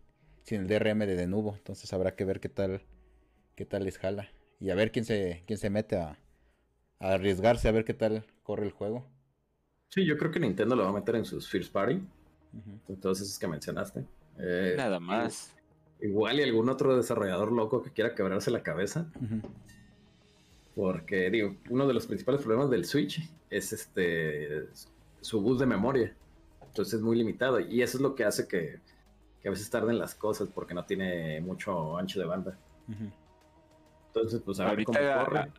sin 0.42 0.62
el 0.62 0.66
DRM 0.66 1.06
de 1.06 1.16
Denuvo, 1.16 1.54
entonces 1.56 1.92
habrá 1.92 2.14
que 2.16 2.24
ver 2.24 2.40
qué 2.40 2.48
tal, 2.48 2.80
qué 3.54 3.64
tal 3.64 3.84
les 3.84 3.98
jala 3.98 4.28
y 4.60 4.70
a 4.70 4.74
ver 4.74 4.92
quién 4.92 5.04
se, 5.04 5.42
quién 5.46 5.58
se 5.58 5.70
mete 5.70 5.96
a, 5.96 6.18
a 7.00 7.12
arriesgarse 7.12 7.68
a 7.68 7.72
ver 7.72 7.84
qué 7.84 7.94
tal 7.94 8.24
corre 8.42 8.66
el 8.66 8.72
juego. 8.72 9.06
Sí, 9.88 10.04
yo 10.04 10.18
creo 10.18 10.30
que 10.30 10.40
Nintendo 10.40 10.74
lo 10.74 10.82
va 10.84 10.90
a 10.90 10.92
meter 10.92 11.16
en 11.16 11.24
sus 11.24 11.48
First 11.48 11.72
Party. 11.72 11.94
Ujú. 12.52 12.96
Todos 12.96 13.20
esos 13.20 13.38
que 13.38 13.46
mencionaste. 13.46 14.04
Eh, 14.38 14.74
Nada 14.76 14.98
más. 14.98 15.54
Igual 16.00 16.40
y 16.40 16.42
algún 16.42 16.68
otro 16.68 16.96
desarrollador 16.96 17.52
loco 17.52 17.82
que 17.82 17.90
quiera 17.90 18.14
quebrarse 18.14 18.50
la 18.50 18.62
cabeza. 18.62 19.06
Porque, 20.74 21.30
digo, 21.30 21.56
uno 21.70 21.86
de 21.86 21.94
los 21.94 22.06
principales 22.06 22.42
problemas 22.42 22.70
del 22.70 22.84
Switch 22.84 23.20
es 23.50 23.72
este 23.72 24.68
su 25.20 25.40
bus 25.40 25.60
de 25.60 25.66
memoria. 25.66 26.14
Entonces 26.66 26.94
es 26.94 27.00
muy 27.00 27.16
limitado. 27.16 27.60
Y 27.60 27.80
eso 27.82 27.98
es 27.98 28.02
lo 28.02 28.14
que 28.16 28.24
hace 28.24 28.48
que, 28.48 28.80
que 29.40 29.48
a 29.48 29.50
veces 29.52 29.70
tarden 29.70 29.98
las 29.98 30.14
cosas 30.14 30.48
porque 30.52 30.74
no 30.74 30.84
tiene 30.84 31.40
mucho 31.40 31.96
ancho 31.96 32.18
de 32.18 32.26
banda. 32.26 32.58
Entonces, 34.14 34.40
pues 34.44 34.60
a 34.60 34.72
ver 34.72 34.84
cómo 34.84 34.98
corre. 34.98 35.50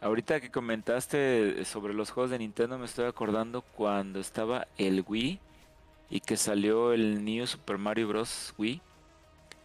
Ahorita 0.00 0.40
que 0.40 0.50
comentaste 0.50 1.64
sobre 1.64 1.94
los 1.94 2.10
juegos 2.10 2.30
de 2.30 2.38
Nintendo, 2.38 2.78
me 2.78 2.84
estoy 2.84 3.06
acordando 3.06 3.62
cuando 3.62 4.20
estaba 4.20 4.68
el 4.76 5.04
Wii 5.06 5.40
y 6.10 6.20
que 6.20 6.36
salió 6.36 6.92
el 6.92 7.24
New 7.24 7.46
Super 7.46 7.78
Mario 7.78 8.08
Bros. 8.08 8.54
Wii. 8.58 8.80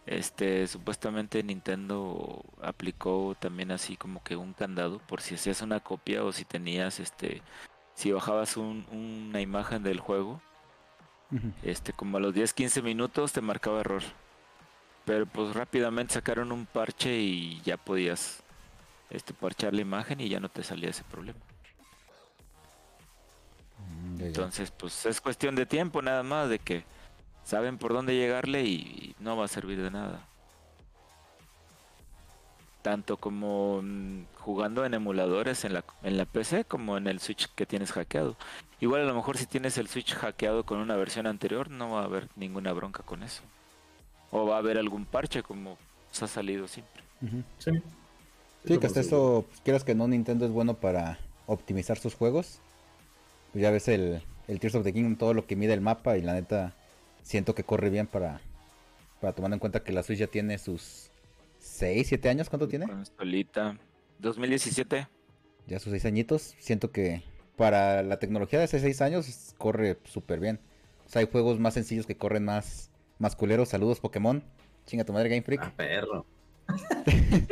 Este, 0.04 0.66
supuestamente 0.66 1.44
Nintendo 1.44 2.42
aplicó 2.60 3.36
también 3.38 3.70
así 3.70 3.96
como 3.96 4.20
que 4.24 4.34
un 4.34 4.52
candado 4.52 4.98
por 4.98 5.20
si 5.20 5.36
hacías 5.36 5.62
una 5.62 5.78
copia 5.78 6.24
o 6.24 6.32
si 6.32 6.44
tenías 6.44 6.98
este, 6.98 7.40
si 7.94 8.10
bajabas 8.10 8.56
una 8.56 9.40
imagen 9.40 9.84
del 9.84 10.00
juego, 10.00 10.40
este, 11.62 11.92
como 11.92 12.16
a 12.16 12.20
los 12.20 12.34
10-15 12.34 12.82
minutos 12.82 13.32
te 13.32 13.40
marcaba 13.40 13.80
error. 13.80 14.02
Pero 15.04 15.26
pues 15.26 15.54
rápidamente 15.54 16.14
sacaron 16.14 16.52
un 16.52 16.66
parche 16.66 17.16
y 17.18 17.60
ya 17.62 17.76
podías 17.76 18.42
este, 19.10 19.34
parchar 19.34 19.74
la 19.74 19.82
imagen 19.82 20.20
y 20.20 20.28
ya 20.28 20.40
no 20.40 20.48
te 20.48 20.62
salía 20.62 20.90
ese 20.90 21.04
problema. 21.04 21.38
Mm, 23.78 24.20
Entonces, 24.22 24.70
pues 24.70 25.06
es 25.06 25.20
cuestión 25.20 25.54
de 25.54 25.66
tiempo 25.66 26.02
nada 26.02 26.22
más, 26.22 26.48
de 26.48 26.58
que 26.58 26.84
saben 27.44 27.78
por 27.78 27.92
dónde 27.92 28.14
llegarle 28.14 28.62
y 28.64 29.14
no 29.18 29.36
va 29.36 29.46
a 29.46 29.48
servir 29.48 29.82
de 29.82 29.90
nada. 29.90 30.20
Tanto 32.82 33.16
como 33.16 33.80
mm, 33.82 34.24
jugando 34.38 34.84
en 34.84 34.94
emuladores 34.94 35.64
en 35.64 35.74
la, 35.74 35.84
en 36.02 36.16
la 36.16 36.24
PC 36.24 36.64
como 36.64 36.96
en 36.96 37.06
el 37.06 37.20
Switch 37.20 37.48
que 37.54 37.66
tienes 37.66 37.92
hackeado. 37.92 38.36
Igual 38.80 39.02
a 39.02 39.04
lo 39.04 39.14
mejor 39.14 39.36
si 39.36 39.46
tienes 39.46 39.78
el 39.78 39.88
Switch 39.88 40.14
hackeado 40.14 40.64
con 40.64 40.78
una 40.78 40.96
versión 40.96 41.26
anterior 41.26 41.70
no 41.70 41.90
va 41.90 42.00
a 42.02 42.04
haber 42.04 42.28
ninguna 42.36 42.72
bronca 42.72 43.02
con 43.02 43.22
eso. 43.22 43.42
O 44.32 44.46
va 44.46 44.56
a 44.56 44.58
haber 44.58 44.78
algún 44.78 45.04
parche 45.04 45.44
como 45.44 45.78
se 46.10 46.24
ha 46.24 46.28
salido 46.28 46.66
siempre. 46.66 47.02
Sí. 47.58 47.70
Sí, 48.66 48.78
que 48.78 48.86
hasta 48.86 49.00
eso, 49.00 49.44
pues, 49.48 49.60
quieras 49.60 49.84
que 49.84 49.94
no, 49.94 50.08
Nintendo 50.08 50.46
es 50.46 50.52
bueno 50.52 50.74
para 50.74 51.18
optimizar 51.46 51.98
sus 51.98 52.14
juegos. 52.14 52.58
Pues 53.52 53.62
ya 53.62 53.70
ves 53.70 53.88
el, 53.88 54.22
el 54.48 54.60
Tears 54.60 54.74
of 54.74 54.84
the 54.84 54.92
Kingdom, 54.92 55.16
todo 55.16 55.34
lo 55.34 55.46
que 55.46 55.56
mide 55.56 55.74
el 55.74 55.80
mapa 55.80 56.16
y 56.16 56.22
la 56.22 56.34
neta 56.34 56.74
siento 57.22 57.54
que 57.54 57.64
corre 57.64 57.90
bien 57.90 58.06
para, 58.06 58.40
para 59.20 59.32
tomando 59.32 59.54
en 59.54 59.60
cuenta 59.60 59.82
que 59.82 59.92
la 59.92 60.02
Switch 60.02 60.18
ya 60.18 60.26
tiene 60.26 60.58
sus 60.58 61.10
6, 61.58 62.06
7 62.08 62.28
años. 62.28 62.48
¿Cuánto 62.48 62.68
tiene? 62.68 62.86
Solita. 63.16 63.76
2017. 64.18 65.08
Ya 65.66 65.78
sus 65.78 65.90
6 65.90 66.04
añitos. 66.06 66.54
Siento 66.58 66.90
que 66.92 67.22
para 67.56 68.02
la 68.02 68.18
tecnología 68.18 68.58
de 68.58 68.66
hace 68.66 68.80
6 68.80 69.02
años 69.02 69.54
corre 69.58 69.98
súper 70.04 70.40
bien. 70.40 70.60
O 71.06 71.10
sea, 71.10 71.20
hay 71.20 71.28
juegos 71.30 71.58
más 71.58 71.74
sencillos 71.74 72.06
que 72.06 72.16
corren 72.16 72.44
más, 72.44 72.90
más 73.22 73.36
culeros. 73.36 73.70
Saludos 73.70 74.00
Pokémon. 74.00 74.42
Chinga 74.84 75.04
tu 75.04 75.12
madre 75.12 75.28
Game 75.30 75.42
Freak. 75.42 75.62
Ah, 75.62 75.72
perro. 75.74 76.26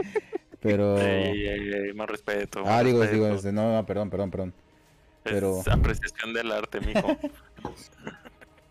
Pero. 0.61 0.97
más 1.95 2.11
respeto. 2.11 2.63
ah, 2.67 2.83
digo, 2.83 3.03
digo, 3.07 3.29
no, 3.53 3.87
perdón, 3.87 4.11
perdón, 4.11 4.31
perdón. 4.31 4.55
Pero... 5.23 5.61
Es 5.61 5.69
apreciación 5.69 6.35
del 6.35 6.51
arte, 6.51 6.81
mijo. 6.81 7.17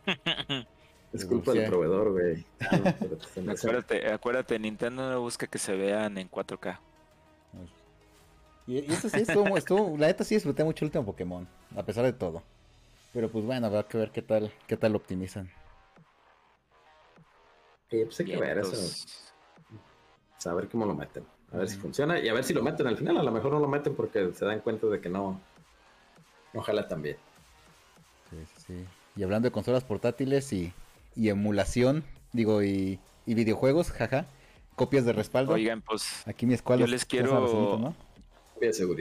es 1.13 1.25
culpa 1.25 1.53
del 1.53 1.67
proveedor, 1.67 2.11
güey. 2.11 2.45
acuérdate, 3.49 4.11
acuérdate, 4.11 4.59
Nintendo 4.59 5.09
no 5.09 5.21
busca 5.21 5.47
que 5.47 5.57
se 5.57 5.75
vean 5.75 6.17
en 6.17 6.29
4K. 6.29 6.79
Y, 8.67 8.91
eso 8.91 9.09
sí 9.09 9.21
estuvo, 9.21 9.57
estuvo, 9.57 9.97
la 9.97 10.07
neta 10.07 10.23
sí 10.23 10.35
disfruté 10.35 10.63
mucho 10.63 10.85
el 10.85 10.89
último 10.89 11.05
Pokémon, 11.05 11.47
a 11.75 11.83
pesar 11.83 12.05
de 12.05 12.13
todo. 12.13 12.43
Pero 13.13 13.29
pues 13.29 13.45
bueno, 13.45 13.65
habrá 13.65 13.83
que 13.83 13.97
ver 13.97 14.11
qué 14.11 14.21
tal, 14.21 14.51
qué 14.67 14.77
tal 14.77 14.91
lo 14.91 14.97
optimizan. 14.99 15.49
Sí, 17.89 18.03
pues 18.05 18.19
hay 18.19 18.25
que 18.25 18.37
ver 18.37 18.59
eso. 18.59 19.05
Saber 20.37 20.69
cómo 20.69 20.85
lo 20.85 20.93
meten. 20.93 21.23
A 21.51 21.57
ver 21.57 21.67
si 21.67 21.77
funciona 21.77 22.19
y 22.19 22.29
a 22.29 22.33
ver 22.33 22.43
si 22.43 22.53
lo 22.53 22.61
meten 22.61 22.85
al 22.87 22.97
final. 22.97 23.17
A 23.17 23.23
lo 23.23 23.31
mejor 23.31 23.51
no 23.51 23.59
lo 23.59 23.67
meten 23.67 23.95
porque 23.95 24.31
se 24.33 24.45
dan 24.45 24.59
cuenta 24.59 24.87
de 24.87 25.01
que 25.01 25.09
no, 25.09 25.41
no. 26.53 26.63
Sí, 28.29 28.37
sí. 28.67 28.85
Y 29.15 29.23
hablando 29.23 29.47
de 29.47 29.51
consolas 29.51 29.83
portátiles 29.83 30.53
y, 30.53 30.71
emulación, 31.15 32.03
digo, 32.31 32.63
y, 32.63 32.99
videojuegos, 33.25 33.91
jaja, 33.91 34.27
copias 34.75 35.05
de 35.05 35.13
respaldo. 35.13 35.53
Oigan, 35.53 35.81
pues 35.81 36.27
aquí 36.27 36.45
mi 36.45 36.53
escuela. 36.53 36.81
Yo 36.81 36.87
les 36.87 37.05
quiero. 37.05 37.95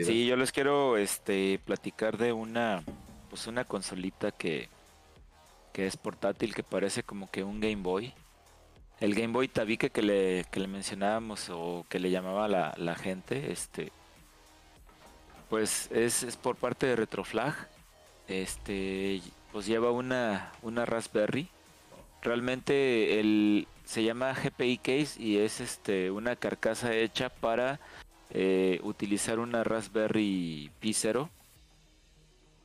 Sí, 0.03 0.25
yo 0.25 0.35
les 0.35 0.51
quiero 0.51 0.97
este, 0.97 1.59
platicar 1.63 2.17
de 2.17 2.33
una, 2.33 2.83
pues 3.29 3.45
una 3.45 3.65
consolita 3.65 4.31
que, 4.31 4.69
que 5.73 5.85
es 5.85 5.97
portátil, 5.97 6.55
que 6.55 6.63
parece 6.63 7.03
como 7.03 7.29
que 7.29 7.43
un 7.43 7.59
Game 7.59 7.83
Boy 7.83 8.13
el 8.99 9.15
Game 9.15 9.33
Boy 9.33 9.47
Tabique 9.47 9.89
que 9.89 10.01
le, 10.01 10.45
que 10.51 10.59
le 10.59 10.67
mencionábamos 10.67 11.49
o 11.49 11.85
que 11.89 11.99
le 11.99 12.11
llamaba 12.11 12.47
la, 12.47 12.73
la 12.77 12.95
gente, 12.95 13.51
este, 13.51 13.91
pues 15.49 15.89
es, 15.91 16.23
es, 16.23 16.35
por 16.35 16.55
parte 16.55 16.85
de 16.85 16.95
Retroflag. 16.95 17.55
Este, 18.27 19.21
pues 19.51 19.65
lleva 19.65 19.91
una, 19.91 20.51
una 20.61 20.85
Raspberry. 20.85 21.49
Realmente 22.21 23.19
el, 23.19 23.67
se 23.85 24.03
llama 24.03 24.33
GPI 24.33 24.77
Case 24.77 25.21
y 25.21 25.37
es 25.37 25.59
este, 25.61 26.11
una 26.11 26.35
carcasa 26.35 26.93
hecha 26.93 27.29
para 27.29 27.79
eh, 28.29 28.79
utilizar 28.83 29.39
una 29.39 29.63
Raspberry 29.63 30.69
Pi 30.79 30.93
0. 30.93 31.29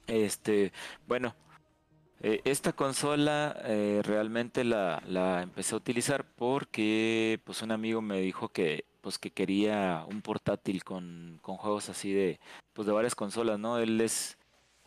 Este, 0.06 0.72
bueno, 1.06 1.34
eh, 2.20 2.40
esta 2.44 2.72
consola 2.72 3.56
eh, 3.64 4.00
realmente 4.02 4.64
la, 4.64 5.02
la, 5.06 5.42
empecé 5.42 5.74
a 5.74 5.78
utilizar 5.78 6.24
porque 6.24 7.40
pues 7.44 7.62
un 7.62 7.72
amigo 7.72 8.00
me 8.00 8.20
dijo 8.20 8.48
que 8.48 8.84
pues 9.00 9.18
que 9.18 9.30
quería 9.30 10.04
un 10.08 10.22
portátil 10.22 10.82
con, 10.84 11.38
con 11.42 11.56
juegos 11.56 11.90
así 11.90 12.12
de 12.12 12.40
pues 12.72 12.86
de 12.86 12.92
varias 12.92 13.14
consolas, 13.14 13.58
¿no? 13.58 13.78
Él 13.78 14.00
es 14.00 14.38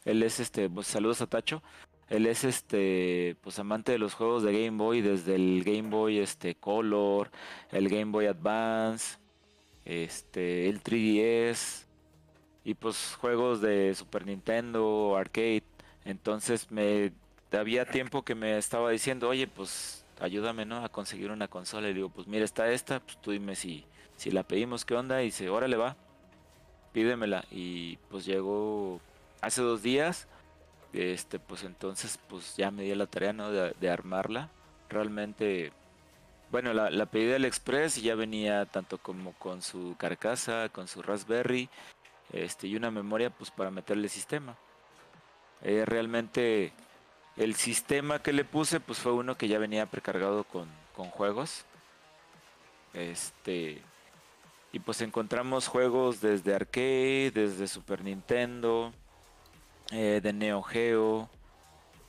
él 0.06 0.24
es 0.24 0.40
este 0.40 0.70
pues, 0.70 0.88
saludos 0.88 1.22
a 1.22 1.28
Tacho. 1.28 1.62
Él 2.10 2.26
es 2.26 2.44
este 2.46 3.36
pues 3.42 3.60
amante 3.60 3.92
de 3.92 4.00
los 4.00 4.14
juegos 4.14 4.44
de 4.44 4.54
Game 4.54 4.78
Boy 4.78 5.02
desde 5.02 5.36
el 5.36 5.64
Game 5.64 5.90
Boy 5.90 6.20
este 6.20 6.56
Color, 6.56 7.30
el 7.72 7.90
Game 7.90 8.12
Boy 8.12 8.26
Advance, 8.28 9.20
este 9.86 10.70
el 10.70 10.82
3DS 10.82 11.86
y 12.64 12.74
pues 12.74 13.16
juegos 13.20 13.62
de 13.62 13.94
Super 13.96 14.26
Nintendo, 14.26 15.16
arcade. 15.16 15.64
Entonces 16.08 16.72
me 16.72 17.12
había 17.52 17.84
tiempo 17.86 18.24
que 18.24 18.34
me 18.34 18.58
estaba 18.58 18.92
diciendo, 18.92 19.28
oye, 19.28 19.46
pues 19.46 20.06
ayúdame, 20.22 20.66
¿no? 20.66 20.84
A 20.84 20.90
conseguir 20.90 21.32
una 21.32 21.50
consola. 21.50 21.90
Y 21.90 21.94
digo, 21.94 22.10
pues 22.10 22.28
mira, 22.28 22.46
está 22.46 22.72
esta, 22.72 23.02
pues 23.02 23.18
tú 23.22 23.32
dime 23.32 23.56
si, 23.56 23.86
si 24.16 24.32
la 24.32 24.44
pedimos, 24.44 24.86
¿qué 24.86 24.96
onda? 24.96 25.22
Y 25.22 25.26
dice, 25.26 25.50
órale, 25.50 25.76
va, 25.76 25.98
pídemela. 26.94 27.44
Y 27.52 27.98
pues 28.10 28.24
llegó 28.26 29.02
hace 29.42 29.62
dos 29.62 29.84
días. 29.84 30.30
Este, 30.94 31.40
pues 31.40 31.64
entonces, 31.64 32.18
pues 32.30 32.56
ya 32.56 32.72
me 32.72 32.84
di 32.84 32.96
la 32.96 33.08
tarea, 33.08 33.34
¿no? 33.34 33.52
De, 33.52 33.90
armarla. 33.90 34.50
Realmente, 34.88 35.74
bueno, 36.52 36.72
la, 36.74 36.90
la 36.90 37.06
pedí 37.08 37.26
del 37.26 37.44
Express 37.44 37.98
y 37.98 38.04
ya 38.04 38.16
venía 38.16 38.66
tanto 38.66 38.98
como 38.98 39.34
con 39.34 39.62
su 39.62 39.96
carcasa, 39.98 40.70
con 40.70 40.88
su 40.88 41.02
Raspberry, 41.02 41.70
este, 42.32 42.68
y 42.68 42.78
una 42.78 42.92
memoria, 42.92 43.30
pues 43.30 43.52
para 43.52 43.72
meterle 43.72 44.08
sistema. 44.08 44.58
Eh, 45.64 45.84
realmente 45.86 46.72
el 47.36 47.56
sistema 47.56 48.22
que 48.22 48.34
le 48.34 48.46
puse 48.46 48.80
pues 48.80 49.00
fue 49.00 49.14
uno 49.14 49.38
que 49.38 49.48
ya 49.48 49.60
venía 49.60 49.86
precargado 49.86 50.44
con, 50.44 50.68
juegos. 51.12 51.66
Este 52.94 53.82
y 54.74 54.80
pues 54.80 55.02
encontramos 55.02 55.68
juegos 55.68 56.22
desde 56.22 56.54
arcade, 56.54 57.32
desde 57.32 57.68
Super 57.68 58.04
Nintendo, 58.04 58.92
eh, 59.92 60.20
de 60.22 60.34
Neo 60.34 60.62
Geo, 60.64 61.30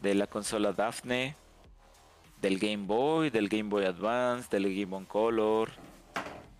de 0.01 0.15
la 0.15 0.27
consola 0.27 0.73
Daphne, 0.73 1.37
del 2.41 2.59
Game 2.59 2.87
Boy, 2.87 3.31
del 3.31 3.49
Game 3.49 3.69
Boy 3.69 3.85
Advance, 3.85 4.49
del 4.51 4.65
Game 4.65 4.87
Boy 4.87 5.05
Color, 5.05 5.71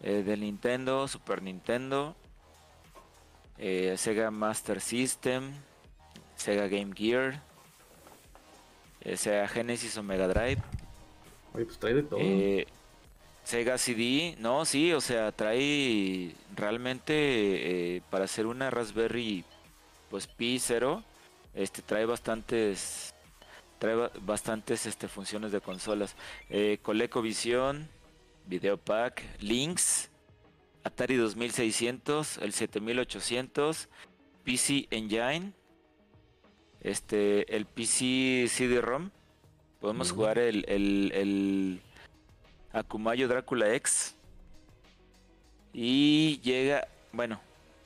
eh, 0.03 0.23
del 0.23 0.41
Nintendo, 0.41 1.09
Super 1.09 1.43
Nintendo, 1.43 2.15
Sega 3.57 4.31
Master 4.31 4.81
System, 4.81 5.53
Sega 6.39 6.69
Game 6.69 6.93
Gear, 6.95 7.43
sea 9.17 9.47
Genesis 9.49 9.97
o 9.99 10.03
Mega 10.03 10.29
Drive. 10.29 10.63
Oye, 11.53 11.65
pues 11.65 11.79
trae 11.79 11.95
de 11.95 12.03
todo. 12.05 12.19
Eh, 12.23 12.67
Sega 13.45 13.79
CD, 13.79 14.37
no, 14.39 14.65
sí, 14.65 14.93
o 14.93 15.01
sea, 15.01 15.33
trae 15.33 16.35
realmente 16.55 17.15
eh, 17.97 18.03
para 18.11 18.25
hacer 18.25 18.47
una 18.47 18.71
Raspberry 18.71 19.45
pues 20.11 20.27
Pi 20.27 20.59
0, 20.59 21.03
este 21.55 21.83
trae 21.83 22.07
bastantes 22.07 23.15
trae 23.79 24.11
bastantes 24.21 24.87
este 24.87 25.09
funciones 25.09 25.53
de 25.53 25.61
consolas. 25.61 26.15
Eh, 26.51 26.79
ColecoVision, 26.83 27.89
Video 28.47 28.77
Pack, 28.77 29.23
Links, 29.41 30.11
Atari 30.85 31.17
2600, 31.17 32.39
el 32.39 32.53
7800, 32.53 33.89
PC 34.45 34.89
Engine, 34.91 35.53
este, 36.83 37.55
el 37.55 37.67
PC 37.67 38.47
CD-ROM. 38.49 39.11
Podemos 39.81 40.13
jugar 40.13 40.39
el, 40.39 40.65
el, 40.69 41.13
el 41.15 41.81
Akumayo 42.73 43.29
Drácula 43.29 43.75
X. 43.75 44.15
Y 45.73 46.41
llega, 46.41 46.89
bueno, 47.13 47.41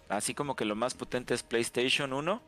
así 0.08 0.34
como 0.34 0.56
que 0.56 0.64
lo 0.64 0.74
más 0.74 0.94
potente 0.94 1.34
es 1.34 1.42
PlayStation 1.42 2.12
1. 2.12 2.40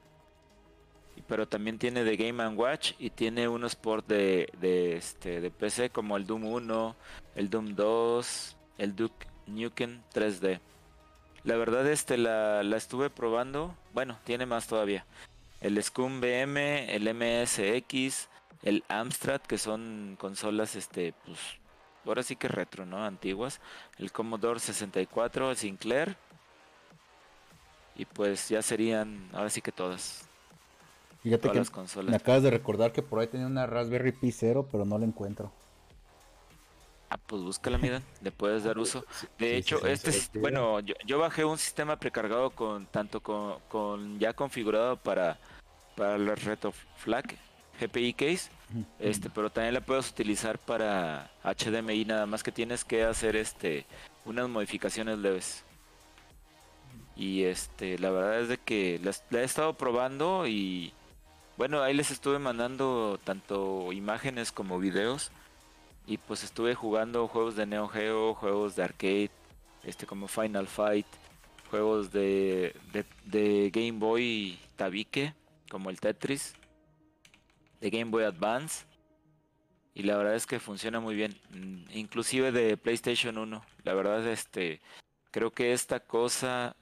Pero 1.29 1.47
también 1.47 1.79
tiene 1.79 2.05
de 2.05 2.17
Game 2.17 2.47
Watch 2.49 2.93
y 2.99 3.11
tiene 3.11 3.49
unos 3.49 3.77
ports 3.77 4.09
de, 4.09 4.51
de, 4.61 4.97
este, 4.97 5.41
de 5.41 5.51
PC 5.51 5.91
como 5.91 6.17
el 6.17 6.27
Doom 6.27 6.45
1, 6.45 6.97
el 7.37 7.51
Doom 7.51 7.75
2, 7.75 8.57
el 8.79 8.97
Duke 8.97 9.27
Nukem 9.47 10.03
3D. 10.13 10.61
La 11.45 11.57
verdad 11.57 11.87
este 11.91 12.19
la, 12.19 12.63
la 12.63 12.77
estuve 12.77 13.11
probando. 13.11 13.75
Bueno, 13.93 14.19
tiene 14.25 14.45
más 14.45 14.67
todavía. 14.67 15.07
El 15.65 15.83
Scum 15.83 16.21
BM, 16.21 16.95
el 16.95 17.09
MSX, 17.09 18.29
el 18.63 18.85
Amstrad, 18.89 19.41
que 19.41 19.59
son 19.59 20.17
consolas 20.21 20.77
este, 20.77 21.13
pues, 21.25 21.39
ahora 22.07 22.23
sí 22.23 22.37
que 22.37 22.49
retro, 22.49 22.87
¿no? 22.87 23.05
Antiguas. 23.05 23.61
El 23.99 24.13
Commodore 24.13 24.61
64, 24.61 25.51
el 25.51 25.57
Sinclair. 25.57 26.17
Y 27.97 28.05
pues 28.07 28.49
ya 28.49 28.63
serían, 28.63 29.31
ahora 29.33 29.51
sí 29.51 29.61
que 29.63 29.73
todas. 29.73 30.29
Fíjate 31.25 31.41
todas 31.41 31.51
que 31.51 31.59
las 31.59 31.71
consolas. 31.71 32.11
me 32.11 32.17
acabas 32.17 32.45
de 32.45 32.51
recordar 32.53 32.93
que 32.93 33.03
por 33.03 33.19
ahí 33.19 33.27
tenía 33.27 33.49
una 33.49 33.67
Raspberry 33.67 34.13
Pi 34.13 34.31
0, 34.31 34.69
pero 34.71 34.85
no 34.85 34.97
la 34.99 35.07
encuentro. 35.07 35.53
Ah, 37.11 37.19
pues 37.27 37.43
búscala, 37.43 37.79
mira, 37.79 38.03
le 38.21 38.33
puedes 38.33 38.65
dar 38.65 38.79
uso. 38.79 39.05
De 39.39 39.57
sí, 39.57 39.57
hecho, 39.57 39.81
sí, 39.81 39.89
sí, 39.89 39.93
este, 39.93 40.11
sí, 40.13 40.19
es- 40.19 40.31
sí. 40.33 40.41
bueno, 40.41 40.81
yo, 40.81 40.95
yo 41.07 41.19
bajé 41.19 41.45
un 41.45 41.59
sistema 41.59 41.99
precargado 41.99 42.51
con 42.51 42.87
tanto 42.87 43.21
con, 43.23 43.61
con 43.69 44.19
ya 44.19 44.33
configurado 44.35 44.97
para 44.97 45.39
para 45.97 46.19
la 46.19 46.35
Reto 46.35 46.73
Flag 46.97 47.37
GPI 47.81 48.15
case, 48.15 48.51
este, 48.99 49.31
pero 49.31 49.51
también 49.51 49.75
la 49.75 49.81
puedes 49.81 50.11
utilizar 50.11 50.59
para 50.59 51.31
HDMI, 51.43 52.05
nada 52.05 52.27
más 52.27 52.43
que 52.43 52.53
tienes 52.53 52.85
que 52.85 53.05
hacer 53.05 53.37
este 53.37 53.87
unas 54.25 54.49
modificaciones 54.49 55.19
leves. 55.19 55.65
Y 57.17 57.45
este, 57.45 57.99
la 57.99 58.11
verdad 58.11 58.41
es 58.41 58.49
de 58.49 58.59
que 58.59 59.01
la, 59.03 59.13
la 59.31 59.41
he 59.41 59.45
estado 59.45 59.75
probando 59.75 60.47
y 60.47 60.93
bueno, 61.57 61.83
ahí 61.83 61.95
les 61.95 62.11
estuve 62.11 62.39
mandando 62.39 63.21
tanto 63.23 63.93
imágenes 63.93 64.51
como 64.51 64.79
videos. 64.79 65.31
Y 66.07 66.19
pues 66.19 66.45
estuve 66.45 66.75
jugando 66.75 67.29
juegos 67.29 67.57
de 67.57 67.67
Neo 67.67 67.89
Geo, 67.89 68.35
juegos 68.35 68.77
de 68.77 68.83
arcade, 68.83 69.31
este 69.85 70.07
como 70.07 70.29
Final 70.29 70.67
Fight, 70.67 71.07
juegos 71.71 72.13
de, 72.13 72.75
de, 72.93 73.05
de 73.25 73.71
Game 73.71 73.99
Boy 73.99 74.59
Tabique, 74.77 75.33
como 75.71 75.91
el 75.91 76.01
Tetris, 76.01 76.55
de 77.81 77.91
Game 77.91 78.11
Boy 78.11 78.25
Advance. 78.25 78.87
Y 79.95 80.03
la 80.03 80.17
verdad 80.17 80.35
es 80.35 80.47
que 80.47 80.59
funciona 80.59 81.01
muy 81.01 81.15
bien, 81.15 81.39
mm, 81.51 81.97
inclusive 81.97 82.51
de 82.51 82.77
PlayStation 82.77 83.39
1. 83.39 83.65
La 83.85 83.95
verdad 83.95 84.27
este 84.27 84.81
creo 85.31 85.51
que 85.53 85.73
esta 85.73 86.01
cosa 86.01 86.77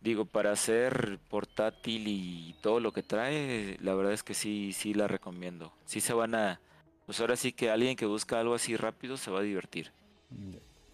digo 0.00 0.26
para 0.26 0.52
hacer 0.52 1.18
portátil 1.28 2.04
y 2.06 2.54
todo 2.62 2.80
lo 2.80 2.92
que 2.92 3.02
trae, 3.02 3.76
la 3.80 3.94
verdad 3.94 4.12
es 4.12 4.22
que 4.22 4.34
sí 4.34 4.72
sí 4.72 4.94
la 4.94 5.08
recomiendo. 5.08 5.72
Sí 5.84 6.00
se 6.00 6.14
van 6.14 6.34
a 6.34 6.60
pues 7.06 7.20
ahora 7.20 7.36
sí 7.36 7.52
que 7.52 7.70
alguien 7.70 7.96
que 7.96 8.06
busca 8.06 8.40
algo 8.40 8.54
así 8.54 8.76
rápido 8.76 9.16
se 9.16 9.30
va 9.30 9.40
a 9.40 9.42
divertir. 9.42 9.92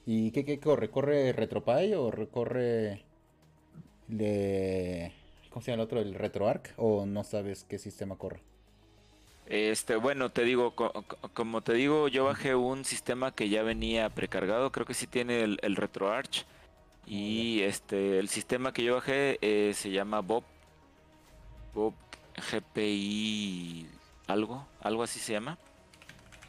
¿Y 0.04 0.30
qué, 0.32 0.44
qué 0.44 0.58
corre? 0.60 0.90
¿Corre 0.90 1.32
RetroPie 1.32 1.96
o 1.96 2.10
recorre 2.10 3.02
de... 4.08 5.12
¿Cómo 5.52 5.62
se 5.62 5.70
llama 5.70 5.82
el 5.82 5.86
otro? 5.86 6.00
¿El 6.00 6.14
RetroArch? 6.14 6.70
¿O 6.76 7.04
no 7.06 7.24
sabes 7.24 7.64
qué 7.64 7.78
sistema 7.78 8.16
corre? 8.16 8.40
Este, 9.46 9.96
bueno, 9.96 10.30
te 10.30 10.44
digo, 10.44 10.74
co- 10.74 10.92
co- 10.92 11.18
como 11.34 11.60
te 11.60 11.74
digo, 11.74 12.08
yo 12.08 12.24
bajé 12.24 12.54
un 12.54 12.84
sistema 12.84 13.34
que 13.34 13.48
ya 13.48 13.62
venía 13.62 14.08
precargado, 14.08 14.72
creo 14.72 14.86
que 14.86 14.94
sí 14.94 15.06
tiene 15.06 15.42
el, 15.42 15.58
el 15.62 15.76
RetroArch. 15.76 16.44
Y 17.06 17.60
este, 17.62 18.18
el 18.18 18.28
sistema 18.28 18.72
que 18.72 18.84
yo 18.84 18.94
bajé 18.94 19.38
eh, 19.42 19.72
se 19.74 19.90
llama 19.90 20.20
Bob. 20.20 20.44
Bob 21.74 21.94
GPI 22.50 23.86
algo, 24.28 24.66
algo 24.80 25.02
así 25.02 25.18
se 25.20 25.32
llama. 25.32 25.58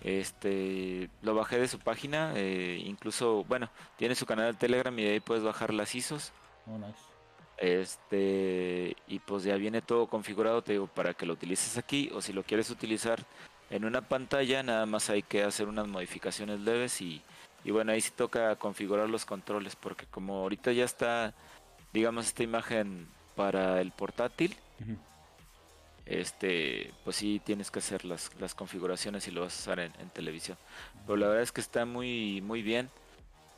Este, 0.04 1.10
lo 1.22 1.34
bajé 1.34 1.60
de 1.60 1.68
su 1.68 1.80
página, 1.80 2.34
eh, 2.36 2.82
incluso, 2.86 3.44
bueno, 3.46 3.70
tiene 3.98 4.16
su 4.16 4.26
canal 4.26 4.52
de 4.54 4.58
Telegram 4.60 4.98
y 5.00 5.04
de 5.04 5.12
ahí 5.14 5.20
puedes 5.20 5.44
bajar 5.44 5.74
las 5.74 5.96
ISOs. 5.96 6.32
Oh, 6.68 6.78
nice. 6.78 7.13
Este, 7.58 8.96
y 9.08 9.20
pues 9.20 9.44
ya 9.44 9.56
viene 9.56 9.82
todo 9.82 10.08
configurado, 10.08 10.64
te 10.64 10.74
digo, 10.74 10.88
para 10.88 11.14
que 11.14 11.26
lo 11.26 11.34
utilices 11.34 11.78
aquí 11.78 12.10
o 12.14 12.22
si 12.22 12.34
lo 12.34 12.44
quieres 12.44 12.70
utilizar 12.70 13.24
en 13.70 13.86
una 13.86 14.02
pantalla, 14.02 14.64
nada 14.64 14.86
más 14.86 15.10
hay 15.10 15.24
que 15.24 15.44
hacer 15.44 15.68
unas 15.68 15.88
modificaciones 15.88 16.60
leves 16.60 17.02
y, 17.02 17.22
y 17.64 17.72
bueno, 17.72 17.92
ahí 17.92 18.02
sí 18.02 18.12
toca 18.16 18.56
configurar 18.58 19.10
los 19.10 19.26
controles 19.26 19.76
porque 19.76 20.06
como 20.08 20.40
ahorita 20.42 20.72
ya 20.72 20.84
está, 20.84 21.34
digamos, 21.94 22.28
esta 22.28 22.44
imagen 22.44 23.08
para 23.36 23.82
el 23.82 23.92
portátil, 23.92 24.56
este, 26.06 26.94
pues 27.04 27.16
sí 27.16 27.42
tienes 27.44 27.72
que 27.72 27.80
hacer 27.80 28.04
las, 28.04 28.30
las 28.40 28.54
configuraciones 28.54 29.28
y 29.28 29.32
lo 29.32 29.42
vas 29.42 29.56
a 29.58 29.62
usar 29.62 29.80
en, 29.80 29.94
en 30.00 30.10
televisión. 30.10 30.58
Pero 31.06 31.18
la 31.18 31.28
verdad 31.28 31.44
es 31.44 31.52
que 31.52 31.62
está 31.62 31.86
muy, 31.86 32.42
muy 32.42 32.62
bien. 32.62 32.90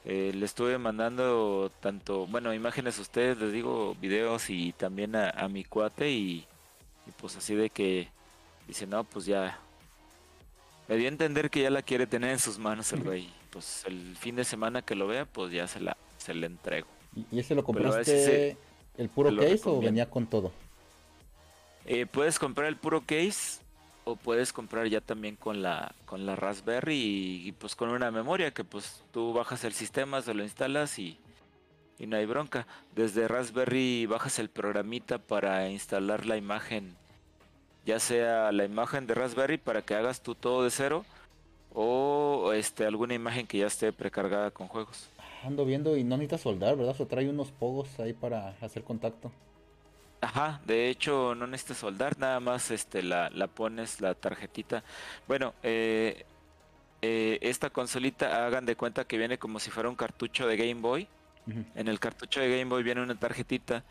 Eh, 0.06 0.32
le 0.36 0.45
estuve 0.45 0.78
mandando 0.78 1.72
tanto, 1.80 2.28
bueno, 2.28 2.53
imágenes 2.53 2.99
a 2.99 3.01
ustedes, 3.01 3.39
les 3.39 3.51
digo, 3.51 3.95
videos 3.99 4.51
y 4.51 4.72
también 4.74 5.16
a, 5.16 5.32
a 5.32 5.49
mi 5.49 5.64
cuate 5.64 6.12
y, 6.12 6.45
y 7.08 7.12
pues 7.18 7.36
así 7.36 7.56
de 7.56 7.72
que 7.72 8.08
dice, 8.68 8.86
no, 8.86 9.03
pues 9.03 9.26
ya, 9.26 9.60
me 10.88 10.97
dio 10.97 11.06
a 11.06 11.10
entender 11.10 11.49
que 11.49 11.62
ya 11.62 11.70
la 11.72 11.82
quiere 11.82 12.06
tener 12.06 12.30
en 12.32 12.39
sus 12.39 12.60
manos 12.60 12.93
el 12.93 13.03
güey. 13.03 13.30
Pues 13.49 13.84
el 13.88 14.16
fin 14.18 14.36
de 14.36 14.43
semana 14.43 14.82
que 14.82 14.95
lo 14.95 15.08
vea, 15.08 15.26
pues 15.26 15.51
ya 15.51 15.68
se 15.68 15.80
la, 15.80 15.97
se 16.18 16.34
la 16.34 16.45
entrego. 16.45 16.88
¿Y, 17.32 17.39
ese 17.39 17.56
lo 17.56 17.62
si 17.62 17.66
compraste 17.66 18.58
el 18.97 19.10
puro 19.10 19.36
case 19.36 19.62
o 19.66 19.80
venía 19.80 20.10
con 20.10 20.28
todo? 20.28 20.51
Eh, 21.86 22.06
puedes 22.06 22.38
comprar 22.38 22.68
el 22.68 22.76
puro 22.76 23.01
case 23.01 23.60
o 24.06 24.16
puedes 24.16 24.53
comprar 24.53 24.88
ya 24.88 25.01
también 25.01 25.36
con 25.36 25.62
la 25.62 25.93
con 26.06 26.26
la 26.26 26.36
Raspberry 26.36 27.43
y, 27.45 27.51
pues 27.53 27.76
con 27.76 27.89
una 27.89 28.12
memoria 28.12 28.51
que 28.51 28.64
pues 28.64 29.03
tú 29.12 29.34
bajas 29.34 29.64
el 29.64 29.74
sistema, 29.74 30.22
se 30.22 30.34
lo 30.34 30.43
instalas 30.43 30.97
y, 30.99 31.18
y 31.99 32.08
no 32.08 32.16
hay 32.16 32.26
bronca. 32.26 32.68
Desde 32.95 33.28
Raspberry 33.28 34.06
bajas 34.06 34.39
el 34.39 34.49
programita 34.49 35.18
para 35.18 35.70
instalar 35.70 36.26
la 36.26 36.38
imagen, 36.38 36.95
ya 37.86 37.99
sea 37.99 38.51
la 38.51 38.64
imagen 38.64 39.08
de 39.08 39.16
Raspberry 39.16 39.58
para 39.58 39.82
que 39.82 39.95
hagas 39.95 40.22
tú 40.22 40.36
todo 40.36 40.64
de 40.64 40.70
cero 40.70 41.03
o 41.74 42.53
este 42.53 42.86
alguna 42.86 43.16
imagen 43.16 43.47
que 43.47 43.58
ya 43.58 43.68
esté 43.68 43.91
precargada 43.91 44.51
con 44.51 44.68
juegos. 44.68 45.10
Ando 45.43 45.66
viendo 45.66 45.97
y 45.97 46.03
no 46.03 46.18
necesitas 46.18 46.41
soldar, 46.41 46.76
¿verdad? 46.78 46.95
O 46.99 47.06
trae 47.06 47.30
unos 47.30 47.51
pogos 47.51 47.99
ahí 47.99 48.14
para 48.14 48.56
hacer 48.62 48.84
contacto. 48.84 49.32
Ajá, 50.26 50.59
de 50.65 50.89
hecho 50.89 51.36
no 51.36 51.45
necesitas 51.45 51.78
soldar, 51.78 52.17
nada 52.17 52.39
más 52.39 52.71
este 52.71 53.03
la, 53.03 53.30
la 53.30 53.45
pones 53.45 54.01
la 54.01 54.15
tarjetita. 54.15 54.84
Bueno, 55.28 55.53
eh, 55.61 56.26
eh, 57.03 57.38
esta 57.41 57.69
consolita 57.69 58.43
hagan 58.43 58.65
de 58.65 58.76
cuenta 58.76 59.05
que 59.05 59.19
viene 59.19 59.38
como 59.38 59.59
si 59.59 59.69
fuera 59.69 59.88
un 59.88 59.95
cartucho 59.95 60.47
de 60.47 60.57
Game 60.57 60.82
Boy. 60.82 61.07
En 61.76 61.88
el 61.88 61.99
cartucho 61.99 62.39
de 62.39 62.49
Game 62.49 62.71
Boy 62.71 62.82
viene 62.82 63.03
una 63.03 63.13
tarjetita 63.13 63.84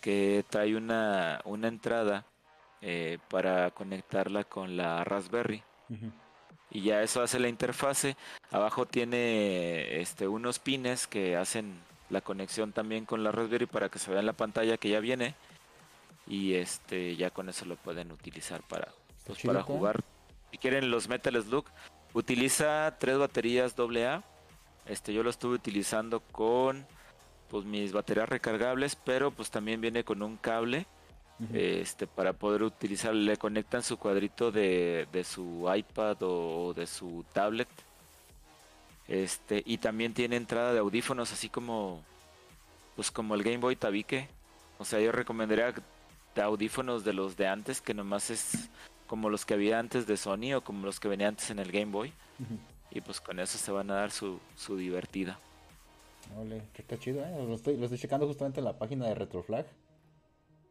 que 0.00 0.44
trae 0.48 0.76
una, 0.76 1.40
una 1.44 1.66
entrada 1.66 2.24
eh, 2.80 3.18
para 3.28 3.72
conectarla 3.72 4.44
con 4.44 4.76
la 4.76 5.02
Raspberry. 5.02 5.60
Y 6.70 6.82
ya 6.82 7.02
eso 7.02 7.20
hace 7.20 7.40
la 7.40 7.48
interfase. 7.48 8.16
Abajo 8.52 8.86
tiene 8.86 10.00
este 10.00 10.28
unos 10.28 10.60
pines 10.60 11.08
que 11.08 11.36
hacen 11.36 11.74
la 12.10 12.20
conexión 12.20 12.70
también 12.70 13.06
con 13.06 13.24
la 13.24 13.32
Raspberry 13.32 13.66
para 13.66 13.88
que 13.88 13.98
se 13.98 14.12
vea 14.12 14.20
en 14.20 14.26
la 14.26 14.34
pantalla 14.34 14.76
que 14.76 14.90
ya 14.90 15.00
viene. 15.00 15.34
Y 16.26 16.54
este 16.54 17.16
ya 17.16 17.30
con 17.30 17.48
eso 17.48 17.64
lo 17.66 17.76
pueden 17.76 18.12
utilizar 18.12 18.62
para, 18.62 18.88
pues, 19.26 19.42
para 19.42 19.62
jugar. 19.62 20.02
Si 20.50 20.58
quieren 20.58 20.90
los 20.90 21.08
Metal 21.08 21.42
Slug, 21.42 21.66
utiliza 22.14 22.96
tres 22.98 23.18
baterías 23.18 23.74
AA. 23.78 24.22
Este 24.86 25.12
yo 25.12 25.22
lo 25.22 25.30
estuve 25.30 25.54
utilizando 25.54 26.20
con 26.20 26.86
pues 27.48 27.64
mis 27.64 27.92
baterías 27.92 28.28
recargables, 28.28 28.96
pero 28.96 29.30
pues 29.30 29.50
también 29.50 29.80
viene 29.80 30.04
con 30.04 30.22
un 30.22 30.36
cable 30.36 30.86
este 31.52 32.06
para 32.06 32.32
poder 32.32 32.62
utilizar 32.62 33.12
le 33.12 33.36
conectan 33.36 33.82
su 33.82 33.96
cuadrito 33.96 34.52
de, 34.52 35.08
de 35.12 35.24
su 35.24 35.68
iPad 35.74 36.16
o 36.20 36.72
de 36.74 36.86
su 36.86 37.24
tablet 37.32 37.68
este 39.08 39.62
y 39.66 39.78
también 39.78 40.14
tiene 40.14 40.36
entrada 40.36 40.72
de 40.72 40.78
audífonos 40.78 41.32
así 41.32 41.48
como 41.48 42.02
pues 42.94 43.10
como 43.10 43.34
el 43.34 43.42
Game 43.42 43.58
Boy 43.58 43.74
Tabique 43.74 44.28
o 44.78 44.84
sea 44.84 45.00
yo 45.00 45.10
recomendaría 45.10 45.74
de 46.34 46.42
audífonos 46.42 47.04
de 47.04 47.12
los 47.12 47.36
de 47.36 47.46
antes 47.46 47.80
que 47.80 47.94
nomás 47.94 48.30
es 48.30 48.70
como 49.06 49.30
los 49.30 49.44
que 49.44 49.54
había 49.54 49.78
antes 49.78 50.06
de 50.06 50.16
Sony 50.16 50.54
o 50.56 50.62
como 50.62 50.86
los 50.86 51.00
que 51.00 51.08
venían 51.08 51.30
antes 51.30 51.50
en 51.50 51.58
el 51.58 51.70
Game 51.70 51.92
Boy 51.92 52.12
y 52.90 53.00
pues 53.00 53.20
con 53.20 53.38
eso 53.40 53.58
se 53.58 53.70
van 53.72 53.90
a 53.90 53.94
dar 53.94 54.10
su, 54.10 54.40
su 54.56 54.76
divertida 54.76 55.38
Ole, 56.38 56.62
que 56.72 56.82
está 56.82 56.98
chido, 56.98 57.24
¿eh? 57.24 57.44
Lo 57.46 57.54
estoy, 57.54 57.76
lo 57.76 57.84
estoy 57.84 57.98
checando 57.98 58.26
justamente 58.26 58.60
en 58.60 58.64
la 58.64 58.78
página 58.78 59.06
de 59.06 59.14
Retroflag. 59.14 59.66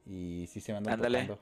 Y 0.06 0.48
sí 0.48 0.60
se 0.60 0.72
me 0.72 0.80
andan 0.80 0.96
Ándale. 0.96 1.22
tocando. 1.22 1.42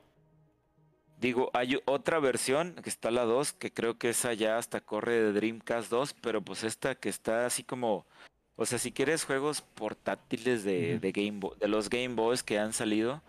Digo, 1.20 1.50
hay 1.54 1.80
otra 1.84 2.18
versión 2.18 2.74
que 2.82 2.90
está 2.90 3.10
la 3.12 3.24
2, 3.24 3.52
que 3.52 3.72
creo 3.72 3.96
que 3.96 4.10
esa 4.10 4.32
ya 4.34 4.58
hasta 4.58 4.80
corre 4.80 5.12
de 5.12 5.32
Dreamcast 5.32 5.88
2, 5.88 6.14
pero 6.20 6.42
pues 6.42 6.64
esta 6.64 6.96
que 6.96 7.08
está 7.08 7.46
así 7.46 7.62
como, 7.62 8.06
o 8.56 8.66
sea, 8.66 8.78
si 8.78 8.90
quieres 8.90 9.24
juegos 9.24 9.60
portátiles 9.62 10.64
de, 10.64 10.98
de 10.98 11.12
Game 11.12 11.38
Boy, 11.38 11.56
de 11.60 11.68
los 11.68 11.88
Game 11.88 12.16
Boys 12.16 12.42
que 12.42 12.58
han 12.58 12.72
salido, 12.72 13.22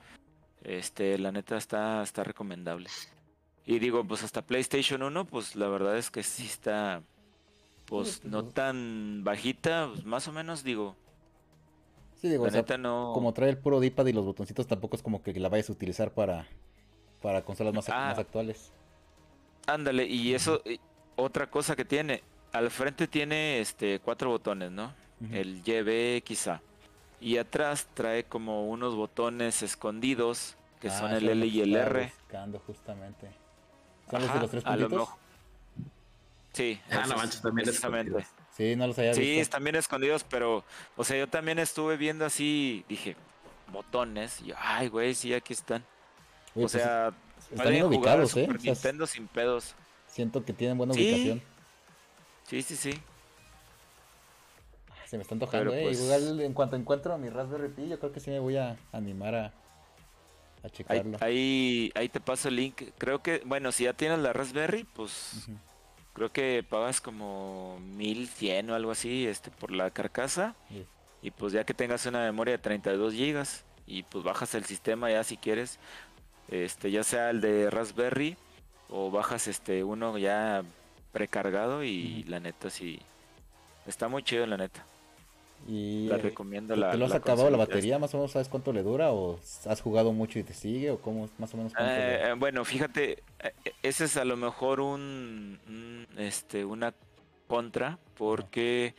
este, 0.63 1.17
la 1.17 1.31
neta 1.31 1.57
está, 1.57 2.01
está 2.03 2.23
recomendable. 2.23 2.89
Y 3.65 3.79
digo, 3.79 4.03
pues 4.03 4.23
hasta 4.23 4.41
PlayStation 4.45 5.03
1, 5.03 5.25
pues 5.25 5.55
la 5.55 5.67
verdad 5.67 5.97
es 5.97 6.11
que 6.11 6.23
sí 6.23 6.45
está, 6.45 7.01
pues 7.85 8.19
pues, 8.19 8.25
no 8.25 8.45
tan 8.45 9.23
bajita, 9.23 9.89
pues, 9.93 10.05
más 10.05 10.27
o 10.27 10.31
menos 10.31 10.63
digo, 10.63 10.95
Sí, 12.15 12.29
digo, 12.29 12.43
la 12.43 12.49
o 12.49 12.51
sea, 12.51 12.61
neta 12.61 12.77
no... 12.77 13.11
como 13.13 13.33
trae 13.33 13.49
el 13.49 13.57
puro 13.57 13.79
D-pad 13.81 14.05
y 14.07 14.13
los 14.13 14.23
botoncitos, 14.25 14.65
tampoco 14.67 14.95
es 14.95 15.03
como 15.03 15.21
que 15.21 15.33
la 15.33 15.49
vayas 15.49 15.69
a 15.69 15.73
utilizar 15.73 16.13
para, 16.13 16.47
para 17.21 17.43
consolas 17.43 17.73
más, 17.73 17.89
Ah. 17.89 18.07
más 18.09 18.19
actuales. 18.19 18.71
Ándale, 19.67 20.05
y 20.05 20.33
eso, 20.33 20.61
y 20.65 20.79
otra 21.15 21.49
cosa 21.49 21.75
que 21.75 21.85
tiene, 21.85 22.23
al 22.51 22.69
frente 22.71 23.07
tiene 23.07 23.59
este 23.59 23.99
cuatro 23.99 24.29
botones, 24.29 24.71
¿no? 24.71 24.93
Ujú. 25.21 25.33
El 25.35 25.61
Y, 25.65 25.81
B, 25.81 26.21
quizá. 26.25 26.61
Y 27.23 27.37
atrás 27.37 27.87
trae 27.93 28.25
como 28.25 28.67
unos 28.67 28.95
botones 28.95 29.61
escondidos, 29.63 30.57
que 30.81 30.89
Ah, 30.89 30.99
son 30.99 31.13
el 31.13 31.29
L 31.29 31.45
y 31.47 31.61
el 31.61 31.73
R. 31.73 32.11
buscando 32.19 32.59
justamente. 32.59 33.31
¿Son 34.11 34.21
los 34.21 34.33
de 34.33 34.39
los 34.41 34.51
tres 34.51 34.65
a 34.65 34.75
lo. 34.75 35.07
Sí, 36.51 36.81
Ah, 36.91 37.05
no 37.07 37.15
manches, 37.15 37.41
también 37.41 37.69
escondidos. 37.69 38.25
Sí, 38.51 38.75
no 38.75 38.87
los 38.87 38.99
había 38.99 39.13
Sí, 39.13 39.21
visto. 39.21 39.41
están 39.41 39.63
bien 39.63 39.77
escondidos, 39.77 40.25
pero, 40.25 40.65
o 40.97 41.03
sea, 41.05 41.17
yo 41.17 41.27
también 41.29 41.59
estuve 41.59 41.95
viendo 41.95 42.25
así, 42.25 42.83
dije, 42.89 43.15
botones, 43.71 44.41
y 44.41 44.47
yo, 44.47 44.55
ay, 44.59 44.89
güey, 44.89 45.15
sí, 45.15 45.33
aquí 45.33 45.53
están. 45.53 45.81
Oye, 46.53 46.65
o 46.65 46.67
pues, 46.67 46.71
sea, 46.73 47.07
están 47.07 47.71
bien 47.71 47.85
pueden 47.85 47.99
jugar 48.01 48.19
ubicados, 48.19 48.35
¿eh? 48.37 48.41
Super 48.45 48.57
O 48.57 48.59
sea, 48.59 48.73
Nintendo 48.73 49.07
sin 49.07 49.27
pedos. 49.29 49.75
siento 50.07 50.43
que 50.43 50.51
tienen 50.51 50.77
buena 50.77 50.93
Sí. 50.93 50.99
ubicación. 51.01 51.41
Sí, 52.43 52.61
sí, 52.61 52.75
sí. 52.75 53.01
Se 55.13 55.17
me 55.17 55.21
está 55.21 55.35
antojando, 55.35 55.69
Pero, 55.69 55.79
eh. 55.79 55.83
pues- 55.85 56.01
Igual 56.01 56.41
en 56.41 56.53
cuanto 56.53 56.75
encuentro 56.75 57.15
mi 57.19 57.29
Raspberry 57.29 57.69
Pi, 57.69 57.87
yo 57.87 57.99
creo 57.99 58.11
que 58.11 58.19
sí 58.19 58.31
me 58.31 58.39
voy 58.39 58.57
a 58.57 58.77
animar 58.91 59.35
a, 59.35 59.53
a 60.63 60.69
checarlo. 60.69 61.19
ahí, 61.21 61.91
ahí 61.93 62.09
te 62.09 62.19
paso 62.19 62.47
el 62.47 62.55
link. 62.55 62.81
Creo 62.97 63.21
que, 63.21 63.43
bueno, 63.45 63.71
si 63.71 63.83
ya 63.83 63.93
tienes 63.93 64.17
la 64.17 64.33
Raspberry, 64.33 64.85
pues 64.85 65.47
creo 66.13 66.31
que 66.31 66.65
pagas 66.67 66.99
como 66.99 67.79
1100 67.95 68.71
o 68.71 68.73
algo 68.73 68.89
así 68.89 69.27
este, 69.27 69.51
por 69.51 69.69
la 69.69 69.91
carcasa. 69.91 70.55
Y 71.21 71.29
pues 71.29 71.53
ya 71.53 71.63
que 71.63 71.75
tengas 71.75 72.07
una 72.07 72.21
memoria 72.23 72.53
de 72.53 72.57
32 72.57 73.13
gigas 73.13 73.65
y 73.85 74.01
pues 74.01 74.23
bajas 74.23 74.55
el 74.55 74.65
sistema 74.65 75.11
ya 75.11 75.23
si 75.23 75.37
quieres, 75.37 75.77
este 76.49 76.89
ya 76.89 77.03
sea 77.03 77.29
el 77.29 77.39
de 77.39 77.69
Raspberry 77.69 78.35
o 78.89 79.11
bajas 79.11 79.47
este 79.47 79.83
uno 79.83 80.17
ya 80.17 80.63
precargado 81.11 81.83
y 81.83 82.23
la 82.23 82.39
neta 82.39 82.71
sí 82.71 82.99
está 83.85 84.07
muy 84.07 84.23
chido 84.23 84.47
la 84.47 84.57
neta. 84.57 84.83
Y 85.67 86.07
La 86.07 86.15
eh, 86.17 86.19
recomiendo 86.19 86.73
¿te- 86.73 86.79
la 86.79 86.91
¿Te 86.91 86.97
lo 86.97 87.05
has 87.05 87.11
la 87.11 87.17
acabado 87.17 87.49
la 87.49 87.57
batería? 87.57 87.97
¿Más 87.99 88.13
o 88.13 88.17
menos 88.17 88.31
sabes 88.31 88.49
cuánto 88.49 88.73
le 88.73 88.83
dura? 88.83 89.11
¿O 89.11 89.39
has 89.65 89.81
jugado 89.81 90.11
mucho 90.11 90.39
y 90.39 90.43
te 90.43 90.53
sigue? 90.53 90.91
¿O 90.91 90.99
cómo 90.99 91.29
más 91.37 91.53
o 91.53 91.57
menos 91.57 91.73
le- 91.73 91.79
Eh, 91.79 92.29
eh, 92.29 92.33
bueno, 92.37 92.65
fíjate, 92.65 93.23
ese 93.81 94.05
es 94.05 94.17
a 94.17 94.25
lo 94.25 94.35
mejor 94.35 94.79
un, 94.81 95.59
un, 95.67 96.07
este, 96.17 96.65
una 96.65 96.93
contra, 97.47 97.97
porque, 98.15 98.93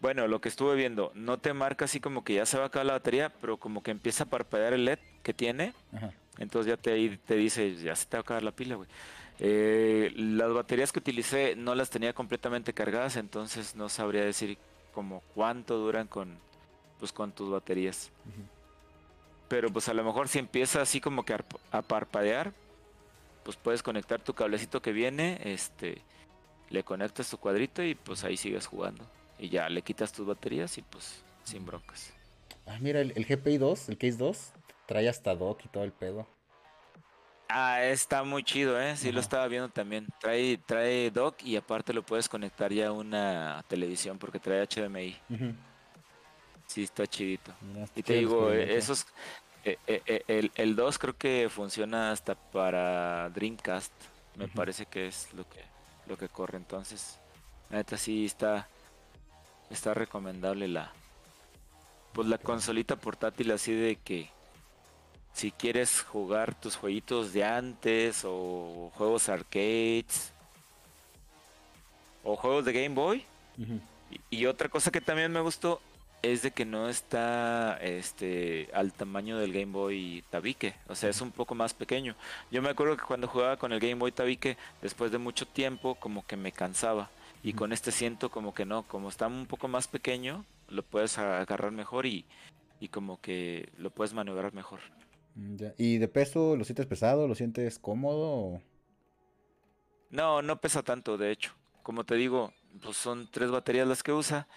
bueno, 0.00 0.26
lo 0.28 0.40
que 0.40 0.48
estuve 0.50 0.74
viendo, 0.74 1.12
no 1.14 1.38
te 1.38 1.52
marca 1.54 1.86
así 1.86 2.00
como 2.00 2.24
que 2.24 2.34
ya 2.34 2.46
se 2.46 2.58
va 2.58 2.64
a 2.64 2.66
acabar 2.66 2.86
la 2.86 2.92
batería, 2.94 3.32
pero 3.40 3.56
como 3.56 3.82
que 3.82 3.90
empieza 3.90 4.24
a 4.24 4.26
parpadear 4.26 4.72
el 4.74 4.84
LED 4.84 4.98
que 5.22 5.32
tiene, 5.34 5.72
Ajá. 5.92 6.12
entonces 6.38 6.70
ya 6.70 6.76
te, 6.76 6.92
ahí 6.92 7.18
te 7.24 7.36
dice, 7.36 7.74
ya 7.76 7.94
se 7.96 8.06
te 8.06 8.16
va 8.16 8.20
a 8.20 8.22
acabar 8.22 8.42
la 8.42 8.52
pila, 8.52 8.74
güey. 8.76 8.88
Eh, 9.38 10.12
las 10.16 10.52
baterías 10.52 10.92
que 10.92 10.98
utilicé 10.98 11.54
no 11.56 11.74
las 11.74 11.88
tenía 11.88 12.12
completamente 12.12 12.74
cargadas, 12.74 13.16
entonces 13.16 13.74
no 13.76 13.88
sabría 13.88 14.22
decir 14.24 14.58
como 15.00 15.22
cuánto 15.34 15.78
duran 15.78 16.06
con, 16.06 16.38
pues, 16.98 17.10
con 17.10 17.32
tus 17.32 17.48
baterías. 17.48 18.10
Pero 19.48 19.70
pues 19.72 19.88
a 19.88 19.94
lo 19.94 20.04
mejor 20.04 20.28
si 20.28 20.38
empieza 20.38 20.82
así 20.82 21.00
como 21.00 21.24
que 21.24 21.34
a 21.72 21.80
parpadear, 21.80 22.52
pues 23.42 23.56
puedes 23.56 23.82
conectar 23.82 24.20
tu 24.20 24.34
cablecito 24.34 24.82
que 24.82 24.92
viene, 24.92 25.40
este, 25.42 26.02
le 26.68 26.84
conectas 26.84 27.30
tu 27.30 27.38
cuadrito 27.38 27.82
y 27.82 27.94
pues 27.94 28.24
ahí 28.24 28.36
sigues 28.36 28.66
jugando. 28.66 29.02
Y 29.38 29.48
ya 29.48 29.70
le 29.70 29.80
quitas 29.80 30.12
tus 30.12 30.26
baterías 30.26 30.76
y 30.76 30.82
pues 30.82 31.24
sin 31.44 31.64
broncas. 31.64 32.12
Ah, 32.66 32.76
mira, 32.78 33.00
el, 33.00 33.14
el 33.16 33.24
GPI 33.24 33.56
2, 33.56 33.88
el 33.88 33.96
Case 33.96 34.18
2, 34.18 34.52
trae 34.84 35.08
hasta 35.08 35.34
dock 35.34 35.64
y 35.64 35.68
todo 35.68 35.84
el 35.84 35.92
pedo. 35.92 36.26
Ah, 37.52 37.82
está 37.84 38.22
muy 38.22 38.44
chido, 38.44 38.80
¿eh? 38.80 38.96
Sí 38.96 39.10
lo 39.10 39.20
estaba 39.20 39.48
viendo 39.48 39.68
también. 39.68 40.06
Trae, 40.20 40.56
trae 40.58 41.10
dock 41.10 41.42
y 41.42 41.56
aparte 41.56 41.92
lo 41.92 42.02
puedes 42.02 42.28
conectar 42.28 42.72
ya 42.72 42.88
a 42.88 42.92
una 42.92 43.64
televisión 43.68 44.18
porque 44.18 44.38
trae 44.38 44.66
HDMI. 44.66 45.16
Sí, 46.66 46.84
está 46.84 47.06
chidito. 47.06 47.52
Mira, 47.60 47.86
Y 47.96 48.02
te 48.02 48.14
digo, 48.14 48.52
eh, 48.52 48.76
esos... 48.76 49.06
eh, 49.64 49.78
eh, 49.86 50.22
el, 50.28 50.52
el 50.54 50.76
2 50.76 50.98
creo 50.98 51.16
que 51.16 51.48
funciona 51.50 52.12
hasta 52.12 52.34
para 52.36 53.28
Dreamcast. 53.30 53.92
Me 54.36 54.46
parece 54.46 54.86
que 54.86 55.08
es 55.08 55.32
lo 55.34 55.48
que, 55.48 55.64
lo 56.06 56.16
que 56.16 56.28
corre. 56.28 56.56
Entonces, 56.56 57.18
la 57.68 57.78
neta 57.78 57.96
sí 57.96 58.24
está, 58.26 58.68
está 59.70 59.92
recomendable 59.92 60.68
la, 60.68 60.92
pues 62.12 62.28
la 62.28 62.38
consolita 62.38 62.94
portátil 62.96 63.50
así 63.50 63.74
de 63.74 63.96
que 63.96 64.30
si 65.32 65.50
quieres 65.50 66.02
jugar 66.02 66.54
tus 66.54 66.76
jueguitos 66.76 67.32
de 67.32 67.44
antes 67.44 68.22
o 68.24 68.90
juegos 68.94 69.28
arcades 69.28 70.32
o 72.22 72.36
juegos 72.36 72.64
de 72.64 72.72
Game 72.72 72.94
Boy, 72.94 73.24
y, 74.10 74.38
y 74.38 74.46
otra 74.46 74.68
cosa 74.68 74.90
que 74.90 75.00
también 75.00 75.32
me 75.32 75.40
gustó 75.40 75.80
es 76.22 76.42
de 76.42 76.50
que 76.50 76.64
no 76.64 76.88
está 76.88 77.78
este 77.80 78.68
al 78.74 78.92
tamaño 78.92 79.38
del 79.38 79.52
Game 79.52 79.72
Boy 79.72 80.22
Tabique, 80.30 80.74
o 80.88 80.94
sea, 80.94 81.08
es 81.08 81.20
un 81.20 81.30
poco 81.32 81.54
más 81.54 81.72
pequeño. 81.72 82.14
Yo 82.50 82.60
me 82.60 82.68
acuerdo 82.68 82.96
que 82.96 83.04
cuando 83.04 83.26
jugaba 83.28 83.56
con 83.56 83.72
el 83.72 83.80
Game 83.80 83.94
Boy 83.94 84.12
Tabique, 84.12 84.56
después 84.82 85.12
de 85.12 85.18
mucho 85.18 85.46
tiempo 85.46 85.94
como 85.94 86.26
que 86.26 86.36
me 86.36 86.52
cansaba 86.52 87.10
y 87.42 87.54
con 87.54 87.72
este 87.72 87.90
siento 87.90 88.30
como 88.30 88.52
que 88.52 88.66
no, 88.66 88.82
como 88.82 89.08
está 89.08 89.26
un 89.26 89.46
poco 89.46 89.68
más 89.68 89.88
pequeño, 89.88 90.44
lo 90.68 90.82
puedes 90.82 91.16
agarrar 91.18 91.72
mejor 91.72 92.04
y, 92.04 92.26
y 92.80 92.88
como 92.88 93.20
que 93.20 93.70
lo 93.78 93.90
puedes 93.90 94.12
maniobrar 94.12 94.52
mejor. 94.52 94.80
Mm, 95.34 95.56
ya. 95.56 95.74
¿Y 95.78 95.98
de 95.98 96.08
peso 96.08 96.56
lo 96.56 96.64
sientes 96.64 96.86
pesado? 96.86 97.26
¿Lo 97.28 97.34
sientes 97.34 97.78
cómodo? 97.78 98.20
o- 98.30 98.62
No, 100.10 100.42
no 100.42 100.60
pesa 100.60 100.82
tanto, 100.82 101.16
de 101.16 101.30
hecho. 101.30 101.52
Como 101.82 102.04
te 102.04 102.14
digo, 102.16 102.52
pues 102.82 102.96
son 102.96 103.28
tres 103.30 103.50
baterías 103.50 103.86
las 103.86 104.02
que 104.02 104.12
usa. 104.12 104.48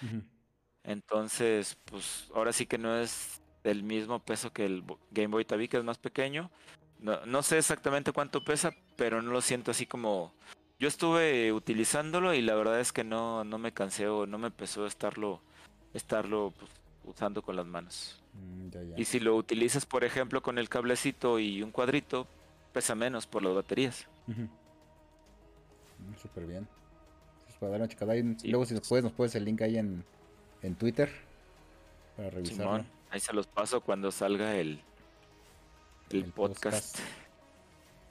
Entonces, 0.84 1.78
pues 1.86 2.30
ahora 2.34 2.52
sí 2.54 2.66
que 2.66 2.78
no 2.78 2.98
es 2.98 3.42
del 3.64 3.84
mismo 3.84 4.20
peso 4.20 4.52
que 4.52 4.66
el 4.66 4.84
Game 5.12 5.28
Boy 5.30 5.46
Tabique, 5.46 5.78
es 5.78 5.84
más 5.84 5.98
pequeño. 5.98 6.52
No, 7.00 7.26
no 7.26 7.44
sé 7.44 7.58
exactamente 7.58 8.12
cuánto 8.12 8.44
pesa, 8.44 8.74
pero 8.98 9.22
no 9.22 9.32
lo 9.32 9.42
siento 9.42 9.72
así 9.72 9.86
como... 9.86 10.34
Yo 10.80 10.88
estuve 10.88 11.54
utilizándolo 11.54 12.34
y 12.34 12.42
la 12.42 12.56
verdad 12.56 12.80
es 12.80 12.92
que 12.92 13.04
no, 13.06 13.44
no 13.46 13.58
me 13.58 13.72
cansé 13.74 14.08
o 14.08 14.26
no 14.26 14.38
me 14.38 14.52
pesó 14.52 14.86
estarlo, 14.86 15.42
estarlo 15.94 16.52
pues, 16.58 16.72
usando 17.06 17.42
con 17.42 17.56
las 17.56 17.66
manos. 17.66 18.23
Mm, 18.34 18.70
ya, 18.70 18.84
ya. 18.84 18.96
Y 18.98 19.06
si 19.06 19.20
lo 19.20 19.36
utilizas, 19.36 19.86
por 19.86 20.04
ejemplo, 20.04 20.42
con 20.42 20.58
el 20.58 20.70
cablecito 20.70 21.40
y 21.40 21.62
un 21.64 21.72
cuadrito, 21.72 22.28
pesa 22.72 22.96
menos 22.96 23.28
por 23.28 23.44
las 23.44 23.54
baterías. 23.54 24.08
Mm, 24.28 24.46
Súper 26.22 26.46
bien. 26.46 26.68
Entonces, 27.40 27.58
para 27.60 27.72
dar 27.72 27.82
una 27.82 27.88
checada 27.88 28.14
ahí, 28.14 28.36
Sí, 28.40 28.48
luego 28.50 28.66
si 28.66 28.74
pues. 28.74 28.82
nos 28.82 28.88
puedes, 28.90 29.04
nos 29.04 29.14
puedes 29.14 29.36
el 29.36 29.46
link 29.46 29.62
ahí 29.62 29.78
en, 29.78 30.04
en 30.62 30.76
Twitter 30.76 31.10
para 32.18 32.30
revisarlo. 32.30 32.64
Simón, 32.64 32.88
ahí 33.10 33.20
se 33.20 33.34
los 33.34 33.48
paso 33.48 33.82
cuando 33.82 34.12
salga 34.12 34.56
el, 34.56 34.82
el, 36.10 36.24
El 36.24 36.32
podcast. 36.32 36.64
podcast. 36.98 37.00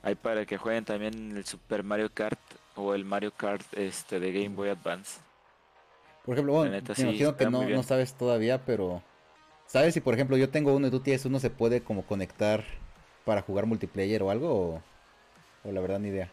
Ahí 0.04 0.14
para 0.16 0.44
que 0.46 0.56
jueguen 0.58 0.84
también 0.84 1.36
el 1.36 1.44
Super 1.44 1.84
Mario 1.84 2.10
Kart 2.12 2.40
o 2.74 2.94
el 2.94 3.04
Mario 3.04 3.32
Kart 3.32 3.62
este 3.76 4.18
de 4.18 4.32
Game 4.32 4.56
Boy 4.56 4.68
Advance. 4.70 5.20
Por 6.24 6.34
ejemplo, 6.34 6.54
bueno, 6.54 6.72
neta, 6.72 6.90
me 6.92 6.94
sí, 6.96 7.02
imagino 7.02 7.36
que 7.36 7.50
no, 7.50 7.68
no 7.68 7.82
sabes 7.82 8.14
todavía, 8.14 8.64
pero 8.64 9.02
¿sabes 9.72 9.94
si 9.94 10.00
por 10.00 10.12
ejemplo 10.12 10.36
yo 10.36 10.50
tengo 10.50 10.74
uno 10.74 10.86
y 10.88 10.90
tú 10.90 11.00
tienes 11.00 11.24
uno, 11.24 11.40
se 11.40 11.48
puede 11.48 11.82
como 11.82 12.04
conectar 12.04 12.62
para 13.24 13.40
jugar 13.40 13.64
multiplayer 13.64 14.22
o 14.22 14.30
algo? 14.30 14.52
O, 14.52 14.82
o 15.64 15.72
la 15.72 15.80
verdad 15.80 15.98
ni 15.98 16.08
idea. 16.08 16.30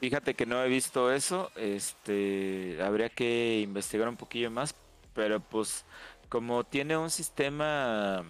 Fíjate 0.00 0.34
que 0.34 0.46
no 0.46 0.62
he 0.62 0.68
visto 0.68 1.12
eso, 1.12 1.50
este, 1.56 2.78
habría 2.82 3.08
que 3.08 3.60
investigar 3.60 4.08
un 4.08 4.16
poquillo 4.16 4.50
más, 4.50 4.74
pero 5.14 5.40
pues 5.40 5.84
como 6.28 6.64
tiene 6.64 6.96
un 6.96 7.10
sistema 7.10 8.24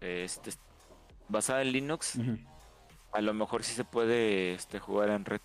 este 0.00 0.50
basado 1.28 1.60
en 1.60 1.72
Linux, 1.72 2.18
a 3.12 3.20
lo 3.20 3.34
mejor 3.34 3.64
sí 3.64 3.74
se 3.74 3.84
puede 3.84 4.54
este 4.54 4.78
jugar 4.78 5.10
en 5.10 5.24
red. 5.24 5.40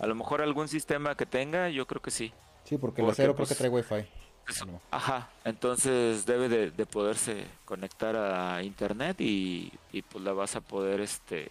A 0.00 0.06
lo 0.06 0.14
mejor 0.14 0.42
algún 0.42 0.68
sistema 0.68 1.16
que 1.16 1.26
tenga, 1.26 1.70
yo 1.70 1.86
creo 1.86 2.02
que 2.02 2.10
sí. 2.10 2.32
Sí, 2.64 2.78
porque 2.78 3.00
el 3.00 3.06
porque, 3.06 3.22
acero 3.22 3.34
creo 3.34 3.46
pues, 3.46 3.48
que 3.50 3.54
trae 3.54 3.70
wifi. 3.70 4.08
Eso- 4.48 4.80
Ajá, 4.90 5.28
entonces 5.44 6.24
debe 6.24 6.48
de, 6.48 6.70
de 6.70 6.86
poderse 6.86 7.44
conectar 7.64 8.14
a 8.16 8.62
internet 8.62 9.20
y, 9.20 9.72
y 9.92 10.02
pues 10.02 10.22
la 10.24 10.32
vas 10.32 10.54
a 10.56 10.60
poder 10.60 11.00
este 11.00 11.50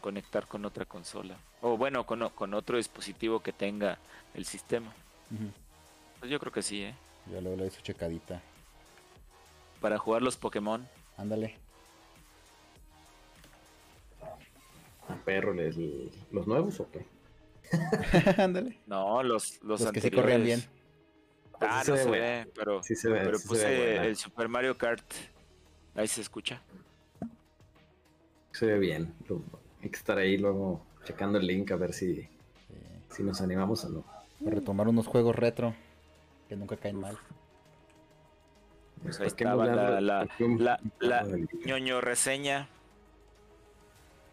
conectar 0.00 0.46
con 0.46 0.64
otra 0.64 0.84
consola. 0.84 1.36
O 1.60 1.76
bueno, 1.76 2.04
con, 2.06 2.28
con 2.30 2.54
otro 2.54 2.76
dispositivo 2.78 3.40
que 3.40 3.52
tenga 3.52 3.98
el 4.34 4.44
sistema. 4.46 4.92
Pues 6.18 6.30
yo 6.30 6.38
creo 6.40 6.52
que 6.52 6.62
sí, 6.62 6.82
¿eh? 6.82 6.94
Ya 7.30 7.40
luego 7.40 7.56
le 7.56 7.62
doy 7.64 7.70
su 7.70 7.82
checadita. 7.82 8.40
Para 9.80 9.98
jugar 9.98 10.22
los 10.22 10.36
Pokémon. 10.36 10.88
Ándale. 11.16 11.56
Perro, 15.24 15.52
les- 15.52 15.76
¿los 16.32 16.46
nuevos 16.46 16.80
o 16.80 16.88
qué? 16.90 17.06
Ándale. 18.42 18.78
No, 18.86 19.22
los, 19.22 19.62
los, 19.62 19.80
Los 19.82 19.92
que 19.92 20.00
sí 20.00 20.10
corrían 20.10 20.42
bien. 20.44 20.64
Pues 21.62 21.72
Ah, 21.74 21.82
sí 21.84 21.90
no 21.92 21.96
se 21.96 22.02
se 22.04 22.10
ve 22.10 22.20
ve, 22.20 22.52
pero, 22.54 22.82
Sí 22.82 22.94
se 22.96 23.08
ve, 23.08 23.20
pero 23.20 23.36
sí 23.38 23.42
se 23.42 23.48
puse 23.48 23.64
ve 23.66 24.06
el 24.06 24.16
Super 24.16 24.48
Mario 24.48 24.76
Kart. 24.76 25.04
Ahí 25.94 26.08
se 26.08 26.20
escucha. 26.20 26.60
Se 28.52 28.66
ve 28.66 28.78
bien. 28.78 29.14
Lo- 29.28 29.42
Hay 29.82 29.90
que 29.90 29.96
estar 29.96 30.16
ahí 30.18 30.36
luego 30.38 30.84
checando 31.04 31.38
el 31.38 31.46
link 31.46 31.70
a 31.72 31.76
ver 31.76 31.92
si, 31.92 32.14
Sí. 32.16 32.28
si 33.10 33.22
nos 33.24 33.40
animamos 33.40 33.84
o 33.84 33.88
no. 33.88 34.04
Para 34.44 34.56
retomar 34.56 34.86
unos 34.88 35.06
juegos 35.06 35.34
retro 35.36 35.74
que 36.48 36.56
nunca 36.56 36.76
caen 36.76 37.00
mal. 37.00 37.18
Pues 39.02 39.18
ahí 39.20 39.28
¿Por 39.28 39.36
qué 39.36 39.44
estaba 39.44 39.66
la, 39.66 40.00
la, 40.00 40.26
la, 40.38 40.80
la 41.00 41.26
ñoño 41.66 42.00
reseña 42.00 42.68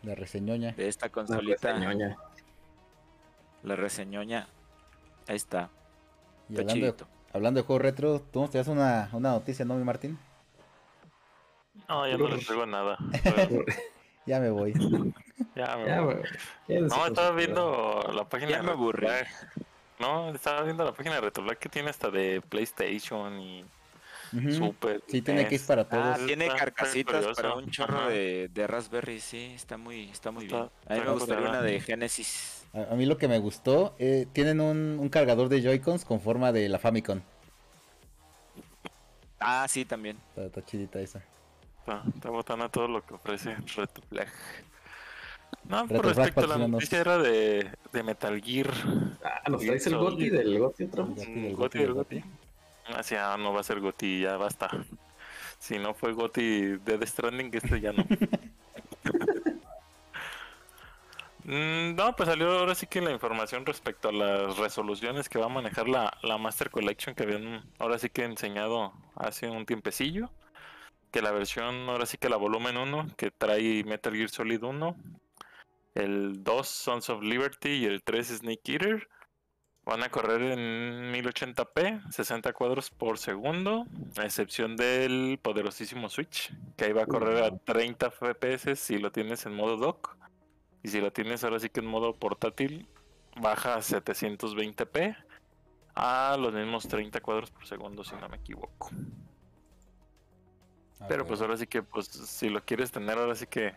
La 0.04 0.14
reseñoña. 0.16 0.72
de 0.74 0.88
esta 0.88 1.10
consolita. 1.10 1.74
reseñoña? 1.74 2.18
La 3.64 3.76
reseñoña. 3.76 4.48
Ahí 5.28 5.36
está. 5.36 5.70
Y 6.50 6.54
Está 6.54 6.62
hablando 6.72 6.86
de. 6.94 7.19
Hablando 7.34 7.60
de 7.62 7.66
juegos 7.66 7.82
retro, 7.84 8.22
tú 8.22 8.42
nos 8.42 8.52
das 8.52 8.68
una, 8.68 9.10
una 9.14 9.32
noticia, 9.32 9.66
¿no, 9.66 9.76
mi 9.76 9.84
Martín? 9.84 10.18
No, 11.88 12.08
ya 12.08 12.18
no 12.18 12.28
les 12.28 12.46
traigo 12.46 12.66
nada. 12.66 12.98
Ya 14.26 14.40
me 14.40 14.52
voy. 14.52 14.74
ya 15.56 15.76
me 15.78 15.86
Ya, 15.88 16.02
voy. 16.02 16.18
No, 16.68 17.08
estaba 17.08 17.32
viendo 17.32 18.12
la 18.14 18.30
página 18.30 18.52
Ya 18.52 18.58
de 18.58 18.64
me 18.64 18.72
aburrí. 18.72 19.08
No, 19.98 20.30
estaba 20.30 20.62
viendo 20.62 20.84
la 20.86 20.92
página 20.92 21.16
de 21.16 21.22
Retoblack 21.22 21.58
que 21.58 21.68
tiene 21.70 21.90
hasta 21.90 22.12
de 22.12 22.40
PlayStation 22.48 23.40
y. 23.40 23.66
Super. 24.52 25.02
Sí, 25.08 25.24
tiene 25.24 25.46
case 25.46 25.66
para 25.66 25.90
todos. 25.90 26.04
Ah, 26.06 26.18
tiene 26.24 26.46
está 26.46 26.58
carcasitas 26.60 27.26
para 27.36 27.56
un 27.56 27.72
chorro 27.72 28.08
de, 28.08 28.50
de 28.54 28.68
Raspberry, 28.68 29.20
sí, 29.20 29.54
está 29.56 29.78
muy, 29.78 30.12
está 30.12 30.30
muy 30.30 30.46
Está- 30.46 30.58
bien. 30.58 30.70
A 30.88 30.94
mí 30.94 31.02
me 31.08 31.12
gustaría 31.14 31.50
una 31.50 31.62
de 31.64 31.80
Genesis. 31.82 32.59
A, 32.74 32.94
a 32.94 32.96
mí 32.96 33.06
lo 33.06 33.18
que 33.18 33.28
me 33.28 33.40
gustó, 33.40 33.96
eh, 34.00 34.28
tienen 34.34 34.62
un, 34.62 34.98
un 35.00 35.10
cargador 35.10 35.50
de 35.50 35.62
Joy-Cons 35.62 36.06
con 36.06 36.22
forma 36.22 36.52
de 36.52 36.70
la 36.70 36.80
Famicom. 36.80 37.22
Ah, 39.40 39.66
sí, 39.68 39.86
también. 39.86 40.18
Está, 40.30 40.46
está 40.46 40.66
chidita 40.66 41.00
esa. 41.00 41.24
Está, 41.80 42.04
está 42.14 42.30
botando 42.30 42.70
todo 42.70 42.88
lo 42.88 43.06
que 43.06 43.14
ofrece 43.14 43.56
Retoblack. 43.76 44.30
No, 45.64 45.88
Retoblack 45.88 45.96
por 45.96 46.06
respecto 46.06 46.42
a 46.46 46.48
la 46.48 46.68
noticia 46.68 47.00
era 47.00 47.18
de, 47.18 47.72
de 47.92 48.04
Metal 48.04 48.42
Gear. 48.42 48.72
Ah, 49.24 49.50
nos 49.50 49.62
traes 49.66 49.88
el. 49.88 49.98
Goti 49.98 50.30
del 50.30 50.60
Goti 50.60 50.84
otra 50.84 51.04
El 51.04 51.10
vez. 51.14 51.26
Goti 51.26 51.40
del 51.40 51.54
Mm, 51.54 51.56
Goti 51.56 51.80
del 51.80 51.94
Goti. 51.94 52.16
Goti. 52.20 52.24
Ah, 52.88 53.04
sí, 53.04 53.16
ah, 53.16 53.38
no 53.40 53.54
va 53.54 53.62
a 53.62 53.64
ser 53.64 53.80
Goti, 53.80 54.22
ya 54.22 54.38
basta. 54.38 54.70
Si 55.60 55.78
no 55.78 55.94
fue 55.94 56.14
Goti 56.14 56.78
Dead 56.78 57.06
Stranding, 57.06 57.50
este 57.54 57.80
ya 57.82 57.94
no. 57.94 58.06
Mm, 61.50 61.96
no, 61.96 62.16
pues 62.16 62.30
salió 62.30 62.52
ahora 62.60 62.76
sí 62.76 62.86
que 62.86 63.02
la 63.02 63.12
información 63.12 63.66
respecto 63.66 64.10
a 64.10 64.12
las 64.12 64.56
resoluciones 64.58 65.30
que 65.30 65.40
va 65.40 65.48
a 65.48 65.50
manejar 65.50 65.90
la, 65.90 66.16
la 66.22 66.38
Master 66.38 66.70
Collection 66.70 67.16
que 67.16 67.24
habían 67.24 67.64
ahora 67.80 67.98
sí 67.98 68.12
que 68.12 68.24
enseñado 68.24 68.94
hace 69.16 69.50
un 69.50 69.66
tiempecillo. 69.66 70.30
Que 71.12 71.24
la 71.24 71.32
versión, 71.32 71.90
ahora 71.90 72.06
sí 72.06 72.20
que 72.20 72.30
la 72.30 72.38
volumen 72.38 72.78
1, 72.78 73.16
que 73.18 73.32
trae 73.32 73.84
Metal 73.84 74.14
Gear 74.14 74.30
Solid 74.30 74.64
1, 74.64 74.96
el 75.96 76.44
2 76.44 76.68
Sons 76.68 77.10
of 77.10 77.24
Liberty 77.24 77.70
y 77.70 77.86
el 77.86 78.04
3 78.04 78.28
Snake 78.28 78.72
Eater. 78.74 79.10
Van 79.86 80.04
a 80.04 80.10
correr 80.12 80.42
en 80.44 81.12
1080p, 81.12 82.12
60 82.12 82.54
cuadros 82.54 82.92
por 82.92 83.18
segundo, 83.18 83.88
a 84.18 84.26
excepción 84.26 84.76
del 84.76 85.40
poderosísimo 85.42 86.10
Switch, 86.10 86.54
que 86.78 86.86
ahí 86.86 86.94
va 86.94 87.04
a 87.04 87.08
correr 87.08 87.44
a 87.44 87.58
30 87.58 88.12
FPS 88.12 88.76
si 88.76 89.00
lo 89.00 89.12
tienes 89.12 89.48
en 89.48 89.56
modo 89.56 89.78
dock. 89.78 90.20
Y 90.84 90.90
si 90.90 91.02
lo 91.02 91.12
tienes 91.12 91.44
ahora 91.44 91.60
sí 91.60 91.70
que 91.70 91.82
en 91.82 91.88
modo 91.88 92.16
portátil, 92.16 92.88
baja 93.36 93.76
a 93.76 93.80
720p 93.80 95.16
a 95.96 96.38
los 96.40 96.54
mismos 96.54 96.88
30 96.88 97.20
cuadros 97.22 97.52
por 97.52 97.66
segundo, 97.68 98.04
si 98.04 98.16
no 98.16 98.30
me 98.30 98.38
equivoco. 98.38 98.90
Ah, 101.00 101.06
Pero 101.08 101.26
pues 101.26 101.42
ahora 101.42 101.58
sí 101.58 101.68
que, 101.68 101.84
pues 101.84 102.08
si 102.08 102.50
lo 102.50 102.64
quieres 102.64 102.92
tener, 102.92 103.18
ahora 103.18 103.36
sí 103.36 103.46
que. 103.48 103.74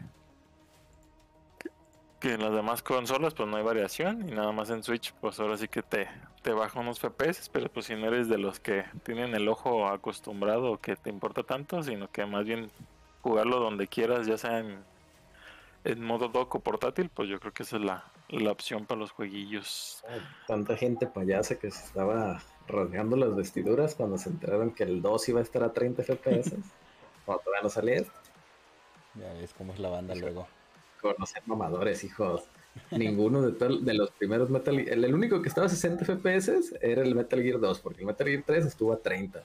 Que 2.20 2.34
en 2.34 2.40
las 2.40 2.52
demás 2.52 2.84
consolas, 2.84 3.34
pues 3.34 3.48
no 3.48 3.56
hay 3.56 3.64
variación. 3.64 4.28
Y 4.28 4.32
nada 4.32 4.52
más 4.52 4.70
en 4.70 4.84
Switch, 4.84 5.12
pues 5.14 5.40
ahora 5.40 5.56
sí 5.56 5.66
que 5.66 5.82
te, 5.82 6.06
te 6.42 6.52
baja 6.52 6.78
unos 6.78 7.00
FPS. 7.00 7.48
Pero 7.52 7.68
pues 7.68 7.86
si 7.86 7.96
no 7.96 8.06
eres 8.06 8.28
de 8.28 8.38
los 8.38 8.60
que 8.60 8.84
tienen 9.02 9.34
el 9.34 9.48
ojo 9.48 9.88
acostumbrado 9.88 10.78
que 10.78 10.94
te 10.94 11.10
importa 11.10 11.42
tanto, 11.42 11.82
sino 11.82 12.08
que 12.12 12.24
más 12.24 12.44
bien 12.44 12.70
jugarlo 13.22 13.58
donde 13.58 13.88
quieras, 13.88 14.28
ya 14.28 14.38
sea 14.38 14.60
en, 14.60 14.84
en 15.84 16.02
modo 16.04 16.28
dock 16.28 16.54
o 16.56 16.60
portátil, 16.60 17.08
pues 17.08 17.28
yo 17.28 17.38
creo 17.40 17.52
que 17.52 17.62
esa 17.62 17.76
es 17.76 17.82
la, 17.82 18.04
la 18.28 18.50
opción 18.52 18.86
para 18.86 19.00
los 19.00 19.10
jueguillos. 19.10 20.02
Tanta 20.46 20.76
gente 20.76 21.06
payasa 21.06 21.58
que 21.58 21.70
se 21.70 21.84
estaba 21.84 22.42
rasgando 22.68 23.16
las 23.16 23.34
vestiduras 23.34 23.94
cuando 23.94 24.18
se 24.18 24.30
enteraron 24.30 24.72
que 24.72 24.84
el 24.84 25.02
2 25.02 25.28
iba 25.30 25.40
a 25.40 25.42
estar 25.42 25.62
a 25.64 25.72
30 25.72 26.02
FPS. 26.04 26.52
cuando 27.24 27.42
todavía 27.44 27.62
no 27.62 27.68
salía 27.68 27.96
esto. 27.96 28.12
Ya 29.14 29.32
ves 29.34 29.52
cómo 29.56 29.72
es 29.72 29.78
la 29.78 29.88
banda 29.90 30.14
luego. 30.14 30.46
Conocer 31.00 31.42
mamadores, 31.46 32.04
hijos. 32.04 32.44
Ninguno 32.90 33.42
de, 33.42 33.52
tal- 33.52 33.84
de 33.84 33.92
los 33.94 34.10
primeros 34.12 34.48
Metal 34.48 34.74
Gear. 34.74 34.88
El, 34.94 35.04
el 35.04 35.14
único 35.14 35.42
que 35.42 35.48
estaba 35.48 35.66
a 35.66 35.70
60 35.70 36.04
FPS 36.06 36.74
era 36.80 37.02
el 37.02 37.14
Metal 37.14 37.42
Gear 37.42 37.60
2, 37.60 37.80
porque 37.80 38.00
el 38.00 38.06
Metal 38.06 38.26
Gear 38.26 38.44
3 38.46 38.64
estuvo 38.66 38.92
a 38.92 38.96
30. 38.98 39.42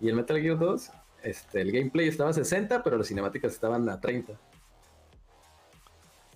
Y 0.00 0.08
el 0.08 0.14
Metal 0.14 0.40
Gear 0.40 0.58
2, 0.58 0.90
este, 1.24 1.60
el 1.62 1.72
gameplay 1.72 2.06
estaba 2.06 2.30
a 2.30 2.32
60, 2.34 2.82
pero 2.84 2.96
las 2.98 3.08
cinemáticas 3.08 3.52
estaban 3.52 3.88
a 3.88 4.00
30. 4.00 4.34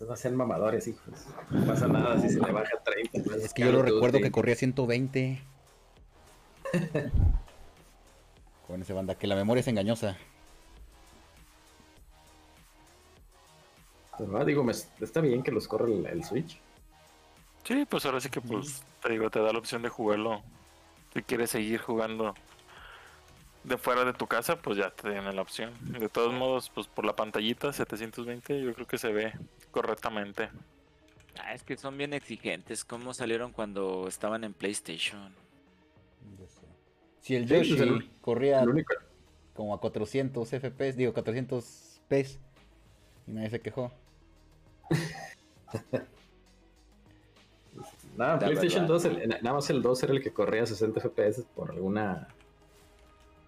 No 0.01 0.17
sean 0.17 0.37
mamadores, 0.37 0.87
hijos. 0.89 1.15
No 1.51 1.65
pasa 1.67 1.87
nada 1.87 2.21
si 2.21 2.29
se 2.29 2.41
le 2.41 2.51
baja 2.53 2.71
a 2.79 2.83
30. 2.83 3.37
Es 3.37 3.55
que 3.55 3.63
yo 3.65 3.73
lo 3.73 3.83
recuerdo 3.83 4.19
que 4.21 4.31
corría 4.31 4.55
120. 4.57 5.41
Con 8.67 8.83
ese 8.83 8.93
banda, 8.93 9.15
que 9.15 9.27
la 9.27 9.37
memoria 9.37 9.61
es 9.61 9.69
engañosa. 9.69 10.17
Pero, 14.19 14.39
ah, 14.39 14.45
digo, 14.45 14.63
me- 14.65 14.73
está 14.73 15.21
bien 15.21 15.43
que 15.43 15.51
los 15.53 15.67
corra 15.69 15.87
el, 15.87 16.07
el 16.07 16.25
Switch. 16.25 16.59
Sí, 17.65 17.87
pues 17.89 18.05
ahora 18.05 18.21
sí 18.21 18.29
que 18.29 18.41
pues 18.41 18.83
te 19.03 19.11
digo, 19.11 19.31
te 19.31 19.41
da 19.41 19.53
la 19.53 19.59
opción 19.59 19.83
de 19.83 19.89
jugarlo. 19.89 20.43
Si 21.15 21.23
quieres 21.23 21.51
seguir 21.51 21.81
jugando 21.81 22.35
de 23.65 23.79
fuera 23.79 24.05
de 24.05 24.13
tu 24.13 24.27
casa, 24.27 24.57
pues 24.57 24.77
ya 24.77 24.91
te 24.91 25.11
tiene 25.11 25.33
la 25.33 25.43
opción. 25.43 25.73
De 25.99 26.09
todos 26.09 26.33
modos, 26.35 26.71
pues 26.75 26.87
por 26.89 27.05
la 27.07 27.17
pantallita 27.17 27.73
720 27.73 28.63
yo 28.63 28.75
creo 28.75 28.87
que 28.87 28.99
se 28.99 29.13
ve 29.13 29.33
correctamente. 29.75 30.49
Ah, 31.41 31.53
es 31.53 31.65
que 31.65 31.77
son 31.77 31.99
bien 31.99 32.15
exigentes. 32.15 32.85
¿Cómo 32.85 33.13
salieron 33.13 33.51
cuando 33.53 34.07
estaban 34.07 34.45
en 34.45 34.55
PlayStation? 34.55 35.35
Sé. 36.47 36.67
Si 37.21 37.35
el 37.35 37.49
Sí, 37.49 37.55
pues, 37.55 37.69
Yoshi 37.69 37.83
el- 37.83 38.11
corría 38.21 38.61
El 38.63 38.85
como 39.53 39.75
a 39.75 39.81
400 39.81 40.49
FPS, 40.53 40.97
digo 40.97 41.13
400 41.13 42.01
PS, 42.09 42.39
y 43.27 43.33
nadie 43.33 43.51
se 43.51 43.61
quejó. 43.61 43.93
nada, 48.17 48.35
La 48.35 48.39
PlayStation 48.39 48.83
verdad. 48.87 48.95
2, 48.95 49.05
el- 49.07 49.29
nada 49.43 49.53
más 49.55 49.69
el 49.71 49.83
2 49.83 50.03
era 50.05 50.13
el 50.13 50.23
que 50.23 50.33
corría 50.33 50.63
a 50.63 50.67
60 50.67 51.01
FPS 51.01 51.43
por 51.55 51.73
alguna. 51.73 52.29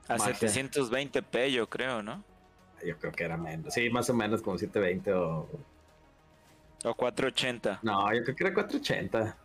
A 0.09 0.17
Magia. 0.17 0.35
720p, 0.49 1.53
yo 1.53 1.69
creo, 1.69 2.03
¿no? 2.03 2.25
Yo 2.85 2.97
creo 2.99 3.13
que 3.13 3.25
era 3.25 3.37
menos. 3.37 3.73
Sí, 3.73 3.89
más 3.91 4.09
o 4.11 4.15
menos 4.15 4.43
como 4.43 4.59
720 4.59 5.13
o. 5.13 5.49
O 6.87 6.95
480. 6.95 7.81
No, 7.83 8.13
yo 8.15 8.23
creo 8.23 8.37
que 8.37 8.45
era 8.45 8.55
480. 8.55 9.37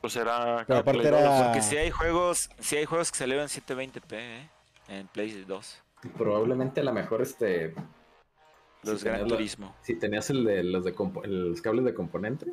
Pues 0.00 0.16
era... 0.16 0.64
Pero 0.66 0.78
aparte 0.80 1.08
era- 1.08 1.22
2. 1.22 1.42
Porque 1.46 1.62
si 1.62 1.76
hay 1.76 1.90
juegos, 1.90 2.50
si 2.58 2.76
hay 2.76 2.84
juegos 2.84 3.10
que 3.10 3.18
salieron 3.18 3.44
en 3.44 3.48
720p, 3.48 4.12
¿eh? 4.12 4.48
En 4.88 5.06
Play 5.08 5.44
2. 5.46 5.82
Probablemente 6.16 6.80
a 6.80 6.84
lo 6.84 6.92
mejor 6.92 7.22
este. 7.22 7.74
Los 8.82 9.00
si 9.00 9.06
Gran 9.06 9.26
Turismo. 9.28 9.74
si 9.82 9.94
tenías 9.94 10.30
el 10.30 10.44
de 10.44 10.64
los 10.64 10.84
de 10.84 10.94
compo- 10.94 11.22
los 11.26 11.60
cables 11.60 11.84
de 11.84 11.92
componente, 11.94 12.46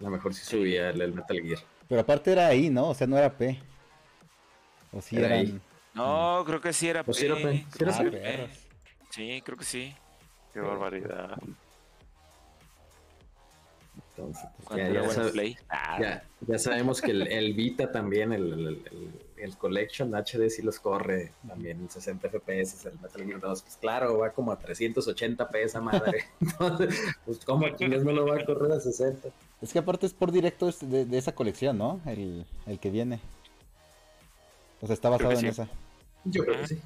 a 0.00 0.02
lo 0.04 0.10
mejor 0.10 0.34
sí 0.34 0.44
Sí. 0.44 0.56
subía 0.58 0.90
el, 0.90 1.00
el 1.00 1.12
Metal 1.14 1.40
Gear. 1.40 1.60
Pero 1.88 2.00
aparte 2.00 2.32
era 2.32 2.48
ahí, 2.48 2.68
¿no? 2.68 2.88
O 2.88 2.94
sea, 2.94 3.06
no 3.06 3.16
era 3.16 3.32
P. 3.36 3.60
O 4.92 5.00
sí 5.00 5.16
Era 5.16 5.26
eran. 5.28 5.38
ahí. 5.38 5.60
No, 5.94 6.42
creo 6.46 6.60
que 6.60 6.72
sí 6.72 6.88
era 6.88 7.04
Pues 7.04 7.16
sí 7.18 7.26
era 7.26 7.36
P. 7.36 7.64
Sí 7.72 7.78
era 7.84 7.92
Ah, 7.96 8.02
P. 8.10 8.48
Sí, 9.10 9.42
creo 9.44 9.56
que 9.56 9.64
sí. 9.64 9.94
Qué 10.52 10.60
barbaridad. 10.60 11.38
Entonces, 14.18 14.44
pues, 14.56 14.68
Cuando 14.68 14.92
ya, 14.94 15.02
ya 15.02 15.08
sab- 15.08 15.32
Play. 15.32 15.56
Ah, 15.68 15.98
ya- 16.00 16.24
ya 16.46 16.58
sabemos 16.58 17.00
que 17.00 17.12
el, 17.12 17.26
el 17.28 17.54
Vita 17.54 17.92
también, 17.92 18.32
el, 18.32 18.52
el- 18.52 18.82
el- 19.36 19.56
Collection 19.56 20.12
HD 20.14 20.50
sí 20.50 20.62
los 20.62 20.80
corre 20.80 21.30
también 21.46 21.78
en 21.78 21.88
60 21.88 22.28
FPS, 22.28 22.84
el 22.88 22.98
Metal 23.00 23.24
Gear 23.24 23.38
2, 23.40 23.62
pues 23.62 23.76
claro, 23.76 24.18
va 24.18 24.30
como 24.30 24.50
a 24.50 24.58
380 24.58 25.48
p 25.48 25.62
esa 25.62 25.80
madre. 25.80 26.24
Entonces, 26.40 27.00
pues 27.24 27.38
cómo 27.44 27.68
chingas 27.76 28.02
no 28.02 28.10
lo 28.12 28.26
va 28.26 28.36
a 28.40 28.44
correr 28.44 28.72
a 28.72 28.80
60. 28.80 29.28
Es 29.62 29.72
que 29.72 29.78
aparte 29.78 30.06
es 30.06 30.12
por 30.14 30.32
directo 30.32 30.68
de, 30.82 31.04
de 31.04 31.18
esa 31.18 31.32
colección, 31.36 31.78
¿no? 31.78 32.00
El, 32.06 32.44
el 32.66 32.80
que 32.80 32.90
viene. 32.90 33.20
O 34.80 34.86
sea, 34.86 34.94
está 34.94 35.08
basado 35.08 35.30
en 35.32 35.38
sí. 35.38 35.46
esa. 35.46 35.68
Yo 36.24 36.44
creo 36.44 36.60
que 36.60 36.66
sí. 36.66 36.80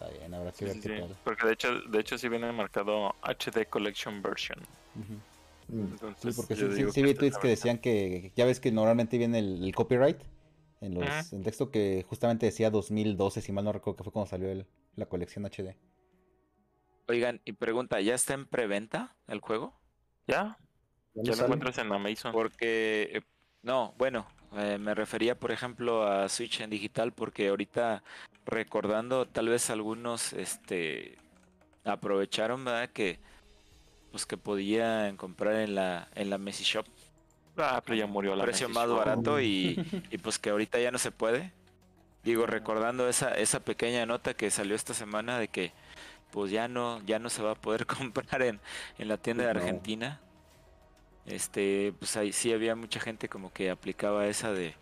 Está 0.00 0.18
bien, 0.18 0.32
habrá 0.32 0.50
que 0.52 0.64
Sí, 0.64 0.64
ver 0.64 0.74
sí, 0.76 0.80
qué 0.80 0.88
sí. 0.88 1.00
tal. 1.02 1.16
Porque 1.24 1.46
de 1.46 1.52
hecho, 1.52 1.80
de 1.82 2.00
hecho 2.00 2.16
sí 2.16 2.28
viene 2.30 2.50
marcado 2.52 3.14
HD 3.20 3.66
Collection 3.66 4.22
Version. 4.22 4.58
Entonces, 5.68 6.34
Sí, 6.34 6.40
porque 6.40 6.56
sí, 6.56 6.66
sí, 6.70 6.74
digo 6.76 6.90
sí 6.90 7.02
vi 7.02 7.14
tweets 7.14 7.36
que 7.38 7.48
decían 7.48 7.78
que 7.78 8.32
ya 8.34 8.46
ves 8.46 8.60
que 8.60 8.72
normalmente 8.72 9.18
viene 9.18 9.38
el, 9.38 9.62
el 9.62 9.74
copyright 9.74 10.18
en 10.80 10.94
los 10.94 11.32
en 11.34 11.42
texto 11.42 11.70
que 11.70 12.04
justamente 12.08 12.46
decía 12.46 12.70
2012, 12.70 13.42
si 13.42 13.52
mal 13.52 13.64
no 13.64 13.72
recuerdo 13.72 13.98
que 13.98 14.04
fue 14.04 14.12
cuando 14.12 14.30
salió 14.30 14.50
el- 14.50 14.66
la 14.96 15.06
colección 15.06 15.44
HD. 15.44 15.76
Oigan, 17.08 17.40
y 17.44 17.52
pregunta, 17.52 18.00
¿ya 18.00 18.14
está 18.14 18.34
en 18.34 18.46
preventa 18.46 19.16
el 19.28 19.40
juego? 19.40 19.78
¿Ya? 20.26 20.56
¿Dónde 21.12 21.30
Ya 21.30 21.32
lo 21.32 21.36
sale? 21.36 21.44
encuentras 21.54 21.78
en 21.78 21.92
Amazon. 21.92 22.32
Porque, 22.32 23.10
eh, 23.12 23.20
no, 23.62 23.94
bueno, 23.98 24.26
eh, 24.56 24.78
me 24.78 24.94
refería, 24.94 25.38
por 25.38 25.52
ejemplo, 25.52 26.04
a 26.06 26.28
Switch 26.28 26.60
en 26.60 26.70
digital, 26.70 27.12
porque 27.12 27.48
ahorita 27.48 28.02
recordando, 28.46 29.26
tal 29.26 29.48
vez 29.48 29.70
algunos, 29.70 30.32
este, 30.32 31.18
aprovecharon, 31.84 32.64
¿verdad? 32.64 32.90
Que, 32.90 33.18
pues 34.10 34.26
que 34.26 34.36
podían 34.36 35.16
comprar 35.16 35.54
en 35.56 35.74
la, 35.74 36.08
en 36.14 36.30
la 36.30 36.38
Messi 36.38 36.64
Shop, 36.64 36.86
Ah, 37.56 37.82
pero 37.84 37.96
ya 37.96 38.06
murió 38.06 38.34
la 38.36 38.44
precio 38.44 38.68
Messi 38.68 38.78
más 38.78 38.88
Shop. 38.88 38.96
barato 38.96 39.40
y, 39.40 39.76
y 40.10 40.18
pues 40.18 40.38
que 40.38 40.50
ahorita 40.50 40.78
ya 40.80 40.90
no 40.90 40.98
se 40.98 41.10
puede. 41.12 41.52
Digo, 42.22 42.46
recordando 42.46 43.08
esa, 43.08 43.34
esa 43.36 43.60
pequeña 43.60 44.06
nota 44.06 44.34
que 44.34 44.50
salió 44.50 44.74
esta 44.76 44.94
semana 44.94 45.38
de 45.38 45.48
que 45.48 45.72
pues 46.30 46.50
ya 46.50 46.68
no, 46.68 47.00
ya 47.04 47.18
no 47.18 47.30
se 47.30 47.42
va 47.42 47.52
a 47.52 47.54
poder 47.54 47.86
comprar 47.86 48.42
en, 48.42 48.60
en 48.98 49.08
la 49.08 49.16
tienda 49.18 49.44
de. 49.44 49.50
Argentina. 49.50 50.20
Este, 51.26 51.92
pues 51.98 52.16
ahí 52.16 52.32
sí 52.32 52.52
había 52.52 52.74
mucha 52.74 53.00
gente 53.00 53.28
como 53.28 53.52
que 53.52 53.70
aplicaba 53.70 54.26
esa 54.26 54.52
de 54.52 54.74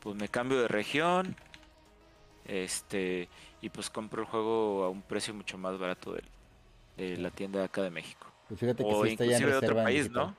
pues 0.00 0.16
me 0.16 0.28
cambio 0.28 0.60
de 0.60 0.68
región. 0.68 1.34
Este, 2.44 3.28
y 3.62 3.70
pues 3.70 3.88
compro 3.88 4.22
el 4.22 4.28
juego 4.28 4.84
a 4.84 4.90
un 4.90 5.00
precio 5.00 5.32
mucho 5.32 5.56
más 5.56 5.78
barato 5.78 6.14
de, 6.96 7.16
la 7.16 7.30
tienda 7.30 7.60
de 7.60 7.64
acá 7.64 7.82
de 7.82 7.90
México. 7.90 8.26
Pues 8.48 8.60
fíjate 8.60 8.84
que 8.84 8.90
O 8.90 9.04
sí 9.04 9.12
está 9.12 9.24
ya 9.24 9.36
en 9.36 9.42
inclusive 9.42 9.60
de 9.60 9.66
otro 9.66 9.82
país, 9.82 10.02
digital. 10.04 10.26
¿no? 10.26 10.36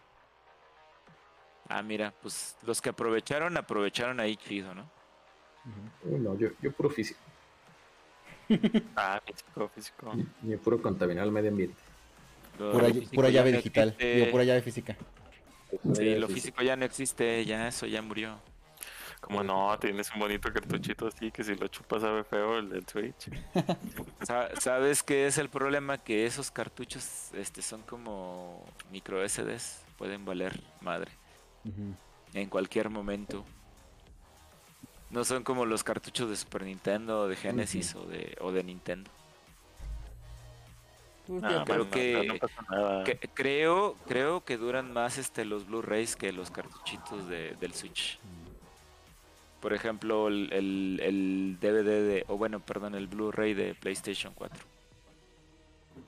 Ah, 1.68 1.82
mira, 1.82 2.14
pues 2.22 2.56
los 2.62 2.80
que 2.80 2.90
aprovecharon, 2.90 3.58
aprovecharon 3.58 4.20
ahí 4.20 4.36
chido, 4.36 4.76
¿no? 4.76 4.88
Uh, 6.04 6.18
no, 6.20 6.38
yo, 6.38 6.50
yo 6.62 6.72
puro 6.72 6.90
físico. 6.90 7.20
Ah, 8.96 9.20
físico, 9.26 9.68
físico. 9.70 10.12
Yo 10.44 10.60
puro 10.60 10.80
contaminar 10.80 11.26
el 11.26 11.32
medio 11.32 11.50
ambiente. 11.50 11.82
Pura, 12.58 13.30
llave 13.30 13.52
digital, 13.52 13.96
digo, 13.98 14.32
pura 14.32 14.44
llave 14.44 14.62
física. 14.62 14.96
Sí, 15.94 16.16
lo 16.16 16.28
físico 16.28 16.62
ya 16.62 16.76
no 16.76 16.86
existe, 16.86 17.44
ya 17.46 17.68
eso 17.68 17.86
ya 17.86 18.02
murió. 18.02 18.38
Como 19.22 19.44
no, 19.44 19.76
tienes 19.80 20.12
un 20.14 20.20
bonito 20.20 20.54
cartuchito 20.54 21.08
así 21.08 21.32
que 21.32 21.44
si 21.44 21.56
lo 21.56 21.68
chupas 21.68 22.04
sabe 22.04 22.24
feo 22.24 22.60
el 22.60 22.70
del 22.70 22.88
Switch. 22.88 23.30
Sa- 24.24 24.50
¿Sabes 24.62 25.02
qué 25.02 25.26
es 25.26 25.40
el 25.40 25.50
problema? 25.50 25.98
Que 25.98 26.26
esos 26.28 26.52
cartuchos 26.52 27.32
este, 27.34 27.64
son 27.64 27.82
como 27.82 28.64
micro 28.92 29.28
SDs, 29.28 29.82
pueden 29.98 30.26
valer 30.26 30.62
madre 30.82 31.12
en 32.34 32.50
cualquier 32.50 32.90
momento. 32.92 33.44
No 35.10 35.24
son 35.24 35.44
como 35.44 35.66
los 35.66 35.84
cartuchos 35.84 36.30
de 36.30 36.36
Super 36.36 36.64
Nintendo, 36.64 37.28
de 37.28 37.36
Genesis 37.36 37.96
o, 37.96 38.06
de, 38.06 38.38
o 38.42 38.52
de 38.52 38.64
Nintendo. 38.64 39.10
Fíjate, 41.28 41.64
creo 41.72 41.90
que- 41.90 42.40
no, 42.70 43.00
no 43.00 43.04
creo, 43.34 43.96
creo 44.08 44.44
que 44.46 44.58
duran 44.58 44.92
más 44.94 45.18
este 45.18 45.44
los 45.46 45.66
Blu-rays 45.68 46.16
que 46.16 46.32
los 46.32 46.52
cartuchitos 46.52 47.28
de- 47.28 47.56
del 47.60 47.74
Switch. 47.74 48.20
Por 49.62 49.74
ejemplo, 49.74 50.28
el, 50.28 50.54
el, 50.54 51.00
el 51.02 51.58
DVD 51.60 51.84
de, 52.08 52.26
o 52.28 52.38
bueno, 52.38 52.60
perdón, 52.60 52.94
el 52.94 53.08
Blu-ray 53.08 53.54
de 53.56 53.74
PlayStation 53.74 54.34
4. 54.36 54.64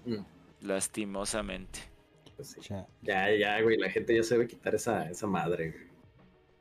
Mm, 0.05 0.17
Lastimosamente. 0.61 1.79
pues 2.35 2.55
sí. 2.59 2.73
Ya, 3.01 3.31
ya, 3.35 3.59
güey, 3.61 3.77
la 3.77 3.89
gente 3.89 4.15
ya 4.15 4.21
se 4.21 4.35
debe 4.35 4.47
quitar 4.47 4.75
esa, 4.75 5.09
esa 5.09 5.25
madre, 5.25 5.71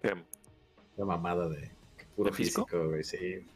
güey. 0.03 0.16
La 0.97 1.05
mamada 1.05 1.49
de 1.51 1.70
puro 2.15 2.31
¿De 2.31 2.37
físico? 2.37 2.65
físico, 2.66 2.89
güey, 2.89 3.05
sí. 3.05 3.47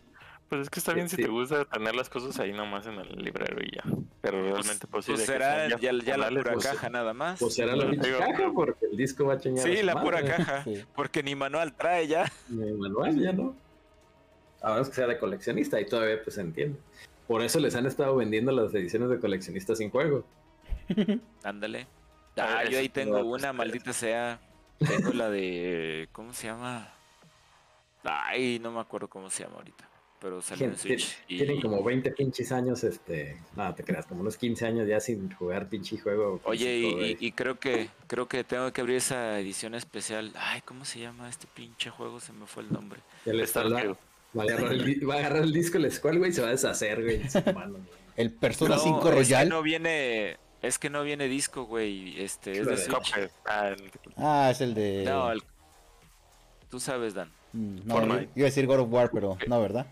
Pues 0.51 0.63
es 0.63 0.71
que 0.71 0.81
está 0.81 0.93
bien 0.93 1.09
si 1.09 1.15
Sí. 1.15 1.23
te 1.23 1.29
gusta 1.29 1.65
tener 1.65 1.95
las 1.95 2.11
cosas 2.11 2.37
ahí 2.41 2.53
nomás 2.53 2.85
en 2.85 2.95
el 2.99 3.09
librero 3.23 3.63
y 3.63 3.71
ya. 3.71 3.85
Pero 4.21 4.43
realmente 4.43 4.89
pues, 4.89 5.05
sí, 5.05 5.13
Pues 5.13 5.21
que 5.21 5.27
será 5.33 5.69
ya, 5.69 5.79
ya 5.79 6.17
la 6.19 6.29
pura 6.29 6.53
pues, 6.55 6.67
caja 6.67 6.91
nada 6.91 7.15
más. 7.15 7.39
Pues 7.39 7.55
será 7.55 7.77
la 7.77 7.89
pinche 7.89 8.19
caja, 8.19 8.51
porque 8.53 8.87
el 8.87 8.97
disco 8.97 9.27
va 9.27 9.35
a 9.35 9.39
chingar. 9.39 9.65
Sí, 9.65 9.81
la 9.85 10.03
pura 10.03 10.21
madre. 10.21 10.37
caja. 10.37 10.65
sí. 10.65 10.85
Porque 10.97 11.23
ni 11.23 11.37
manual 11.37 11.73
trae 11.75 12.09
ya. 12.09 12.31
Ni 12.49 12.73
manual, 12.73 13.17
ya 13.17 13.33
no. 13.33 13.55
A 14.61 14.73
menos 14.73 14.89
que 14.89 14.97
sea 14.97 15.07
de 15.07 15.19
coleccionista 15.21 15.81
y 15.81 15.87
todavía 15.87 16.21
pues 16.23 16.35
se 16.35 16.41
entiende. 16.41 16.81
Por 17.29 17.43
eso 17.43 17.61
les 17.61 17.77
han 17.77 17.87
estado 17.87 18.17
vendiendo 18.17 18.51
las 18.51 18.75
ediciones 18.75 19.09
de 19.09 19.21
coleccionista 19.21 19.77
sin 19.77 19.89
juego. 19.89 20.25
Ándale. 21.45 21.87
Ah, 22.37 22.65
yo 22.69 22.77
ahí 22.79 22.89
tengo 22.89 23.19
no, 23.19 23.25
pues, 23.29 23.41
una, 23.43 23.53
maldita 23.53 23.93
sea. 23.93 24.41
Tengo 24.79 25.13
la 25.13 25.31
de. 25.31 26.09
¿Cómo 26.11 26.33
se 26.33 26.49
llama? 26.49 26.93
Ay, 28.03 28.59
no 28.59 28.73
me 28.73 28.81
acuerdo 28.81 29.07
cómo 29.07 29.31
se 29.31 29.45
llama 29.45 29.57
ahorita. 29.59 29.90
Pero 30.21 30.43
salió 30.43 30.67
en 30.67 30.73
Tien- 30.75 30.79
Switch. 30.99 31.17
y- 31.29 31.39
Tienen 31.39 31.61
como 31.63 31.83
20 31.83 32.11
pinches 32.11 32.53
años, 32.53 32.85
este. 32.85 33.39
Nada, 33.57 33.75
te 33.75 33.83
creas, 33.85 34.05
como 34.05 34.21
unos 34.21 34.37
15 34.37 34.67
años 34.67 34.87
ya 34.87 35.01
sin 35.01 35.33
jugar 35.33 35.69
pinche 35.69 35.97
juego. 35.99 36.41
Oye, 36.45 37.17
y, 37.19 37.33
creo 37.33 37.59
que 37.59 37.89
creo 38.07 38.29
que 38.29 38.45
tengo 38.45 38.71
que 38.73 38.83
abrir 38.83 38.97
esa 38.97 39.39
edición 39.41 39.75
especial. 39.75 40.33
Ay, 40.37 40.61
¿cómo 40.61 40.85
se 40.85 41.01
llama 41.01 41.29
este 41.31 41.47
pinche 41.47 41.89
juego? 41.89 42.21
Se 42.21 42.33
me 42.35 42.47
fue 42.47 42.65
el 42.65 42.73
nombre. 42.73 43.01
Está- 43.25 43.47
Starfield. 43.63 43.97
va, 44.39 44.43
a 44.43 44.45
agarrar 44.47 44.73
el, 44.75 45.09
va 45.09 45.15
a 45.15 45.19
agarrar 45.21 45.43
el 45.43 45.53
disco 45.55 45.79
el 45.79 45.91
Squall, 45.91 46.19
güey, 46.19 46.31
y 46.31 46.35
se 46.35 46.43
va 46.43 46.49
a 46.49 46.51
deshacer, 46.51 47.03
güey. 47.03 47.23
El 48.17 48.31
Persona 48.33 48.77
No, 48.77 48.83
5 48.83 48.99
es 48.99 49.05
que 49.05 49.11
Royal. 49.17 49.49
no 49.49 49.63
viene, 49.63 50.37
es 50.61 50.79
que 50.79 50.91
no 50.91 51.03
viene 51.03 51.29
disco, 51.29 51.65
güey. 51.65 52.21
Este, 52.21 52.61
es 52.61 52.67
de. 52.67 52.77
Switch. 52.77 53.15
Ah, 53.47 53.69
el- 53.69 53.91
Ah, 54.19 54.49
es 54.51 54.61
el 54.61 54.75
de. 54.75 55.05
No, 55.07 55.33
el- 55.33 55.43
tú 56.69 56.79
sabes, 56.79 57.15
Dan. 57.15 57.31
Mm, 57.55 57.77
no, 57.87 57.95
Fortnite. 57.95 58.29
iba 58.37 58.45
a 58.47 58.51
decir 58.51 58.67
God 58.67 58.81
of 58.81 58.93
War, 58.93 59.11
pero 59.13 59.37
no, 59.49 59.61
¿verdad? 59.63 59.87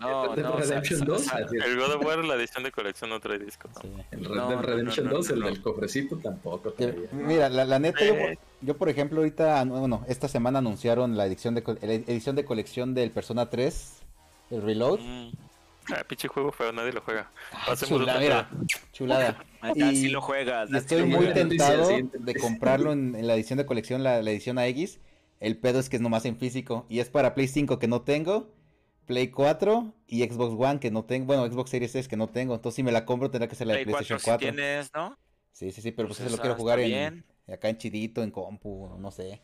No, 0.00 0.34
Dead 0.34 0.42
no, 0.44 0.56
Redemption 0.56 0.98
sa- 1.00 1.04
2, 1.04 1.22
sa- 1.24 1.36
así 1.36 1.56
es. 1.56 1.64
el 1.64 1.78
God 1.78 1.94
of 1.94 2.04
War, 2.04 2.24
la 2.24 2.34
edición 2.34 2.64
de 2.64 2.72
colección 2.72 3.10
no 3.10 3.20
trae 3.20 3.38
disco. 3.38 3.68
Sí. 3.80 3.88
El 4.10 4.24
Red 4.24 4.34
No, 4.36 4.48
Dead 4.48 4.56
no, 4.56 4.62
Redemption 4.62 5.06
no, 5.06 5.10
no, 5.12 5.16
2, 5.18 5.28
no, 5.28 5.34
el 5.34 5.40
no. 5.40 5.46
del 5.46 5.62
cofrecito, 5.62 6.16
tampoco 6.18 6.72
traía. 6.72 6.94
Mira, 7.12 7.48
la, 7.48 7.64
la 7.64 7.78
neta, 7.78 8.04
yo, 8.04 8.12
por- 8.14 8.30
Eh. 8.32 8.38
yo 8.62 8.76
por 8.76 8.88
ejemplo 8.88 9.18
ahorita, 9.18 9.64
bueno, 9.64 10.04
esta 10.08 10.28
semana 10.28 10.58
anunciaron 10.60 11.16
la 11.16 11.26
edición 11.26 11.54
de, 11.54 11.62
la 11.82 11.92
edición 11.92 12.34
de 12.36 12.44
colección 12.44 12.94
del 12.94 13.10
Persona 13.10 13.50
3, 13.50 13.98
el 14.50 14.62
Reload. 14.62 15.00
Mm, 15.00 15.30
Ah, 15.92 16.04
pinche 16.06 16.28
juego 16.28 16.52
feo, 16.52 16.70
nadie 16.72 16.92
lo 16.92 17.00
juega. 17.00 17.30
Ah, 17.52 17.64
Pasemos 17.68 17.98
chula, 18.00 18.12
otra 18.12 18.20
mira, 18.22 18.48
cosa. 18.48 18.80
chulada. 18.92 19.44
ah, 19.60 19.72
Y- 19.74 19.96
sí 19.96 20.08
lo 20.08 20.20
juegas. 20.20 20.70
Y 20.70 20.76
estoy 20.76 21.02
muy 21.04 21.26
tentado 21.32 21.88
de 21.88 22.34
comprarlo 22.36 22.92
en, 22.92 23.16
en 23.16 23.26
la 23.26 23.34
edición 23.34 23.56
de 23.56 23.66
colección, 23.66 24.04
la, 24.04 24.22
la 24.22 24.30
edición 24.30 24.58
AX. 24.58 25.00
El 25.40 25.56
pedo 25.56 25.80
es 25.80 25.88
que 25.88 25.96
es 25.96 26.02
nomás 26.02 26.26
en 26.26 26.36
físico. 26.36 26.86
Y 26.88 27.00
es 27.00 27.08
para 27.08 27.34
Play 27.34 27.48
5 27.48 27.78
que 27.80 27.88
no 27.88 28.02
tengo, 28.02 28.52
Play 29.10 29.28
4 29.32 29.92
y 30.06 30.22
Xbox 30.22 30.54
One 30.56 30.78
que 30.78 30.92
no 30.92 31.04
tengo. 31.04 31.26
Bueno, 31.26 31.44
Xbox 31.50 31.70
Series 31.70 31.92
S 31.96 32.08
que 32.08 32.16
no 32.16 32.28
tengo. 32.28 32.54
Entonces 32.54 32.76
si 32.76 32.84
me 32.84 32.92
la 32.92 33.04
compro 33.04 33.28
tendrá 33.28 33.48
que 33.48 33.56
ser 33.56 33.66
la 33.66 33.74
de 33.74 33.82
Play 33.82 33.92
4 33.94 34.06
PlayStation 34.06 34.20
si 34.20 34.24
4. 34.24 34.38
tienes, 34.54 34.90
¿no? 34.94 35.18
Sí, 35.50 35.72
sí, 35.72 35.82
sí, 35.82 35.90
pero 35.90 36.06
pues, 36.06 36.18
Pues 36.18 36.28
eso 36.28 36.36
lo 36.36 36.40
quiero 36.40 36.54
jugar 36.56 36.78
en, 36.78 37.24
acá 37.52 37.68
en 37.68 37.76
chidito, 37.76 38.22
en 38.22 38.30
compu, 38.30 38.88
no 39.00 39.10
sé. 39.10 39.42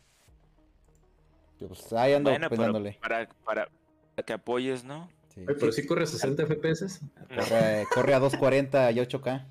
Yo, 1.59 1.67
Pues 1.67 1.91
ahí 1.91 2.13
ando 2.13 2.29
Bueno, 2.29 2.49
pensándole. 2.49 2.97
para, 3.01 3.27
para, 3.43 3.67
para 4.15 4.25
que 4.25 4.31
apoyes, 4.31 4.85
¿no? 4.85 5.09
Sí. 5.35 5.41
Oye, 5.41 5.57
pero 5.59 5.71
sí 5.73 5.85
corre 5.85 6.03
a 6.03 6.07
60 6.07 6.43
FPS. 6.45 7.01
Corre, 7.35 7.83
corre 7.93 8.13
a 8.13 8.19
240 8.19 8.91
y 8.93 8.95
8K. 8.95 9.45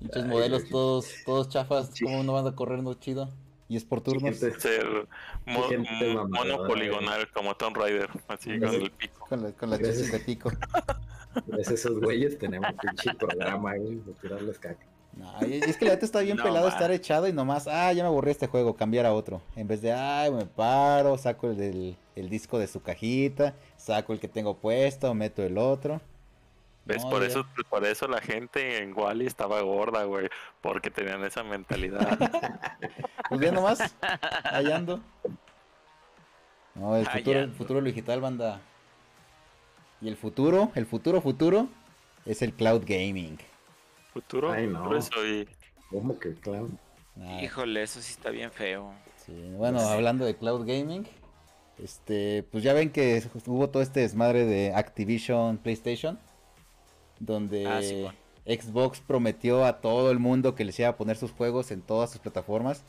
Muchos 0.00 0.22
Ay, 0.22 0.28
modelos 0.28 0.68
todos, 0.70 1.06
todos 1.26 1.48
chafas, 1.50 1.90
Sí. 1.92 2.04
¿cómo 2.04 2.22
no 2.22 2.32
van 2.32 2.46
a 2.46 2.54
correr 2.54 2.82
no 2.82 2.94
chido? 2.94 3.30
Y 3.68 3.76
es 3.76 3.84
por 3.84 4.00
turnos. 4.00 4.38
Gente, 4.38 4.60
Ser 4.60 5.08
mo- 5.44 5.68
mono 6.28 6.66
poligonal 6.66 7.28
como 7.32 7.54
Tomb 7.56 7.76
Raider, 7.76 8.08
así 8.28 8.58
con 8.60 8.74
el 8.74 8.90
pico. 8.90 9.26
Con, 9.28 9.42
la- 9.42 9.52
con 9.52 9.70
chichis 9.76 10.12
de 10.12 10.20
pico. 10.20 10.50
Gracias 11.46 11.68
a 11.70 11.74
esos 11.74 12.00
güeyes 12.00 12.38
tenemos 12.38 12.70
pinche 12.80 13.14
programa, 13.14 13.74
güey, 13.76 13.96
de 13.96 14.12
tirarles 14.20 14.58
caca. 14.58 14.84
No, 15.16 15.32
y 15.46 15.54
es 15.54 15.78
que 15.78 15.86
la 15.86 15.92
neta 15.92 16.04
está 16.04 16.20
bien 16.20 16.36
No, 16.36 16.42
pelado 16.44 16.66
ma. 16.66 16.72
estar 16.72 16.90
echado 16.90 17.26
y 17.26 17.32
nomás, 17.32 17.66
ah, 17.68 17.90
ya 17.92 18.02
me 18.02 18.08
aburrí 18.08 18.30
este 18.32 18.48
juego, 18.48 18.76
cambiar 18.76 19.06
a 19.06 19.14
otro. 19.14 19.40
En 19.56 19.66
vez 19.66 19.80
de, 19.80 19.90
ay, 19.90 20.30
me 20.30 20.44
paro, 20.44 21.16
saco 21.16 21.48
el, 21.50 21.56
del, 21.56 21.96
el 22.16 22.28
disco 22.28 22.58
de 22.58 22.66
su 22.66 22.82
cajita, 22.82 23.54
saco 23.78 24.12
el 24.12 24.20
que 24.20 24.28
tengo 24.28 24.58
puesto, 24.58 25.14
meto 25.14 25.42
el 25.42 25.56
otro. 25.56 26.02
¿Ves? 26.86 27.02
No, 27.04 27.10
por 27.10 27.22
ya. 27.22 27.28
eso 27.28 27.46
por 27.68 27.84
eso 27.84 28.06
la 28.08 28.20
gente 28.20 28.78
en 28.78 28.96
Wally 28.96 29.26
estaba 29.26 29.60
gorda, 29.60 30.04
güey, 30.04 30.28
porque 30.60 30.90
tenían 30.90 31.22
esa 31.24 31.42
mentalidad. 31.42 32.18
Pues 33.28 33.40
bien 33.40 33.54
nomás, 33.54 33.96
ahí 34.44 34.70
ando. 34.70 35.00
No, 36.76 36.94
el 36.96 37.04
futuro, 37.06 37.40
el 37.40 37.52
futuro 37.52 37.82
digital, 37.82 38.20
banda. 38.20 38.60
Y 40.00 40.06
el 40.06 40.16
futuro, 40.16 40.70
el 40.76 40.86
futuro, 40.86 41.20
futuro, 41.20 41.68
es 42.24 42.40
el 42.42 42.52
cloud 42.52 42.82
gaming. 42.86 43.36
Futuro, 44.12 44.52
Ay, 44.52 44.68
no. 44.68 44.84
por 44.84 44.96
eso 44.96 45.26
y 45.26 45.48
¿Cómo 45.90 46.18
que? 46.20 46.36
Ah, 47.20 47.42
Híjole, 47.42 47.82
eso 47.82 48.00
sí 48.00 48.12
está 48.12 48.30
bien 48.30 48.52
feo. 48.52 48.92
sí, 49.24 49.32
Bueno, 49.56 49.80
hablando 49.80 50.24
de 50.24 50.36
cloud 50.36 50.60
gaming, 50.66 51.04
este, 51.78 52.44
pues 52.52 52.62
ya 52.62 52.74
ven 52.74 52.90
que 52.90 53.22
hubo 53.46 53.70
todo 53.70 53.82
este 53.82 54.00
desmadre 54.00 54.44
de 54.44 54.72
Activision 54.74 55.58
PlayStation, 55.58 56.18
donde 57.18 57.66
Ah, 57.66 57.82
sí, 57.82 58.02
bueno. 58.02 58.18
Xbox 58.46 59.00
prometió 59.00 59.64
a 59.64 59.80
todo 59.80 60.10
el 60.10 60.18
mundo 60.18 60.54
que 60.54 60.64
les 60.64 60.78
iba 60.78 60.88
a 60.88 60.96
poner 60.96 61.16
sus 61.16 61.32
juegos 61.32 61.70
en 61.70 61.82
todas 61.82 62.10
sus 62.10 62.20
plataformas, 62.20 62.82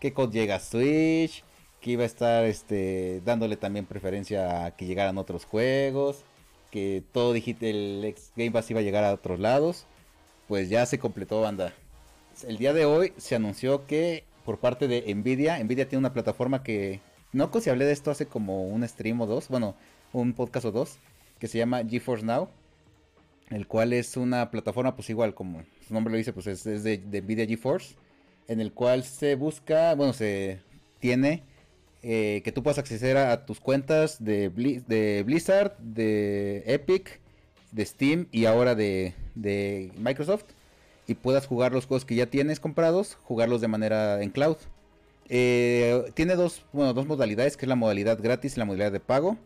que 0.00 0.12
con 0.12 0.32
llega 0.32 0.56
a 0.56 0.60
Switch, 0.60 1.44
que 1.80 1.92
iba 1.92 2.02
a 2.02 2.06
estar 2.06 2.44
este, 2.44 3.22
dándole 3.24 3.56
también 3.56 3.86
preferencia 3.86 4.66
a 4.66 4.76
que 4.76 4.86
llegaran 4.86 5.18
otros 5.18 5.44
juegos, 5.44 6.24
que 6.70 7.04
todo 7.12 7.32
digital, 7.32 7.68
el 7.68 8.04
ex 8.04 8.32
Game 8.36 8.50
Pass 8.50 8.70
iba 8.70 8.80
a 8.80 8.82
llegar 8.82 9.04
a 9.04 9.14
otros 9.14 9.38
lados, 9.38 9.86
pues 10.48 10.68
ya 10.68 10.84
se 10.86 10.98
completó 10.98 11.40
banda. 11.40 11.72
El 12.46 12.58
día 12.58 12.72
de 12.72 12.84
hoy 12.84 13.12
se 13.16 13.36
anunció 13.36 13.86
que 13.86 14.24
por 14.44 14.58
parte 14.58 14.88
de 14.88 15.14
Nvidia, 15.14 15.62
Nvidia 15.62 15.88
tiene 15.88 16.00
una 16.00 16.12
plataforma 16.12 16.62
que, 16.62 17.00
no 17.32 17.50
si 17.60 17.70
hablé 17.70 17.84
de 17.84 17.92
esto 17.92 18.10
hace 18.10 18.26
como 18.26 18.66
un 18.66 18.86
stream 18.86 19.20
o 19.20 19.26
dos, 19.26 19.48
bueno, 19.48 19.74
un 20.12 20.32
podcast 20.32 20.66
o 20.66 20.72
dos, 20.72 20.98
que 21.38 21.48
se 21.48 21.58
llama 21.58 21.82
GeForce 21.84 22.24
Now, 22.24 22.48
el 23.50 23.66
cual 23.66 23.92
es 23.92 24.16
una 24.16 24.50
plataforma, 24.50 24.96
pues 24.96 25.10
igual 25.10 25.34
como 25.34 25.62
su 25.86 25.94
nombre 25.94 26.12
lo 26.12 26.18
dice, 26.18 26.32
pues 26.32 26.46
es, 26.46 26.64
de, 26.64 26.98
de 26.98 27.22
Nvidia 27.22 27.46
GeForce, 27.46 27.94
en 28.48 28.60
el 28.60 28.72
cual 28.72 29.04
se 29.04 29.34
busca, 29.34 29.94
bueno, 29.94 30.12
se 30.12 30.60
tiene 31.00 31.42
eh, 32.02 32.42
que 32.44 32.52
tú 32.52 32.62
puedas 32.62 32.78
acceder 32.78 33.16
a, 33.16 33.46
tus 33.46 33.60
cuentas 33.60 34.22
de, 34.22 34.52
Bli- 34.52 34.84
de 34.86 35.22
Blizzard, 35.24 35.76
de 35.78 36.62
Epic, 36.66 37.20
de 37.72 37.84
Steam 37.84 38.26
y 38.32 38.46
ahora 38.46 38.74
de, 38.74 39.14
de 39.34 39.92
Microsoft 39.96 40.44
y 41.06 41.14
puedas 41.14 41.46
jugar 41.46 41.72
los 41.72 41.86
juegos 41.86 42.04
que 42.04 42.14
ya 42.14 42.26
tienes 42.26 42.60
comprados, 42.60 43.16
jugarlos 43.22 43.60
de 43.60 43.68
manera 43.68 44.22
en 44.22 44.30
cloud. 44.30 44.56
Eh, 45.28 46.04
tiene 46.14 46.36
dos, 46.36 46.64
bueno, 46.72 46.94
dos 46.94 47.06
modalidades, 47.06 47.56
que 47.56 47.64
es 47.64 47.68
la 47.68 47.74
modalidad 47.74 48.20
gratis 48.22 48.56
y 48.56 48.58
la 48.60 48.64
modalidad 48.64 48.92
de 48.92 49.00
pago. 49.00 49.36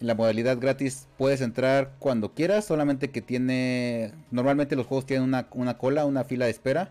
En 0.00 0.06
la 0.06 0.14
modalidad 0.14 0.58
gratis 0.58 1.08
puedes 1.16 1.40
entrar 1.40 1.94
cuando 1.98 2.34
quieras, 2.34 2.66
solamente 2.66 3.10
que 3.10 3.22
tiene, 3.22 4.12
normalmente 4.30 4.76
los 4.76 4.86
juegos 4.86 5.06
tienen 5.06 5.26
una, 5.26 5.48
una 5.52 5.78
cola, 5.78 6.04
una 6.04 6.24
fila 6.24 6.44
de 6.44 6.50
espera, 6.50 6.90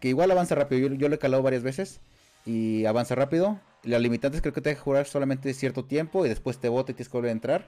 que 0.00 0.08
igual 0.08 0.30
avanza 0.30 0.54
rápido. 0.54 0.88
Yo, 0.94 1.08
lo 1.08 1.14
he 1.14 1.18
calado 1.18 1.42
varias 1.42 1.64
veces 1.64 2.00
y 2.44 2.84
avanza 2.86 3.16
rápido. 3.16 3.58
La 3.82 3.98
limitante 3.98 4.36
es 4.36 4.42
creo 4.42 4.54
que 4.54 4.60
te 4.60 4.70
deja 4.70 4.82
jugar 4.82 5.06
solamente 5.06 5.52
cierto 5.54 5.84
tiempo 5.84 6.24
y 6.24 6.28
después 6.28 6.58
te 6.58 6.68
bota 6.68 6.92
y 6.92 6.94
tienes 6.94 7.08
que 7.08 7.16
volver 7.16 7.30
a 7.30 7.32
entrar. 7.32 7.66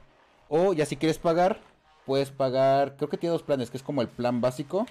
O 0.48 0.72
ya 0.72 0.86
si 0.86 0.96
quieres 0.96 1.18
pagar, 1.18 1.60
puedes 2.06 2.30
pagar, 2.30 2.96
creo 2.96 3.08
que 3.08 3.18
tiene 3.18 3.32
dos 3.32 3.42
planes, 3.42 3.70
que 3.70 3.76
es 3.76 3.82
como 3.82 4.00
el 4.00 4.08
plan 4.08 4.40
básico, 4.40 4.86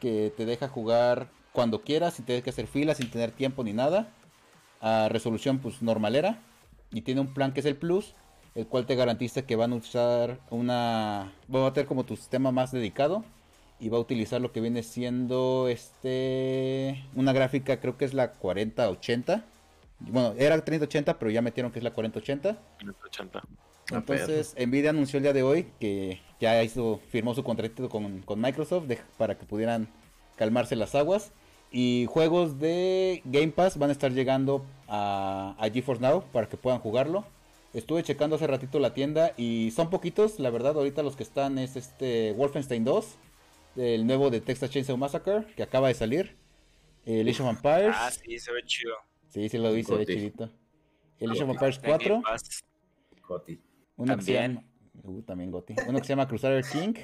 que 0.00 0.32
te 0.36 0.44
deja 0.44 0.68
jugar 0.68 1.28
cuando 1.52 1.82
quieras, 1.82 2.14
sin 2.14 2.26
tener 2.26 2.42
que 2.42 2.50
hacer 2.50 2.66
filas, 2.66 2.98
sin 2.98 3.10
tener 3.10 3.30
tiempo 3.32 3.64
ni 3.64 3.72
nada. 3.72 4.08
A 4.80 5.08
resolución 5.08 5.60
pues 5.60 5.80
normalera. 5.80 6.40
Y 6.90 7.02
tiene 7.02 7.22
un 7.22 7.32
plan 7.32 7.52
que 7.52 7.60
es 7.60 7.66
el 7.66 7.76
Plus, 7.76 8.14
el 8.54 8.66
cual 8.66 8.86
te 8.86 8.94
garantiza 8.94 9.42
que 9.42 9.56
van 9.56 9.72
a 9.72 9.76
usar 9.76 10.38
una... 10.50 11.32
Va 11.54 11.66
a 11.66 11.72
tener 11.72 11.86
como 11.86 12.04
tu 12.04 12.16
sistema 12.16 12.52
más 12.52 12.72
dedicado. 12.72 13.24
Y 13.80 13.88
va 13.88 13.96
a 13.98 14.00
utilizar 14.00 14.40
lo 14.40 14.52
que 14.52 14.60
viene 14.60 14.82
siendo 14.82 15.66
este... 15.68 17.04
Una 17.16 17.32
gráfica, 17.32 17.80
creo 17.80 17.96
que 17.96 18.04
es 18.04 18.14
la 18.14 18.32
4080. 18.32 19.44
Bueno, 20.00 20.34
era 20.38 20.62
3080, 20.64 21.18
pero 21.18 21.30
ya 21.30 21.42
metieron 21.42 21.72
que 21.72 21.78
es 21.80 21.84
la 21.84 21.92
4080. 21.92 22.58
80. 23.06 23.42
Entonces, 23.90 24.54
Nvidia 24.68 24.90
anunció 24.90 25.16
el 25.16 25.24
día 25.24 25.32
de 25.32 25.42
hoy 25.42 25.66
que 25.80 26.20
ya 26.40 26.62
hizo, 26.62 27.00
firmó 27.10 27.34
su 27.34 27.42
contrato 27.42 27.88
con, 27.88 28.20
con 28.22 28.40
Microsoft 28.40 28.84
de- 28.86 29.00
para 29.18 29.36
que 29.36 29.44
pudieran 29.44 29.88
calmarse 30.36 30.76
las 30.76 30.94
aguas. 30.94 31.32
Y 31.72 32.06
juegos 32.08 32.58
de 32.60 33.22
Game 33.24 33.48
Pass 33.48 33.78
van 33.78 33.88
a 33.90 33.92
estar 33.92 34.12
llegando 34.12 34.64
a, 34.88 35.56
a 35.58 35.70
GeForce 35.70 36.02
Now 36.02 36.22
para 36.32 36.48
que 36.48 36.56
puedan 36.56 36.78
jugarlo. 36.80 37.24
Estuve 37.74 38.02
checando 38.02 38.36
hace 38.36 38.46
ratito 38.46 38.78
la 38.78 38.92
tienda 38.92 39.32
y 39.36 39.70
son 39.70 39.88
poquitos, 39.88 40.38
la 40.38 40.50
verdad. 40.50 40.76
Ahorita 40.76 41.02
los 41.02 41.16
que 41.16 41.22
están 41.22 41.58
es 41.58 41.76
este 41.76 42.32
Wolfenstein 42.32 42.84
2, 42.84 43.16
el 43.76 44.06
nuevo 44.06 44.30
de 44.30 44.40
Texas 44.42 44.70
Chainsaw 44.70 44.96
Massacre 44.98 45.46
que 45.56 45.62
acaba 45.62 45.88
de 45.88 45.94
salir. 45.94 46.36
El 47.06 47.28
Age 47.28 47.42
of 47.42 47.48
Empires. 47.48 47.96
Ah, 47.98 48.10
sí, 48.10 48.38
se 48.38 48.52
ve 48.52 48.62
chido. 48.64 48.94
Sí, 49.28 49.48
sí 49.48 49.58
lo 49.58 49.72
vi, 49.72 49.82
se 49.82 49.92
ve 49.92 50.00
Goti. 50.00 50.14
chidito. 50.14 50.50
El 51.18 51.30
Age 51.30 51.42
of 51.42 51.48
Goti. 51.48 51.52
Empires 51.64 51.76
Está 51.76 51.86
en 51.88 51.92
4. 51.96 52.14
Game 52.14 52.22
Pass. 52.22 52.64
Coti. 53.22 53.60
Uno 53.96 54.16
que 54.16 54.22
se 54.22 54.32
llama. 54.34 54.64
Uh, 55.02 55.22
también 55.22 55.50
Goti. 55.50 55.74
Uno 55.88 55.98
que 55.98 56.04
se 56.04 56.10
llama 56.10 56.28
Crusader 56.28 56.64
King. 56.64 56.94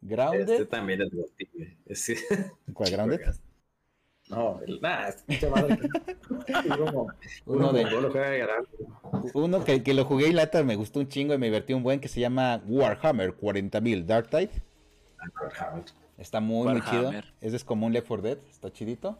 Grounded. 0.00 0.50
Este 0.50 0.66
también 0.66 1.00
es 1.02 1.10
Goti, 1.10 1.48
güey. 1.54 1.76
Ese- 1.86 2.16
¿Cuál 2.74 2.90
Grounded? 2.90 3.20
No, 4.28 4.60
madre. 5.50 5.78
Uno, 6.78 7.06
Uno 7.46 7.72
de-. 7.72 7.86
Uno 9.34 9.64
que, 9.64 9.82
que 9.82 9.94
lo 9.94 10.04
jugué 10.04 10.28
y 10.28 10.32
lata 10.32 10.62
me 10.64 10.74
gustó 10.74 10.98
un 11.00 11.08
chingo 11.08 11.34
y 11.34 11.38
me 11.38 11.46
divertí 11.46 11.74
un 11.74 11.82
buen 11.82 12.00
que 12.00 12.08
se 12.08 12.20
llama 12.20 12.60
Warhammer 12.66 13.36
40.000 13.36 14.04
Dark 14.04 14.28
Tide. 14.28 14.50
Está 16.18 16.40
muy, 16.40 16.68
muy 16.68 16.80
chido. 16.82 17.04
Warhammer. 17.04 17.32
Ese 17.40 17.56
es 17.56 17.64
como 17.64 17.86
un 17.86 17.92
Left 17.92 18.08
4 18.08 18.22
Dead. 18.22 18.38
Está 18.50 18.72
chidito. 18.72 19.16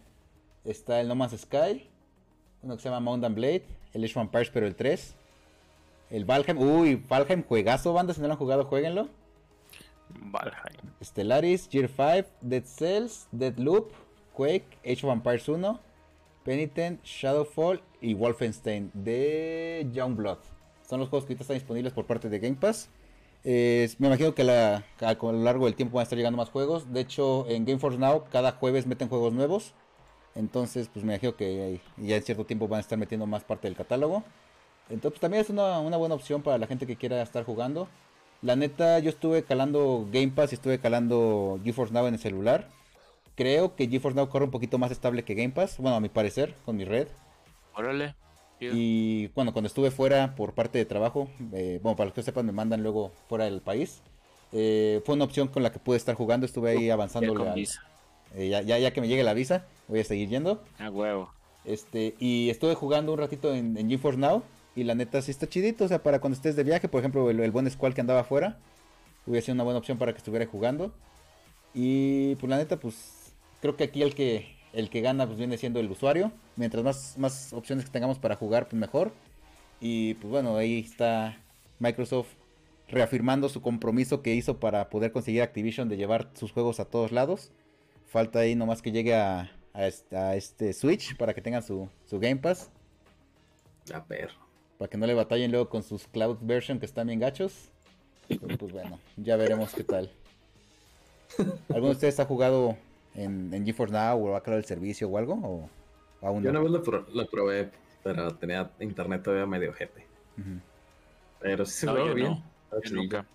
Está 0.64 1.00
el 1.00 1.08
No 1.08 1.14
Man's 1.14 1.40
Sky. 1.40 1.88
Uno 2.62 2.76
que 2.76 2.82
se 2.82 2.88
llama 2.88 3.00
Mountain 3.00 3.34
Blade. 3.34 3.64
El 3.92 4.02
Age 4.02 4.18
of 4.18 4.24
Empires, 4.24 4.50
pero 4.50 4.66
el 4.66 4.74
3. 4.74 5.14
El 6.10 6.24
Valheim. 6.24 6.58
Uy, 6.58 6.96
Valheim, 6.96 7.44
juegazo, 7.44 7.92
banda. 7.92 8.12
Si 8.12 8.20
no 8.20 8.26
lo 8.26 8.32
han 8.32 8.38
jugado, 8.38 8.64
jueguenlo. 8.64 9.08
Valheim. 10.08 10.90
Stellaris, 11.02 11.68
Gear 11.68 11.88
5, 11.88 12.28
Dead 12.40 12.64
Cells, 12.64 13.28
Deadloop, 13.32 13.92
Quake, 14.36 14.78
Age 14.84 15.06
of 15.06 15.12
Empires 15.12 15.48
1, 15.48 15.80
Penitent, 16.44 17.02
Shadowfall 17.04 17.80
y 18.00 18.14
Wolfenstein 18.14 18.90
de 18.94 19.86
Youngblood. 19.92 20.38
Son 20.88 21.00
los 21.00 21.08
juegos 21.08 21.24
que 21.26 21.32
ahorita 21.32 21.42
están 21.42 21.56
disponibles 21.56 21.92
por 21.92 22.06
parte 22.06 22.28
de 22.28 22.38
Game 22.38 22.56
Pass. 22.56 22.88
Me 23.44 23.88
imagino 24.00 24.34
que 24.34 24.44
la- 24.44 24.84
a, 25.00 25.14
lo 25.14 25.32
largo 25.32 25.66
del 25.66 25.74
tiempo 25.74 25.94
van 25.96 26.00
a 26.00 26.04
estar 26.04 26.16
llegando 26.16 26.36
más 26.36 26.50
juegos. 26.50 26.92
De 26.92 27.00
hecho, 27.00 27.46
en 27.48 27.64
Game 27.64 27.78
Force 27.78 27.98
Now 27.98 28.24
cada 28.30 28.52
jueves 28.52 28.86
meten 28.86 29.08
juegos 29.08 29.32
nuevos. 29.32 29.72
Entonces, 30.34 30.88
pues 30.92 31.04
me 31.04 31.14
imagino 31.14 31.34
que 31.36 31.80
ya 31.96 32.16
en 32.16 32.22
cierto 32.22 32.44
tiempo 32.44 32.68
van 32.68 32.78
a 32.78 32.80
estar 32.82 32.98
metiendo 32.98 33.26
más 33.26 33.42
parte 33.44 33.68
del 33.68 33.76
catálogo. 33.76 34.22
Entonces, 34.90 35.12
pues, 35.12 35.20
también 35.20 35.40
es 35.42 35.50
una, 35.50 35.80
una 35.80 35.96
buena 35.96 36.14
opción 36.14 36.42
para 36.42 36.58
la 36.58 36.66
gente 36.66 36.86
que 36.86 36.96
quiera 36.96 37.22
estar 37.22 37.44
jugando. 37.44 37.88
La 38.42 38.54
neta, 38.54 38.98
yo 38.98 39.10
estuve 39.10 39.44
calando 39.44 40.06
Game 40.12 40.28
Pass 40.28 40.52
y 40.52 40.56
estuve 40.56 40.78
calando 40.78 41.58
GeForce 41.64 41.92
Now 41.94 42.06
en 42.06 42.14
el 42.14 42.20
celular. 42.20 42.68
Creo 43.36 43.76
que 43.76 43.86
GeForce 43.88 44.16
Now 44.16 44.28
corre 44.28 44.46
un 44.46 44.50
poquito 44.50 44.78
más 44.78 44.90
estable 44.90 45.24
que 45.24 45.34
Game 45.34 45.50
Pass, 45.50 45.76
bueno, 45.78 45.96
a 45.96 46.00
mi 46.00 46.08
parecer, 46.08 46.54
con 46.64 46.76
mi 46.76 46.84
red. 46.84 47.08
Órale. 47.74 48.14
Y 48.58 49.26
bueno, 49.34 49.52
cuando 49.52 49.66
estuve 49.66 49.90
fuera 49.90 50.34
por 50.34 50.54
parte 50.54 50.78
de 50.78 50.86
trabajo, 50.86 51.28
eh, 51.52 51.78
bueno, 51.82 51.94
para 51.96 52.06
los 52.06 52.14
que 52.14 52.22
sepan, 52.22 52.46
me 52.46 52.52
mandan 52.52 52.82
luego 52.82 53.12
fuera 53.28 53.44
del 53.44 53.60
país. 53.60 54.00
eh, 54.52 55.02
fue 55.04 55.14
una 55.14 55.24
opción 55.24 55.48
con 55.48 55.62
la 55.62 55.70
que 55.70 55.78
pude 55.78 55.98
estar 55.98 56.14
jugando, 56.14 56.46
estuve 56.46 56.70
ahí 56.70 56.88
avanzando. 56.90 57.34
visa. 57.54 57.82
ya, 58.34 58.62
ya, 58.62 58.78
ya 58.78 58.90
que 58.92 59.00
me 59.02 59.08
llegue 59.08 59.22
la 59.24 59.34
visa, 59.34 59.66
voy 59.88 60.00
a 60.00 60.04
seguir 60.04 60.30
yendo. 60.30 60.62
A 60.78 60.88
huevo. 60.88 61.30
Este, 61.66 62.14
y 62.18 62.48
estuve 62.48 62.74
jugando 62.74 63.12
un 63.12 63.18
ratito 63.18 63.52
en, 63.54 63.76
en 63.76 63.90
GeForce 63.90 64.18
Now. 64.18 64.42
Y 64.74 64.84
la 64.84 64.94
neta 64.94 65.20
sí 65.20 65.30
está 65.30 65.46
chidito. 65.48 65.84
O 65.84 65.88
sea, 65.88 66.02
para 66.02 66.20
cuando 66.20 66.36
estés 66.36 66.54
de 66.54 66.62
viaje, 66.64 66.88
por 66.88 67.00
ejemplo, 67.00 67.28
el, 67.30 67.40
el 67.40 67.50
buen 67.50 67.70
Squall 67.70 67.92
que 67.94 68.00
andaba 68.02 68.20
afuera. 68.20 68.58
Hubiera 69.26 69.44
sido 69.44 69.54
una 69.54 69.64
buena 69.64 69.78
opción 69.78 69.98
para 69.98 70.12
que 70.12 70.18
estuviera 70.18 70.46
jugando. 70.46 70.92
Y 71.74 72.34
pues 72.36 72.48
la 72.48 72.56
neta, 72.58 72.78
pues 72.78 72.94
creo 73.66 73.76
que 73.76 73.84
aquí 73.84 74.02
el 74.02 74.14
que 74.14 74.54
el 74.72 74.90
que 74.90 75.00
gana 75.00 75.26
pues 75.26 75.38
viene 75.38 75.58
siendo 75.58 75.80
el 75.80 75.90
usuario. 75.90 76.30
Mientras 76.54 76.84
más, 76.84 77.18
más 77.18 77.52
opciones 77.52 77.84
que 77.84 77.90
tengamos 77.90 78.18
para 78.18 78.36
jugar, 78.36 78.68
pues 78.68 78.78
mejor. 78.78 79.12
Y 79.80 80.14
pues 80.14 80.30
bueno, 80.30 80.56
ahí 80.56 80.80
está 80.80 81.40
Microsoft 81.78 82.28
reafirmando 82.88 83.48
su 83.48 83.62
compromiso 83.62 84.22
que 84.22 84.34
hizo 84.34 84.60
para 84.60 84.88
poder 84.88 85.10
conseguir 85.10 85.42
Activision 85.42 85.88
de 85.88 85.96
llevar 85.96 86.30
sus 86.34 86.52
juegos 86.52 86.78
a 86.78 86.84
todos 86.84 87.10
lados. 87.10 87.50
Falta 88.06 88.40
ahí 88.40 88.54
nomás 88.54 88.82
que 88.82 88.92
llegue 88.92 89.14
a, 89.14 89.50
a 89.72 89.86
este, 89.86 90.16
a 90.16 90.36
este 90.36 90.72
Switch 90.72 91.16
para 91.16 91.34
que 91.34 91.40
tengan 91.40 91.62
su, 91.62 91.88
su 92.04 92.20
Game 92.20 92.36
Pass. 92.36 92.70
La 93.88 94.04
perro. 94.04 94.34
Para 94.78 94.88
que 94.88 94.98
no 94.98 95.06
le 95.06 95.14
batallen 95.14 95.50
luego 95.50 95.68
con 95.68 95.82
sus 95.82 96.06
cloud 96.06 96.36
version 96.42 96.78
que 96.78 96.86
están 96.86 97.08
bien 97.08 97.18
gachos. 97.18 97.70
Pero 98.28 98.58
pues 98.58 98.72
bueno, 98.72 99.00
ya 99.16 99.36
veremos 99.36 99.74
qué 99.74 99.82
tal. 99.82 100.10
¿Alguno 101.68 101.86
de 101.86 101.92
ustedes 101.92 102.20
ha 102.20 102.26
jugado 102.26 102.76
en, 103.16 103.52
en 103.52 103.64
GeForce 103.66 103.92
Now 103.94 104.24
o 104.26 104.36
ha 104.36 104.42
creado 104.42 104.58
el 104.58 104.64
servicio 104.64 105.08
o 105.08 105.18
algo? 105.18 105.34
¿O 106.20 106.26
aún 106.26 106.42
Yo 106.42 106.52
no? 106.52 106.60
una 106.60 106.70
vez 106.70 106.72
lo, 106.78 106.82
pro- 106.82 107.06
lo 107.12 107.26
probé, 107.26 107.70
pero 108.02 108.34
tenía 108.36 108.70
internet 108.80 109.22
todavía 109.22 109.46
medio 109.46 109.72
gente. 109.72 110.06
Ujú. 110.38 110.60
Pero 111.40 111.66
sí 111.66 111.72
se 111.80 111.86
No, 111.86 111.96
yo 112.06 112.14
bien. 112.14 112.28
no. 112.28 112.42
Yo 112.82 112.94
nunca. 112.94 113.26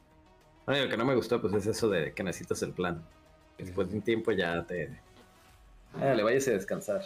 Lo 0.68 0.74
único 0.74 0.90
que 0.90 0.98
no 0.98 1.06
me 1.06 1.16
gustó 1.16 1.42
pues 1.42 1.54
es 1.54 1.66
eso 1.68 1.90
de 1.90 2.14
que 2.14 2.24
necesitas 2.24 2.62
el 2.64 2.72
plan. 2.74 3.04
Que 3.58 3.66
Después 3.66 3.90
de 3.90 3.96
un 3.98 4.02
tiempo 4.02 4.32
ya 4.32 4.64
te... 4.66 4.84
Eh, 6.00 6.16
le 6.16 6.24
vayas 6.24 6.48
a 6.48 6.52
descansar. 6.52 7.02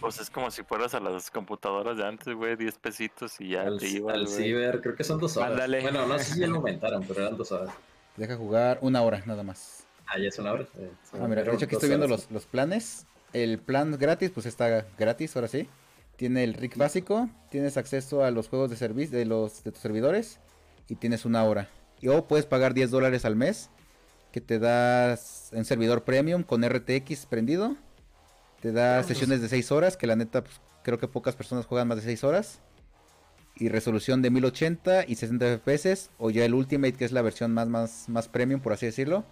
Pues 0.00 0.20
es 0.20 0.30
como 0.30 0.50
si 0.50 0.62
fueras 0.62 0.94
a 0.94 1.00
las 1.00 1.30
computadoras 1.30 1.96
de 1.96 2.06
antes, 2.06 2.32
güey, 2.34 2.54
10 2.56 2.78
pesitos 2.78 3.40
y 3.40 3.50
ya 3.50 3.62
Al, 3.62 3.78
te 3.78 3.88
iba 3.88 4.12
al 4.12 4.28
ciber, 4.28 4.80
creo 4.80 4.94
que 4.94 5.02
son 5.02 5.18
dos 5.18 5.36
horas. 5.36 5.52
Ándale. 5.52 5.80
Bueno, 5.80 6.06
no 6.06 6.18
sé 6.18 6.34
si 6.34 6.40
ya 6.40 6.46
lo 6.46 6.56
aumentaron, 6.58 7.02
pero 7.08 7.22
eran 7.22 7.36
dos 7.36 7.50
horas. 7.50 7.70
Deja 8.16 8.36
jugar 8.36 8.78
una 8.82 9.02
hora 9.02 9.22
nada 9.26 9.42
más. 9.42 9.84
Ah, 10.08 10.18
ya 10.18 10.28
es 10.28 10.38
una 10.38 10.52
hora. 10.52 10.66
Eh, 10.78 10.90
Ah, 11.20 11.26
mira, 11.28 11.42
de 11.42 11.52
hecho 11.54 11.64
aquí 11.66 11.74
estoy 11.74 11.88
viendo 11.90 12.08
los, 12.08 12.30
los 12.30 12.46
planes. 12.46 13.06
El 13.32 13.58
plan 13.58 13.96
gratis, 13.98 14.30
pues 14.30 14.46
está 14.46 14.86
gratis, 14.98 15.36
ahora 15.36 15.48
sí. 15.48 15.68
Tiene 16.16 16.44
el 16.44 16.54
RIC 16.54 16.76
básico, 16.76 17.28
tienes 17.50 17.76
acceso 17.76 18.24
a 18.24 18.30
los 18.30 18.48
juegos 18.48 18.70
de 18.70 18.76
servicio 18.76 19.16
de 19.18 19.24
los 19.24 19.62
de 19.62 19.70
tus 19.70 19.80
servidores 19.80 20.40
y 20.88 20.96
tienes 20.96 21.24
una 21.24 21.44
hora. 21.44 21.68
Y 22.00 22.08
o 22.08 22.26
puedes 22.26 22.46
pagar 22.46 22.74
10 22.74 22.90
dólares 22.90 23.24
al 23.24 23.36
mes, 23.36 23.70
que 24.32 24.40
te 24.40 24.58
das 24.58 25.50
un 25.52 25.64
servidor 25.64 26.04
premium 26.04 26.42
con 26.42 26.62
RTX 26.68 27.26
prendido. 27.26 27.76
Te 28.60 28.72
da 28.72 28.92
Vamos. 28.94 29.06
sesiones 29.06 29.40
de 29.42 29.48
6 29.48 29.70
horas, 29.72 29.96
que 29.96 30.06
la 30.06 30.16
neta 30.16 30.42
pues, 30.42 30.60
creo 30.82 30.98
que 30.98 31.06
pocas 31.06 31.36
personas 31.36 31.66
juegan 31.66 31.86
más 31.86 31.98
de 31.98 32.04
6 32.04 32.24
horas. 32.24 32.60
Y 33.60 33.68
resolución 33.68 34.22
de 34.22 34.30
1080 34.30 35.04
y 35.06 35.16
60 35.16 35.58
FPS. 35.58 36.10
O 36.18 36.30
ya 36.30 36.44
el 36.44 36.54
Ultimate, 36.54 36.92
que 36.94 37.04
es 37.04 37.12
la 37.12 37.22
versión 37.22 37.52
más, 37.52 37.68
más, 37.68 38.08
más 38.08 38.28
premium, 38.28 38.60
por 38.60 38.72
así 38.72 38.86
decirlo. 38.86 39.24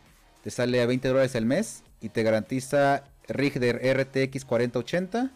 Te 0.47 0.52
sale 0.52 0.81
a 0.81 0.86
20 0.86 1.09
dólares 1.09 1.35
al 1.35 1.44
mes 1.44 1.82
y 2.01 2.10
te 2.10 2.23
garantiza 2.23 3.02
rig 3.27 3.59
de 3.59 3.73
RTX 3.73 4.44
4080, 4.44 5.32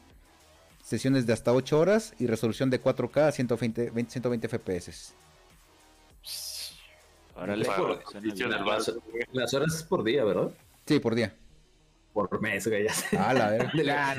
sesiones 0.84 1.26
de 1.26 1.32
hasta 1.32 1.52
8 1.52 1.80
horas 1.80 2.14
y 2.20 2.28
resolución 2.28 2.70
de 2.70 2.80
4K 2.80 3.26
a 3.26 3.32
120, 3.32 3.90
20 3.90 4.12
120 4.12 4.48
FPS. 4.48 5.12
Vicios 8.22 8.50
del 8.50 8.64
Las, 9.32 9.52
horas 9.52 9.74
es 9.74 9.82
por 9.82 10.04
día, 10.04 10.22
¿verdad? 10.22 10.52
Sí, 10.86 11.00
por 11.00 11.16
día. 11.16 11.34
Por 12.12 12.40
mes, 12.40 12.68
güey. 12.68 12.84
Ya 12.84 12.94
sé. 12.94 13.18
Ah, 13.18 13.34
la. 13.34 13.46
Ándale, 13.72 13.92
Ah, 13.92 14.14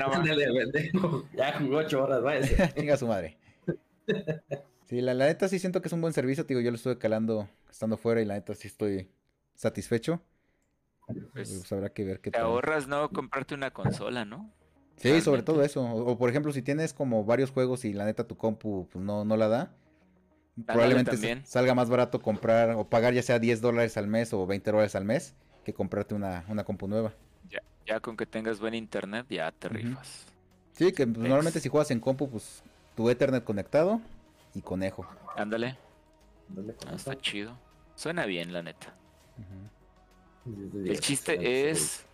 no. 0.92 1.24
Ya 1.32 1.58
jugó 1.58 1.78
ocho 1.78 2.04
horas, 2.04 2.22
váyase. 2.22 2.70
Chinga 2.76 2.98
su 2.98 3.06
madre. 3.06 3.38
Sí, 4.90 5.00
la, 5.00 5.14
la 5.14 5.24
neta 5.24 5.48
sí 5.48 5.58
siento 5.58 5.80
que 5.80 5.88
es 5.88 5.94
un 5.94 6.02
buen 6.02 6.12
servicio, 6.12 6.44
te 6.44 6.52
digo, 6.52 6.60
yo 6.60 6.70
lo 6.70 6.76
estuve 6.76 6.98
calando 6.98 7.48
estando 7.70 7.96
fuera 7.96 8.20
y 8.20 8.26
la 8.26 8.34
neta 8.34 8.54
sí 8.54 8.68
estoy 8.68 9.08
satisfecho. 9.54 10.20
Pues, 11.12 11.30
Pues 11.32 11.72
habrá 11.72 11.90
que 11.90 12.04
ver 12.04 12.20
qué 12.20 12.30
te 12.30 12.38
tal. 12.38 12.46
ahorras 12.46 12.86
no 12.88 13.10
comprarte 13.10 13.54
una 13.54 13.70
consola, 13.72 14.24
¿no? 14.24 14.50
Sí, 14.96 15.20
sobre 15.20 15.42
todo 15.42 15.62
eso. 15.62 15.82
O, 15.82 16.12
o, 16.12 16.18
por 16.18 16.30
ejemplo, 16.30 16.52
si 16.52 16.62
tienes 16.62 16.92
como 16.94 17.24
varios 17.24 17.50
juegos 17.50 17.84
y 17.84 17.92
la 17.92 18.04
neta 18.04 18.26
tu 18.26 18.36
compu 18.36 18.88
pues, 18.90 19.04
no, 19.04 19.24
no 19.24 19.36
la 19.36 19.48
da, 19.48 19.74
probablemente 20.66 21.10
también. 21.12 21.44
salga 21.46 21.74
más 21.74 21.88
barato 21.88 22.20
comprar 22.20 22.70
o 22.72 22.88
pagar 22.88 23.14
ya 23.14 23.22
sea 23.22 23.38
10 23.38 23.60
dólares 23.60 23.96
al 23.96 24.06
mes 24.06 24.32
o 24.32 24.46
20 24.46 24.70
dólares 24.70 24.94
al 24.94 25.04
mes 25.04 25.34
que 25.64 25.72
comprarte 25.72 26.14
una, 26.14 26.44
una 26.48 26.64
compu 26.64 26.86
nueva. 26.88 27.12
Ya, 27.48 27.62
ya 27.86 28.00
con 28.00 28.16
que 28.16 28.26
tengas 28.26 28.60
buen 28.60 28.74
internet, 28.74 29.26
ya 29.28 29.50
te 29.52 29.68
rifas. 29.68 30.26
Sí, 30.72 30.92
que 30.92 31.06
pues, 31.06 31.18
normalmente 31.18 31.60
si 31.60 31.68
juegas 31.68 31.90
en 31.90 32.00
compu, 32.00 32.28
pues 32.28 32.62
tu 32.96 33.08
Ethernet 33.08 33.44
conectado 33.44 34.00
y 34.54 34.62
conejo. 34.62 35.06
Ándale, 35.36 35.76
ah, 36.86 36.94
está 36.94 37.16
chido. 37.18 37.56
Suena 37.94 38.26
bien, 38.26 38.52
la 38.52 38.62
neta. 38.62 38.94
El 40.44 41.00
chiste 41.00 41.70
es, 41.70 42.04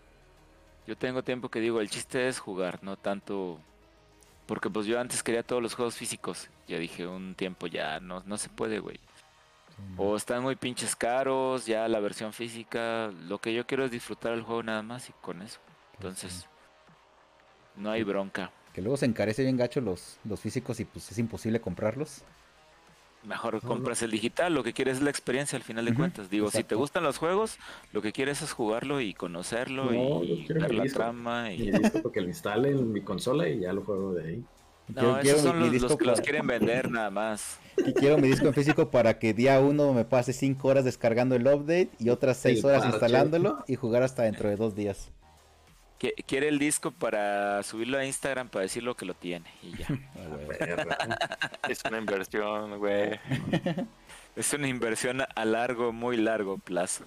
yo 0.87 0.97
tengo 0.97 1.23
tiempo 1.23 1.49
que 1.49 1.61
digo, 1.61 1.81
el 1.81 1.89
chiste 1.89 2.29
es 2.29 2.39
jugar, 2.39 2.83
no 2.83 2.97
tanto, 2.97 3.59
porque 4.47 4.69
pues 4.69 4.87
yo 4.87 5.01
antes 5.01 5.23
quería 5.23 5.43
todos 5.43 5.63
los 5.63 5.75
juegos 5.75 5.97
físicos, 5.97 6.49
ya 6.67 6.79
dije 6.79 7.07
un 7.07 7.35
tiempo 7.35 7.67
ya 7.67 8.01
no, 8.01 8.23
no 8.27 8.37
se 8.37 8.49
puede, 8.49 8.81
güey. 8.81 9.01
O 9.97 10.17
están 10.17 10.43
muy 10.43 10.57
pinches 10.57 10.97
caros, 10.97 11.65
ya 11.67 11.87
la 11.87 12.01
versión 12.01 12.33
física, 12.33 13.13
lo 13.29 13.39
que 13.39 13.55
yo 13.55 13.65
quiero 13.65 13.85
es 13.85 13.93
disfrutar 13.93 14.33
el 14.33 14.43
juego 14.43 14.63
nada 14.65 14.83
más 14.83 15.09
y 15.09 15.13
con 15.23 15.41
eso. 15.41 15.61
Entonces, 15.95 16.47
no 17.77 17.91
hay 17.91 18.03
bronca. 18.03 18.51
Que 18.73 18.83
luego 18.83 18.97
se 18.97 19.07
encarece 19.07 19.43
bien 19.43 19.57
gacho 19.57 19.81
los, 19.81 20.19
los 20.25 20.41
físicos 20.41 20.81
y 20.81 20.85
pues 20.85 21.11
es 21.13 21.19
imposible 21.19 21.61
comprarlos. 21.61 22.23
Mejor 23.24 23.55
no. 23.55 23.61
compras 23.61 24.01
el 24.03 24.11
digital, 24.11 24.55
lo 24.55 24.62
que 24.62 24.73
quieres 24.73 24.99
es 24.99 25.03
la 25.03 25.11
experiencia 25.11 25.57
al 25.57 25.62
final 25.62 25.85
de 25.85 25.93
cuentas. 25.95 26.31
Digo, 26.31 26.51
si 26.51 26.62
te 26.65 26.74
gustan 26.77 27.03
los 27.03 27.19
juegos, 27.19 27.59
lo 27.93 28.01
que 28.01 28.12
quieres 28.12 28.40
es 28.43 28.53
jugarlo 28.53 29.01
y 29.01 29.12
conocerlo 29.12 29.86
No, 29.86 30.23
yo 30.23 30.35
y 30.35 30.45
quiero 30.47 30.61
ver 30.62 30.74
la 30.74 30.82
disco. 30.85 30.99
trama. 31.01 31.53
Y 31.53 31.62
Y... 31.69 31.73
listo 31.73 32.01
porque 32.03 32.20
lo 32.20 32.28
instale 32.28 32.70
en 32.70 32.93
mi 32.93 33.01
consola 33.03 33.49
y 33.49 33.61
ya 33.61 33.73
lo 33.73 33.82
juego 33.82 34.15
de 34.15 34.28
ahí. 34.28 34.45
No, 34.89 34.95
quiero- 34.95 35.20
quiero 35.20 35.36
esos 35.39 35.51
son 35.51 35.59
mi- 35.59 35.65
mi 35.69 35.73
los, 35.73 35.82
los 35.82 35.90
disco 35.90 35.99
que 35.99 36.05
los 36.07 36.20
quieren 36.23 36.47
vender 36.47 36.90
nada 36.90 37.11
más. 37.11 37.59
Y 37.86 37.93
quiero 37.93 38.19
mi 38.19 38.27
disco 38.28 38.47
en 38.49 38.55
físico 38.55 38.90
para 38.90 39.19
que 39.20 39.35
día 39.35 39.61
uno 39.61 39.93
me 39.93 40.05
pase 40.05 40.32
5 40.32 40.66
horas 40.66 40.85
descargando 40.85 41.36
el 41.36 41.47
update 41.47 41.90
y 42.01 42.09
otras 42.09 42.39
6 42.39 42.59
El 42.61 42.65
horas 42.66 42.81
parche. 42.82 42.97
instalándolo 42.97 43.65
y 43.69 43.74
jugar 43.77 44.03
hasta 44.03 44.23
dentro 44.24 44.49
de 44.49 44.57
dos 44.57 44.74
días. 44.74 45.11
Qui- 46.01 46.15
Quiere 46.27 46.49
el 46.49 46.59
disco 46.59 46.91
para 46.93 47.62
subirlo 47.62 47.99
a 47.99 48.05
Instagram 48.05 48.49
para 48.49 48.62
decir 48.62 48.83
lo 48.83 48.97
que 48.97 49.05
lo 49.07 49.15
tiene 49.15 49.47
y 49.62 49.77
ya. 49.77 49.87
Es 51.69 51.83
una 51.85 51.99
inversión, 51.99 52.79
güey. 52.79 53.19
es 54.37 54.53
una 54.53 54.69
inversión 54.69 55.20
a 55.35 55.45
largo, 55.45 55.93
muy 55.93 56.16
largo 56.16 56.59
plazo. 56.59 57.05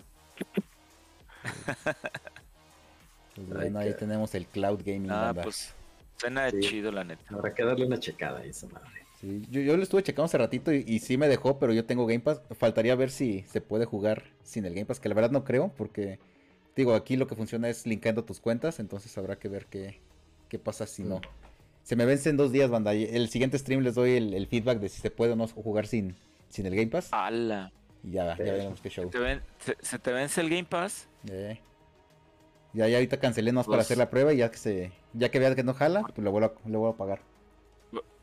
Pues 3.35 3.47
bueno, 3.47 3.79
ahí 3.79 3.93
tenemos 3.97 4.35
el 4.35 4.45
cloud 4.45 4.81
gaming. 4.85 5.09
Ah, 5.09 5.33
pues 5.41 5.73
suena 6.17 6.49
Sí. 6.51 6.59
chido 6.59 6.91
la 6.91 7.03
neta. 7.03 7.23
Habrá 7.33 7.53
que 7.53 7.63
darle 7.63 7.85
una 7.85 7.99
checada 7.99 8.39
a 8.39 8.43
esa 8.43 8.67
madre. 8.67 8.87
Sí, 9.19 9.43
yo, 9.49 9.61
yo 9.61 9.77
lo 9.77 9.83
estuve 9.83 10.03
checando 10.03 10.25
hace 10.25 10.37
ratito 10.37 10.73
y, 10.73 10.83
y 10.87 10.99
sí 10.99 11.17
me 11.17 11.27
dejó, 11.27 11.57
pero 11.59 11.73
yo 11.73 11.85
tengo 11.85 12.05
Game 12.05 12.19
Pass. 12.21 12.41
Faltaría 12.57 12.95
ver 12.95 13.09
si 13.11 13.43
se 13.43 13.61
puede 13.61 13.85
jugar 13.85 14.23
sin 14.43 14.65
el 14.65 14.73
Game 14.73 14.85
Pass, 14.85 14.99
que 14.99 15.09
la 15.09 15.15
verdad 15.15 15.31
no 15.31 15.43
creo, 15.43 15.71
porque 15.77 16.19
digo, 16.75 16.93
aquí 16.95 17.17
lo 17.17 17.27
que 17.27 17.35
funciona 17.35 17.69
es 17.69 17.85
linkando 17.85 18.23
tus 18.23 18.39
cuentas, 18.39 18.79
entonces 18.79 19.17
habrá 19.17 19.37
que 19.37 19.49
ver 19.49 19.65
qué, 19.67 19.99
qué 20.49 20.59
pasa 20.59 20.87
si 20.87 21.03
no. 21.03 21.21
Se 21.83 21.95
me 21.95 22.05
vence 22.05 22.29
en 22.29 22.37
dos 22.37 22.51
días, 22.51 22.69
banda. 22.69 22.93
El 22.93 23.27
siguiente 23.29 23.57
stream 23.57 23.81
les 23.81 23.95
doy 23.95 24.11
el, 24.11 24.33
el 24.33 24.47
feedback 24.47 24.79
de 24.79 24.89
si 24.89 25.01
se 25.01 25.09
puede 25.11 25.33
o 25.33 25.35
no 25.35 25.47
jugar 25.47 25.87
sin, 25.87 26.15
sin 26.49 26.65
el 26.65 26.75
Game 26.75 26.87
Pass. 26.87 27.09
¡Hala! 27.11 27.71
Y 28.03 28.11
ya, 28.11 28.37
ya 28.37 28.43
veremos 28.43 28.81
qué 28.81 28.89
show. 28.89 29.09
¿Te 29.09 29.19
ven- 29.19 29.41
se, 29.59 29.75
se 29.81 29.99
te 29.99 30.11
vence 30.11 30.41
el 30.41 30.49
Game 30.49 30.65
Pass? 30.65 31.07
Eh. 31.29 31.59
Ya, 32.73 32.87
ya 32.87 32.97
ahorita 32.97 33.19
cancelé 33.19 33.51
nomás 33.51 33.67
para 33.67 33.81
hacer 33.81 33.97
la 33.97 34.09
prueba 34.09 34.33
y 34.33 34.37
ya 34.37 34.49
que 34.49 34.57
se, 34.57 34.91
ya 35.13 35.29
que 35.29 35.39
vea 35.39 35.53
que 35.55 35.63
no 35.63 35.73
jala, 35.73 36.03
pues 36.03 36.19
lo 36.19 36.31
vuelvo 36.31 36.47
a, 36.47 36.69
lo 36.69 36.79
vuelvo 36.79 36.93
a 36.93 36.97
pagar. 36.97 37.21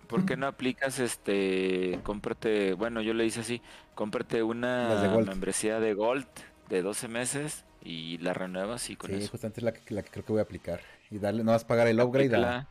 ¿Por 0.06 0.24
qué 0.24 0.38
no 0.38 0.46
aplicas 0.46 0.98
este, 1.00 2.00
cómprate, 2.02 2.72
bueno, 2.72 3.02
yo 3.02 3.12
le 3.12 3.26
hice 3.26 3.40
así, 3.40 3.60
cómprate 3.94 4.38
de 4.38 4.42
una 4.42 5.22
membresía 5.26 5.80
de 5.80 5.92
Gold 5.92 6.26
de 6.70 6.80
12 6.80 7.08
meses 7.08 7.64
y 7.82 8.18
la 8.18 8.34
renuevas 8.34 8.90
y 8.90 8.96
con 8.96 9.10
Sí, 9.10 9.16
eso. 9.16 9.30
justamente 9.30 9.60
es 9.60 9.64
la 9.64 9.72
que, 9.72 9.94
la 9.94 10.02
que 10.02 10.10
creo 10.10 10.24
que 10.24 10.32
voy 10.32 10.40
a 10.40 10.42
aplicar. 10.42 10.80
Y 11.10 11.18
darle, 11.18 11.42
nomás 11.44 11.64
pagar 11.64 11.86
el 11.88 12.00
upgrade 12.00 12.34
a. 12.36 12.68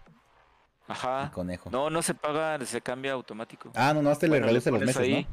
Ajá. 0.87 1.23
al 1.23 1.31
conejo. 1.31 1.69
No, 1.69 1.89
no 1.89 2.01
se 2.01 2.13
paga, 2.13 2.63
se 2.65 2.81
cambia 2.81 3.13
automático. 3.13 3.71
Ah, 3.75 3.93
no, 3.93 4.01
no, 4.01 4.15
te 4.15 4.27
le 4.27 4.31
Bueno, 4.31 4.45
le 4.45 4.51
reduce 4.53 4.71
los 4.71 4.79
meses, 4.81 4.97
ahí. 4.97 5.27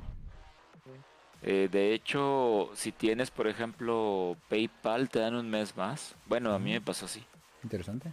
Eh, 1.42 1.68
de 1.70 1.92
hecho, 1.92 2.70
si 2.74 2.90
tienes, 2.90 3.30
por 3.30 3.46
ejemplo, 3.46 4.36
PayPal, 4.48 5.10
te 5.10 5.18
dan 5.18 5.34
un 5.34 5.48
mes 5.50 5.76
más. 5.76 6.16
Bueno, 6.26 6.54
a 6.54 6.58
mí 6.58 6.72
me 6.72 6.80
pasó 6.80 7.04
así. 7.04 7.20
¿no? 7.20 7.26
Interesante. 7.64 8.08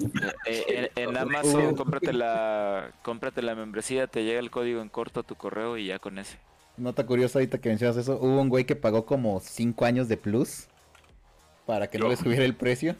eh, 0.46 0.90
en, 0.94 1.08
en 1.10 1.16
Amazon, 1.16 1.74
cómprate 1.74 2.12
la, 2.12 2.92
cómprate 3.02 3.42
la 3.42 3.56
membresía, 3.56 4.06
te 4.06 4.22
llega 4.22 4.38
el 4.38 4.52
código 4.52 4.80
en 4.80 4.88
corto 4.88 5.20
a 5.20 5.22
tu 5.24 5.34
correo 5.34 5.76
y 5.76 5.88
ya 5.88 5.98
con 5.98 6.18
ese. 6.18 6.38
Nota 6.76 7.04
curiosa 7.04 7.38
ahorita 7.38 7.58
que 7.58 7.68
mencionas 7.68 7.96
eso. 7.96 8.16
Hubo 8.20 8.40
un 8.40 8.48
güey 8.48 8.64
que 8.64 8.76
pagó 8.76 9.04
como 9.04 9.40
5 9.40 9.84
años 9.84 10.08
de 10.08 10.16
plus 10.16 10.66
para 11.66 11.88
que 11.88 11.98
no 11.98 12.08
le 12.08 12.16
subiera 12.16 12.44
el 12.44 12.54
precio. 12.54 12.96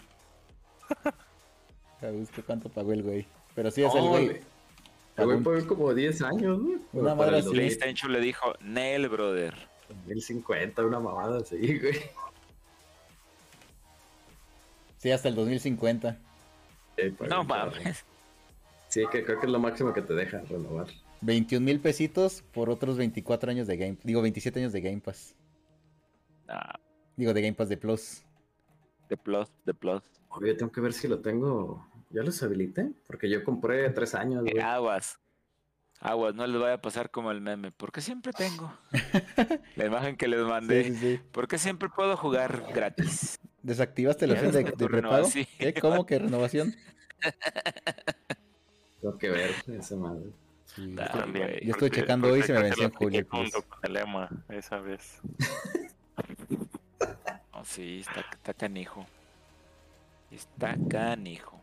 A 2.03 2.11
buscar 2.11 2.45
cuánto 2.45 2.69
pagó 2.69 2.93
el 2.93 3.03
güey. 3.03 3.27
Pero 3.55 3.71
sí 3.71 3.83
es 3.83 3.95
el 3.95 4.03
güey. 4.09 4.41
El 5.17 5.25
güey 5.25 5.41
pagó 5.41 5.67
como 5.67 5.95
10 5.95 6.23
años, 6.23 6.59
¿no? 6.59 6.81
Una 6.93 7.15
madre 7.15 7.39
así. 7.39 7.51
PlayStation 7.51 8.13
le 8.13 8.21
dijo, 8.21 8.53
Nel, 8.61 9.09
brother. 9.09 9.55
2050, 10.07 10.85
una 10.85 11.01
mamada 11.01 11.39
así, 11.41 11.79
güey. 11.79 12.01
Sí, 14.99 15.11
hasta 15.11 15.29
el 15.29 15.35
2050. 15.35 16.17
Sí, 16.97 17.11
para- 17.11 17.31
No 17.31 17.45
mames. 17.45 18.05
Sí, 18.89 19.05
que 19.11 19.25
creo 19.25 19.41
que 19.41 19.47
es 19.47 19.53
lo 19.53 19.59
máximo 19.59 19.93
que 19.93 20.03
te 20.03 20.13
deja 20.15 20.41
renovar. 20.49 20.87
21 21.23 21.65
mil 21.65 21.81
pesitos 21.81 22.43
por 22.53 22.71
otros 22.71 22.97
24 22.97 23.51
años 23.51 23.67
de 23.67 23.77
Game 23.77 23.99
Digo, 24.03 24.23
27 24.23 24.61
años 24.61 24.73
de 24.73 24.81
Game 24.81 25.01
Pass. 25.01 25.35
Ah, 26.49 26.79
Digo, 27.17 27.35
de 27.35 27.43
Game 27.43 27.55
Pass 27.55 27.69
de 27.69 27.77
Plus. 27.77 28.23
de 29.09 29.17
plus, 29.17 29.49
de 29.67 29.75
plus. 29.75 30.03
Oye, 30.31 30.55
tengo 30.55 30.73
que 30.73 30.81
ver 30.81 30.93
si 30.93 31.09
lo 31.09 31.21
tengo. 31.21 31.87
¿Ya 32.11 32.23
los 32.23 32.43
habilité? 32.43 32.91
Porque 33.07 33.29
yo 33.29 33.45
compré 33.45 33.91
tres 33.91 34.15
años, 34.15 34.43
güey. 34.43 34.57
Eh, 34.57 34.63
aguas. 34.63 35.19
Aguas, 36.01 36.35
no 36.35 36.47
les 36.47 36.61
vaya 36.61 36.75
a 36.75 36.81
pasar 36.81 37.11
como 37.11 37.31
el 37.31 37.41
meme. 37.41 37.73
Porque 37.73 38.01
siempre 38.01 38.33
tengo. 38.33 38.73
La 39.77 39.85
imagen 39.87 40.17
que 40.17 40.29
les 40.29 40.41
mandé. 40.41 40.85
Sí, 40.85 40.95
sí, 40.95 41.17
sí. 41.17 41.21
Porque 41.31 41.59
siempre 41.59 41.89
puedo 41.89 42.17
jugar 42.17 42.65
gratis. 42.75 43.39
¿Desactivaste 43.63 44.27
la 44.27 44.35
opción 44.35 44.53
de, 44.53 44.65
de 44.65 44.87
prepago? 44.89 45.29
¿Qué? 45.59 45.75
¿Cómo 45.75 46.07
que 46.07 46.19
renovación? 46.19 46.75
Tengo 49.01 49.19
que 49.19 49.29
ver 49.31 49.51
esa 49.69 49.97
madre. 49.97 50.31
Sí, 50.75 50.95
yo 50.95 51.03
estoy- 51.03 51.33
güey. 51.33 51.65
yo 51.67 51.71
estoy 51.73 51.91
checando 51.91 52.29
hoy 52.29 52.41
y 52.41 52.43
se 52.43 52.53
me 52.53 52.63
venció 52.63 52.85
en 52.85 52.93
julio. 52.93 53.27
Junto 53.31 53.63
con 53.63 53.79
el 53.83 53.97
EMA 53.97 54.29
esa 54.49 54.79
vez. 54.79 55.21
Oh, 57.53 57.65
sí, 57.65 58.01
está, 58.01 58.21
está 58.21 58.55
canijo. 58.55 59.05
Está 60.31 60.77
canijo. 60.89 61.59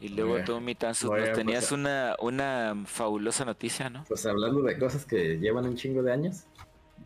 Y 0.00 0.08
luego 0.08 0.32
Oiga, 0.34 0.44
tú, 0.44 0.60
mi 0.60 0.74
Tansus, 0.74 1.10
oiga, 1.10 1.26
nos 1.26 1.28
pues, 1.28 1.38
tenías 1.38 1.70
a- 1.70 1.74
una, 1.76 2.16
una 2.20 2.74
fabulosa 2.86 3.44
noticia, 3.44 3.88
¿no? 3.88 4.02
Pues 4.08 4.26
hablando 4.26 4.62
de 4.62 4.76
cosas 4.78 5.04
que 5.04 5.38
llevan 5.38 5.66
un 5.66 5.76
chingo 5.76 6.02
de 6.02 6.12
años. 6.12 6.44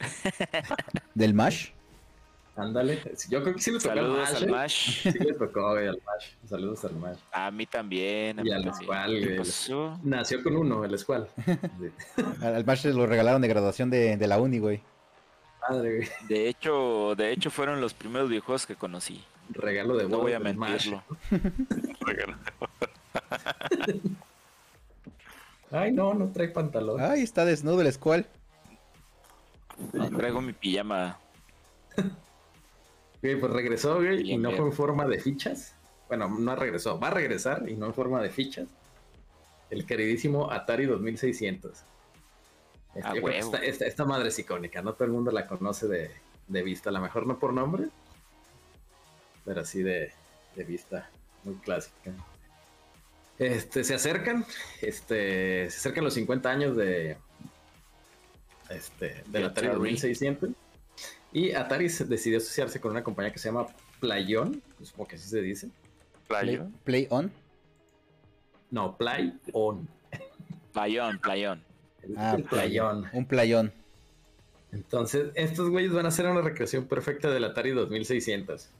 ¿Del 1.14 1.34
Mash? 1.34 1.70
Ándale. 2.56 3.02
Yo 3.28 3.42
creo 3.42 3.54
que 3.54 3.60
sí 3.60 3.70
le 3.70 3.78
tocó 3.78 3.94
Saludos 3.94 4.30
al 4.30 4.36
al 4.44 4.50
Mash. 4.50 5.06
¿eh? 5.06 5.12
Sí 5.12 5.18
le 5.18 5.34
tocó 5.34 5.72
güey, 5.72 5.88
al 5.88 6.00
Mash. 6.06 6.30
Saludos 6.48 6.84
al 6.86 6.96
Mash. 6.96 7.18
A 7.30 7.50
mí 7.50 7.66
también. 7.66 8.40
A 8.40 8.42
mí 8.42 8.48
Y 8.48 8.52
al 8.52 8.64
también. 8.64 8.82
Squall, 8.82 9.18
¿Qué 9.18 9.24
güey. 9.26 9.36
pasó? 9.38 10.00
Nació 10.02 10.42
con 10.42 10.56
uno, 10.56 10.84
el 10.84 10.98
Squall. 10.98 11.28
Sí. 12.16 12.24
Al, 12.42 12.64
Mash 12.64 12.86
lo 12.86 13.06
regalaron 13.06 13.42
de 13.42 13.48
graduación 13.48 13.90
de, 13.90 14.16
de 14.16 14.26
la 14.26 14.40
uni, 14.40 14.58
güey. 14.58 14.80
Madre, 15.68 15.96
güey. 15.96 16.08
De 16.28 16.48
hecho, 16.48 17.14
de 17.14 17.30
hecho 17.32 17.50
fueron 17.50 17.80
los 17.80 17.92
primeros 17.92 18.30
videojuegos 18.30 18.66
que 18.66 18.74
conocí. 18.74 19.22
Regalo 19.50 19.96
de 19.96 20.08
No 20.08 20.20
voy 20.20 20.32
a 20.32 20.40
mentirlo. 20.40 21.02
Regalo. 22.00 22.36
Ay, 25.70 25.92
no, 25.92 26.14
no 26.14 26.28
trae 26.30 26.48
pantalón. 26.48 27.00
Ay, 27.00 27.20
está 27.22 27.44
desnudo 27.44 27.82
el 27.82 27.92
Squall. 27.92 28.24
Traigo 30.16 30.40
mi 30.40 30.52
pijama. 30.54 31.18
Güey, 33.22 33.38
pues 33.40 33.52
regresó, 33.52 33.96
güey, 33.96 34.30
y 34.32 34.36
no 34.38 34.50
fue 34.52 34.66
en 34.66 34.72
forma 34.72 35.06
de 35.06 35.18
fichas. 35.18 35.74
Bueno, 36.08 36.28
no 36.28 36.54
regresó, 36.54 36.98
va 37.00 37.08
a 37.08 37.10
regresar 37.12 37.68
y 37.68 37.74
no 37.74 37.86
en 37.86 37.94
forma 37.94 38.22
de 38.22 38.30
fichas. 38.30 38.68
El 39.70 39.84
queridísimo 39.86 40.50
Atari 40.52 40.86
2600. 40.86 41.82
Este, 42.94 43.08
A 43.08 43.14
yo 43.14 43.22
creo 43.22 43.24
que 43.24 43.24
huevo. 43.40 43.54
esta, 43.54 43.64
esta- 43.66 43.86
esta 43.86 44.04
madre 44.04 44.28
es 44.28 44.38
icónica, 44.38 44.80
no 44.82 44.92
todo 44.94 45.04
el 45.04 45.10
mundo 45.10 45.30
la 45.32 45.46
conoce 45.46 45.88
de, 45.88 46.10
de 46.46 46.62
vista. 46.62 46.90
A 46.90 46.92
lo 46.92 47.00
mejor 47.00 47.26
no 47.26 47.38
por 47.38 47.52
nombre, 47.52 47.88
pero 49.44 49.60
así 49.62 49.82
de, 49.82 50.12
de 50.54 50.64
vista. 50.64 51.10
Muy 51.44 51.56
clásica. 51.56 52.12
Este, 53.38 53.84
se 53.84 53.94
acercan, 53.94 54.46
este, 54.80 55.68
se 55.70 55.76
acercan 55.78 56.04
los 56.04 56.14
50 56.14 56.48
años 56.50 56.76
de, 56.76 57.16
este, 58.70 59.22
del 59.26 59.32
De 59.32 59.44
Atari 59.44 59.66
Atari. 59.66 59.78
2600. 59.80 60.50
Y 61.36 61.52
Atari 61.52 61.90
se- 61.90 62.06
decidió 62.06 62.38
asociarse 62.38 62.80
con 62.80 62.92
una 62.92 63.04
compañía 63.04 63.30
que 63.30 63.38
se 63.38 63.50
llama 63.50 63.66
Playon, 64.00 64.62
supongo 64.82 65.08
que 65.08 65.16
así 65.16 65.28
se 65.28 65.42
dice. 65.42 65.68
Play, 66.28 66.56
Playo. 66.56 66.70
play 66.82 67.06
on. 67.10 67.30
No, 68.70 68.96
Play 68.96 69.38
On. 69.52 69.86
Playón, 70.72 71.18
playón. 71.18 71.62
Ah, 72.16 72.38
Playon. 72.48 73.04
Un 73.12 73.26
playón. 73.26 73.70
Entonces, 74.72 75.26
estos 75.34 75.68
güeyes 75.68 75.92
van 75.92 76.06
a 76.06 76.08
hacer 76.08 76.24
una 76.26 76.40
recreación 76.40 76.86
perfecta 76.86 77.30
del 77.30 77.44
Atari 77.44 77.72
2600, 77.72 78.70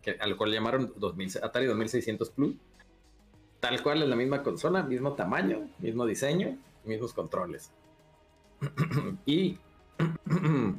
que, 0.00 0.12
al 0.20 0.36
cual 0.36 0.52
llamaron 0.52 0.92
2000 0.96 1.38
Atari 1.42 1.66
2600 1.66 2.30
Plus. 2.30 2.54
Tal 3.58 3.82
cual 3.82 4.00
es 4.04 4.08
la 4.08 4.14
misma 4.14 4.44
consola, 4.44 4.84
mismo 4.84 5.14
tamaño, 5.14 5.68
mismo 5.80 6.06
diseño, 6.06 6.56
mismos 6.84 7.12
controles. 7.12 7.72
y 9.26 9.58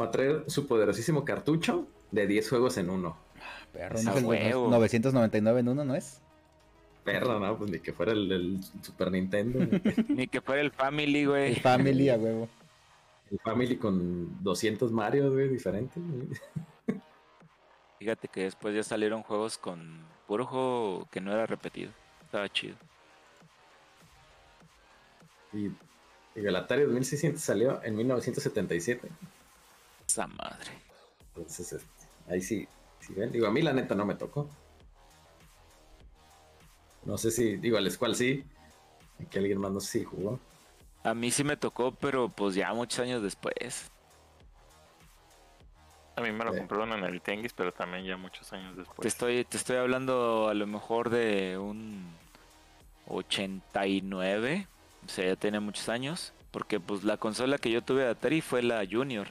va 0.00 0.06
a 0.06 0.10
traer 0.10 0.44
su 0.48 0.66
poderosísimo 0.66 1.24
cartucho 1.24 1.86
de 2.10 2.26
10 2.26 2.48
juegos 2.48 2.76
en 2.78 2.90
uno. 2.90 3.16
Perro, 3.72 4.02
¿no 4.02 4.10
es 4.10 4.16
el 4.16 4.24
huevo. 4.24 4.68
999 4.70 5.60
en 5.60 5.68
uno, 5.68 5.84
¿no 5.84 5.94
es? 5.94 6.20
Perro, 7.04 7.40
¿no? 7.40 7.56
Pues 7.58 7.70
ni 7.70 7.80
que 7.80 7.92
fuera 7.92 8.12
el, 8.12 8.30
el 8.30 8.60
Super 8.82 9.10
Nintendo. 9.10 9.58
Ni 10.08 10.28
que 10.28 10.40
fuera 10.42 10.60
el 10.60 10.70
Family, 10.70 11.24
güey. 11.24 11.52
El 11.52 11.60
Family, 11.60 12.08
a 12.10 12.16
huevo. 12.16 12.48
el 13.30 13.38
Family 13.40 13.76
con 13.76 14.42
200 14.42 14.92
Mario, 14.92 15.32
güey, 15.32 15.48
diferentes. 15.48 16.02
güey. 16.02 16.28
Fíjate 17.98 18.28
que 18.28 18.44
después 18.44 18.74
ya 18.74 18.82
salieron 18.82 19.22
juegos 19.22 19.58
con 19.58 20.04
puro 20.26 20.44
juego 20.46 21.08
que 21.10 21.20
no 21.20 21.32
era 21.32 21.46
repetido. 21.46 21.90
Estaba 22.24 22.48
chido. 22.48 22.76
Y, 25.52 25.66
y 25.66 26.46
el 26.46 26.56
Atari 26.56 26.82
2600 26.82 27.40
salió 27.42 27.82
en 27.84 27.96
1977. 27.96 29.08
Esa 30.12 30.26
madre. 30.26 30.70
Entonces, 31.28 31.72
este, 31.72 31.88
ahí 32.28 32.42
sí, 32.42 32.68
sí 33.00 33.14
ven. 33.14 33.32
Digo, 33.32 33.46
a 33.46 33.50
mí 33.50 33.62
la 33.62 33.72
neta 33.72 33.94
no 33.94 34.04
me 34.04 34.14
tocó. 34.14 34.46
No 37.06 37.16
sé 37.16 37.30
si, 37.30 37.56
digo, 37.56 37.78
al 37.78 37.90
Squall 37.90 38.14
sí. 38.14 38.44
Aquí 39.24 39.38
alguien 39.38 39.58
más 39.58 39.72
no 39.72 39.80
sé 39.80 40.00
si 40.00 40.04
jugó. 40.04 40.38
A 41.02 41.14
mí 41.14 41.30
sí 41.30 41.44
me 41.44 41.56
tocó, 41.56 41.92
pero 41.92 42.28
pues 42.28 42.54
ya 42.54 42.74
muchos 42.74 42.98
años 43.00 43.22
después. 43.22 43.90
A 46.16 46.20
mí 46.20 46.30
me 46.30 46.44
lo 46.44 46.52
Sí. 46.52 46.58
compraron 46.58 46.92
en 46.92 47.04
el 47.04 47.22
Tianguis, 47.22 47.54
pero 47.54 47.72
también 47.72 48.04
ya 48.04 48.18
muchos 48.18 48.52
años 48.52 48.74
Te 48.74 48.80
después. 48.80 49.06
estoy, 49.06 49.44
te 49.46 49.56
estoy 49.56 49.78
hablando 49.78 50.48
a 50.48 50.52
lo 50.54 50.66
mejor 50.66 51.08
de 51.08 51.56
un 51.56 52.04
89. 53.08 54.66
O 55.06 55.08
sea, 55.08 55.26
ya 55.28 55.36
tiene 55.36 55.58
muchos 55.58 55.88
años. 55.88 56.34
Porque 56.50 56.78
pues 56.80 57.02
la 57.02 57.16
consola 57.16 57.56
que 57.56 57.70
yo 57.70 57.80
tuve 57.80 58.02
de 58.04 58.10
Atari 58.10 58.42
fue 58.42 58.62
la 58.62 58.84
Junior. 58.88 59.28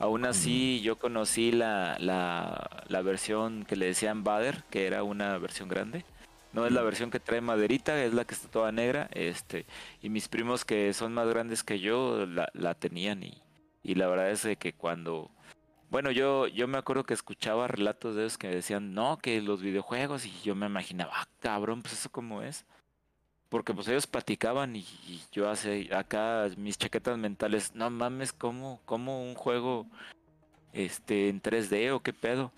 Aún 0.00 0.24
así 0.24 0.80
yo 0.80 0.98
conocí 0.98 1.52
la, 1.52 1.96
la, 2.00 2.84
la 2.88 3.02
versión 3.02 3.64
que 3.64 3.76
le 3.76 3.86
decían 3.86 4.24
Bader, 4.24 4.64
que 4.70 4.86
era 4.86 5.04
una 5.04 5.38
versión 5.38 5.68
grande. 5.68 6.04
No 6.52 6.66
es 6.66 6.72
la 6.72 6.82
versión 6.82 7.10
que 7.10 7.20
trae 7.20 7.40
maderita, 7.40 8.02
es 8.02 8.12
la 8.12 8.24
que 8.24 8.34
está 8.34 8.48
toda 8.48 8.72
negra. 8.72 9.08
Este, 9.12 9.66
y 10.02 10.08
mis 10.08 10.26
primos 10.26 10.64
que 10.64 10.92
son 10.94 11.12
más 11.14 11.28
grandes 11.28 11.62
que 11.62 11.78
yo 11.78 12.26
la, 12.26 12.50
la 12.54 12.74
tenían 12.74 13.22
y, 13.22 13.40
y 13.84 13.94
la 13.94 14.08
verdad 14.08 14.30
es 14.30 14.48
que 14.58 14.72
cuando 14.72 15.30
bueno, 15.90 16.12
yo, 16.12 16.46
yo 16.46 16.68
me 16.68 16.78
acuerdo 16.78 17.02
que 17.02 17.14
escuchaba 17.14 17.66
relatos 17.66 18.14
de 18.14 18.22
ellos 18.22 18.38
que 18.38 18.48
decían, 18.48 18.94
no, 18.94 19.18
que 19.18 19.42
los 19.42 19.60
videojuegos, 19.60 20.24
y 20.24 20.32
yo 20.44 20.54
me 20.54 20.66
imaginaba, 20.66 21.12
ah, 21.16 21.28
cabrón, 21.40 21.82
pues 21.82 21.94
eso 21.94 22.10
cómo 22.10 22.42
es. 22.42 22.64
Porque 23.50 23.74
pues 23.74 23.86
ellos 23.88 24.06
platicaban 24.06 24.74
y, 24.76 24.86
y 25.06 25.20
yo 25.32 25.50
hace 25.50 25.92
acá 25.94 26.48
mis 26.56 26.78
chaquetas 26.78 27.18
mentales, 27.18 27.74
no 27.74 27.90
mames, 27.90 28.32
¿cómo, 28.32 28.80
cómo 28.86 29.22
un 29.22 29.34
juego 29.34 29.86
este 30.72 31.28
en 31.28 31.42
3D 31.42 31.90
o 31.92 32.00
qué 32.00 32.12
pedo? 32.12 32.52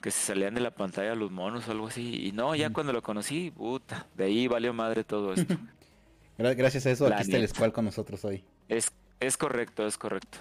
Que 0.00 0.10
se 0.10 0.20
salían 0.20 0.54
de 0.54 0.60
la 0.62 0.70
pantalla 0.70 1.14
los 1.14 1.30
monos 1.30 1.68
o 1.68 1.70
algo 1.70 1.86
así. 1.86 2.26
Y 2.26 2.32
no, 2.32 2.54
ya 2.54 2.70
Mm. 2.70 2.72
cuando 2.72 2.92
lo 2.92 3.02
conocí, 3.02 3.50
puta, 3.50 4.06
de 4.16 4.24
ahí 4.24 4.48
valió 4.48 4.72
madre 4.72 5.04
todo 5.04 5.32
esto. 5.34 5.54
Gra- 6.38 6.56
Gracias 6.56 6.86
a 6.86 6.90
eso, 6.90 7.08
La 7.08 7.16
aquí 7.16 7.24
está 7.24 7.36
el. 7.36 7.48
Squall 7.48 7.72
con 7.72 7.84
nosotros 7.84 8.24
hoy. 8.24 8.42
Es, 8.68 8.90
es 9.20 9.36
correcto, 9.36 9.86
es 9.86 9.96
correcto. 9.98 10.38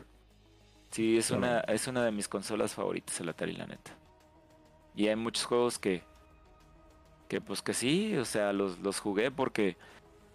Sí, 0.91 1.17
es 1.17 1.31
una, 1.31 1.59
es 1.61 1.87
una 1.87 2.03
de 2.05 2.11
mis 2.11 2.27
consolas 2.29 2.73
favoritas, 2.73 3.19
el 3.19 3.27
Atari, 3.29 3.53
la 3.53 3.65
neta. 3.67 3.91
Y 4.95 5.07
hay 5.07 5.15
muchos 5.15 5.43
juegos 5.45 5.79
que, 5.79 6.03
que 7.27 7.41
pues 7.41 7.61
que 7.61 7.73
sí, 7.73 8.15
o 8.17 8.25
sea, 8.25 8.53
los, 8.53 8.79
los 8.79 8.99
jugué 8.99 9.31
porque, 9.31 9.77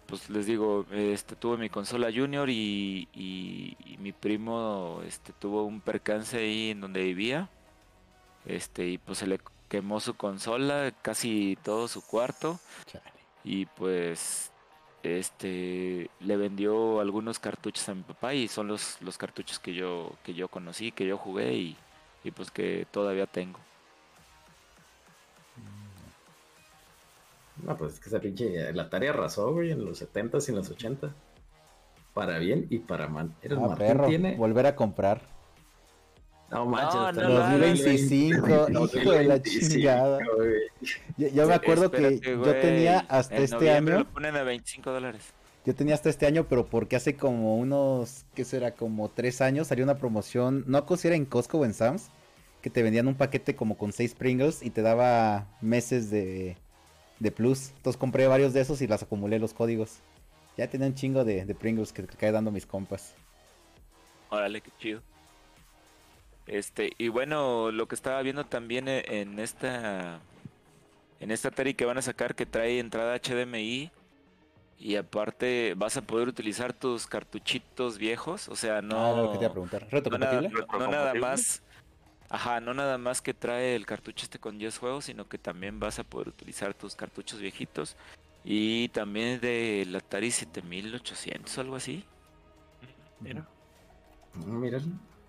pues 0.07 0.29
les 0.29 0.45
digo, 0.45 0.85
este 0.91 1.35
tuve 1.35 1.57
mi 1.57 1.69
consola 1.69 2.11
Junior 2.13 2.49
y, 2.49 3.07
y, 3.13 3.77
y 3.85 3.97
mi 3.99 4.11
primo 4.11 5.01
este 5.05 5.33
tuvo 5.33 5.63
un 5.63 5.81
percance 5.81 6.37
ahí 6.37 6.71
en 6.71 6.81
donde 6.81 7.03
vivía. 7.03 7.49
Este, 8.45 8.87
y 8.87 8.97
pues 8.97 9.19
se 9.19 9.27
le 9.27 9.39
quemó 9.67 9.99
su 9.99 10.15
consola, 10.15 10.91
casi 11.01 11.57
todo 11.63 11.87
su 11.87 12.01
cuarto 12.01 12.59
Chale. 12.85 13.03
y 13.43 13.65
pues 13.67 14.51
este 15.03 16.09
le 16.19 16.37
vendió 16.37 16.99
algunos 16.99 17.39
cartuchos 17.39 17.87
a 17.89 17.93
mi 17.93 18.01
papá 18.03 18.33
y 18.33 18.47
son 18.47 18.67
los, 18.67 19.01
los 19.01 19.17
cartuchos 19.17 19.59
que 19.59 19.73
yo 19.73 20.11
que 20.23 20.33
yo 20.33 20.47
conocí 20.49 20.91
que 20.91 21.05
yo 21.05 21.17
jugué 21.17 21.53
y, 21.53 21.77
y 22.23 22.31
pues 22.31 22.51
que 22.51 22.85
todavía 22.91 23.27
tengo 23.27 23.59
No, 27.63 27.77
pues 27.77 27.93
es 27.93 27.99
que 27.99 28.09
esa 28.09 28.19
pinche. 28.19 28.71
La 28.73 28.83
Atari 28.83 29.07
arrasó, 29.07 29.53
güey, 29.53 29.71
en 29.71 29.83
los 29.85 30.01
70s 30.01 30.47
y 30.47 30.51
en 30.51 30.57
los 30.57 30.71
80s. 30.75 31.11
Para 32.13 32.37
bien 32.39 32.67
y 32.69 32.79
para 32.79 33.07
mal. 33.07 33.31
Era 33.41 33.55
el 33.55 33.59
Ah, 33.63 33.67
Martín 33.67 33.87
perro, 33.87 34.07
tiene. 34.07 34.35
volver 34.35 34.65
a 34.65 34.75
comprar. 34.75 35.21
No 36.51 36.65
manches, 36.65 36.95
No, 36.95 37.05
hasta 37.07 37.21
no 37.21 37.27
el 37.27 37.33
lo 37.35 37.43
hagas. 37.43 37.59
2025, 37.59 38.37
hijo 38.47 39.11
de 39.11 39.23
la 39.23 39.37
2025, 39.37 39.67
chingada. 39.69 40.19
Yo, 41.17 41.27
yo 41.27 41.47
me 41.47 41.53
acuerdo 41.53 41.91
que 41.91 42.19
yo 42.19 42.55
tenía 42.55 42.99
hasta 43.07 43.35
en 43.37 43.43
este 43.43 43.71
año, 43.71 43.99
lo 43.99 44.05
ponen 44.05 44.35
a 44.35 44.43
25 44.43 44.91
dólares 44.91 45.33
yo 45.65 45.75
tenía 45.75 45.93
hasta 45.93 46.09
este 46.09 46.25
año, 46.25 46.47
pero 46.47 46.65
porque 46.65 46.95
hace 46.95 47.15
como 47.15 47.57
unos, 47.57 48.25
¿qué 48.33 48.45
será? 48.45 48.71
Como 48.71 49.09
tres 49.09 49.41
años 49.41 49.67
salió 49.67 49.83
una 49.83 49.97
promoción, 49.97 50.63
no 50.67 50.83
si 50.97 51.07
era 51.07 51.15
en 51.15 51.25
Costco 51.25 51.59
o 51.59 51.65
en 51.65 51.73
Sam's, 51.73 52.09
que 52.61 52.69
te 52.69 52.81
vendían 52.81 53.07
un 53.07 53.15
paquete 53.15 53.55
como 53.55 53.77
con 53.77 53.91
seis 53.91 54.15
Pringles 54.15 54.63
y 54.63 54.69
te 54.71 54.81
daba 54.81 55.47
meses 55.61 56.09
de, 56.09 56.57
de 57.19 57.31
plus. 57.31 57.69
Entonces 57.77 57.97
compré 57.99 58.27
varios 58.27 58.53
de 58.53 58.61
esos 58.61 58.81
y 58.81 58.87
las 58.87 59.03
acumulé 59.03 59.39
los 59.39 59.53
códigos. 59.53 59.99
Ya 60.57 60.69
tenía 60.69 60.87
un 60.87 60.95
chingo 60.95 61.23
de, 61.23 61.45
de 61.45 61.55
Pringles 61.55 61.93
que 61.93 62.05
cae 62.05 62.31
dando 62.31 62.51
mis 62.51 62.65
compas. 62.65 63.13
órale 64.29 64.61
qué 64.61 64.71
chido 64.79 65.01
este 66.47 66.91
y 66.97 67.07
bueno 67.09 67.71
lo 67.71 67.87
que 67.87 67.95
estaba 67.95 68.21
viendo 68.21 68.45
también 68.45 68.87
e- 68.87 69.03
en 69.21 69.39
esta 69.39 70.19
en 71.19 71.31
esta 71.31 71.49
Atari 71.49 71.73
que 71.73 71.85
van 71.85 71.97
a 71.97 72.01
sacar 72.01 72.35
que 72.35 72.45
trae 72.45 72.79
entrada 72.79 73.15
HDMI 73.19 73.91
y 74.79 74.95
aparte 74.95 75.73
vas 75.75 75.97
a 75.97 76.01
poder 76.01 76.27
utilizar 76.29 76.71
tus 76.73 77.05
cartuchitos 77.05 77.97
viejos, 77.97 78.47
o 78.47 78.55
sea, 78.55 78.81
No, 78.81 79.15
no 79.15 79.23
lo 79.23 79.31
que 79.31 79.37
te 79.39 79.43
iba 79.43 79.49
a 79.49 79.51
preguntar. 79.51 79.87
¿Reto 79.91 80.09
no 80.09 80.17
nada, 80.17 80.41
no- 80.41 80.49
nada 80.49 80.59
¿Retrocompatible? 80.61 81.19
más 81.21 81.61
Ajá, 82.29 82.59
no 82.59 82.73
nada 82.73 82.97
más 82.97 83.21
que 83.21 83.33
trae 83.33 83.75
el 83.75 83.85
cartucho 83.85 84.23
este 84.23 84.37
con 84.39 84.57
10 84.59 84.77
juegos, 84.77 85.05
sino 85.05 85.27
que 85.27 85.37
también 85.37 85.79
vas 85.79 85.97
a 85.99 86.03
poder 86.03 86.27
utilizar 86.29 86.73
tus 86.75 86.95
cartuchos 86.95 87.39
viejitos. 87.39 87.95
Y 88.43 88.89
también 88.89 89.41
del 89.41 89.95
Atari 89.95 90.31
7800 90.31 91.57
o 91.57 91.61
algo 91.61 91.75
así. 91.75 92.03
Mira. 93.19 93.47
Mm, 94.35 94.59
Mira, 94.59 94.79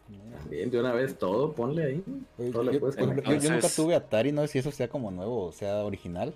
Mira. 0.09 0.39
bien, 0.49 0.71
de 0.71 0.79
una 0.81 0.93
vez 0.93 1.19
todo, 1.19 1.53
ponle 1.55 1.85
ahí. 1.85 2.05
Oye, 2.39 2.51
Todo 2.51 2.65
yo, 2.65 2.73
le 2.73 2.81
puedes 2.81 2.97
yo- 2.97 3.39
yo 3.39 3.51
nunca 3.51 3.69
tuve 3.69 3.95
Atari, 3.95 4.31
no 4.33 4.43
sé 4.43 4.49
si 4.49 4.59
eso 4.59 4.71
sea 4.71 4.89
como 4.89 5.11
nuevo 5.11 5.47
o 5.47 5.53
sea 5.53 5.77
original. 5.85 6.35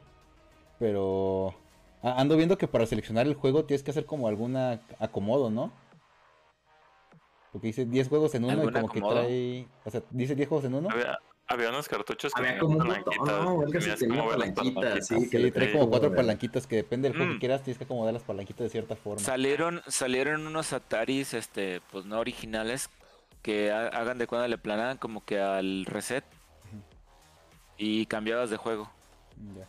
Pero 0.78 1.54
ando 2.02 2.36
viendo 2.36 2.58
que 2.58 2.66
para 2.68 2.86
seleccionar 2.86 3.26
el 3.26 3.34
juego 3.34 3.64
tienes 3.64 3.82
que 3.82 3.90
hacer 3.90 4.06
como 4.06 4.28
alguna 4.28 4.80
acomodo, 4.98 5.50
¿no? 5.50 5.72
Porque 7.54 7.68
dice 7.68 7.84
10 7.86 8.08
juegos 8.08 8.34
en 8.34 8.42
uno 8.42 8.52
y 8.54 8.56
¿Algún 8.66 8.72
como 8.72 8.86
acomodo? 8.88 9.14
que 9.14 9.14
trae. 9.14 9.68
O 9.84 9.90
sea, 9.92 10.02
dice 10.10 10.34
10 10.34 10.48
juegos 10.48 10.64
en 10.64 10.74
uno. 10.74 10.88
Había, 10.90 11.16
había 11.46 11.68
unos 11.68 11.88
cartuchos 11.88 12.34
que 12.34 12.40
Había 12.40 12.58
como 12.58 12.78
palanquitas, 12.78 13.14
que 13.14 14.24
palanquitas, 14.34 15.06
sí, 15.06 15.30
que 15.30 15.38
le 15.38 15.52
trae 15.52 15.70
como 15.70 15.88
cuatro 15.88 16.12
palanquitas 16.12 16.66
que 16.66 16.74
depende 16.74 17.06
del 17.08 17.16
juego 17.16 17.30
que 17.30 17.36
Mm. 17.36 17.38
quieras, 17.38 17.62
tienes 17.62 17.78
que 17.78 17.84
acomodar 17.84 18.12
las 18.12 18.24
palanquitas 18.24 18.64
de 18.64 18.70
cierta 18.70 18.96
forma. 18.96 19.20
Salieron, 19.24 19.82
salieron 19.86 20.48
unos 20.48 20.72
Ataris, 20.72 21.32
este, 21.32 21.80
pues 21.92 22.06
no 22.06 22.18
originales, 22.18 22.90
que 23.40 23.70
ha- 23.70 23.86
hagan 23.86 24.18
de 24.18 24.26
cuando 24.26 24.48
le 24.48 24.58
planaban 24.58 24.96
como 24.98 25.24
que 25.24 25.38
al 25.38 25.84
reset 25.86 26.24
y 27.78 28.06
cambiabas 28.06 28.50
de 28.50 28.56
juego. 28.56 28.90
Ya. 29.56 29.68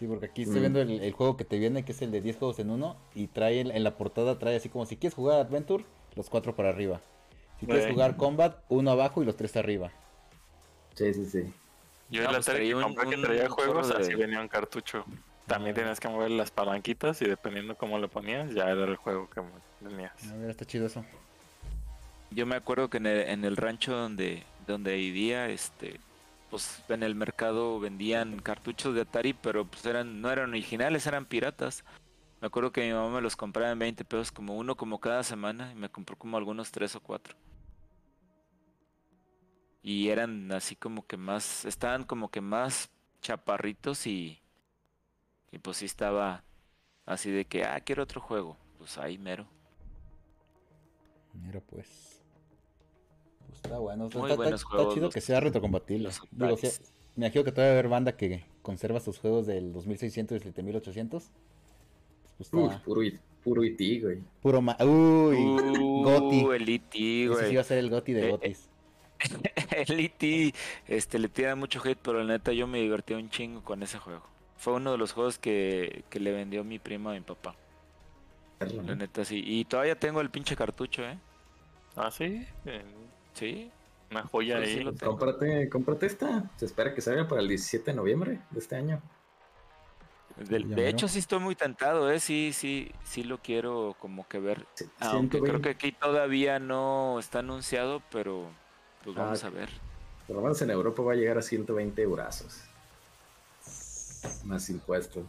Sí, 0.00 0.08
porque 0.08 0.26
aquí 0.26 0.42
estoy 0.42 0.56
Mm. 0.56 0.60
viendo 0.62 0.80
el, 0.82 0.90
el 1.00 1.12
juego 1.12 1.36
que 1.36 1.44
te 1.44 1.60
viene, 1.60 1.84
que 1.84 1.92
es 1.92 2.02
el 2.02 2.10
de 2.10 2.20
10 2.20 2.36
juegos 2.38 2.58
en 2.58 2.70
uno, 2.70 2.96
y 3.14 3.28
trae 3.28 3.60
en 3.60 3.84
la 3.84 3.96
portada, 3.96 4.36
trae 4.36 4.56
así 4.56 4.68
como 4.68 4.84
si 4.84 4.96
quieres 4.96 5.14
jugar 5.14 5.38
Adventure, 5.38 5.84
los 6.16 6.28
cuatro 6.30 6.54
para 6.54 6.70
arriba. 6.70 7.00
Si 7.60 7.66
quieres 7.66 7.90
jugar 7.92 8.16
Combat, 8.16 8.56
uno 8.68 8.90
abajo 8.90 9.22
y 9.22 9.26
los 9.26 9.36
tres 9.36 9.56
arriba. 9.56 9.90
Sí, 10.94 11.12
sí, 11.14 11.26
sí. 11.26 11.52
Yo 12.10 12.22
No, 12.22 12.28
el 12.30 12.34
pues 12.36 12.48
Atari 12.48 12.68
que 12.68 12.74
compré 12.74 13.10
que 13.10 13.16
traía 13.16 13.48
juegos, 13.48 13.88
de- 13.88 13.96
así 14.02 14.14
venía 14.14 14.40
un 14.40 14.48
cartucho. 14.48 15.04
También 15.46 15.74
Ah. 15.74 15.80
tenías 15.80 16.00
que 16.00 16.08
mover 16.08 16.30
las 16.30 16.50
palanquitas 16.50 17.20
y 17.22 17.26
dependiendo 17.26 17.76
cómo 17.76 17.98
lo 17.98 18.08
ponías, 18.08 18.50
ya 18.52 18.64
era 18.70 18.84
el 18.84 18.96
juego 18.96 19.28
que 19.28 19.42
tenías. 19.82 20.12
A 20.30 20.36
ver, 20.36 20.50
está 20.50 20.64
chido 20.64 20.86
eso. 20.86 21.04
Yo 22.30 22.46
me 22.46 22.56
acuerdo 22.56 22.88
que 22.90 22.96
en 22.98 23.06
el, 23.06 23.20
en 23.28 23.44
el 23.44 23.56
rancho 23.56 23.94
donde, 23.94 24.42
donde 24.66 24.94
vivía, 24.96 25.48
este, 25.48 26.00
pues 26.50 26.82
en 26.88 27.02
el 27.02 27.14
mercado 27.14 27.78
vendían 27.80 28.38
cartuchos 28.40 28.94
de 28.94 29.02
Atari, 29.02 29.32
pero 29.34 29.64
pues 29.66 29.84
eran, 29.86 30.20
no 30.20 30.30
eran 30.30 30.50
originales, 30.50 31.06
eran 31.06 31.24
piratas. 31.26 31.84
Me 32.44 32.48
acuerdo 32.48 32.72
que 32.72 32.82
mi 32.86 32.92
mamá 32.92 33.08
me 33.08 33.20
los 33.22 33.36
compraba 33.36 33.72
en 33.72 33.78
20 33.78 34.04
pesos, 34.04 34.30
como 34.30 34.54
uno 34.54 34.76
como 34.76 35.00
cada 35.00 35.22
semana, 35.22 35.72
y 35.72 35.76
me 35.76 35.88
compró 35.88 36.18
como 36.18 36.36
algunos 36.36 36.70
tres 36.70 36.94
o 36.94 37.00
cuatro. 37.00 37.34
Y 39.82 40.10
eran 40.10 40.52
así 40.52 40.76
como 40.76 41.06
que 41.06 41.16
más, 41.16 41.64
estaban 41.64 42.04
como 42.04 42.30
que 42.30 42.42
más 42.42 42.90
chaparritos 43.22 44.06
y, 44.06 44.42
y 45.52 45.58
pues 45.58 45.78
sí 45.78 45.86
estaba 45.86 46.44
así 47.06 47.30
de 47.30 47.46
que, 47.46 47.64
ah, 47.64 47.80
quiero 47.80 48.02
otro 48.02 48.20
juego. 48.20 48.58
Pues 48.76 48.98
ahí 48.98 49.16
mero. 49.16 49.46
Mira 51.32 51.62
pues. 51.62 52.20
Pues 53.46 53.56
está 53.62 53.78
bueno. 53.78 54.10
Muy 54.12 54.22
está- 54.30 54.36
buenos 54.36 54.60
está 54.60 54.70
juegos 54.70 54.92
chido 54.92 55.06
los- 55.06 55.14
que 55.14 55.22
sea 55.22 55.40
retrocompatible. 55.40 56.10
Digo, 56.30 56.58
me 57.16 57.24
imagino 57.24 57.42
que 57.42 57.52
todavía 57.52 57.70
va 57.72 57.76
a 57.76 57.78
haber 57.78 57.88
banda 57.88 58.18
que 58.18 58.44
conserva 58.60 59.00
sus 59.00 59.18
juegos 59.18 59.46
del 59.46 59.72
2600 59.72 60.36
y 60.36 60.40
7800. 60.44 61.30
Pues 62.36 62.52
Uy, 62.52 62.64
está 62.64 62.78
puro, 62.82 63.02
it- 63.02 63.20
puro 63.42 63.62
IT, 63.64 64.00
güey. 64.02 64.18
puro 64.42 64.60
ma- 64.62 64.76
Uy, 64.80 65.36
Goti. 66.02 66.44
Uh, 66.44 66.52
el 66.52 66.68
E.T., 66.68 66.96
Ese 66.96 66.98
sí 66.98 67.26
güey. 67.28 67.54
va 67.54 67.60
a 67.60 67.64
ser 67.64 67.78
el 67.78 67.90
Goti 67.90 68.12
de 68.12 68.26
Eh, 68.28 68.30
Gotis. 68.30 68.68
El 69.88 70.00
E.T. 70.00 70.54
este, 70.88 71.18
le 71.18 71.28
tira 71.28 71.54
mucho 71.56 71.80
hate, 71.84 71.98
pero 72.02 72.22
la 72.22 72.32
neta 72.34 72.52
yo 72.52 72.66
me 72.66 72.78
divertí 72.80 73.14
un 73.14 73.30
chingo 73.30 73.62
con 73.62 73.82
ese 73.82 73.98
juego. 73.98 74.22
Fue 74.56 74.74
uno 74.74 74.92
de 74.92 74.98
los 74.98 75.12
juegos 75.12 75.38
que, 75.38 76.04
que 76.10 76.20
le 76.20 76.32
vendió 76.32 76.64
mi 76.64 76.78
prima 76.78 77.10
a 77.10 77.14
mi 77.14 77.20
papá. 77.20 77.54
La 78.60 78.94
neta 78.94 79.24
sí. 79.24 79.42
Y 79.44 79.64
todavía 79.66 79.98
tengo 79.98 80.20
el 80.20 80.30
pinche 80.30 80.56
cartucho, 80.56 81.02
¿eh? 81.02 81.18
Ah, 81.96 82.10
sí, 82.10 82.46
eh, 82.66 82.82
Sí. 83.34 83.70
una 84.10 84.22
joya 84.24 84.64
Sí, 84.64 84.72
sí 84.74 84.78
ahí. 84.80 84.94
Cómprate, 84.96 85.68
cómprate 85.68 86.06
esta. 86.06 86.50
Se 86.56 86.64
espera 86.66 86.94
que 86.94 87.00
salga 87.00 87.26
para 87.28 87.40
el 87.40 87.48
17 87.48 87.90
de 87.90 87.96
noviembre 87.96 88.38
de 88.50 88.58
este 88.58 88.76
año. 88.76 89.00
De 90.36 90.88
hecho 90.88 91.06
sí 91.08 91.20
estoy 91.20 91.38
muy 91.38 91.54
tentado, 91.54 92.10
¿eh? 92.10 92.18
Sí, 92.18 92.52
sí, 92.52 92.90
sí 93.04 93.22
lo 93.22 93.38
quiero 93.38 93.96
como 94.00 94.26
que 94.26 94.38
ver. 94.40 94.66
Sí, 94.74 94.86
Aunque 95.00 95.40
creo 95.42 95.60
120, 95.60 95.62
que 95.62 95.68
aquí 95.70 95.92
todavía 95.92 96.58
no 96.58 97.18
está 97.20 97.38
anunciado, 97.40 98.02
pero 98.10 98.50
pues 99.04 99.16
Ah, 99.16 99.20
vamos 99.22 99.44
a 99.44 99.48
ok. 99.48 99.54
ver. 99.54 99.70
Por 100.26 100.36
lo 100.36 100.42
menos 100.42 100.60
en 100.62 100.70
Europa 100.70 101.02
va 101.02 101.12
a 101.12 101.16
llegar 101.16 101.38
a 101.38 101.42
120 101.42 102.02
eurazos. 102.02 102.64
Más 104.44 104.68
impuestos. 104.70 105.24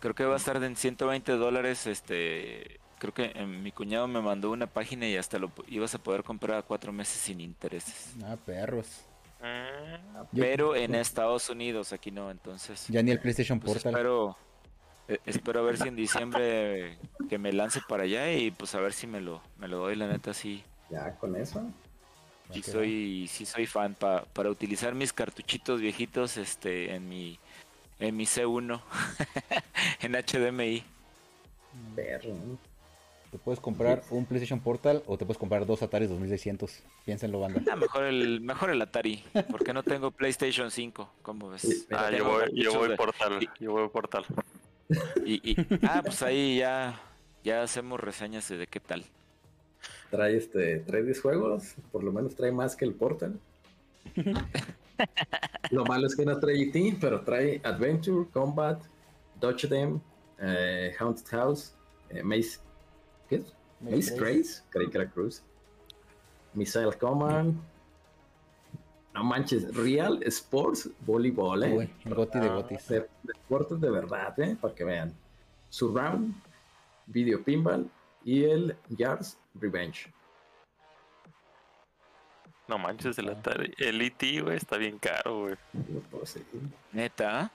Creo 0.00 0.14
que 0.14 0.24
va 0.24 0.34
a 0.34 0.36
estar 0.36 0.62
en 0.62 0.76
120 0.76 1.32
dólares, 1.32 1.86
este... 1.86 2.80
Creo 2.98 3.14
que 3.14 3.32
eh, 3.34 3.46
mi 3.46 3.70
cuñado 3.72 4.08
me 4.08 4.20
mandó 4.20 4.50
una 4.50 4.66
página 4.66 5.06
y 5.06 5.16
hasta 5.16 5.38
lo 5.38 5.52
ibas 5.68 5.94
a 5.94 5.98
poder 5.98 6.24
comprar 6.24 6.58
a 6.58 6.62
cuatro 6.62 6.92
meses 6.92 7.20
sin 7.20 7.40
intereses. 7.40 8.16
Ah, 8.24 8.36
perros. 8.44 9.07
Ah, 9.40 10.24
Pero 10.34 10.74
en 10.74 10.94
Estados 10.94 11.48
Unidos, 11.48 11.92
aquí 11.92 12.10
no, 12.10 12.30
entonces... 12.30 12.86
Ya 12.88 13.02
ni 13.02 13.10
el 13.12 13.20
PlayStation 13.20 13.60
pues 13.60 13.74
Portal. 13.74 13.92
espero, 13.92 14.36
eh, 15.08 15.18
espero 15.26 15.60
a 15.60 15.62
ver 15.62 15.78
si 15.78 15.88
en 15.88 15.96
diciembre 15.96 16.98
que 17.28 17.38
me 17.38 17.52
lance 17.52 17.80
para 17.88 18.02
allá 18.04 18.32
y 18.32 18.50
pues 18.50 18.74
a 18.74 18.80
ver 18.80 18.92
si 18.92 19.06
me 19.06 19.20
lo, 19.20 19.40
me 19.58 19.68
lo 19.68 19.78
doy, 19.78 19.94
la 19.96 20.08
neta 20.08 20.34
sí. 20.34 20.62
Ya 20.90 21.14
con 21.16 21.36
eso. 21.36 21.62
Sí 22.52 22.62
soy, 22.62 23.28
sí 23.28 23.44
soy 23.44 23.66
fan 23.66 23.94
pa- 23.94 24.24
para 24.32 24.48
utilizar 24.50 24.94
mis 24.94 25.12
cartuchitos 25.12 25.80
viejitos 25.82 26.38
este 26.38 26.94
en 26.94 27.06
mi 27.08 27.38
en 28.00 28.16
mi 28.16 28.24
C1 28.24 28.80
en 30.00 30.12
HDMI. 30.14 30.82
Perro. 31.94 32.34
Te 33.30 33.36
puedes 33.38 33.60
comprar 33.60 34.02
un 34.10 34.24
PlayStation 34.24 34.58
Portal 34.60 35.02
o 35.06 35.18
te 35.18 35.26
puedes 35.26 35.36
comprar 35.38 35.66
dos 35.66 35.82
Atari 35.82 36.06
2600. 36.06 36.82
Piénsenlo, 37.04 37.40
banda. 37.40 37.60
Ah, 37.70 37.76
mejor 37.76 38.04
el 38.04 38.40
mejor 38.40 38.70
el 38.70 38.80
Atari, 38.80 39.22
porque 39.50 39.74
no 39.74 39.82
tengo 39.82 40.10
PlayStation 40.10 40.70
5, 40.70 41.12
¿cómo 41.20 41.50
ves? 41.50 41.62
Sí, 41.62 41.86
Ah, 41.90 42.10
yo 42.10 42.24
voy, 42.24 42.44
yo 42.54 42.96
portal, 42.96 43.48
yo 43.60 43.72
voy 43.72 43.88
portal. 43.90 44.24
y, 45.26 45.52
y- 45.52 45.56
ah, 45.82 46.00
pues 46.02 46.22
ahí 46.22 46.58
ya 46.58 46.98
ya 47.44 47.62
hacemos 47.62 48.00
reseñas 48.00 48.48
de 48.48 48.66
qué 48.66 48.80
tal. 48.80 49.04
Trae 50.10 50.36
este, 50.36 50.78
trae 50.80 51.02
10 51.02 51.20
juegos, 51.20 51.74
por 51.92 52.02
lo 52.02 52.12
menos 52.12 52.34
trae 52.34 52.50
más 52.50 52.74
que 52.76 52.86
el 52.86 52.94
Portal. 52.94 53.38
lo 55.70 55.84
malo 55.84 56.06
es 56.06 56.16
que 56.16 56.24
no 56.24 56.38
trae 56.40 56.62
ET, 56.62 56.96
pero 56.98 57.20
trae 57.20 57.60
Adventure, 57.62 58.26
Combat, 58.32 58.82
Dodge 59.38 59.68
Dem, 59.68 60.00
eh, 60.40 60.94
Haunted 60.98 61.26
House, 61.26 61.74
eh, 62.08 62.22
Maze, 62.22 62.58
¿qué 63.28 63.36
es? 63.36 63.54
Maze 63.80 64.16
Grace, 64.16 64.62
creí 64.70 64.88
que 64.90 64.98
era 64.98 65.08
Cruz, 65.10 65.42
Missile 66.54 66.92
Command, 66.98 67.60
no 69.14 69.24
manches, 69.24 69.74
Real 69.74 70.20
Sports 70.24 70.90
Volleyball, 71.06 71.62
eh. 71.64 71.72
Uy, 71.76 71.90
Goti 72.14 72.38
de 72.40 72.48
Ah, 72.48 72.54
Gotis. 72.54 72.88
De, 72.88 73.00
de 73.00 73.08
deportes 73.22 73.80
de 73.80 73.90
verdad, 73.90 74.38
eh, 74.40 74.56
para 74.60 74.74
que 74.74 74.84
vean. 74.84 75.12
Surround, 75.70 76.34
Video 77.06 77.42
Pinball 77.42 77.90
y 78.24 78.44
el 78.44 78.76
Yards 78.90 79.38
Revenge. 79.54 80.12
No 82.68 82.78
manches, 82.78 83.16
el 83.18 83.28
Ah. 83.28 83.32
Atari. 83.32 83.72
El 83.78 84.00
E.T., 84.02 84.42
güey, 84.42 84.56
está 84.56 84.76
bien 84.76 84.98
caro, 84.98 85.40
güey. 85.42 85.54
No 85.72 86.00
puedo 86.10 86.26
seguir. 86.26 86.60
Neta. 86.92 87.50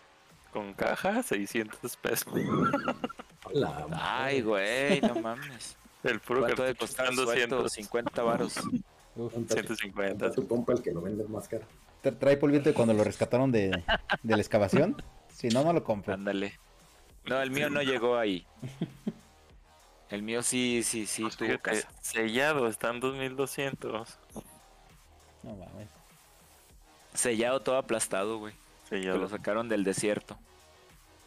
Con 0.51 0.73
caja, 0.73 1.21
600 1.23 1.97
pesos. 1.97 2.33
La 3.51 3.87
Ay, 3.91 4.41
güey, 4.41 5.01
no 5.01 5.15
mames. 5.15 5.75
El 6.03 6.19
puro 6.19 6.41
¿Cuánto 6.41 6.63
de 6.63 6.69
cartucho 6.75 6.79
costar 6.87 7.05
están 7.11 7.25
suelto? 7.25 7.55
200. 7.63 7.71
50 7.73 8.23
varos. 8.23 8.57
Uf. 9.15 9.33
Conta- 9.33 9.53
150. 9.53 10.25
conta 10.25 10.31
tu 10.35 10.47
compa 10.47 10.73
el 10.73 10.81
que 10.81 10.91
lo 10.91 11.01
vende 11.01 11.23
más 11.25 11.47
caro. 11.47 11.63
Tra- 12.03 12.17
Trae 12.17 12.37
polvito 12.37 12.65
de 12.69 12.73
cuando 12.73 12.93
lo 12.93 13.03
rescataron 13.03 13.51
de, 13.51 13.69
de 14.23 14.35
la 14.35 14.41
excavación. 14.41 15.01
Si 15.33 15.49
no, 15.49 15.63
no 15.63 15.71
lo 15.73 15.83
compro. 15.83 16.13
Ándale. 16.13 16.59
No, 17.25 17.41
el 17.41 17.51
mío 17.51 17.69
no 17.69 17.81
llegó 17.81 18.17
ahí. 18.17 18.45
El 20.09 20.21
mío 20.23 20.43
sí, 20.43 20.83
sí, 20.83 21.05
sí 21.05 21.23
Pues 21.23 21.37
tuvo 21.37 21.57
casa. 21.59 21.87
sellado, 22.01 22.67
están 22.67 22.99
2200. 22.99 24.17
No 25.43 25.55
mames. 25.55 25.87
Sellado 27.13 27.61
todo 27.61 27.77
aplastado, 27.77 28.39
güey. 28.39 28.53
Que 28.89 28.97
Sellado. 28.99 29.17
lo 29.19 29.29
sacaron 29.29 29.69
del 29.69 29.83
desierto. 29.83 30.37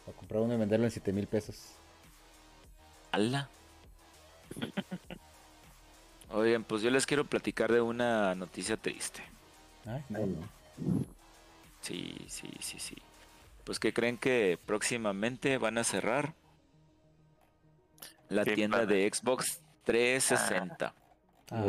Para 0.05 0.17
comprar 0.17 0.41
uno 0.41 0.53
y 0.53 0.57
venderlo 0.57 0.85
en 0.85 0.91
7 0.91 1.11
mil 1.13 1.27
pesos. 1.27 1.73
¡Hala! 3.17 3.49
Oigan, 6.29 6.63
pues 6.63 6.83
yo 6.83 6.91
les 6.91 7.07
quiero 7.07 7.25
platicar 7.25 7.71
de 7.71 7.81
una 7.81 8.35
noticia 8.35 8.77
triste. 8.77 9.23
Ay, 9.87 10.03
no. 10.09 10.19
Sí, 11.81 12.15
sí, 12.27 12.47
sí, 12.59 12.79
sí. 12.79 12.95
Pues 13.63 13.79
que 13.79 13.91
creen 13.91 14.19
que 14.19 14.59
próximamente 14.63 15.57
van 15.57 15.79
a 15.79 15.83
cerrar 15.83 16.35
la 18.29 18.43
tienda 18.45 18.79
padre. 18.81 18.97
de 18.97 19.11
Xbox 19.11 19.61
360. 19.85 20.93
Ah, 21.49 21.63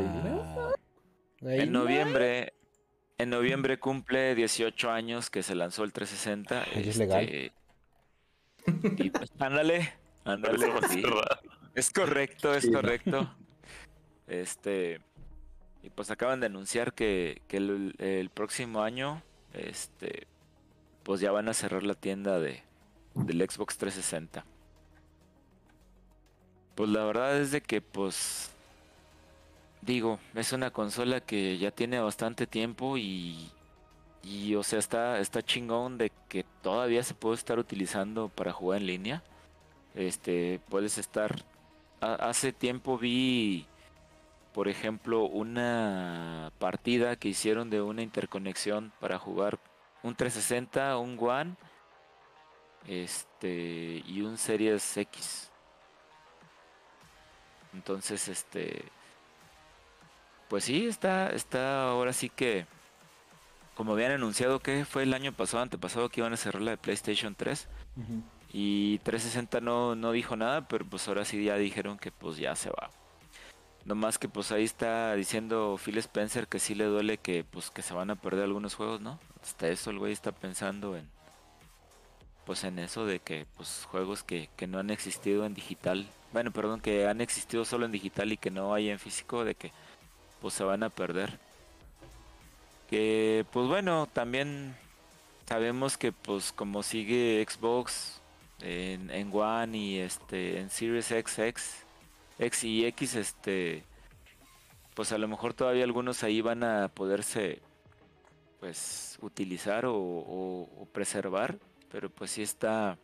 En 1.41 1.73
noviembre, 1.73 2.53
en 3.17 3.31
noviembre 3.31 3.79
cumple 3.79 4.35
18 4.35 4.91
años 4.91 5.31
que 5.31 5.43
se 5.43 5.55
lanzó 5.55 5.85
el 5.85 5.95
360. 5.95 6.67
Oye, 6.77 6.91
es 6.91 6.97
legal. 6.99 7.25
este, 7.25 7.53
y 9.03 9.09
pues, 9.09 9.33
ándale, 9.39 9.95
ándale. 10.29 10.67
sí. 10.89 11.03
Es 11.75 11.91
correcto, 11.91 12.55
es 12.55 12.65
Sí, 12.65 12.71
¿no? 12.71 12.81
correcto. 12.81 13.35
Este, 14.27 15.01
y 15.83 15.91
pues 15.91 16.11
acaban 16.11 16.41
de 16.41 16.47
anunciar 16.47 16.93
que, 16.93 17.43
que 17.49 17.57
el, 17.59 17.95
el 17.99 18.31
próximo 18.31 18.83
año, 18.83 19.23
este, 19.53 20.27
pues 21.03 21.21
ya 21.21 21.33
van 21.33 21.49
a 21.49 21.55
cerrar 21.55 21.83
la 21.83 21.95
tienda 21.95 22.39
de, 22.39 22.63
del 23.15 23.39
Xbox 23.49 23.79
360. 23.79 24.45
Pues 26.75 26.91
la 26.91 27.05
verdad 27.05 27.41
es 27.41 27.51
de 27.51 27.61
que, 27.61 27.81
pues, 27.81 28.51
digo, 29.83 30.21
es 30.35 30.53
una 30.53 30.71
consola 30.71 31.21
que 31.21 31.59
ya 31.59 31.71
tiene 31.71 32.01
bastante 32.01 32.47
tiempo 32.47 32.97
y, 32.99 33.51
y 34.23 34.55
o 34.55 34.63
sea, 34.63 34.79
está, 34.79 35.19
está 35.19 35.43
chingón 35.43 35.99
de 35.99 36.13
que 36.29 36.45
todavía 36.63 37.03
se 37.03 37.15
puede 37.15 37.37
estar 37.37 37.59
utilizando 37.59 38.29
para 38.29 38.53
jugar 38.53 38.81
en 38.81 38.87
línea. 38.87 39.23
Este, 39.95 40.61
puedes 40.69 40.99
estar 40.99 41.45
ha- 42.01 42.15
hace 42.15 42.53
tiempo 42.53 42.99
vi, 42.99 43.67
por 44.53 44.69
ejemplo, 44.69 45.25
una 45.25 46.53
partida 46.59 47.17
que 47.17 47.29
hicieron 47.29 47.71
de 47.71 47.81
una 47.83 48.03
interconexión 48.03 48.93
para 49.01 49.19
jugar 49.19 49.59
un 50.03 50.15
360, 50.15 50.97
un 50.99 51.19
One, 51.19 51.57
este 52.87 54.03
y 54.07 54.23
un 54.23 54.39
Series 54.39 54.97
X. 54.97 55.51
Entonces, 57.75 58.29
este, 58.29 58.85
pues 60.49 60.65
sí, 60.65 60.87
está, 60.87 61.31
está 61.31 61.91
ahora 61.91 62.13
sí 62.13 62.31
que, 62.31 62.67
como 63.75 63.93
habían 63.93 64.13
anunciado 64.13 64.61
que 64.61 64.85
fue 64.85 65.03
el 65.03 65.13
año 65.15 65.33
pasado, 65.33 65.63
antepasado 65.63 66.09
que 66.09 66.21
iban 66.21 66.33
a 66.33 66.37
cerrar 66.39 66.63
la 66.63 66.71
de 66.73 66.77
PlayStation 66.79 67.35
3. 67.35 67.69
Ujú. 67.97 68.23
Y 68.53 68.99
360 69.01 69.61
no, 69.61 69.95
no 69.95 70.13
dijo 70.13 70.37
nada, 70.37 70.69
pero 70.69 70.85
pues 70.85 71.07
ahora 71.09 71.25
sí 71.25 71.43
ya 71.45 71.57
dijeron 71.57 71.99
que 71.99 72.11
pues 72.11 72.39
ya 72.39 72.55
se 72.57 72.71
va. 72.71 72.91
Nomás 73.85 74.19
que 74.19 74.29
pues 74.29 74.53
ahí 74.53 74.65
está 74.65 75.15
diciendo 75.15 75.79
Phil 75.83 75.99
Spencer 75.99 76.47
que 76.49 76.59
sí 76.59 76.75
le 76.75 76.85
duele 76.85 77.19
que 77.19 77.45
pues 77.45 77.71
que 77.71 77.83
se 77.83 77.95
van 77.95 78.11
a 78.11 78.17
perder 78.17 78.45
algunos 78.45 78.75
juegos, 78.75 79.01
¿no? 79.01 79.19
Hasta 79.43 79.69
eso 79.69 79.91
el 79.91 79.99
güey 79.99 80.13
está 80.13 80.33
pensando 80.33 80.97
en 80.97 81.09
pues 82.45 82.65
en 82.65 82.79
eso 82.79 83.05
de 83.05 83.21
que 83.21 83.47
pues 83.57 83.87
juegos 83.91 84.23
que, 84.23 84.49
que 84.57 84.67
no 84.67 84.79
han 84.79 84.89
existido 84.89 85.45
en 85.45 85.53
digital, 85.53 86.09
bueno, 86.33 86.51
perdón, 86.51 86.81
que 86.81 87.07
han 87.07 87.21
existido 87.21 87.65
solo 87.65 87.85
en 87.85 87.93
digital 87.93 88.33
y 88.33 88.39
que 88.39 88.51
no 88.51 88.73
hay 88.73 88.89
en 88.89 88.99
físico, 88.99 89.45
de 89.45 89.55
que 89.55 89.73
pues 90.41 90.55
se 90.55 90.65
van 90.65 90.83
a 90.83 90.91
perder. 90.91 91.39
Que 92.89 93.45
pues 93.53 93.69
bueno, 93.69 94.09
también 94.13 94.77
sabemos 95.47 95.99
que 95.99 96.13
pues 96.13 96.53
como 96.53 96.83
sigue 96.83 97.47
Xbox 97.47 98.21
en, 98.61 99.11
en 99.11 99.31
One 99.33 99.77
y 99.77 99.99
este 99.99 100.59
en 100.61 100.71
Series 100.71 101.07
XX, 101.07 101.85
X 102.39 102.65
y 102.65 102.85
X, 102.87 103.15
este 103.15 103.85
pues 104.95 105.13
a 105.13 105.19
lo 105.19 105.29
mejor 105.29 105.55
todavía 105.55 105.85
algunos 105.85 106.23
ahí 106.25 106.41
van 106.41 106.65
a 106.65 106.89
poderse 106.89 107.61
pues 108.59 109.17
utilizar 109.23 109.85
o, 109.87 110.89
preservar, 110.93 111.57
pero 111.91 112.11
pues 112.11 112.33
sí 112.33 112.43
está 112.43 112.99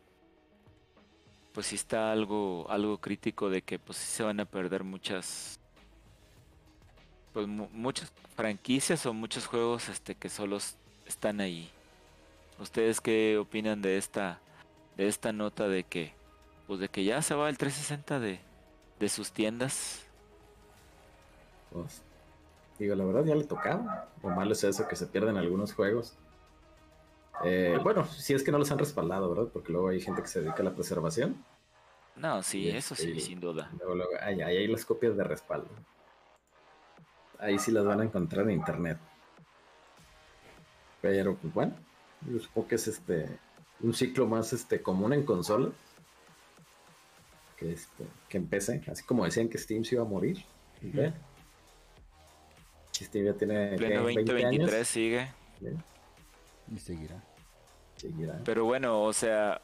pues 1.52 1.68
sí 1.68 1.76
está 1.76 2.10
algo 2.10 2.66
algo 2.68 2.98
crítico 2.98 3.48
de 3.48 3.62
que 3.62 3.78
pues 3.78 3.98
sí 3.98 4.06
se 4.16 4.22
van 4.24 4.40
a 4.40 4.44
perder 4.44 4.82
muchas 4.82 5.60
pues 7.32 7.47
mu- 7.47 7.68
muchas 7.70 8.12
franquicias 8.35 9.06
o 9.06 9.12
muchos 9.14 9.47
juegos 9.47 9.89
este 9.89 10.16
que 10.16 10.28
solos 10.28 10.76
están 11.06 11.40
ahí. 11.40 11.70
¿Ustedes 12.59 13.01
qué 13.01 13.39
opinan 13.39 13.82
de 13.82 13.98
esta 13.98 14.40
de 14.97 15.09
esta 15.09 15.33
nota 15.33 15.69
de 15.69 15.85
que 15.85 16.12
pues 16.66 16.81
de 16.81 16.89
que 16.89 17.05
ya 17.05 17.21
se 17.23 17.35
va 17.35 17.49
el 17.49 17.59
360 17.59 18.21
de 18.21 18.41
de 18.99 19.09
sus 19.09 19.33
tiendas? 19.33 20.07
Pues, 21.73 22.03
digo, 22.79 22.95
la 22.95 23.05
verdad 23.05 23.25
ya 23.25 23.35
le 23.35 23.45
tocaba. 23.45 24.09
Lo 24.23 24.31
malo 24.31 24.53
es 24.53 24.65
eso, 24.65 24.87
que 24.89 24.97
se 24.97 25.07
pierden 25.07 25.37
algunos 25.37 25.75
juegos. 25.75 26.16
Eh, 27.45 27.79
bueno, 27.83 28.05
si 28.07 28.33
es 28.33 28.45
que 28.45 28.53
no 28.53 28.59
los 28.59 28.71
han 28.71 28.79
respaldado, 28.79 29.29
¿verdad? 29.29 29.51
Porque 29.53 29.73
luego 29.73 29.89
hay 29.89 30.01
gente 30.01 30.23
que 30.23 30.29
se 30.29 30.41
dedica 30.41 30.62
a 30.62 30.65
la 30.65 30.75
preservación. 30.75 31.45
No, 32.16 32.43
sí, 32.43 32.61
Y 32.61 32.71
eso 32.71 32.95
sí, 32.95 33.11
este, 33.11 33.21
sin 33.21 33.41
duda. 33.41 33.71
Luego, 33.77 33.97
luego, 33.97 34.12
ahí, 34.21 34.41
ahí 34.41 34.57
hay 34.59 34.69
las 34.69 34.85
copias 34.85 35.16
de 35.16 35.25
respaldo. 35.25 35.69
Ahí 37.41 37.59
sí 37.59 37.73
las 37.73 37.85
van 37.85 38.01
a 38.01 38.05
encontrar 38.05 38.45
en 38.45 38.53
internet. 38.53 38.99
Pero, 41.03 41.35
pues 41.35 41.53
bueno, 41.53 41.75
yo 42.31 42.39
supongo 42.39 42.69
que 42.69 42.77
es 42.77 42.87
este 42.87 43.37
un 43.81 43.93
ciclo 43.95 44.27
más 44.27 44.53
este 44.53 44.81
común 44.83 45.13
en 45.13 45.25
consolas. 45.25 45.73
Que, 47.57 47.73
este, 47.73 48.05
que 48.29 48.37
empecé, 48.37 48.83
así 48.91 49.05
como 49.05 49.25
decían 49.25 49.49
que 49.49 49.59
Steam 49.59 49.85
se 49.85 49.95
iba 49.95 50.05
a 50.05 50.09
morir. 50.09 50.45
ve. 50.83 51.13
Steam 52.93 53.25
ya 53.27 53.33
tiene 53.35 53.77
Pleno 53.77 54.07
¿qué? 54.07 54.15
20 54.17 54.33
2023 54.33 54.75
años. 54.75 54.89
sigue. 54.89 55.29
Y 56.73 56.79
seguirá. 56.79 57.23
Seguirá. 57.97 58.41
Pero 58.45 58.65
bueno, 58.65 59.03
o 59.03 59.13
sea, 59.13 59.61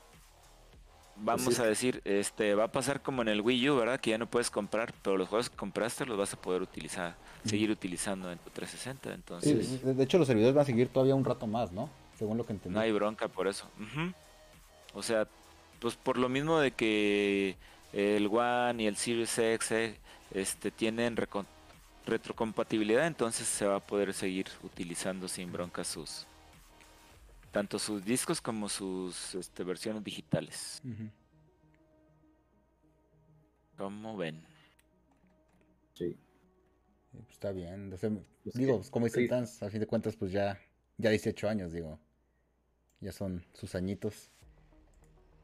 vamos 1.17 1.45
Pues 1.45 1.57
sí. 1.57 1.63
a 1.63 1.67
decir, 1.67 2.01
este 2.05 2.55
va 2.55 2.65
a 2.65 2.73
pasar 2.73 3.03
como 3.03 3.23
en 3.23 3.29
el 3.29 3.41
Wii 3.41 3.71
U, 3.71 3.77
¿verdad? 3.77 4.01
Que 4.01 4.11
ya 4.11 4.19
no 4.19 4.29
puedes 4.31 4.51
comprar, 4.51 4.93
pero 5.03 5.17
los 5.17 5.29
juegos 5.29 5.51
que 5.51 5.57
compraste 5.57 6.07
los 6.07 6.17
vas 6.17 6.33
a 6.33 6.41
poder 6.41 6.63
utilizar, 6.63 7.17
seguir 7.45 7.71
utilizando 7.71 8.31
en 8.31 8.39
tu 8.39 8.51
360. 8.51 9.09
Sí, 9.09 9.15
Entonces, 9.15 9.83
de 9.85 9.95
de 9.95 10.05
hecho, 10.05 10.19
los 10.19 10.27
servidores 10.27 10.55
van 10.55 10.63
a 10.63 10.67
seguir 10.67 10.89
todavía 10.89 11.15
un 11.15 11.25
rato 11.25 11.47
más, 11.47 11.73
¿no? 11.73 11.89
Según 12.21 12.37
lo 12.37 12.45
que 12.45 12.53
entendí. 12.53 12.75
no 12.75 12.81
hay 12.83 12.93
bronca 12.93 13.29
por 13.29 13.49
eso. 13.49 13.67
O 14.95 15.03
sea, 15.03 15.27
pues 15.81 15.97
por 15.97 16.19
lo 16.19 16.29
mismo 16.29 16.59
de 16.61 16.71
que 16.73 17.57
el 17.95 18.27
One 18.27 18.83
y 18.83 18.87
el 18.87 18.97
Series 18.97 19.39
X 19.39 19.73
eh, 19.73 19.97
este, 20.33 20.71
tienen 20.71 21.17
retrocompatibilidad, 22.07 23.07
entonces 23.07 23.47
se 23.49 23.65
va 23.65 23.77
a 23.77 23.81
poder 23.81 24.13
seguir 24.13 24.49
utilizando 24.63 25.27
sin 25.29 25.51
bronca 25.51 25.83
sus 25.83 26.27
tanto 27.53 27.79
sus 27.79 28.05
discos 28.05 28.41
como 28.41 28.69
sus 28.69 29.35
este, 29.35 29.65
versiones 29.65 30.05
digitales. 30.05 30.81
Ujú. 30.85 31.09
¿Cómo 33.79 34.17
ven? 34.17 34.45
Sí. 35.95 36.17
Sí, 37.11 37.19
pues, 37.19 37.31
está 37.31 37.51
bien. 37.53 37.91
o 37.93 37.97
sea, 37.97 38.11
Pues 38.45 38.55
digo, 38.55 38.73
que- 38.75 38.79
pues, 38.81 38.91
como 38.91 39.07
dicen 39.07 39.23
sí. 39.25 39.29
Tans, 39.29 39.63
a 39.63 39.71
fin 39.71 39.81
de 39.81 39.87
cuentas, 39.87 40.17
pues 40.17 40.31
ya, 40.33 40.61
ya 40.99 41.11
18 41.11 41.49
años, 41.49 41.73
digo. 41.73 41.99
Ya 43.01 43.13
son 43.13 43.45
sus 43.55 43.75
añitos. 43.75 44.31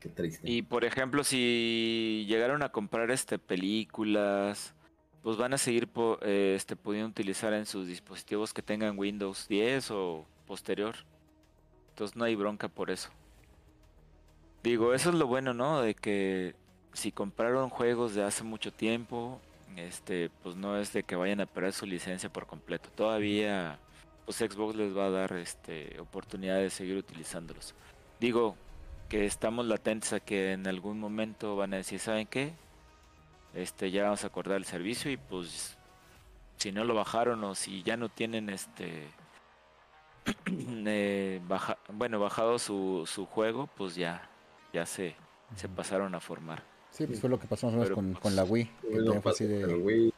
Qué 0.01 0.09
triste. 0.11 0.49
Y 0.51 0.63
por 0.63 0.85
ejemplo, 0.85 1.25
si 1.25 2.25
llegaron 2.29 2.63
a 2.63 2.71
comprar 2.71 3.11
este 3.11 3.39
películas, 3.39 4.75
pues 5.23 5.37
van 5.37 5.55
a 5.55 5.59
seguir 5.59 5.89
po- 5.89 6.19
eh, 6.23 6.55
este, 6.57 6.77
pudiendo 6.77 7.09
utilizar 7.09 7.53
en 7.55 7.67
sus 7.67 7.87
dispositivos 7.89 8.53
que 8.53 8.63
tengan 8.63 8.99
Windows 8.99 9.49
10 9.49 9.91
o 9.91 10.27
posterior. 10.47 10.95
Entonces 11.91 12.17
no 12.17 12.25
hay 12.25 12.35
bronca 12.35 12.69
por 12.69 12.91
eso. 12.91 13.09
Digo, 14.63 14.93
eso 14.95 15.11
es 15.11 15.15
lo 15.15 15.27
bueno, 15.27 15.55
¿no? 15.55 15.81
De 15.81 15.95
que 15.95 16.55
si 16.93 17.11
compraron 17.13 17.71
juegos 17.71 18.15
de 18.15 18.23
hace 18.23 18.45
mucho 18.45 18.73
tiempo, 18.73 19.41
este, 19.77 20.31
pues 20.43 20.57
no 20.57 20.77
es 20.79 20.93
de 20.93 21.03
que 21.05 21.17
vayan 21.17 21.41
a 21.41 21.47
perder 21.47 21.73
su 21.73 21.87
licencia 21.87 22.29
por 22.31 22.47
completo. 22.47 22.91
Todavía, 22.95 23.79
pues 24.27 24.37
Xbox 24.39 24.77
les 24.77 24.95
va 24.95 25.07
a 25.07 25.11
dar 25.11 25.33
este 25.35 25.99
oportunidad 26.01 26.57
de 26.59 26.69
seguir 26.69 26.97
utilizándolos. 26.99 27.75
Digo, 28.21 28.57
que 29.09 29.25
estamos 29.25 29.65
latentes 29.67 30.13
a 30.13 30.21
que 30.21 30.53
en 30.53 30.67
algún 30.67 31.01
momento 31.01 31.57
van 31.57 31.73
a 31.73 31.79
decir, 31.79 31.99
¿saben 32.01 32.27
qué? 32.27 32.53
Este, 33.55 33.91
ya 33.91 34.03
vamos 34.03 34.25
a 34.25 34.27
acordar 34.27 34.57
el 34.59 34.65
servicio 34.67 35.11
y 35.11 35.17
pues 35.17 35.79
si 36.59 36.73
no 36.73 36.85
lo 36.85 36.95
bajaron 36.95 37.43
o 37.45 37.55
si 37.55 37.83
ya 37.83 37.97
no 37.97 38.09
tienen 38.11 38.51
este 38.51 39.07
eh, 40.47 41.41
baja- 41.47 41.79
bueno, 41.93 42.19
bajado 42.21 42.59
su, 42.59 43.05
su 43.07 43.27
juego, 43.27 43.69
pues 43.77 43.95
ya 43.95 44.29
ya 44.73 44.85
se, 44.85 45.15
se 45.55 45.69
pasaron 45.69 46.15
a 46.15 46.21
formar. 46.21 46.63
Sí, 46.91 47.07
pues 47.07 47.21
fue 47.21 47.31
lo 47.31 47.39
que 47.39 47.47
pasó 47.47 47.67
más 47.67 47.75
o 47.75 47.77
menos 47.77 47.89
Pero, 47.89 47.95
con, 47.95 48.11
pues, 48.13 48.23
con 48.23 48.37
la 48.37 48.45
Wii. 48.45 48.65
Que 49.13 49.21
fue 49.21 49.33
así 49.33 49.45
de- 49.47 49.67
Wii. 49.75 50.13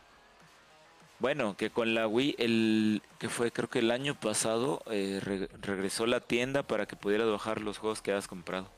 Bueno, 1.21 1.57
que 1.57 1.71
con 1.71 1.95
la 1.95 2.07
Wii, 2.07 2.37
el 2.39 3.03
que 3.19 3.29
fue 3.29 3.51
creo 3.51 3.69
que 3.69 3.81
el 3.81 3.91
año 3.91 4.15
pasado, 4.15 4.83
eh, 4.91 5.21
re- 5.23 5.49
regresó 5.61 6.07
la 6.07 6.21
tienda 6.21 6.63
para 6.63 6.87
que 6.87 6.95
pudieras 6.95 7.29
bajar 7.29 7.61
los 7.61 7.79
juegos 7.79 8.01
que 8.03 8.13
has 8.13 8.29
comprado. 8.29 8.69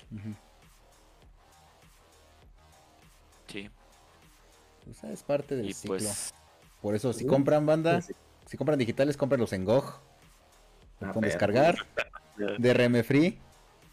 Sí. 3.48 3.68
Pues, 4.84 5.04
es 5.04 5.22
parte 5.22 5.56
del 5.56 5.68
Y 5.68 5.74
ciclo. 5.74 5.96
pues 5.98 6.32
Por 6.80 6.94
eso, 6.94 7.12
si 7.12 7.26
compran 7.26 7.66
banda, 7.66 8.00
si 8.46 8.56
compran 8.56 8.78
digitales, 8.78 9.16
cómprenlos 9.16 9.52
en 9.52 9.64
GOG. 9.64 10.00
Lo 11.00 11.08
Ah, 11.08 11.12
descargar. 11.16 11.76
DRM 12.58 13.02
free, 13.04 13.38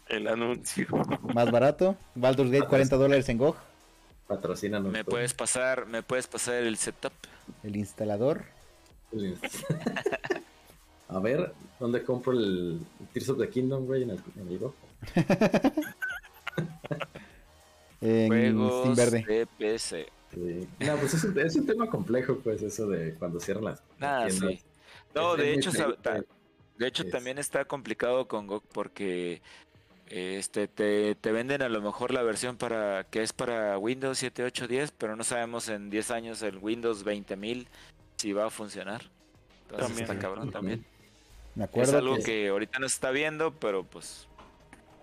El 0.08 0.26
anuncio. 0.26 0.86
más 1.34 1.50
barato. 1.50 1.96
Baldur's 2.14 2.50
Gate, 2.50 2.66
40 2.66 2.96
dólares 2.96 3.28
en 3.28 3.36
GOG. 3.38 3.56
Patrocínanos. 4.26 4.90
me 4.92 5.04
tú. 5.04 5.10
puedes 5.10 5.34
pasar, 5.34 5.86
me 5.86 6.02
puedes 6.02 6.26
pasar 6.26 6.54
el 6.54 6.76
setup. 6.78 7.12
El 7.62 7.76
instalador. 7.76 8.44
A 11.08 11.18
ver, 11.20 11.54
¿dónde 11.80 12.02
compro 12.04 12.32
el 12.32 12.80
Tears 13.12 13.30
of 13.30 13.38
the 13.38 13.48
Kingdom, 13.48 13.86
güey? 13.86 14.02
En 14.02 14.10
el, 14.10 14.20
en 14.36 14.48
el. 14.48 14.60
En 18.00 18.28
Juegos 18.28 18.80
Steam 18.80 18.94
Verde. 18.94 19.24
de 19.26 19.46
PC. 19.46 20.06
Sí. 20.32 20.68
No, 20.80 20.96
pues 20.96 21.14
es 21.14 21.24
un, 21.24 21.38
es 21.38 21.56
un 21.56 21.66
tema 21.66 21.88
complejo, 21.88 22.36
pues, 22.38 22.62
eso 22.62 22.86
de 22.86 23.14
cuando 23.14 23.40
cierran 23.40 23.64
las 23.64 23.82
Nada, 23.98 24.28
tiendas. 24.28 24.50
sí. 24.50 24.62
No, 25.14 25.36
de 25.36 25.54
hecho, 25.54 25.70
de 25.72 26.86
hecho 26.86 27.08
también 27.08 27.38
está 27.38 27.64
complicado 27.64 28.28
con 28.28 28.46
GOG 28.46 28.62
porque 28.68 29.40
este 30.10 30.68
te, 30.68 31.14
te 31.14 31.32
venden 31.32 31.62
a 31.62 31.68
lo 31.68 31.80
mejor 31.80 32.12
la 32.12 32.22
versión 32.22 32.56
para 32.56 33.04
que 33.04 33.22
es 33.22 33.32
para 33.32 33.78
Windows 33.78 34.18
7, 34.18 34.44
8, 34.44 34.68
10, 34.68 34.92
pero 34.92 35.16
no 35.16 35.24
sabemos 35.24 35.68
en 35.68 35.90
10 35.90 36.10
años 36.10 36.42
el 36.42 36.58
Windows 36.58 37.04
20000 37.04 37.68
si 38.16 38.32
va 38.32 38.46
a 38.46 38.50
funcionar. 38.50 39.02
Entonces 39.62 39.88
También. 39.88 40.10
está 40.10 40.18
cabrón 40.18 40.50
también. 40.50 40.84
Me 41.54 41.64
Es 41.64 41.70
acuerdo, 41.70 41.98
algo 41.98 42.16
que, 42.16 42.22
que 42.22 42.48
ahorita 42.48 42.78
no 42.78 42.88
se 42.88 42.94
está 42.94 43.10
viendo, 43.10 43.52
pero 43.54 43.84
pues 43.84 44.26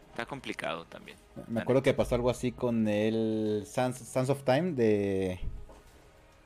está 0.09 0.25
complicado 0.25 0.85
también. 0.85 1.17
me 1.47 1.61
acuerdo 1.61 1.83
que 1.83 1.93
pasó 1.93 2.15
algo 2.15 2.29
así 2.29 2.51
con 2.51 2.87
el 2.87 3.63
Sands, 3.67 3.99
Sands 3.99 4.29
of 4.29 4.43
Time 4.43 4.71
de, 4.71 5.39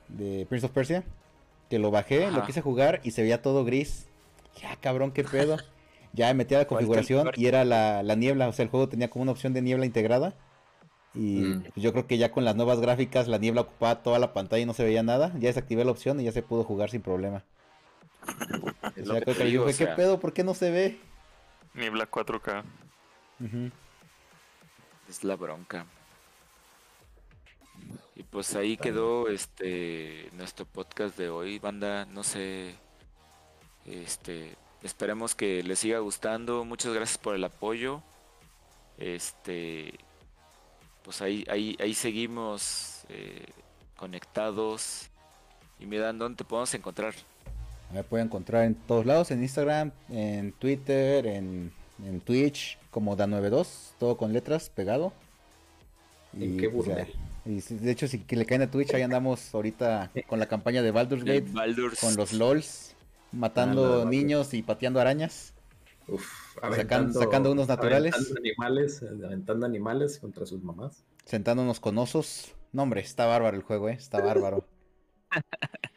de 0.09 0.45
Prince 0.49 0.65
of 0.65 0.71
Persia. 0.73 1.03
Que 1.69 1.77
lo 1.77 1.91
bajé, 1.91 2.31
lo 2.31 2.43
quise 2.45 2.61
jugar 2.61 2.99
y 3.03 3.11
se 3.11 3.21
veía 3.21 3.43
todo 3.43 3.63
gris. 3.63 4.07
Ya, 4.59 4.75
cabrón, 4.77 5.11
qué 5.11 5.23
pedo. 5.23 5.57
Ya 6.13 6.27
me 6.27 6.33
metí 6.35 6.55
a 6.55 6.59
la 6.59 6.65
¿Cuál 6.67 6.79
configuración 6.79 7.31
y 7.35 7.45
era 7.45 7.63
la, 7.65 8.03
la 8.03 8.15
niebla. 8.15 8.47
O 8.47 8.53
sea, 8.53 8.63
el 8.63 8.69
juego 8.69 8.89
tenía 8.89 9.09
como 9.09 9.23
una 9.23 9.31
opción 9.31 9.53
de 9.53 9.61
niebla 9.61 9.85
integrada. 9.85 10.33
Y 11.15 11.41
Mm. 11.41 11.61
pues, 11.73 11.83
yo 11.83 11.91
creo 11.91 12.07
que 12.07 12.17
ya 12.17 12.31
con 12.31 12.45
las 12.45 12.55
nuevas 12.55 12.79
gráficas 12.79 13.27
la 13.27 13.37
niebla 13.37 13.61
ocupaba 13.61 14.03
toda 14.03 14.19
la 14.19 14.33
pantalla 14.33 14.61
y 14.61 14.65
no 14.65 14.73
se 14.73 14.83
veía 14.83 15.03
nada. 15.03 15.31
Ya 15.39 15.47
desactivé 15.49 15.83
la 15.85 15.91
opción 15.91 16.19
y 16.19 16.23
ya 16.23 16.31
se 16.31 16.41
pudo 16.43 16.63
jugar 16.63 16.89
sin 16.89 17.01
problema. 17.01 17.43
Es 18.95 19.07
O 19.07 19.11
sea, 19.11 19.19
que 19.19 19.21
creo 19.25 19.35
te 19.35 19.35
que 19.35 19.43
digo, 19.45 19.65
dije, 19.65 19.83
o 19.83 19.87
¿qué 19.87 19.93
pedo? 19.95 20.19
¿Por 20.19 20.33
qué 20.33 20.43
no 20.43 20.53
se 20.53 20.71
ve? 20.71 20.99
Niebla 21.73 22.05
4K. 22.09 22.63
Ujú. 23.39 23.71
Es 25.07 25.23
la 25.23 25.35
bronca. 25.35 25.85
Y 28.15 28.23
pues 28.23 28.55
ahí 28.55 28.75
quedó 28.77 29.29
este 29.29 30.29
nuestro 30.33 30.65
podcast 30.65 31.17
de 31.17 31.29
hoy, 31.29 31.57
banda, 31.59 32.05
no 32.05 32.23
sé 32.23 32.75
este 33.85 34.55
esperemos 34.83 35.35
que 35.35 35.63
les 35.63 35.79
siga 35.79 35.99
gustando. 35.99 36.63
Muchas 36.65 36.93
gracias 36.93 37.17
por 37.17 37.35
el 37.35 37.43
apoyo. 37.43 38.01
Este 38.97 39.93
pues 41.03 41.21
ahí 41.21 41.45
ahí 41.49 41.77
ahí 41.79 41.93
seguimos 41.93 43.03
eh, 43.09 43.45
conectados. 43.95 45.07
Y 45.79 45.85
miran 45.85 46.17
dónde 46.19 46.37
te 46.37 46.43
podemos 46.43 46.73
encontrar. 46.73 47.13
Me 47.93 48.03
pueden 48.03 48.27
encontrar 48.27 48.65
en 48.65 48.75
todos 48.75 49.05
lados, 49.05 49.31
en 49.31 49.41
Instagram, 49.41 49.91
en 50.09 50.51
Twitter, 50.51 51.25
en, 51.25 51.71
en 52.05 52.19
Twitch, 52.19 52.77
como 52.91 53.15
Da92, 53.15 53.67
todo 53.97 54.17
con 54.17 54.33
letras 54.33 54.69
pegado. 54.69 55.13
¿En 56.37 56.57
qué 56.57 56.69
pues, 56.69 56.87
y 57.45 57.61
si- 57.61 57.75
de 57.77 57.91
hecho, 57.91 58.07
si 58.09 58.19
que 58.19 58.35
le 58.35 58.45
caen 58.45 58.61
a 58.63 58.69
Twitch, 58.69 58.93
ahí 58.93 59.01
andamos 59.01 59.55
ahorita 59.55 60.11
con 60.27 60.37
la 60.37 60.45
campaña 60.47 60.81
de 60.83 60.91
Baldur's 60.91 61.23
Gate, 61.23 61.45
Baldur's- 61.51 61.99
con 62.01 62.15
los 62.17 62.33
LOLs, 62.33 62.88
matando 63.31 64.05
niños 64.05 64.53
y 64.53 64.63
pateando 64.63 64.99
arañas. 64.99 65.53
Uf, 66.07 66.25
Sacando- 66.75 67.19
sacando 67.19 67.51
unos 67.51 67.67
naturales. 67.67 68.13
Aventando 68.15 68.39
animales, 68.39 69.01
eh, 69.03 69.25
aventando 69.25 69.65
animales 69.65 70.19
contra 70.19 70.45
sus 70.45 70.63
mamás. 70.63 71.03
Sentándonos 71.25 71.79
con 71.79 71.97
osos. 71.97 72.55
No, 72.71 72.83
hombre, 72.83 73.01
está 73.01 73.25
bárbaro 73.25 73.57
el 73.57 73.63
juego, 73.63 73.89
¿eh? 73.89 73.93
Está 73.93 74.21
bárbaro. 74.21 74.65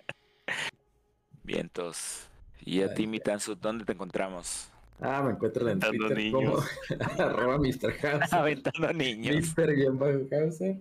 Vientos. 1.45 2.29
Y 2.61 2.83
a 2.83 2.95
ti, 2.95 3.07
Mitanzu, 3.07 3.57
¿dónde 3.57 3.85
te 3.85 3.93
encontramos? 3.93 4.69
Ah, 5.01 5.23
me 5.23 5.33
encuentran 5.33 5.69
en 5.69 5.85
Aventando 5.85 6.15
Twitter 6.15 6.33
como 6.33 6.49
niños. 6.49 6.65
arroba 7.19 7.59
Mr. 7.59 7.93
House. 7.95 8.23
Aventando 8.33 8.93
niños. 8.93 9.55
Mr. 9.57 9.71
Hauser. 10.33 10.77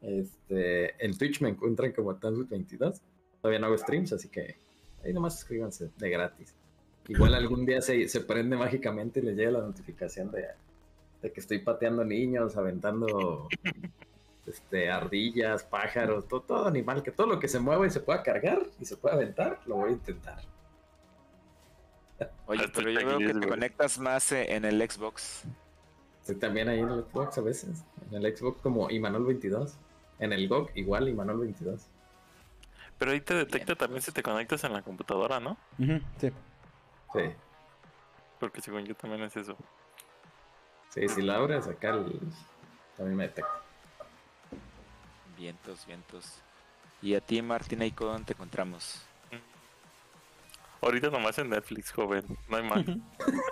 Este, 0.00 1.04
en 1.04 1.16
Twitch 1.16 1.40
me 1.42 1.50
encuentran 1.50 1.92
como 1.92 2.16
Tanzut22. 2.18 3.00
Todavía 3.40 3.58
no 3.58 3.66
hago 3.66 3.78
streams, 3.78 4.12
así 4.12 4.28
que 4.28 4.56
ahí 5.04 5.12
nomás 5.12 5.34
suscríbanse 5.34 5.90
de 5.96 6.10
gratis. 6.10 6.54
Igual 7.08 7.34
algún 7.34 7.66
día 7.66 7.82
se, 7.82 8.08
se 8.08 8.20
prende 8.20 8.56
mágicamente 8.56 9.20
y 9.20 9.24
les 9.24 9.36
llega 9.36 9.50
la 9.50 9.62
notificación 9.62 10.30
de, 10.30 10.46
de 11.20 11.32
que 11.32 11.40
estoy 11.40 11.58
pateando 11.58 12.04
niños, 12.04 12.56
aventando 12.56 13.48
este, 14.46 14.90
ardillas, 14.90 15.64
pájaros, 15.64 16.28
todo, 16.28 16.42
todo 16.42 16.66
animal, 16.66 17.02
que 17.02 17.10
todo 17.10 17.26
lo 17.26 17.38
que 17.38 17.48
se 17.48 17.58
mueva 17.58 17.86
y 17.86 17.90
se 17.90 18.00
pueda 18.00 18.22
cargar 18.22 18.62
y 18.80 18.84
se 18.84 18.96
pueda 18.96 19.14
aventar, 19.16 19.60
lo 19.66 19.76
voy 19.76 19.90
a 19.90 19.92
intentar. 19.92 20.40
Oye, 22.46 22.68
pero 22.74 22.90
yo 22.90 23.06
veo 23.06 23.18
que 23.18 23.34
te 23.34 23.48
conectas 23.48 23.98
más 23.98 24.30
eh, 24.32 24.54
en 24.54 24.64
el 24.64 24.78
Xbox. 24.88 25.44
Estoy 26.20 26.36
también 26.36 26.68
ahí 26.68 26.78
en 26.78 26.88
el 26.88 27.04
Xbox 27.04 27.38
a 27.38 27.40
veces. 27.40 27.84
En 28.10 28.24
el 28.24 28.36
Xbox 28.36 28.60
como 28.60 28.88
Imanol22. 28.88 29.72
En 30.20 30.32
el 30.32 30.48
GOG 30.48 30.70
igual 30.76 31.08
Imanol22. 31.08 31.80
Pero 33.02 33.10
ahí 33.10 33.20
te 33.20 33.34
detecta 33.34 33.74
también 33.74 34.00
si 34.00 34.12
te 34.12 34.22
conectas 34.22 34.62
en 34.62 34.72
la 34.72 34.80
computadora, 34.80 35.40
¿no? 35.40 35.56
Ujú, 35.76 36.00
sí. 36.20 36.30
Sí. 37.12 37.20
Porque 38.38 38.60
según 38.60 38.84
yo 38.84 38.94
también 38.94 39.24
es 39.24 39.36
eso. 39.36 39.56
Sí, 40.90 41.08
si 41.08 41.20
la 41.20 41.34
abres 41.34 41.66
acá 41.66 41.90
el... 41.90 42.20
también 42.96 43.16
me 43.16 43.24
detecta. 43.24 43.50
Vientos, 45.36 45.84
vientos. 45.84 46.42
Y 47.02 47.16
a 47.16 47.20
ti, 47.20 47.42
Martín, 47.42 47.82
¿y 47.82 47.90
dónde 47.90 48.24
te 48.24 48.32
encontramos? 48.34 49.02
Ahorita 50.80 51.10
nomás 51.10 51.36
en 51.38 51.50
Netflix, 51.50 51.90
joven. 51.90 52.24
No 52.48 52.56
hay 52.56 52.62
más. 52.62 52.84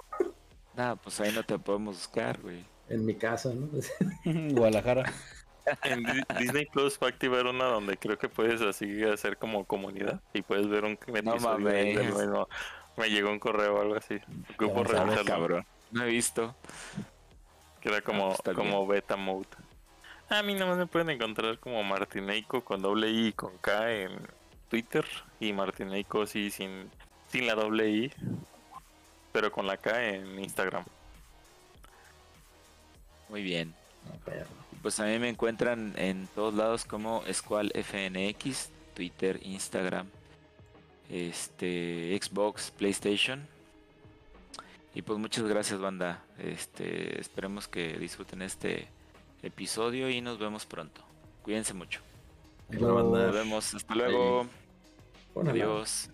Nada, 0.77 0.94
pues 0.94 1.20
ahí 1.20 1.32
no 1.32 1.43
te 1.43 1.59
podemos 1.59 1.97
buscar, 1.97 2.40
güey. 2.40 2.64
En 2.89 3.05
mi 3.05 3.16
casa, 3.16 3.52
¿no? 3.52 3.68
Guadalajara. 4.55 5.12
En 5.84 6.02
Di- 6.02 6.22
Disney 6.38 6.66
Plus 6.66 6.98
va 7.02 7.06
a 7.08 7.10
activar 7.10 7.46
una 7.46 7.64
donde 7.66 7.96
creo 7.96 8.18
que 8.18 8.28
puedes 8.28 8.60
así 8.62 9.02
hacer 9.04 9.36
como 9.36 9.64
comunidad 9.64 10.20
y 10.32 10.42
puedes 10.42 10.68
ver 10.68 10.84
un 10.84 10.98
del 11.06 11.24
mames. 11.24 11.96
mismo. 12.14 12.48
Me 12.96 13.08
llegó 13.08 13.30
un 13.30 13.38
correo 13.38 13.76
o 13.76 13.80
algo 13.80 13.96
así. 13.96 14.18
Ocupo 14.54 14.84
revisarlo. 14.84 15.24
Cabrón. 15.24 15.66
No 15.92 16.04
he 16.04 16.08
visto. 16.08 16.54
Que 17.80 17.88
era 17.88 18.00
como, 18.02 18.34
pues 18.36 18.56
como 18.56 18.86
beta 18.86 19.16
mode. 19.16 19.46
A 20.28 20.42
mí 20.42 20.54
nomás 20.54 20.76
me 20.76 20.86
pueden 20.86 21.10
encontrar 21.10 21.58
como 21.58 21.82
Martineico 21.82 22.62
con 22.62 22.82
doble 22.82 23.10
I 23.10 23.28
y 23.28 23.32
con 23.32 23.56
K 23.58 23.92
en 23.92 24.10
Twitter. 24.68 25.04
Y 25.40 25.52
Martineico 25.52 26.26
sí 26.26 26.50
sin, 26.50 26.90
sin 27.28 27.46
la 27.46 27.54
doble 27.54 27.88
I. 27.90 28.12
Pero 29.32 29.50
con 29.50 29.66
la 29.66 29.76
K 29.76 30.04
en 30.08 30.38
Instagram. 30.38 30.84
Muy 33.28 33.42
bien. 33.42 33.74
No, 34.06 34.18
perro. 34.24 34.46
Pues 34.82 34.98
a 34.98 35.05
mí 35.05 35.19
me 35.19 35.28
encuentran 35.28 35.93
en 35.97 36.27
todos 36.35 36.55
lados 36.55 36.85
como 36.85 37.23
Squall 37.31 37.70
FNX, 37.74 38.70
Twitter, 38.94 39.39
Instagram, 39.43 40.07
este, 41.11 42.19
Xbox, 42.20 42.70
PlayStation. 42.70 43.47
Y 44.94 45.02
pues 45.02 45.19
muchas 45.19 45.44
gracias 45.44 45.78
banda. 45.81 46.24
Este, 46.39 47.20
esperemos 47.20 47.69
que 47.69 47.98
disfruten 47.98 48.43
este 48.43 48.89
episodio 49.43 50.09
y 50.09 50.20
nos 50.20 50.39
vemos 50.39 50.65
pronto. 50.66 51.02
Cuídense 51.43 51.74
mucho. 51.74 52.01
Nos 52.70 53.32
vemos. 53.32 53.74
Hasta 53.74 53.94
luego. 53.94 54.47
Adiós. 55.47 56.11